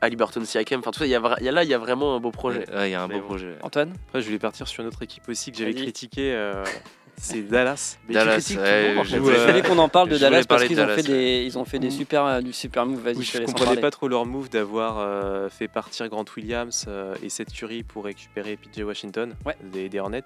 Haliburton 0.00 0.44
Siakam, 0.44 0.80
enfin 0.80 0.90
tout 0.92 1.00
ça, 1.00 1.06
il 1.06 1.10
y 1.10 1.14
a, 1.14 1.20
vra- 1.20 1.36
il 1.40 1.44
y 1.44 1.48
a 1.48 1.52
là, 1.52 1.64
il 1.64 1.70
y 1.70 1.74
a 1.74 1.78
vraiment 1.78 2.14
un 2.14 2.20
beau 2.20 2.30
projet. 2.30 2.64
Ouais, 2.72 2.88
il 2.90 2.92
y 2.92 2.94
a 2.94 3.02
un 3.02 3.08
Mais 3.08 3.14
beau 3.14 3.20
bon. 3.22 3.26
projet. 3.26 3.56
Antoine 3.62 3.92
Après, 4.08 4.20
je 4.20 4.26
voulais 4.26 4.38
partir 4.38 4.68
sur 4.68 4.82
une 4.82 4.88
autre 4.88 5.02
équipe 5.02 5.28
aussi 5.28 5.50
que 5.50 5.58
j'avais 5.58 5.74
critiqué. 5.74 6.32
euh, 6.34 6.64
c'est 7.20 7.42
Dallas. 7.42 7.98
Mais 8.08 8.14
Dallas, 8.14 8.40
tu 8.46 8.56
ouais, 8.56 8.94
tout 8.96 9.02
je 9.04 9.16
voulez 9.16 9.62
qu'on 9.62 9.78
en 9.78 9.88
parle 9.88 10.08
de 10.08 10.14
voulais 10.14 10.30
Dallas 10.30 10.44
parce 10.48 10.64
qu'ils 10.66 10.80
ont, 10.80 10.86
fait 10.86 11.02
des, 11.02 11.42
ils 11.44 11.58
ont 11.58 11.64
fait 11.64 11.80
des 11.80 11.90
super, 11.90 12.24
euh, 12.24 12.40
du 12.40 12.52
super 12.52 12.86
move. 12.86 13.00
Vas-y, 13.00 13.16
Oui, 13.16 13.24
je 13.24 13.38
je 13.38 13.42
comprenais 13.44 13.64
parler. 13.66 13.80
pas 13.80 13.90
trop 13.90 14.06
leur 14.06 14.24
move 14.24 14.48
d'avoir 14.50 14.98
euh, 15.00 15.48
fait 15.48 15.66
partir 15.66 16.08
Grant 16.08 16.24
Williams 16.36 16.84
euh, 16.86 17.16
et 17.20 17.28
Seth 17.28 17.52
Curry 17.52 17.82
pour 17.82 18.04
récupérer 18.04 18.56
PJ 18.56 18.82
Washington 18.84 19.34
Ouais. 19.44 19.56
des, 19.64 19.88
des 19.88 19.98
Hornets, 19.98 20.22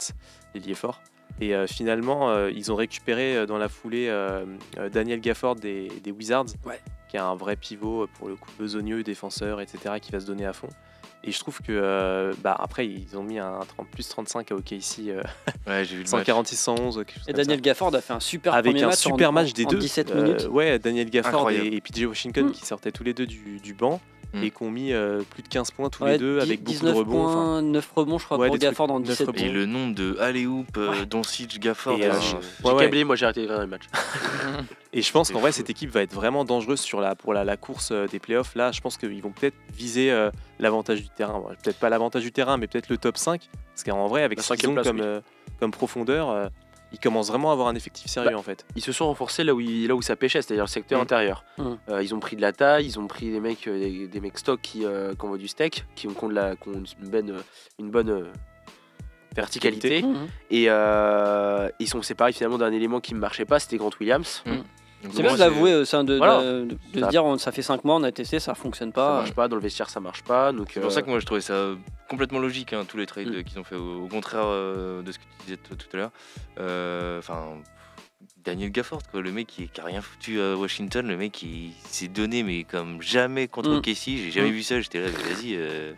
l'ailier 0.54 0.74
fort. 0.74 1.00
Et 1.40 1.54
euh, 1.54 1.66
finalement, 1.66 2.28
euh, 2.28 2.50
ils 2.54 2.70
ont 2.70 2.76
récupéré 2.76 3.38
euh, 3.38 3.46
dans 3.46 3.56
la 3.56 3.70
foulée 3.70 4.08
euh, 4.10 4.44
euh, 4.76 4.90
Daniel 4.90 5.20
Gafford 5.20 5.54
des, 5.56 5.88
des 6.04 6.10
Wizards, 6.10 6.44
Ouais. 6.66 6.78
Qui 7.12 7.18
est 7.18 7.20
un 7.20 7.34
vrai 7.34 7.56
pivot 7.56 8.04
euh, 8.04 8.08
pour 8.14 8.28
le 8.28 8.36
coup 8.36 8.48
besogneux, 8.58 9.02
défenseur, 9.02 9.60
etc., 9.60 9.96
qui 10.00 10.12
va 10.12 10.20
se 10.20 10.24
donner 10.24 10.46
à 10.46 10.54
fond. 10.54 10.70
Et 11.24 11.30
je 11.30 11.38
trouve 11.38 11.60
que, 11.60 11.70
euh, 11.70 12.32
bah, 12.42 12.56
après, 12.58 12.86
ils 12.86 13.16
ont 13.16 13.22
mis 13.22 13.38
un 13.38 13.60
30, 13.76 13.86
plus 13.88 14.08
35 14.08 14.50
à 14.50 14.54
OKC, 14.56 15.08
euh, 15.08 15.22
Ouais, 15.68 15.84
j'ai 15.84 15.96
vu 15.96 16.02
le 16.04 16.10
match. 16.10 16.26
146-111, 16.26 16.96
quelque 17.04 17.12
chose 17.14 17.22
Et 17.28 17.32
comme 17.32 17.36
ça. 17.36 17.42
Daniel 17.44 17.60
Gafford 17.60 17.94
a 17.94 18.00
fait 18.00 18.12
un 18.12 18.20
super 18.20 18.54
avec 18.54 18.72
premier 18.72 18.82
un 18.84 18.88
match 18.88 18.98
super 18.98 19.28
en, 19.28 19.32
match 19.32 19.52
des 19.52 19.64
en 19.66 19.68
deux. 19.68 19.78
17 19.78 20.10
Euh, 20.10 20.22
minutes. 20.22 20.48
ouais, 20.50 20.78
Daniel 20.80 21.08
Gafford 21.10 21.34
Incroyable. 21.34 21.66
et, 21.68 21.76
et 21.76 21.80
PJ 21.80 22.04
Washington 22.06 22.46
Mm. 22.46 22.52
qui 22.52 22.66
sortaient 22.66 22.90
tous 22.92 23.04
les 23.04 23.14
deux 23.14 23.26
du, 23.26 23.60
du 23.62 23.72
banc 23.74 24.00
Mm. 24.34 24.42
et 24.44 24.50
qui 24.50 24.62
ont 24.62 24.70
mis 24.70 24.92
euh, 24.94 25.20
plus 25.28 25.42
de 25.42 25.48
15 25.48 25.72
points 25.72 25.90
tous 25.90 26.04
Ouais, 26.04 26.12
les 26.12 26.18
deux 26.18 26.38
dix- 26.38 26.42
avec 26.42 26.60
beaucoup 26.64 26.72
de 26.72 26.78
19 26.86 26.96
rebonds. 26.96 27.24
enfin, 27.26 27.34
points, 27.34 27.62
9 27.62 27.92
rebonds, 27.94 28.18
je 28.18 28.24
crois, 28.24 28.38
Ouais, 28.38 28.46
pour 28.48 28.56
Gafford 28.56 28.90
en 28.90 28.98
9 28.98 29.08
17 29.10 29.26
rebonds. 29.26 29.38
Et 29.44 29.48
le 29.50 29.66
nombre 29.66 29.94
de 29.94 30.16
alley-oop, 30.20 30.74
euh, 30.78 30.90
Ouais. 30.90 31.04
Doncic, 31.06 31.60
Gafford. 31.60 31.98
Euh, 32.00 32.10
enfin, 32.10 32.38
J'ai 32.64 32.76
câblé, 32.84 33.04
moi 33.04 33.14
j'ai 33.14 33.26
arrêté 33.26 33.42
de 33.42 33.46
regarder 33.48 33.66
le 33.66 33.70
match. 33.70 33.82
Et 34.94 35.00
je 35.02 35.10
pense 35.12 35.30
qu'en 35.30 35.40
vrai, 35.40 35.52
cette 35.52 35.70
équipe 35.70 35.90
va 35.90 36.02
être 36.02 36.12
vraiment 36.14 36.44
dangereuse 36.44 36.80
sur 36.80 37.00
la, 37.00 37.14
pour 37.14 37.32
la, 37.34 37.44
la 37.44 37.56
course 37.56 37.90
euh, 37.92 38.06
des 38.06 38.18
playoffs. 38.18 38.54
Là, 38.54 38.72
je 38.72 38.80
pense 38.80 38.96
qu'ils 38.98 39.22
vont 39.22 39.30
peut-être 39.32 39.56
viser 39.74 40.10
euh, 40.10 40.30
l'avantage 40.58 41.02
du 41.02 41.08
terrain. 41.12 41.38
Bon, 41.38 41.48
peut-être 41.62 41.78
pas 41.78 41.88
l'avantage 41.90 42.22
du 42.22 42.32
terrain, 42.32 42.56
mais 42.56 42.66
peut-être 42.66 42.88
le 42.88 42.98
top 42.98 43.16
5. 43.16 43.48
Parce 43.74 43.84
qu'en 43.84 44.06
vrai, 44.08 44.22
avec 44.22 44.40
ce 44.40 44.52
qu'ils 44.54 44.74
comme, 44.74 44.96
oui. 44.96 45.02
euh, 45.02 45.20
comme 45.60 45.70
profondeur, 45.70 46.30
euh, 46.30 46.48
ils 46.92 46.98
commencent 46.98 47.28
vraiment 47.28 47.50
à 47.50 47.52
avoir 47.54 47.68
un 47.68 47.74
effectif 47.74 48.06
sérieux 48.10 48.36
en 48.36 48.42
fait. 48.42 48.66
Ils 48.76 48.82
se 48.82 48.92
sont 48.92 49.06
renforcés 49.06 49.44
là 49.44 49.54
où, 49.54 49.60
ils- 49.60 49.86
là 49.88 49.94
où 49.94 50.02
ça 50.02 50.14
pêchait, 50.14 50.42
c'est-à-dire 50.42 50.64
le 50.64 50.68
secteur 50.68 50.98
Mm. 50.98 51.02
intérieur. 51.02 51.44
Mm. 51.56 51.62
Euh, 51.88 52.02
ils 52.02 52.14
ont 52.14 52.20
pris 52.20 52.36
de 52.36 52.42
la 52.42 52.52
taille, 52.52 52.84
ils 52.86 52.98
ont 52.98 53.06
pris 53.06 53.30
des 53.30 53.40
mecs, 53.40 53.66
euh, 53.66 53.78
des, 53.78 54.08
des 54.08 54.20
mecs 54.20 54.36
stock 54.38 54.60
qui, 54.60 54.84
euh, 54.84 55.14
qui 55.14 55.24
envoient 55.24 55.38
du 55.38 55.48
steak, 55.48 55.86
qui 55.94 56.06
ont, 56.08 56.12
qui 56.12 56.24
ont 56.24 56.28
de 56.28 56.34
la, 56.34 56.54
qui 56.56 56.68
ont 56.68 56.82
une 57.02 57.08
bonne, 57.08 57.36
une 57.78 57.90
bonne, 57.90 58.10
euh, 58.10 58.24
verticalité. 59.34 60.02
Mhm. 60.02 60.26
Et 60.50 60.66
euh, 60.68 61.68
ils 61.78 61.88
sont 61.88 62.02
séparés 62.02 62.32
finalement 62.32 62.58
d'un 62.58 62.72
élément 62.72 63.00
qui 63.00 63.14
ne 63.14 63.18
marchait 63.18 63.46
pas, 63.46 63.58
c'était 63.58 63.78
Grant 63.78 63.90
Williams. 63.98 64.42
C'est 65.10 65.22
bien 65.22 65.34
de 65.34 65.38
l'avouer 65.38 65.74
au 65.74 65.84
sein 65.84 66.04
de, 66.04 66.16
Voilà. 66.16 66.42
de, 66.42 66.60
de- 66.64 66.78
de 66.94 67.00
Ça- 67.00 67.06
se 67.06 67.10
dire 67.10 67.24
on- 67.24 67.38
ça 67.38 67.50
fait 67.52 67.62
5 67.62 67.84
mois, 67.84 67.96
on 67.96 68.02
a 68.02 68.12
testé, 68.12 68.38
ça 68.40 68.54
fonctionne 68.54 68.90
Ça 68.90 68.94
pas. 68.94 69.16
marche 69.18 69.32
pas, 69.32 69.48
dans 69.48 69.56
le 69.56 69.62
vestiaire 69.62 69.90
ça 69.90 70.00
marche 70.00 70.22
pas. 70.22 70.52
Donc, 70.52 70.70
C'est 70.72 70.80
pour 70.80 70.90
euh, 70.90 70.92
ça 70.92 71.02
que 71.02 71.10
moi 71.10 71.18
je 71.18 71.26
trouvais 71.26 71.40
ça 71.40 71.70
complètement 72.08 72.38
logique, 72.38 72.72
hein, 72.72 72.84
tous 72.86 72.96
les 72.96 73.06
trades 73.06 73.28
Mm. 73.28 73.34
euh, 73.34 73.42
qu'ils 73.42 73.58
ont 73.58 73.64
fait, 73.64 73.74
au, 73.76 74.04
au 74.04 74.08
contraire 74.08 74.44
euh, 74.46 75.02
de 75.02 75.10
ce 75.12 75.18
que 75.18 75.24
tu 75.24 75.44
disais 75.46 75.56
tout 75.56 75.76
à 75.92 75.96
l'heure. 75.96 76.10
Euh, 76.60 77.18
Enfin, 77.18 77.56
Daniel 78.44 78.70
Gafford, 78.70 79.02
quoi, 79.10 79.20
le 79.22 79.30
mec 79.32 79.46
qui, 79.46 79.68
qui 79.68 79.80
a 79.80 79.84
rien 79.84 80.00
foutu 80.02 80.40
à 80.40 80.56
Washington, 80.56 81.06
le 81.06 81.16
mec 81.16 81.32
qui 81.32 81.72
s'est 81.84 82.08
donné, 82.08 82.42
mais 82.42 82.64
comme 82.64 83.00
jamais 83.02 83.46
contre 83.48 83.70
Mm. 83.70 83.82
Casey, 83.82 84.16
j'ai 84.16 84.30
jamais 84.30 84.50
Mm. 84.50 84.52
vu 84.52 84.62
ça. 84.62 84.80
J'étais 84.80 85.00
là, 85.00 85.06
mais 85.08 85.34
vas-y, 85.34 85.54
euh, 85.56 85.92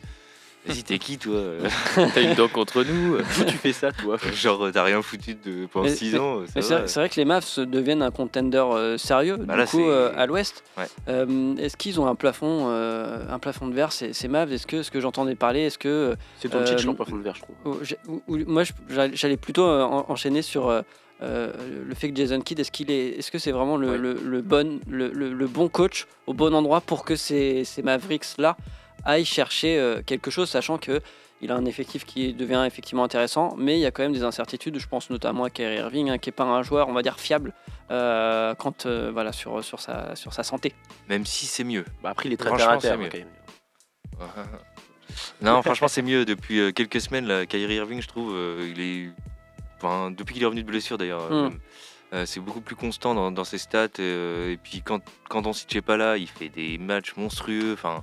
vas-y, 0.66 0.82
t'es 0.82 0.98
qui 0.98 1.18
toi 1.18 1.34
euh, 1.34 1.68
T'as 2.14 2.22
une 2.22 2.34
dent 2.34 2.48
contre 2.48 2.82
nous 2.84 3.18
tu 3.46 3.56
fais 3.56 3.72
ça, 3.72 3.92
toi 3.92 4.16
Genre, 4.32 4.70
t'as 4.72 4.82
rien 4.82 5.00
foutu 5.02 5.34
de, 5.34 5.66
pendant 5.66 5.86
Mais- 5.86 5.94
6 5.94 6.16
ans. 6.16 6.40
Mais 6.54 6.62
c'est 6.62 6.94
vrai, 6.94 7.08
que 7.08 7.16
les 7.16 7.24
Mavs 7.24 7.44
deviennent 7.58 8.02
un 8.02 8.10
contender 8.10 8.58
euh, 8.58 8.96
sérieux 8.98 9.36
Bah 9.36 9.54
du 9.54 9.60
là, 9.60 9.66
coup 9.66 9.88
euh, 9.88 10.12
à 10.16 10.26
l'Ouest. 10.26 10.64
Ouais. 10.78 10.84
Euh, 11.08 11.54
est-ce 11.56 11.76
qu'ils 11.76 12.00
ont 12.00 12.06
un 12.06 12.14
plafond, 12.14 12.66
euh, 12.70 13.24
un 13.30 13.38
plafond 13.38 13.68
de 13.68 13.74
verre 13.74 13.92
ces, 13.92 14.12
ces 14.12 14.28
Mavs 14.28 14.52
Est-ce 14.52 14.66
que 14.66 14.82
ce 14.82 14.90
que 14.90 15.00
j'entendais 15.00 15.34
parler, 15.34 15.60
est-ce 15.60 15.78
que 15.78 16.16
C'est 16.40 16.48
ton 16.48 16.58
Euh, 16.58 16.64
titre, 16.64 16.84
leur 16.84 16.96
plafond 16.96 17.16
de 17.16 17.22
verre, 17.22 17.34
je 17.36 17.42
trouve. 17.42 17.56
ou- 18.08 18.22
ou- 18.28 18.38
moi 18.46 18.62
j'allais 19.14 19.36
plutôt 19.36 19.64
euh, 19.66 19.82
en- 19.82 20.06
enchaîner 20.08 20.42
sur 20.42 20.68
euh, 20.68 20.82
euh, 21.22 21.52
le 21.86 21.94
fait 21.94 22.10
que 22.10 22.16
Jason 22.16 22.40
Kidd 22.40 22.58
est-ce 22.60 22.72
qu'il 22.72 22.90
est, 22.90 23.18
est-ce 23.18 23.30
que 23.30 23.38
c'est 23.38 23.52
vraiment 23.52 23.76
le, 23.76 23.90
Ouais. 23.90 23.98
le- 23.98 24.14
le 24.24 24.42
bon, 24.42 24.80
le, 24.88 25.08
le- 25.10 25.32
le 25.32 25.46
bon 25.46 25.68
coach 25.68 26.06
au 26.26 26.34
bon 26.34 26.52
endroit 26.54 26.80
pour 26.80 27.04
que 27.04 27.14
ces, 27.16 27.64
ces 27.64 27.82
Mavericks 27.82 28.26
là 28.38 28.56
aillent 29.04 29.24
chercher 29.24 29.78
euh, 29.78 30.02
quelque 30.02 30.30
chose, 30.30 30.48
sachant 30.50 30.78
que 30.78 31.00
il 31.40 31.50
a 31.50 31.56
un 31.56 31.64
effectif 31.66 32.06
qui 32.06 32.32
devient 32.32 32.62
effectivement 32.66 33.04
intéressant, 33.04 33.54
mais 33.58 33.76
il 33.76 33.80
y 33.80 33.86
a 33.86 33.90
quand 33.90 34.02
même 34.02 34.12
des 34.14 34.22
incertitudes. 34.22 34.78
Je 34.78 34.86
pense 34.88 35.10
notamment 35.10 35.44
à 35.44 35.50
Kyrie 35.50 35.76
Irving, 35.76 36.08
hein, 36.08 36.16
qui 36.18 36.28
n'est 36.28 36.32
pas 36.32 36.44
un 36.44 36.62
joueur, 36.62 36.88
on 36.88 36.94
va 36.94 37.02
dire, 37.02 37.18
fiable 37.20 37.52
euh, 37.90 38.54
quand, 38.54 38.86
euh, 38.86 39.10
voilà, 39.12 39.32
sur, 39.32 39.62
sur, 39.62 39.78
sa, 39.80 40.16
sur 40.16 40.32
sa 40.32 40.42
santé. 40.42 40.74
Même 41.08 41.26
si 41.26 41.44
c'est 41.44 41.64
mieux. 41.64 41.84
Bah, 42.02 42.10
après, 42.10 42.28
il 42.28 42.32
est 42.32 42.36
très 42.38 42.48
Franchement, 42.48 42.78
terre 42.78 42.98
à 42.98 43.08
terre. 43.08 43.26
non, 45.42 45.62
franchement, 45.62 45.88
c'est 45.88 46.02
mieux. 46.02 46.24
Depuis 46.24 46.60
euh, 46.60 46.72
quelques 46.72 47.00
semaines, 47.00 47.26
là, 47.26 47.46
Kyrie 47.46 47.74
Irving, 47.74 48.00
je 48.00 48.08
trouve, 48.08 48.32
euh, 48.34 48.72
il 48.74 48.80
est. 48.80 49.10
Enfin, 49.76 50.10
depuis 50.10 50.34
qu'il 50.34 50.42
est 50.42 50.46
revenu 50.46 50.62
de 50.62 50.66
blessure, 50.68 50.96
d'ailleurs, 50.98 51.22
euh, 51.30 51.50
Mm. 51.50 51.58
euh, 52.14 52.26
c'est 52.26 52.40
beaucoup 52.40 52.60
plus 52.62 52.76
constant 52.76 53.14
dans, 53.14 53.30
dans 53.30 53.44
ses 53.44 53.58
stats. 53.58 53.88
euh, 53.98 54.52
et 54.52 54.56
puis, 54.56 54.80
quand, 54.82 55.02
quand 55.28 55.46
on 55.46 55.52
n'est 55.74 55.82
pas 55.82 55.96
là, 55.96 56.16
il 56.16 56.28
fait 56.28 56.48
des 56.48 56.78
matchs 56.78 57.14
monstrueux. 57.16 57.72
Enfin, 57.74 58.02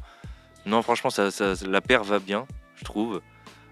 non, 0.66 0.82
franchement, 0.82 1.09
ça, 1.09 1.32
ça- 1.32 1.53
la 1.68 1.82
paire 1.82 2.03
va 2.03 2.20
bien, 2.20 2.45
je 2.76 2.84
trouve. 2.84 3.22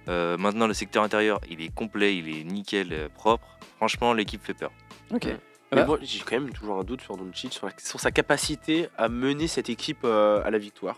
Euh, 0.07 0.37
maintenant, 0.37 0.67
le 0.67 0.73
secteur 0.73 1.03
intérieur, 1.03 1.39
il 1.49 1.61
est 1.61 1.73
complet, 1.73 2.17
il 2.17 2.27
est 2.29 2.43
nickel, 2.43 2.87
euh, 2.91 3.09
propre. 3.13 3.47
Franchement, 3.77 4.13
l'équipe 4.13 4.43
fait 4.43 4.53
peur. 4.53 4.71
Ok. 5.13 5.27
Mais 5.71 5.81
Ouais. 5.81 5.85
moi, 5.85 5.99
j'ai 6.01 6.19
quand 6.21 6.39
même 6.39 6.49
toujours 6.51 6.79
un 6.79 6.83
doute 6.83 7.01
sur 7.01 7.15
Doncic, 7.15 7.53
sur, 7.53 7.69
sur 7.77 7.99
sa 7.99 8.09
capacité 8.11 8.89
à 8.97 9.07
mener 9.07 9.47
cette 9.47 9.69
équipe 9.69 9.99
euh, 10.03 10.41
à 10.43 10.49
la 10.49 10.57
victoire. 10.57 10.97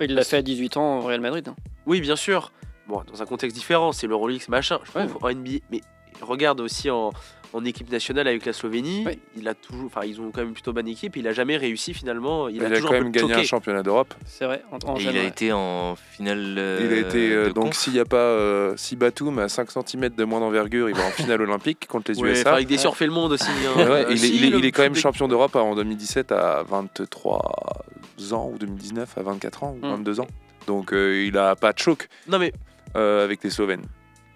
Il 0.00 0.14
l'a 0.14 0.24
fait 0.24 0.38
à 0.38 0.42
18 0.42 0.76
ans 0.78 0.98
au 0.98 1.02
Real 1.02 1.20
Madrid. 1.20 1.46
hein. 1.48 1.56
Oui, 1.84 2.00
bien 2.00 2.16
sûr. 2.16 2.52
Bon, 2.86 3.02
dans 3.06 3.20
un 3.20 3.26
contexte 3.26 3.54
différent, 3.56 3.92
c'est 3.92 4.06
le 4.06 4.14
Rolex 4.14 4.48
machin. 4.48 4.78
Je 4.84 4.90
trouve 4.92 5.18
en 5.22 5.28
NBA, 5.30 5.58
mais 5.70 5.82
regarde 6.22 6.60
aussi 6.60 6.88
en, 6.88 7.10
en 7.54 7.64
équipe 7.64 7.90
nationale 7.90 8.28
avec 8.28 8.44
la 8.44 8.52
Slovénie. 8.52 9.04
Oui. 9.06 9.18
Il 9.36 9.48
a 9.48 9.54
toujours, 9.54 9.86
enfin, 9.86 10.02
ils 10.04 10.20
ont 10.20 10.30
quand 10.30 10.40
même 10.40 10.48
une 10.48 10.54
plutôt 10.54 10.72
bonne 10.72 10.88
équipe. 10.88 11.16
Il 11.16 11.26
a 11.26 11.32
jamais 11.32 11.56
réussi 11.56 11.94
finalement. 11.94 12.48
Il, 12.48 12.56
Il, 12.56 12.64
a, 12.64 12.66
a, 12.66 12.70
toujours 12.70 12.90
quand 12.90 12.96
un 12.96 13.00
même 13.00 13.10
gagné 13.12 13.28
choqué. 13.28 13.40
un 13.40 13.44
championnat 13.44 13.82
d'Europe. 13.82 14.12
C'est 14.26 14.44
vrai. 14.44 14.62
En, 14.70 14.78
en 14.92 14.96
Et 14.96 15.00
jeune, 15.00 15.14
il 15.14 15.18
a 15.20 15.24
été 15.24 15.52
en 15.52 15.96
finale. 15.96 16.56
euh, 16.58 16.80
il 16.84 16.92
a 16.92 17.08
été 17.08 17.32
euh, 17.32 17.52
donc 17.52 17.74
s'il 17.74 17.92
n'y 17.94 17.98
a 18.00 18.04
pas 18.04 18.16
euh, 18.16 18.74
si 18.76 18.96
Batum 18.96 19.38
à 19.38 19.48
5 19.48 19.68
cm 19.70 20.10
de 20.10 20.24
moins 20.24 20.40
d'envergure, 20.40 20.88
il 20.90 20.94
va 20.94 21.04
en 21.06 21.10
finale 21.10 21.40
olympique 21.42 21.86
contre 21.86 22.10
les 22.12 22.18
Ouais, 22.22 22.30
USA. 22.32 22.52
avec 22.54 22.66
des 22.68 22.78
surfaits 22.78 23.08
le 23.08 23.14
monde 23.14 23.32
aussi. 23.32 23.44
hein. 23.66 23.72
Ouais, 23.76 23.82
Euh, 23.84 24.04
il, 24.10 24.12
est, 24.14 24.16
si, 24.18 24.36
il 24.36 24.44
est- 24.44 24.50
le 24.50 24.58
il 24.58 24.64
est 24.66 24.72
quand 24.72 24.82
même 24.82 24.94
champion 24.94 25.26
d'Europe 25.28 25.56
en 25.56 25.74
2017 25.74 26.32
à 26.32 26.62
23 26.68 27.84
ans 28.32 28.50
ou 28.52 28.58
2019 28.58 29.16
à 29.16 29.22
24 29.22 29.64
ans 29.64 29.76
ou 29.80 29.86
Mm. 29.86 29.90
22 29.90 30.20
ans. 30.20 30.26
Donc 30.66 30.92
euh, 30.92 31.24
il 31.26 31.38
a 31.38 31.56
pas 31.56 31.72
de 31.72 31.78
choc 31.78 32.08
Non 32.26 32.38
mais, 32.38 32.52
euh, 32.96 33.24
avec 33.24 33.42
les 33.42 33.50
Slovènes 33.50 33.84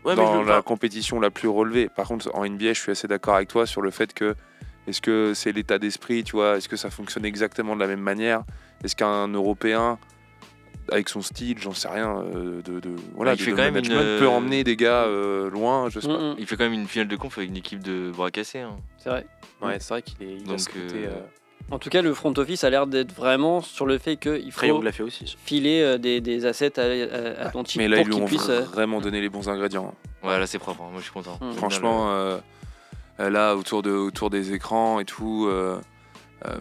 ouais, 0.04 0.14
dans 0.16 0.42
la 0.42 0.62
compétition 0.62 1.20
la 1.20 1.30
plus 1.30 1.48
relevée. 1.48 1.88
Par 1.88 2.06
contre, 2.08 2.30
en 2.34 2.44
NBA, 2.44 2.72
je 2.72 2.80
suis 2.80 2.92
assez 2.92 3.08
d'accord 3.08 3.34
avec 3.36 3.48
toi 3.48 3.66
sur 3.66 3.82
le 3.82 3.90
fait 3.90 4.12
que 4.14 4.34
est-ce 4.86 5.00
que 5.00 5.32
c'est 5.34 5.52
l'état 5.52 5.78
d'esprit, 5.78 6.24
tu 6.24 6.32
vois, 6.32 6.56
est-ce 6.56 6.68
que 6.68 6.76
ça 6.76 6.90
fonctionne 6.90 7.24
exactement 7.24 7.74
de 7.76 7.80
la 7.80 7.86
même 7.86 8.00
manière? 8.00 8.42
Est-ce 8.84 8.96
qu'un 8.96 9.28
Européen 9.28 9.98
avec 10.90 11.08
son 11.08 11.22
style, 11.22 11.58
j'en 11.60 11.72
sais 11.72 11.86
rien, 11.88 12.18
euh, 12.34 12.60
de, 12.62 12.80
de- 12.80 12.96
voilà, 13.14 13.34
il 13.34 13.38
de- 13.38 13.44
fait 13.44 13.50
de 13.52 13.56
quand 13.56 13.62
même 13.62 13.76
une, 13.76 13.84
peut 13.88 14.24
euh, 14.24 14.28
emmener 14.28 14.64
des 14.64 14.74
gars 14.76 15.04
euh, 15.04 15.48
loin, 15.48 15.88
je 15.88 16.00
sais 16.00 16.08
pas. 16.08 16.18
Mm, 16.18 16.32
mm. 16.32 16.34
Il 16.38 16.46
fait 16.46 16.56
quand 16.56 16.64
même 16.64 16.72
une 16.72 16.88
finale 16.88 17.06
de 17.06 17.14
conf 17.16 17.38
avec 17.38 17.50
une 17.50 17.56
équipe 17.56 17.80
de 17.82 18.10
bras 18.10 18.30
cassés. 18.32 18.58
hein. 18.60 18.76
C'est 18.98 19.08
vrai. 19.08 19.24
Ouais, 19.62 19.78
c'est 19.78 19.88
vrai 19.94 20.02
qu'il 20.02 20.20
est. 20.26 20.34
il 20.34 20.42
a 20.42 20.46
Donc, 20.46 20.58
ce 20.60 20.66
côté, 20.66 20.80
euh, 21.06 21.10
euh, 21.10 21.20
En 21.70 21.78
tout 21.78 21.88
cas, 21.88 22.02
le 22.02 22.12
front 22.12 22.34
office 22.36 22.64
a 22.64 22.70
l'air 22.70 22.86
d'être 22.86 23.12
vraiment 23.14 23.62
sur 23.62 23.86
le 23.86 23.96
fait 23.98 24.16
qu'il 24.16 24.52
faut 24.52 24.82
l'a 24.82 24.92
fait 24.92 25.02
aussi. 25.02 25.36
filer 25.44 25.80
euh, 25.82 25.98
des, 25.98 26.20
des 26.20 26.44
assets 26.44 26.78
à, 26.78 26.82
à, 26.82 27.48
à 27.48 27.52
Mais 27.76 27.88
là, 27.88 27.96
pour 27.98 28.06
ils 28.06 28.08
lui 28.08 28.14
ont 28.22 28.24
puisse. 28.26 28.48
euh, 28.50 28.60
vraiment 28.60 29.00
donné 29.00 29.20
les 29.22 29.28
bons 29.30 29.48
ingrédients. 29.48 29.94
Ouais, 30.22 30.38
là 30.38 30.46
c'est 30.46 30.58
propre, 30.58 30.82
hein. 30.82 30.88
moi 30.90 30.98
je 31.00 31.04
suis 31.04 31.12
content. 31.12 31.38
Mm. 31.40 31.52
Franchement, 31.52 32.10
euh, 32.10 32.38
euh, 33.20 33.30
là, 33.30 33.56
autour, 33.56 33.82
de, 33.82 33.90
autour 33.90 34.28
des 34.30 34.52
écrans 34.52 35.00
et 35.00 35.04
tout, 35.04 35.46
euh, 35.48 35.78
euh, 36.46 36.58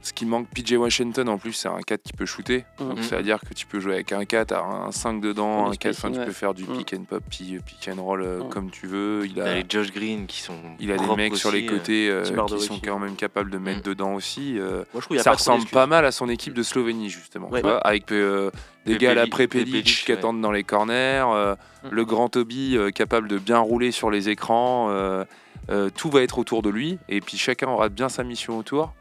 ce 0.00 0.12
qui 0.12 0.24
manque, 0.26 0.46
PJ 0.48 0.72
Washington 0.74 1.28
en 1.28 1.38
plus, 1.38 1.52
c'est 1.52 1.68
un 1.68 1.80
4 1.82 2.02
qui 2.02 2.12
peut 2.12 2.24
shooter. 2.24 2.64
Donc, 2.78 2.98
Mhm. 2.98 3.02
c'est-à-dire 3.02 3.40
que 3.40 3.52
tu 3.52 3.66
peux 3.66 3.80
jouer 3.80 3.94
avec 3.94 4.12
un 4.12 4.24
4, 4.24 4.52
un 4.54 4.90
5 4.92 5.20
dedans, 5.20 5.66
un 5.66 5.70
du 5.70 5.78
4, 5.78 5.96
enfin, 5.98 6.10
tu 6.12 6.20
peux 6.20 6.32
faire 6.32 6.54
du 6.54 6.64
pick 6.64 6.94
and 6.94 7.02
pop, 7.04 7.22
pi- 7.28 7.58
pick 7.64 7.90
and 7.92 8.00
roll 8.02 8.22
euh, 8.22 8.42
Mhm. 8.44 8.48
comme 8.48 8.70
tu 8.70 8.86
veux. 8.86 9.26
Il 9.26 9.40
a 9.40 9.54
les 9.54 9.64
Josh 9.68 9.92
Green 9.92 10.26
qui 10.26 10.40
sont. 10.40 10.54
il 10.78 10.92
a 10.92 10.96
des 10.96 11.16
mecs 11.16 11.36
sur 11.36 11.50
les 11.50 11.66
euh. 11.66 11.70
côtés 11.70 12.08
euh, 12.08 12.22
qui 12.22 12.60
sont 12.60 12.80
quand 12.82 12.98
même 12.98 13.16
capables 13.16 13.50
de 13.50 13.58
mettre 13.58 13.78
Mhm. 13.78 13.82
dedans 13.84 14.14
aussi. 14.14 14.58
euh, 14.58 14.76
Moi, 14.76 14.84
je 14.94 14.98
trouve 15.00 15.06
qu'il 15.08 15.16
y 15.16 15.20
a 15.20 15.22
ça 15.24 15.30
pas 15.30 15.36
ressemble 15.36 15.66
pas 15.66 15.86
mal 15.86 16.04
à 16.04 16.12
son 16.12 16.28
équipe 16.28 16.54
de 16.54 16.62
Slovénie, 16.62 17.10
justement. 17.10 17.48
Ouais. 17.50 17.60
tu 17.60 17.66
vois, 17.68 17.78
avec 17.78 18.10
euh, 18.12 18.50
des 18.86 18.96
gars 18.98 19.10
à 19.10 19.14
la 19.14 19.26
Prepelic- 19.26 20.04
qui 20.04 20.12
ouais. 20.12 20.16
attendent 20.18 20.40
dans 20.40 20.52
les 20.52 20.64
corners, 20.64 21.24
euh, 21.34 21.54
Mm. 21.84 21.88
le 21.90 22.04
grand 22.04 22.28
Toby 22.28 22.76
euh, 22.76 22.90
capable 22.90 23.28
de 23.28 23.38
bien 23.38 23.58
rouler 23.58 23.90
sur 23.90 24.10
les 24.10 24.28
écrans. 24.28 24.88
euh, 24.90 25.24
euh, 25.70 25.90
tout 25.94 26.08
va 26.08 26.22
être 26.22 26.38
autour 26.38 26.62
de 26.62 26.70
lui, 26.70 26.98
et 27.10 27.20
puis 27.20 27.36
chacun 27.36 27.68
aura 27.68 27.90
bien 27.90 28.08
sa 28.08 28.24
mission 28.24 28.56
autour. 28.56 28.94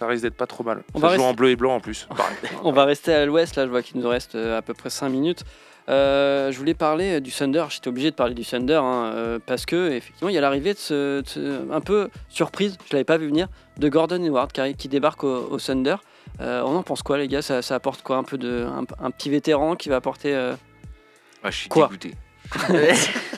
Ça 0.00 0.06
risque 0.08 0.22
d'être 0.24 0.34
pas 0.34 0.46
trop 0.48 0.64
mal. 0.64 0.82
On 0.94 1.00
ça 1.00 1.06
va 1.08 1.14
joue 1.16 1.22
en 1.22 1.26
rester- 1.26 1.36
bleu 1.36 1.50
et 1.50 1.56
blanc 1.56 1.76
en 1.76 1.80
plus. 1.80 2.08
On 2.64 2.72
va 2.72 2.84
rester 2.86 3.14
à 3.14 3.24
l'ouest, 3.26 3.54
là 3.56 3.66
je 3.66 3.70
vois 3.70 3.82
qu'il 3.82 4.00
nous 4.00 4.08
reste 4.08 4.34
euh, 4.34 4.58
à 4.58 4.62
peu 4.62 4.74
près 4.74 4.90
5 4.90 5.08
minutes. 5.10 5.44
Euh, 5.88 6.50
je 6.52 6.58
voulais 6.58 6.74
parler 6.74 7.16
euh, 7.16 7.20
du 7.20 7.30
Thunder, 7.32 7.64
j'étais 7.70 7.88
obligé 7.88 8.10
de 8.10 8.14
parler 8.16 8.34
du 8.34 8.44
Thunder 8.44 8.80
hein, 8.82 9.38
parce 9.46 9.66
que 9.66 9.90
effectivement 9.92 10.28
il 10.28 10.34
y 10.34 10.38
a 10.38 10.40
l'arrivée 10.40 10.72
de 10.74 10.78
ce, 10.78 11.20
de 11.20 11.28
ce- 11.28 11.72
un 11.72 11.80
peu 11.80 12.08
surprise, 12.28 12.76
je 12.88 12.92
l'avais 12.92 13.04
pas 13.04 13.16
vu 13.18 13.26
venir, 13.28 13.48
de 13.78 13.88
Gordon 13.88 14.22
Hayward 14.22 14.52
qui, 14.52 14.74
qui 14.74 14.88
débarque 14.88 15.22
au, 15.24 15.48
au 15.50 15.58
Thunder. 15.58 15.96
Euh, 16.40 16.62
on 16.64 16.76
en 16.76 16.82
pense 16.82 17.02
quoi 17.02 17.18
les 17.18 17.28
gars? 17.28 17.42
Ça, 17.42 17.60
ça 17.60 17.74
apporte 17.74 18.02
quoi? 18.02 18.16
Un 18.16 18.22
peu 18.24 18.38
de 18.38 18.66
un, 18.66 18.84
un 19.04 19.10
petit 19.10 19.28
vétéran 19.30 19.74
qui 19.76 19.88
va 19.90 19.96
apporter 19.96 20.34
euh, 20.34 20.54
Ah, 21.42 21.50
je 21.50 21.56
suis 21.56 21.68
Quoi? 21.68 21.88
dégoûté. 21.88 22.14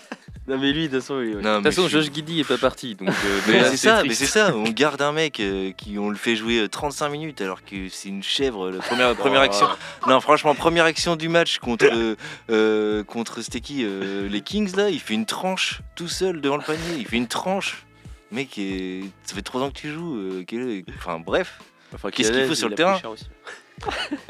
Non 0.48 0.58
mais 0.58 0.72
lui, 0.72 0.88
de 0.88 0.96
toute 0.98 1.00
façon, 1.02 1.14
Non, 1.14 1.30
De 1.34 1.54
toute 1.56 1.64
façon, 1.66 1.88
je 1.88 2.00
Josh 2.00 2.12
Giddy 2.12 2.40
est 2.40 2.44
pas 2.48 2.58
parti. 2.58 2.96
Donc, 2.96 3.08
euh, 3.10 3.40
Mais 3.48 3.64
c'est 3.64 3.76
ça, 3.76 4.02
mais 4.02 4.14
c'est 4.14 4.26
ça, 4.26 4.52
on 4.56 4.64
garde 4.64 5.00
un 5.00 5.12
mec 5.12 5.38
euh, 5.38 5.70
qui 5.72 5.98
on 5.98 6.10
le 6.10 6.16
fait 6.16 6.34
jouer 6.34 6.58
euh, 6.60 6.68
35 6.68 7.08
minutes 7.10 7.40
alors 7.40 7.64
que 7.64 7.88
c'est 7.88 8.08
une 8.08 8.22
chèvre. 8.24 8.70
La 8.70 8.78
première, 8.80 9.14
première 9.16 9.40
action, 9.40 9.68
non 10.08 10.20
franchement 10.20 10.54
première 10.56 10.84
action 10.84 11.14
du 11.14 11.28
match 11.28 11.58
contre 11.58 11.86
euh, 11.92 12.16
euh, 12.50 13.04
contre 13.04 13.38
euh, 13.40 14.28
les 14.28 14.40
Kings 14.40 14.74
là, 14.76 14.90
il 14.90 14.98
fait 15.00 15.14
une 15.14 15.26
tranche 15.26 15.80
tout 15.94 16.08
seul 16.08 16.40
devant 16.40 16.56
le 16.56 16.64
panier, 16.64 16.96
il 16.98 17.06
fait 17.06 17.16
une 17.18 17.28
tranche. 17.28 17.84
Mec, 18.32 18.56
euh, 18.58 19.02
ça 19.24 19.34
fait 19.36 19.42
trois 19.42 19.60
ans 19.60 19.68
que 19.70 19.78
tu 19.78 19.92
joues. 19.92 20.16
euh, 20.16 20.82
Enfin 20.98 21.20
bref, 21.20 21.58
Enfin, 21.94 22.10
Qu'est-ce 22.10 22.32
qu'il 22.32 22.46
faut 22.46 22.54
sur 22.54 22.68
le 22.68 22.74
terrain? 22.74 22.98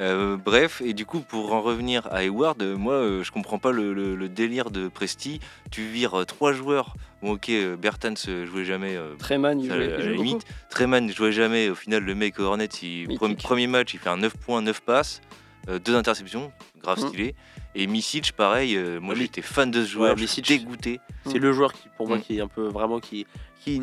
Euh, 0.01 0.37
bref, 0.37 0.81
et 0.85 0.95
du 0.95 1.05
coup, 1.07 1.21
pour 1.21 1.53
en 1.53 1.61
revenir 1.63 2.07
à 2.11 2.23
Hayward, 2.23 2.61
euh, 2.63 2.77
moi, 2.77 2.95
euh, 2.95 3.23
je 3.23 3.31
comprends 3.31 3.59
pas 3.59 3.71
le, 3.73 3.93
le- 3.93 4.17
le 4.17 4.29
délire 4.29 4.71
de 4.71 4.89
Presti. 4.89 5.41
Tu 5.71 5.83
vires 5.83 6.21
euh, 6.21 6.25
trois 6.25 6.53
joueurs. 6.53 6.95
Bon, 7.23 7.33
ok, 7.35 7.51
Bertans 7.79 8.15
jouait 8.47 8.65
jamais. 8.65 8.97
euh, 8.97 9.15
Treman 9.19 9.61
il 9.61 9.67
jouait, 9.71 9.97
il 10.01 10.11
limite. 10.13 10.45
Treman 10.71 11.05
ne 11.07 11.13
jouait 11.13 11.33
jamais. 11.33 11.69
Au 11.69 11.75
final, 11.75 12.03
le 12.03 12.15
mec 12.15 12.39
au 12.41 12.45
Hornets, 12.45 12.67
il, 12.83 13.15
premier, 13.17 13.35
premier 13.37 13.67
match, 13.67 13.95
il 13.95 14.01
fait 14.01 14.09
un 14.11 14.17
9 14.17 14.37
points, 14.39 14.63
9 14.63 14.81
passes, 14.81 15.21
2 15.69 15.95
interceptions, 15.95 16.51
grave 16.81 16.99
Mm. 17.03 17.09
stylé. 17.09 17.35
Et 17.75 17.87
Misic, 17.87 18.33
pareil, 18.33 18.77
euh, 18.77 19.01
moi 19.01 19.15
j'étais 19.15 19.41
fan 19.41 19.71
de 19.71 19.83
ce 19.85 19.91
joueur, 19.91 20.15
Ouais, 20.15 20.21
je 20.21 20.27
suis 20.27 20.43
dégoûté. 20.43 21.01
C'est 21.27 21.39
le 21.39 21.53
joueur 21.53 21.73
qui, 21.73 21.89
pour 21.97 22.09
moi, 22.09 22.19
Mm. 22.19 22.23
qui 22.23 22.39
est 22.39 22.41
un 22.43 22.49
peu 22.49 22.67
vraiment 22.69 23.01
qui, 23.01 23.27
qui 23.61 23.81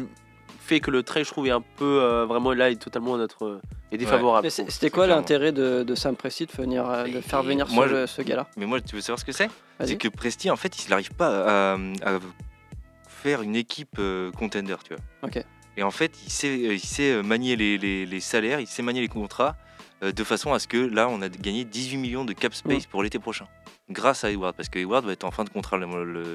fait 0.70 0.80
que 0.80 0.92
le 0.92 1.04
trait, 1.04 1.24
je 1.24 1.30
trouve, 1.32 1.48
est 1.48 1.52
un 1.52 1.62
peu 1.62 2.02
euh, 2.02 2.26
vraiment 2.26 2.54
là, 2.54 2.70
est 2.70 2.76
totalement 2.76 3.18
notre 3.18 3.60
est 3.92 3.98
défavorable. 3.98 4.50
C'était 4.52 4.90
quoi 4.92 5.08
l'intérêt 5.08 5.52
de, 5.52 5.84
de 5.84 5.96
Sam 5.96 6.16
Presti 6.16 6.46
de, 6.46 6.52
venir, 6.52 6.88
euh, 6.90 7.08
de 7.08 7.22
faire 7.22 7.42
venir 7.44 7.68
moi, 7.70 7.88
ce, 7.88 7.92
je- 8.02 8.06
ce 8.06 8.22
gars-là? 8.22 8.48
Mais 8.58 8.66
moi, 8.66 8.80
tu 8.82 8.96
veux 8.96 9.02
savoir 9.02 9.20
ce 9.20 9.26
que 9.26 9.32
c'est? 9.32 9.50
C'est 9.84 9.98
que 9.98 10.08
Presti, 10.08 10.50
en 10.52 10.56
fait, 10.56 10.86
il 10.86 10.90
n'arrive 10.90 11.12
pas 11.14 11.74
à, 11.74 11.74
à 12.04 12.20
faire 13.08 13.42
une 13.42 13.56
équipe 13.56 13.98
euh, 14.00 14.32
contender, 14.32 14.76
tu 14.88 14.94
vois. 14.94 15.04
Ok. 15.24 15.44
Et 15.78 15.84
en 15.84 15.92
fait, 15.92 16.12
il 16.26 16.32
sait, 16.32 16.58
il 16.58 16.80
sait 16.80 17.22
manier 17.24 17.56
les, 17.56 17.78
les- 17.78 18.06
les 18.06 18.20
salaires, 18.20 18.60
il 18.60 18.68
sait 18.68 18.82
manier 18.84 19.02
les 19.02 19.08
contrats 19.08 19.56
euh, 20.04 20.12
de 20.12 20.24
façon 20.24 20.54
à 20.54 20.60
ce 20.60 20.68
que 20.68 20.78
là, 20.78 21.08
on 21.10 21.22
a 21.22 21.30
gagné 21.30 21.64
18 21.66 21.98
millions 21.98 22.26
de 22.26 22.34
cap 22.34 22.54
space 22.54 22.86
pour 22.86 23.02
l'été 23.04 23.18
prochain. 23.20 23.46
grâce 23.90 24.24
à 24.24 24.28
Hayward, 24.30 24.56
parce 24.56 24.70
que 24.70 24.78
Hayward 24.80 25.06
va 25.06 25.14
être 25.14 25.24
en 25.24 25.32
fin 25.32 25.44
de 25.44 25.50
contrat 25.50 25.78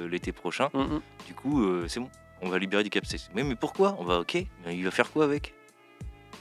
l'été 0.09 0.31
prochain. 0.31 0.69
Mm, 0.73 0.79
mm. 0.81 1.01
Du 1.27 1.33
coup, 1.35 1.63
euh, 1.63 1.85
c'est 1.87 1.99
bon, 1.99 2.09
on 2.45 2.49
va 2.49 2.59
libérer 2.59 2.83
du 2.83 2.89
cap 2.89 3.05
space. 3.05 3.29
Mais, 3.35 3.43
mais 3.43 3.55
pourquoi? 3.55 3.95
On 3.99 4.03
va, 4.03 4.19
ok, 4.19 4.37
mais 4.65 4.77
il 4.77 4.83
va 4.85 4.91
faire 4.91 5.11
quoi 5.11 5.25
avec? 5.25 5.53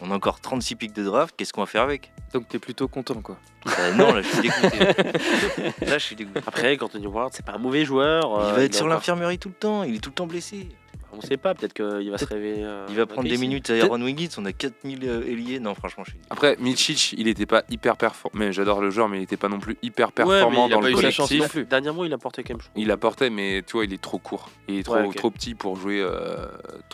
On 0.00 0.10
a 0.10 0.14
encore 0.14 0.40
36 0.40 0.74
pics 0.76 0.92
de 0.92 1.04
draft, 1.04 1.34
qu'est-ce 1.36 1.52
qu'on 1.52 1.62
va 1.62 1.66
faire 1.66 1.82
avec? 1.82 2.12
Donc 2.32 2.48
t'es 2.48 2.58
plutôt 2.58 2.88
content 2.88 3.22
quoi. 3.22 3.38
Bah 3.64 3.92
Non, 3.96 4.12
là 4.12 4.22
je 4.22 4.28
suis 4.28 4.42
dégoûté. 4.42 4.78
là 5.86 5.98
je 5.98 6.04
suis 6.04 6.16
dégoûté. 6.16 6.40
Après, 6.46 6.76
Anthony 6.82 7.06
Ward, 7.06 7.30
c'est 7.32 7.44
pas 7.46 7.52
un 7.52 7.58
mauvais 7.58 7.84
joueur. 7.84 8.22
Il 8.40 8.50
euh, 8.50 8.52
va 8.54 8.62
être 8.64 8.74
sur 8.74 8.84
encore- 8.86 8.96
l'infirmerie 8.96 9.38
tout 9.38 9.48
le 9.50 9.54
temps, 9.54 9.84
il 9.84 9.94
est 9.94 9.98
tout 10.00 10.10
le 10.10 10.14
temps 10.14 10.26
blessé. 10.26 10.68
On 11.16 11.20
sait 11.20 11.36
pas, 11.36 11.54
peut-être 11.54 11.72
qu'il 11.72 12.10
va 12.10 12.18
se 12.18 12.24
réveiller. 12.26 12.64
euh, 12.64 12.86
Il 12.88 12.96
va 12.96 13.06
prendre 13.06 13.28
des 13.28 13.36
minutes 13.38 13.70
à 13.70 13.74
Aaron 13.84 14.00
Wiggins, 14.02 14.28
on 14.38 14.44
a 14.44 14.52
4000 14.52 15.00
euh, 15.04 15.26
ailiers. 15.26 15.60
Non, 15.60 15.74
franchement, 15.74 16.04
je 16.04 16.10
suis. 16.12 16.20
Après, 16.30 16.56
Milicic, 16.58 17.14
il 17.16 17.24
n'était 17.26 17.46
pas 17.46 17.62
hyper 17.70 17.96
performant. 17.96 18.38
Mais 18.38 18.52
j'adore 18.52 18.80
le 18.80 18.90
joueur, 18.90 19.08
mais 19.08 19.16
il 19.18 19.20
n'était 19.20 19.36
pas 19.36 19.48
non 19.48 19.58
plus 19.60 19.76
hyper 19.82 20.08
Ouais, 20.08 20.12
mais 20.18 20.24
performant 20.26 20.66
il 20.66 20.72
a 20.72 20.76
dans 20.76 20.80
pas 20.82 20.88
le 20.88 20.92
eu 20.92 20.96
sa 21.02 21.10
chance 21.10 21.28
collectif. 21.28 21.40
non 21.40 21.48
plus. 21.48 21.64
Dernièrement, 21.68 22.04
il 22.04 22.12
a 22.12 22.18
porté 22.18 22.42
quand 22.42 22.54
même. 22.54 22.62
Il 22.76 22.90
apportait, 22.90 23.30
mais 23.30 23.62
tu 23.66 23.72
vois, 23.72 23.84
il 23.84 23.92
est 23.92 24.00
trop 24.02 24.18
court. 24.18 24.50
Il 24.68 24.78
est 24.78 24.82
trop, 24.82 24.96
Ouais, 24.96 25.08
trop 25.14 25.30
petit 25.30 25.54
pour 25.54 25.76
jouer, 25.76 26.00
euh, 26.00 26.46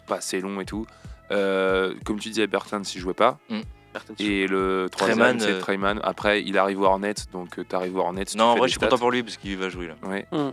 pas 0.07 0.17
assez 0.17 0.41
long 0.41 0.61
et 0.61 0.65
tout. 0.65 0.87
Euh, 1.31 1.95
comme 2.05 2.19
tu 2.19 2.29
disais, 2.29 2.47
Bertrand, 2.47 2.83
s'il 2.85 3.01
jouait 3.01 3.15
pas. 3.15 3.39
Bertrand, 3.93 4.15
Et 4.19 4.47
le 4.47 4.87
troisième, 4.91 5.41
c'est 5.41 5.59
Treyman. 5.59 6.01
Après, 6.03 6.43
il 6.43 6.59
arrive 6.59 6.81
au 6.81 6.85
Hornets, 6.85 7.15
donc 7.33 7.57
tu 7.69 7.75
arrives 7.77 7.97
au 7.97 8.01
Hornets. 8.01 8.25
Non, 8.37 8.45
en 8.45 8.57
vrai, 8.57 8.69
je 8.69 8.73
suis 8.73 8.81
content 8.81 8.99
pour 8.99 9.11
lui 9.11 9.23
parce 9.23 9.37
qu'il 9.37 9.57
va 9.57 9.69
jouer 9.69 9.89
là. 9.89 9.95
Ouais. 10.09 10.27
Mm. 10.33 10.51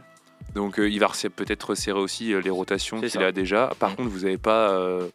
Donc 0.56 0.80
euh, 0.80 0.90
il 0.90 1.00
va 1.00 1.08
peut-être 1.36 1.70
resserrer 1.70 2.00
aussi 2.00 2.34
euh, 2.34 2.42
les 2.42 2.50
rotations 2.50 3.00
qu'il 3.02 3.22
a 3.24 3.32
déjà. 3.32 3.72
Par 3.80 3.92
Mm. 3.92 3.96
contre, 3.96 4.10
vous 4.10 4.20
n'avez 4.22 4.38
pas. 4.38 4.70
euh, 4.72 5.08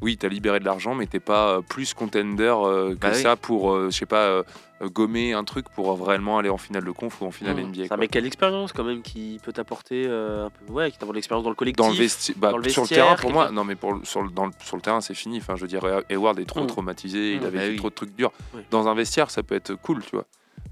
Oui, 0.00 0.16
tu 0.16 0.24
as 0.26 0.28
libéré 0.28 0.60
de 0.60 0.64
l'argent, 0.64 0.94
mais 0.94 1.06
t'es 1.06 1.18
pas 1.18 1.60
plus 1.60 1.92
contender 1.92 2.54
que 2.62 2.94
Bah 2.94 3.08
oui. 3.14 3.20
ça 3.20 3.34
pour, 3.34 3.76
je 3.86 3.90
sais 3.90 4.06
pas, 4.06 4.44
gommer 4.80 5.32
un 5.32 5.42
truc 5.42 5.68
pour 5.70 5.92
vraiment 5.96 6.38
aller 6.38 6.50
en 6.50 6.56
finale 6.56 6.84
de 6.84 6.92
conf 6.92 7.20
ou 7.20 7.24
en 7.26 7.32
finale 7.32 7.56
Mm. 7.56 7.60
NBA. 7.72 7.82
C'est 7.88 7.92
un 7.92 7.96
mec 7.96 8.12
de 8.12 8.20
l'expérience 8.20 8.72
quand 8.72 8.84
même, 8.84 9.02
qui 9.02 9.40
peut 9.42 9.52
t'apporter 9.52 10.06
un 10.06 10.50
peu. 10.50 10.72
Ouais, 10.72 10.92
qui 10.92 10.98
t'apporte 10.98 11.16
l'expérience 11.16 11.42
dans 11.42 11.50
le 11.50 11.56
collectif. 11.56 11.84
Dans 11.84 11.90
le, 11.92 11.96
vesti- 11.98 12.32
bah, 12.36 12.52
dans 12.52 12.58
le 12.58 12.68
sur 12.68 12.82
le 12.82 12.88
terrain, 12.88 13.16
pour 13.16 13.32
moi, 13.32 13.50
non, 13.50 13.64
mais 13.64 13.74
pour, 13.74 13.98
sur, 14.04 14.22
le, 14.22 14.30
dans 14.30 14.46
le- 14.46 14.52
sur 14.64 14.76
le 14.76 14.82
terrain, 14.82 15.00
c'est 15.00 15.14
fini. 15.14 15.38
Enfin, 15.38 15.56
je 15.56 15.62
veux 15.62 15.66
dire, 15.68 15.82
Hayward 16.08 16.38
est 16.38 16.44
trop 16.44 16.62
Mm. 16.62 16.66
traumatisé, 16.68 17.32
il 17.32 17.40
Mm. 17.40 17.46
avait 17.46 17.58
Bah 17.58 17.64
oui. 17.70 17.76
trop 17.76 17.90
de 17.90 17.94
trucs 17.96 18.14
durs. 18.14 18.30
Dans 18.70 18.86
un 18.86 18.94
vestiaire, 18.94 19.32
ça 19.32 19.42
peut 19.42 19.56
être 19.56 19.74
cool, 19.74 20.04
tu 20.04 20.14
vois, 20.14 20.26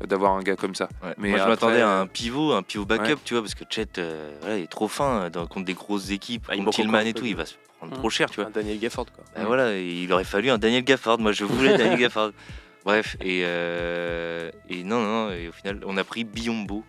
d'avoir 0.05 0.33
un 0.33 0.41
gars 0.43 0.57
comme 0.57 0.75
ça. 0.75 0.89
Ouais. 1.03 1.15
Mais 1.19 1.29
Moi, 1.31 1.39
je 1.39 1.43
après, 1.43 1.51
m'attendais 1.53 1.81
à 1.81 1.89
euh, 1.89 2.03
un 2.03 2.07
pivot, 2.07 2.53
un 2.53 2.63
pivot 2.63 2.85
backup, 2.85 3.05
Ouais. 3.15 3.17
tu 3.25 3.35
vois, 3.35 3.43
parce 3.43 3.55
que 3.55 3.65
Chet, 3.69 3.87
euh, 3.99 4.37
voilà, 4.41 4.59
il 4.59 4.65
est 4.65 4.67
trop 4.71 4.89
fin 4.89 5.23
euh, 5.23 5.31
dans, 5.31 5.47
contre 5.47 5.65
des 5.67 5.75
grosses 5.75 6.11
équipes, 6.11 6.47
Ah, 6.49 6.57
contre 6.57 6.71
Tillman 6.71 7.01
et 7.01 7.15
tout, 7.15 7.25
il 7.27 7.37
va 7.37 7.47
se 7.47 7.55
prendre 7.79 7.93
Mm. 7.95 7.99
trop 7.99 8.11
cher, 8.11 8.31
tu 8.31 8.37
vois. 8.41 8.47
Un 8.47 8.51
Daniel 8.51 8.79
Gafford 8.79 9.07
quoi. 9.15 9.25
Bah 9.37 9.43
voilà, 9.47 9.77
il 9.79 10.11
aurait 10.13 10.25
fallu 10.25 10.51
un 10.51 10.59
Daniel 10.59 10.83
Gafford. 10.85 11.19
Moi, 11.19 11.33
je 11.33 11.45
voulais 11.45 11.77
Daniel 11.77 11.99
Gafford. 11.99 12.31
Bref, 12.85 13.17
et, 13.21 13.43
euh, 13.45 14.51
et 14.69 14.85
non, 14.85 15.01
non, 15.03 15.31
et 15.33 15.49
au 15.49 15.53
final, 15.53 15.81
on 15.87 15.97
a 15.97 16.05
pris 16.05 16.25
Biombo. 16.25 16.85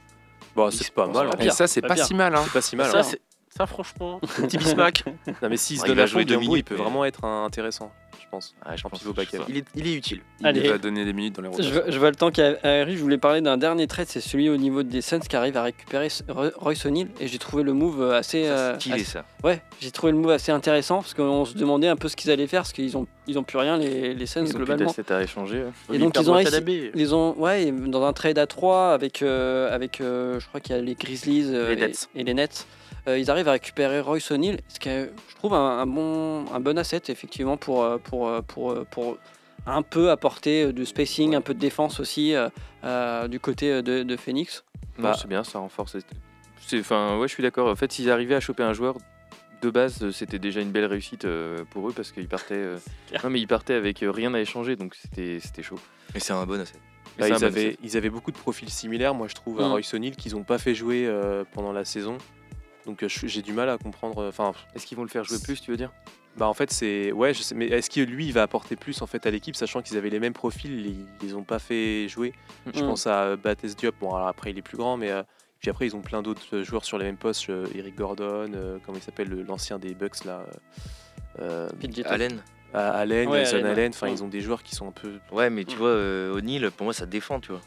Bon, 0.55 0.69
c'est 0.71 0.91
pas 0.91 1.07
mal. 1.07 1.27
hein. 1.27 1.37
Et 1.39 1.49
ça, 1.49 1.67
c'est 1.67 1.81
Pas 1.81 1.95
si 1.95 2.13
mal. 2.13 2.35
Hein. 2.35 2.41
C'est 2.45 2.53
pas 2.53 2.61
si 2.61 2.75
mal. 2.75 2.91
Ça, 2.91 2.99
hein. 3.01 3.15
Ça, 3.57 3.65
franchement, 3.65 4.19
le 4.21 4.43
petit 4.47 4.57
Bismack, 4.57 5.03
Non, 5.41 5.49
mais 5.49 5.57
s'il 5.57 5.77
se 5.77 5.81
Ouais, 5.83 5.87
donne 5.89 5.97
il 5.97 6.01
à 6.01 6.05
jouer 6.05 6.25
deux 6.25 6.35
il 6.35 6.39
minutes, 6.41 6.65
peut 6.67 6.75
mais- 6.75 6.83
vraiment 6.83 7.05
être 7.05 7.23
un- 7.25 7.45
intéressant, 7.45 7.91
je 8.21 8.25
pense. 8.29 8.53
Je 8.75 8.85
En 8.85 8.89
pense 8.89 9.01
je 9.03 9.09
il 9.49 9.57
est, 9.57 9.65
il 9.75 9.87
est 9.87 9.93
utile. 9.93 10.21
Allez. 10.43 10.61
Il 10.61 10.69
va 10.69 10.77
donner 10.77 11.05
des 11.05 11.13
minutes 11.13 11.35
dans 11.35 11.41
les 11.41 11.47
Je 11.49 11.69
rotations. 11.73 11.91
je 11.91 11.99
vois 11.99 12.09
le 12.09 12.15
temps 12.15 12.29
Harry, 12.63 12.97
je 12.97 13.01
voulais 13.01 13.17
parler 13.17 13.41
d'un 13.41 13.57
dernier 13.57 13.87
trade, 13.87 14.07
c'est 14.09 14.19
celui 14.21 14.49
au 14.49 14.57
niveau 14.57 14.83
des 14.83 15.01
Suns 15.01 15.19
qui 15.19 15.35
arrive 15.35 15.55
à 15.57 15.63
récupérer 15.63 16.09
Roy- 16.29 16.51
Royce 16.57 16.85
O'Neal 16.85 17.07
et 17.19 17.27
j'ai 17.27 17.37
trouvé 17.39 17.63
le 17.63 17.73
move 17.73 18.01
assez, 18.11 18.45
Ça, 18.45 18.49
euh, 18.51 18.75
stylé, 18.79 18.95
assez- 18.95 19.03
ça. 19.05 19.25
ouais, 19.43 19.61
j'ai 19.79 19.91
trouvé 19.91 20.11
le 20.11 20.17
move 20.19 20.31
assez 20.31 20.51
intéressant 20.51 20.97
parce 20.97 21.13
qu'on 21.13 21.45
se 21.45 21.55
demandait 21.57 21.87
un 21.87 21.95
peu 21.95 22.09
ce 22.09 22.15
qu'ils 22.15 22.31
allaient 22.31 22.47
faire 22.47 22.61
parce 22.61 22.73
qu'ils 22.73 22.97
ont 22.97 23.07
ils 23.29 23.37
ont 23.37 23.43
plus 23.43 23.57
rien 23.57 23.77
les, 23.77 24.13
les 24.13 24.25
Suns 24.25 24.41
Ils 24.41 24.47
ont 24.47 24.49
plus 24.49 24.57
globalement. 24.65 24.85
d'assets 24.89 25.11
à 25.11 25.21
échanger. 25.21 25.63
ouais. 25.89 25.95
Et 25.95 25.99
donc 25.99 26.15
ils 26.19 26.29
ont 26.31 26.37
ils 26.95 27.15
ont 27.15 27.37
ouais 27.39 27.71
dans 27.71 28.03
un 28.05 28.13
trade 28.13 28.37
à 28.37 28.47
3 28.47 28.93
avec 28.93 29.21
euh, 29.21 29.73
avec 29.73 29.99
euh, 30.01 30.39
je 30.39 30.47
crois 30.47 30.59
qu'il 30.59 30.75
y 30.75 30.79
a 30.79 30.81
les 30.81 30.95
Grizzlies 30.95 31.45
euh, 31.47 31.75
Les 31.75 31.83
et- 31.83 32.19
et, 32.19 32.23
les 32.23 32.33
Nets. 32.33 32.65
Euh, 33.07 33.17
ils 33.17 33.31
arrivent 33.31 33.47
à 33.47 33.53
récupérer 33.53 34.01
Royce 34.01 34.31
O'Neal, 34.31 34.59
ce 34.67 34.79
qui 34.79 34.89
est, 34.89 35.11
je 35.29 35.35
trouve 35.35 35.53
un, 35.53 35.79
un 35.79 35.85
bon 35.85 36.45
un 36.53 36.59
bon 36.59 36.77
asset 36.77 37.03
effectivement 37.07 37.55
pour 37.55 37.83
euh, 37.83 37.97
pour 37.97 38.27
euh, 38.27 38.41
pour 38.41 38.85
pour 38.85 39.17
un 39.65 39.81
peu 39.81 40.11
apporter 40.11 40.71
de 40.73 40.85
spacing, 40.85 41.35
un 41.35 41.41
peu 41.41 41.53
de 41.53 41.59
défense 41.59 41.99
aussi 41.99 42.33
euh, 42.35 42.49
euh, 42.83 43.27
du 43.27 43.39
côté 43.39 43.81
de, 43.81 44.03
de 44.03 44.17
Phoenix. 44.17 44.63
Bah. 44.97 45.13
c'est 45.19 45.27
bien, 45.27 45.43
ça 45.43 45.59
renforce. 45.59 45.97
Enfin, 46.73 47.17
ouais, 47.17 47.27
je 47.27 47.33
suis 47.33 47.43
d'accord. 47.43 47.69
En 47.69 47.75
fait, 47.75 47.91
s'ils 47.91 48.09
arrivaient 48.09 48.35
à 48.35 48.39
choper 48.39 48.63
un 48.63 48.73
joueur 48.73 48.97
de 49.61 49.69
base, 49.69 50.09
c'était 50.11 50.39
déjà 50.39 50.61
une 50.61 50.71
belle 50.71 50.85
réussite 50.85 51.27
pour 51.71 51.89
eux 51.89 51.93
parce 51.93 52.11
qu'ils 52.11 52.27
partaient. 52.27 52.65
Non, 53.23 53.29
mais 53.29 53.39
ils 53.39 53.47
partaient 53.47 53.73
avec 53.73 53.99
rien 54.01 54.33
à 54.33 54.39
échanger, 54.39 54.75
donc 54.75 54.95
c'était, 54.95 55.39
c'était 55.41 55.63
chaud. 55.63 55.79
Mais 56.13 56.19
c'est 56.19 56.33
un 56.33 56.45
bon 56.45 56.59
asset. 56.59 56.75
Bah, 57.17 57.25
un 57.25 57.29
ils, 57.29 57.33
bon 57.33 57.43
avaient, 57.43 57.77
ils 57.83 57.97
avaient 57.97 58.09
beaucoup 58.09 58.31
de 58.31 58.37
profils 58.37 58.69
similaires, 58.69 59.13
moi 59.13 59.27
je 59.27 59.35
trouve, 59.35 59.59
à 59.61 59.67
Mm. 59.67 59.71
Royce 59.71 59.93
O'Neal 59.93 60.15
qu'ils 60.15 60.33
n'ont 60.35 60.43
pas 60.43 60.57
fait 60.57 60.75
jouer 60.75 61.05
euh, 61.07 61.43
pendant 61.53 61.71
la 61.71 61.83
saison. 61.85 62.17
Donc 62.87 63.03
euh, 63.03 63.07
j'ai 63.09 63.41
du 63.43 63.53
mal 63.53 63.69
à 63.69 63.77
comprendre. 63.77 64.17
euh, 64.23 64.29
Enfin, 64.29 64.53
Est-ce 64.73 64.87
qu'ils 64.87 64.97
vont 64.97 65.03
le 65.03 65.09
faire 65.09 65.23
jouer 65.23 65.37
plus, 65.43 65.61
tu 65.61 65.69
veux 65.69 65.77
dire? 65.77 65.91
Bah 66.37 66.47
en 66.47 66.53
fait 66.53 66.71
c'est 66.71 67.11
ouais, 67.11 67.33
je 67.33 67.41
sais, 67.41 67.55
mais 67.55 67.65
est-ce 67.65 67.89
que 67.89 67.99
lui 67.99 68.27
il 68.27 68.31
va 68.33 68.43
apporter 68.43 68.75
plus 68.75 69.01
en 69.01 69.07
fait 69.07 69.25
à 69.25 69.31
l'équipe, 69.31 69.55
sachant 69.55 69.81
qu'ils 69.81 69.97
avaient 69.97 70.11
les 70.11 70.19
mêmes 70.19 70.33
profils, 70.33 70.85
ils, 70.85 71.05
ils 71.23 71.35
ont 71.35 71.43
pas 71.43 71.57
fait 71.59 72.07
jouer? 72.07 72.31
Je 72.73 72.81
Mm. 72.83 72.87
pense 72.87 73.07
à 73.07 73.35
Bates 73.35 73.65
Diop. 73.65 73.95
Bon 73.99 74.13
alors 74.15 74.27
après 74.27 74.51
il 74.51 74.57
est 74.57 74.61
plus 74.61 74.77
grand, 74.77 74.97
mais 74.97 75.09
euh, 75.11 75.23
puis 75.59 75.69
après 75.71 75.87
ils 75.87 75.95
ont 75.95 76.01
plein 76.01 76.21
d'autres 76.21 76.57
euh, 76.57 76.63
joueurs 76.63 76.85
sur 76.85 76.97
les 76.99 77.05
mêmes 77.05 77.17
postes. 77.17 77.49
euh, 77.49 77.65
Eric 77.73 77.95
Gordon, 77.95 78.51
euh, 78.53 78.77
comment 78.85 78.97
il 78.99 79.03
s'appelle 79.03 79.29
le- 79.29 79.41
l'ancien 79.43 79.79
des 79.79 79.95
Bucks 79.95 80.25
là. 80.25 80.45
euh, 81.39 81.69
Gitton. 81.81 82.09
Allen 82.09 82.43
à 82.73 82.89
Allen, 82.91 83.29
Ouais, 83.29 83.39
Allen, 83.47 83.63
ouais. 83.65 83.71
Allen, 83.71 83.91
enfin 83.95 84.07
Mm. 84.09 84.13
ils 84.13 84.23
ont 84.23 84.27
des 84.27 84.41
joueurs 84.41 84.61
qui 84.61 84.75
sont 84.75 84.87
un 84.89 84.91
peu. 84.91 85.13
Ouais, 85.31 85.49
mais 85.49 85.65
tu 85.65 85.75
vois, 85.77 85.87
euh, 85.89 86.35
O'Neal, 86.35 86.69
pour 86.69 86.83
moi, 86.83 86.93
ça 86.93 87.05
défend, 87.07 87.39
tu 87.39 87.51
vois. 87.51 87.61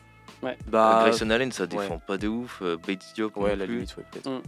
Bah, 0.69 1.01
Grayson 1.03 1.29
Allen, 1.31 1.51
ça 1.53 1.67
défend 1.67 1.99
pas 1.99 2.19
de 2.19 2.29
ouf. 2.29 2.61
euh, 2.63 2.77
Bates 2.77 3.05
Diop, 3.15 3.37
ouais, 3.37 3.57
la 3.57 3.65
plus. 3.65 3.75
limite, 3.75 3.97
ouais, 3.97 4.05
peut-être. 4.13 4.31
Mm. 4.31 4.43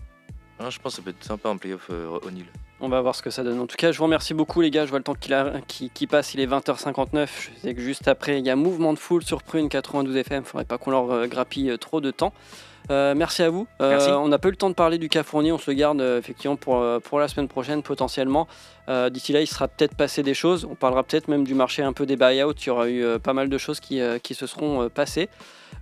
Ah, 0.64 0.70
je 0.70 0.78
pense 0.78 0.92
que 0.92 0.96
ça 0.96 1.02
peut 1.02 1.10
être 1.10 1.24
sympa 1.24 1.48
un 1.48 1.56
playoff 1.56 1.88
euh, 1.90 2.18
O'Neal. 2.22 2.46
On 2.80 2.88
va 2.88 3.00
voir 3.00 3.14
ce 3.14 3.22
que 3.22 3.30
ça 3.30 3.42
donne. 3.42 3.58
En 3.58 3.66
tout 3.66 3.76
cas, 3.76 3.90
je 3.90 3.98
vous 3.98 4.04
remercie 4.04 4.34
beaucoup 4.34 4.60
les 4.60 4.70
gars. 4.70 4.84
Je 4.84 4.90
vois 4.90 4.98
le 4.98 5.04
temps 5.04 5.14
qui 5.14 6.06
passe. 6.06 6.34
Il 6.34 6.40
est 6.40 6.46
20h59. 6.46 7.28
Je 7.54 7.60
sais 7.60 7.74
que 7.74 7.80
juste 7.80 8.06
après, 8.06 8.38
il 8.38 8.46
y 8.46 8.50
a 8.50 8.56
mouvement 8.56 8.92
de 8.92 8.98
foule 8.98 9.24
sur 9.24 9.42
Prune 9.42 9.68
92 9.68 10.16
FM. 10.16 10.44
Faudrait 10.44 10.64
pas 10.64 10.78
qu'on 10.78 10.90
leur 10.92 11.10
euh, 11.10 11.26
grappille 11.26 11.70
euh, 11.70 11.76
trop 11.76 12.00
de 12.00 12.10
temps. 12.10 12.32
Euh, 12.90 13.14
merci 13.16 13.42
à 13.42 13.50
vous. 13.50 13.66
Euh, 13.80 14.14
on 14.16 14.28
n'a 14.28 14.38
pas 14.38 14.48
eu 14.48 14.50
le 14.52 14.56
temps 14.56 14.68
de 14.70 14.74
parler 14.74 14.98
du 14.98 15.08
cas 15.08 15.22
fourni. 15.22 15.52
On 15.52 15.58
se 15.58 15.70
le 15.70 15.74
garde 15.76 16.00
euh, 16.00 16.18
effectivement 16.18 16.56
pour, 16.56 16.80
euh, 16.80 16.98
pour 16.98 17.20
la 17.20 17.28
semaine 17.28 17.48
prochaine 17.48 17.82
potentiellement. 17.82 18.48
Euh, 18.88 19.08
D'ici 19.10 19.32
là, 19.32 19.40
il 19.40 19.46
sera 19.46 19.68
peut-être 19.68 19.94
passé 19.96 20.22
des 20.22 20.34
choses. 20.34 20.66
On 20.70 20.74
parlera 20.74 21.02
peut-être 21.04 21.28
même 21.28 21.44
du 21.44 21.54
marché 21.54 21.82
un 21.82 21.92
peu 21.92 22.06
des 22.06 22.16
buyouts. 22.16 22.52
Il 22.60 22.66
y 22.66 22.70
aura 22.70 22.88
eu 22.88 23.04
euh, 23.04 23.18
pas 23.18 23.32
mal 23.32 23.48
de 23.48 23.58
choses 23.58 23.78
qui, 23.80 24.00
euh, 24.00 24.18
qui 24.18 24.34
se 24.34 24.46
seront 24.46 24.82
euh, 24.82 24.88
passées. 24.88 25.28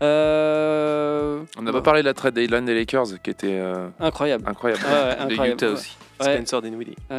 Euh, 0.02 1.42
On 1.58 1.62
n'a 1.62 1.72
pas 1.72 1.82
parlé 1.82 2.00
de 2.02 2.06
la 2.06 2.14
trade 2.14 2.34
deadline 2.34 2.64
des 2.64 2.74
Lakers 2.74 3.06
qui 3.22 3.30
était 3.30 3.46
euh, 3.58 3.88
Incroyable. 3.98 4.44
incroyable. 4.48 4.82
Ouais, 4.84 5.16
De 5.26 5.32
incroyable. 5.32 5.54
Utah 5.64 5.68
aussi. 5.72 5.96
Ouais. 6.20 6.34
Spencer 6.34 6.60
Dinwiddie. 6.62 6.96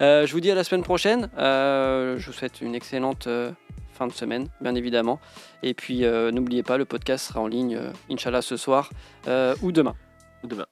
Euh, 0.00 0.26
je 0.26 0.32
vous 0.32 0.40
dis 0.40 0.50
à 0.50 0.54
la 0.54 0.64
semaine 0.64 0.82
prochaine. 0.82 1.28
Euh, 1.38 2.16
je 2.18 2.26
vous 2.26 2.32
souhaite 2.32 2.60
une 2.60 2.74
excellente 2.74 3.26
euh, 3.28 3.52
fin 3.94 4.06
de 4.06 4.12
semaine, 4.12 4.48
bien 4.60 4.74
évidemment. 4.74 5.20
Et 5.62 5.72
puis, 5.74 6.04
euh, 6.04 6.30
n'oubliez 6.30 6.62
pas, 6.62 6.76
le 6.76 6.84
podcast 6.84 7.28
sera 7.28 7.40
en 7.40 7.46
ligne, 7.46 7.76
euh, 7.76 7.90
Inch'Allah, 8.10 8.42
ce 8.42 8.56
soir 8.56 8.90
euh, 9.28 9.54
ou 9.62 9.72
demain. 9.72 9.94
Ou 10.42 10.46
demain. 10.48 10.66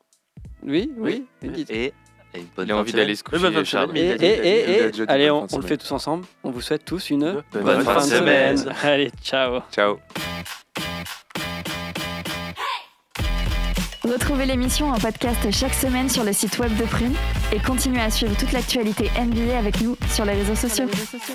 Oui, 0.65 0.93
oui. 0.99 1.25
Oui, 1.43 1.49
dites. 1.51 1.71
Et, 1.71 1.87
et 2.35 2.39
une 2.39 2.47
bonne 2.57 2.67
Il 2.69 2.73
a 2.73 2.77
envie 2.77 2.93
d'aller 2.93 3.15
semaine. 3.15 3.41
se 3.41 3.47
bonne 3.55 3.65
Charles. 3.65 3.89
semaine, 3.89 4.17
Et, 4.21 4.27
et- 4.27 4.71
et- 4.99 5.09
allez, 5.09 5.31
on, 5.31 5.43
le 5.43 5.49
semaine. 5.49 5.63
fait 5.67 5.77
tous 5.77 5.93
ensemble. 5.93 6.25
On 6.45 6.51
vous 6.51 6.61
souhaite 6.61 6.85
tous 6.85 7.11
une 7.11 7.43
Bonne 7.53 7.63
bonne 7.65 7.83
fin 7.85 7.97
de 7.97 8.11
semaine. 8.11 8.65
Allez, 8.83 9.11
ciao. 9.23 9.61
Ciao. 9.73 9.99
Retrouvez 14.05 14.47
l'émission 14.47 14.89
en 14.91 14.99
podcast 14.99 15.49
chaque 15.53 15.75
semaine 15.75 16.09
sur 16.09 16.25
le 16.25 16.33
site 16.33 16.59
web 16.59 16.77
de 16.77 16.85
Prune 16.85 17.15
et 17.53 17.61
continuez 17.61 18.01
à 18.01 18.11
suivre 18.11 18.37
toute 18.37 18.53
l'actualité 18.53 19.09
NBA 19.19 19.57
avec 19.57 19.81
nous 19.81 19.97
sur 20.11 20.25
les 20.25 20.33
réseaux 20.35 20.57
sociaux. 20.57 20.87
Sur 20.87 20.87
les 20.87 20.93
réseaux 20.93 21.19
sociaux. 21.19 21.35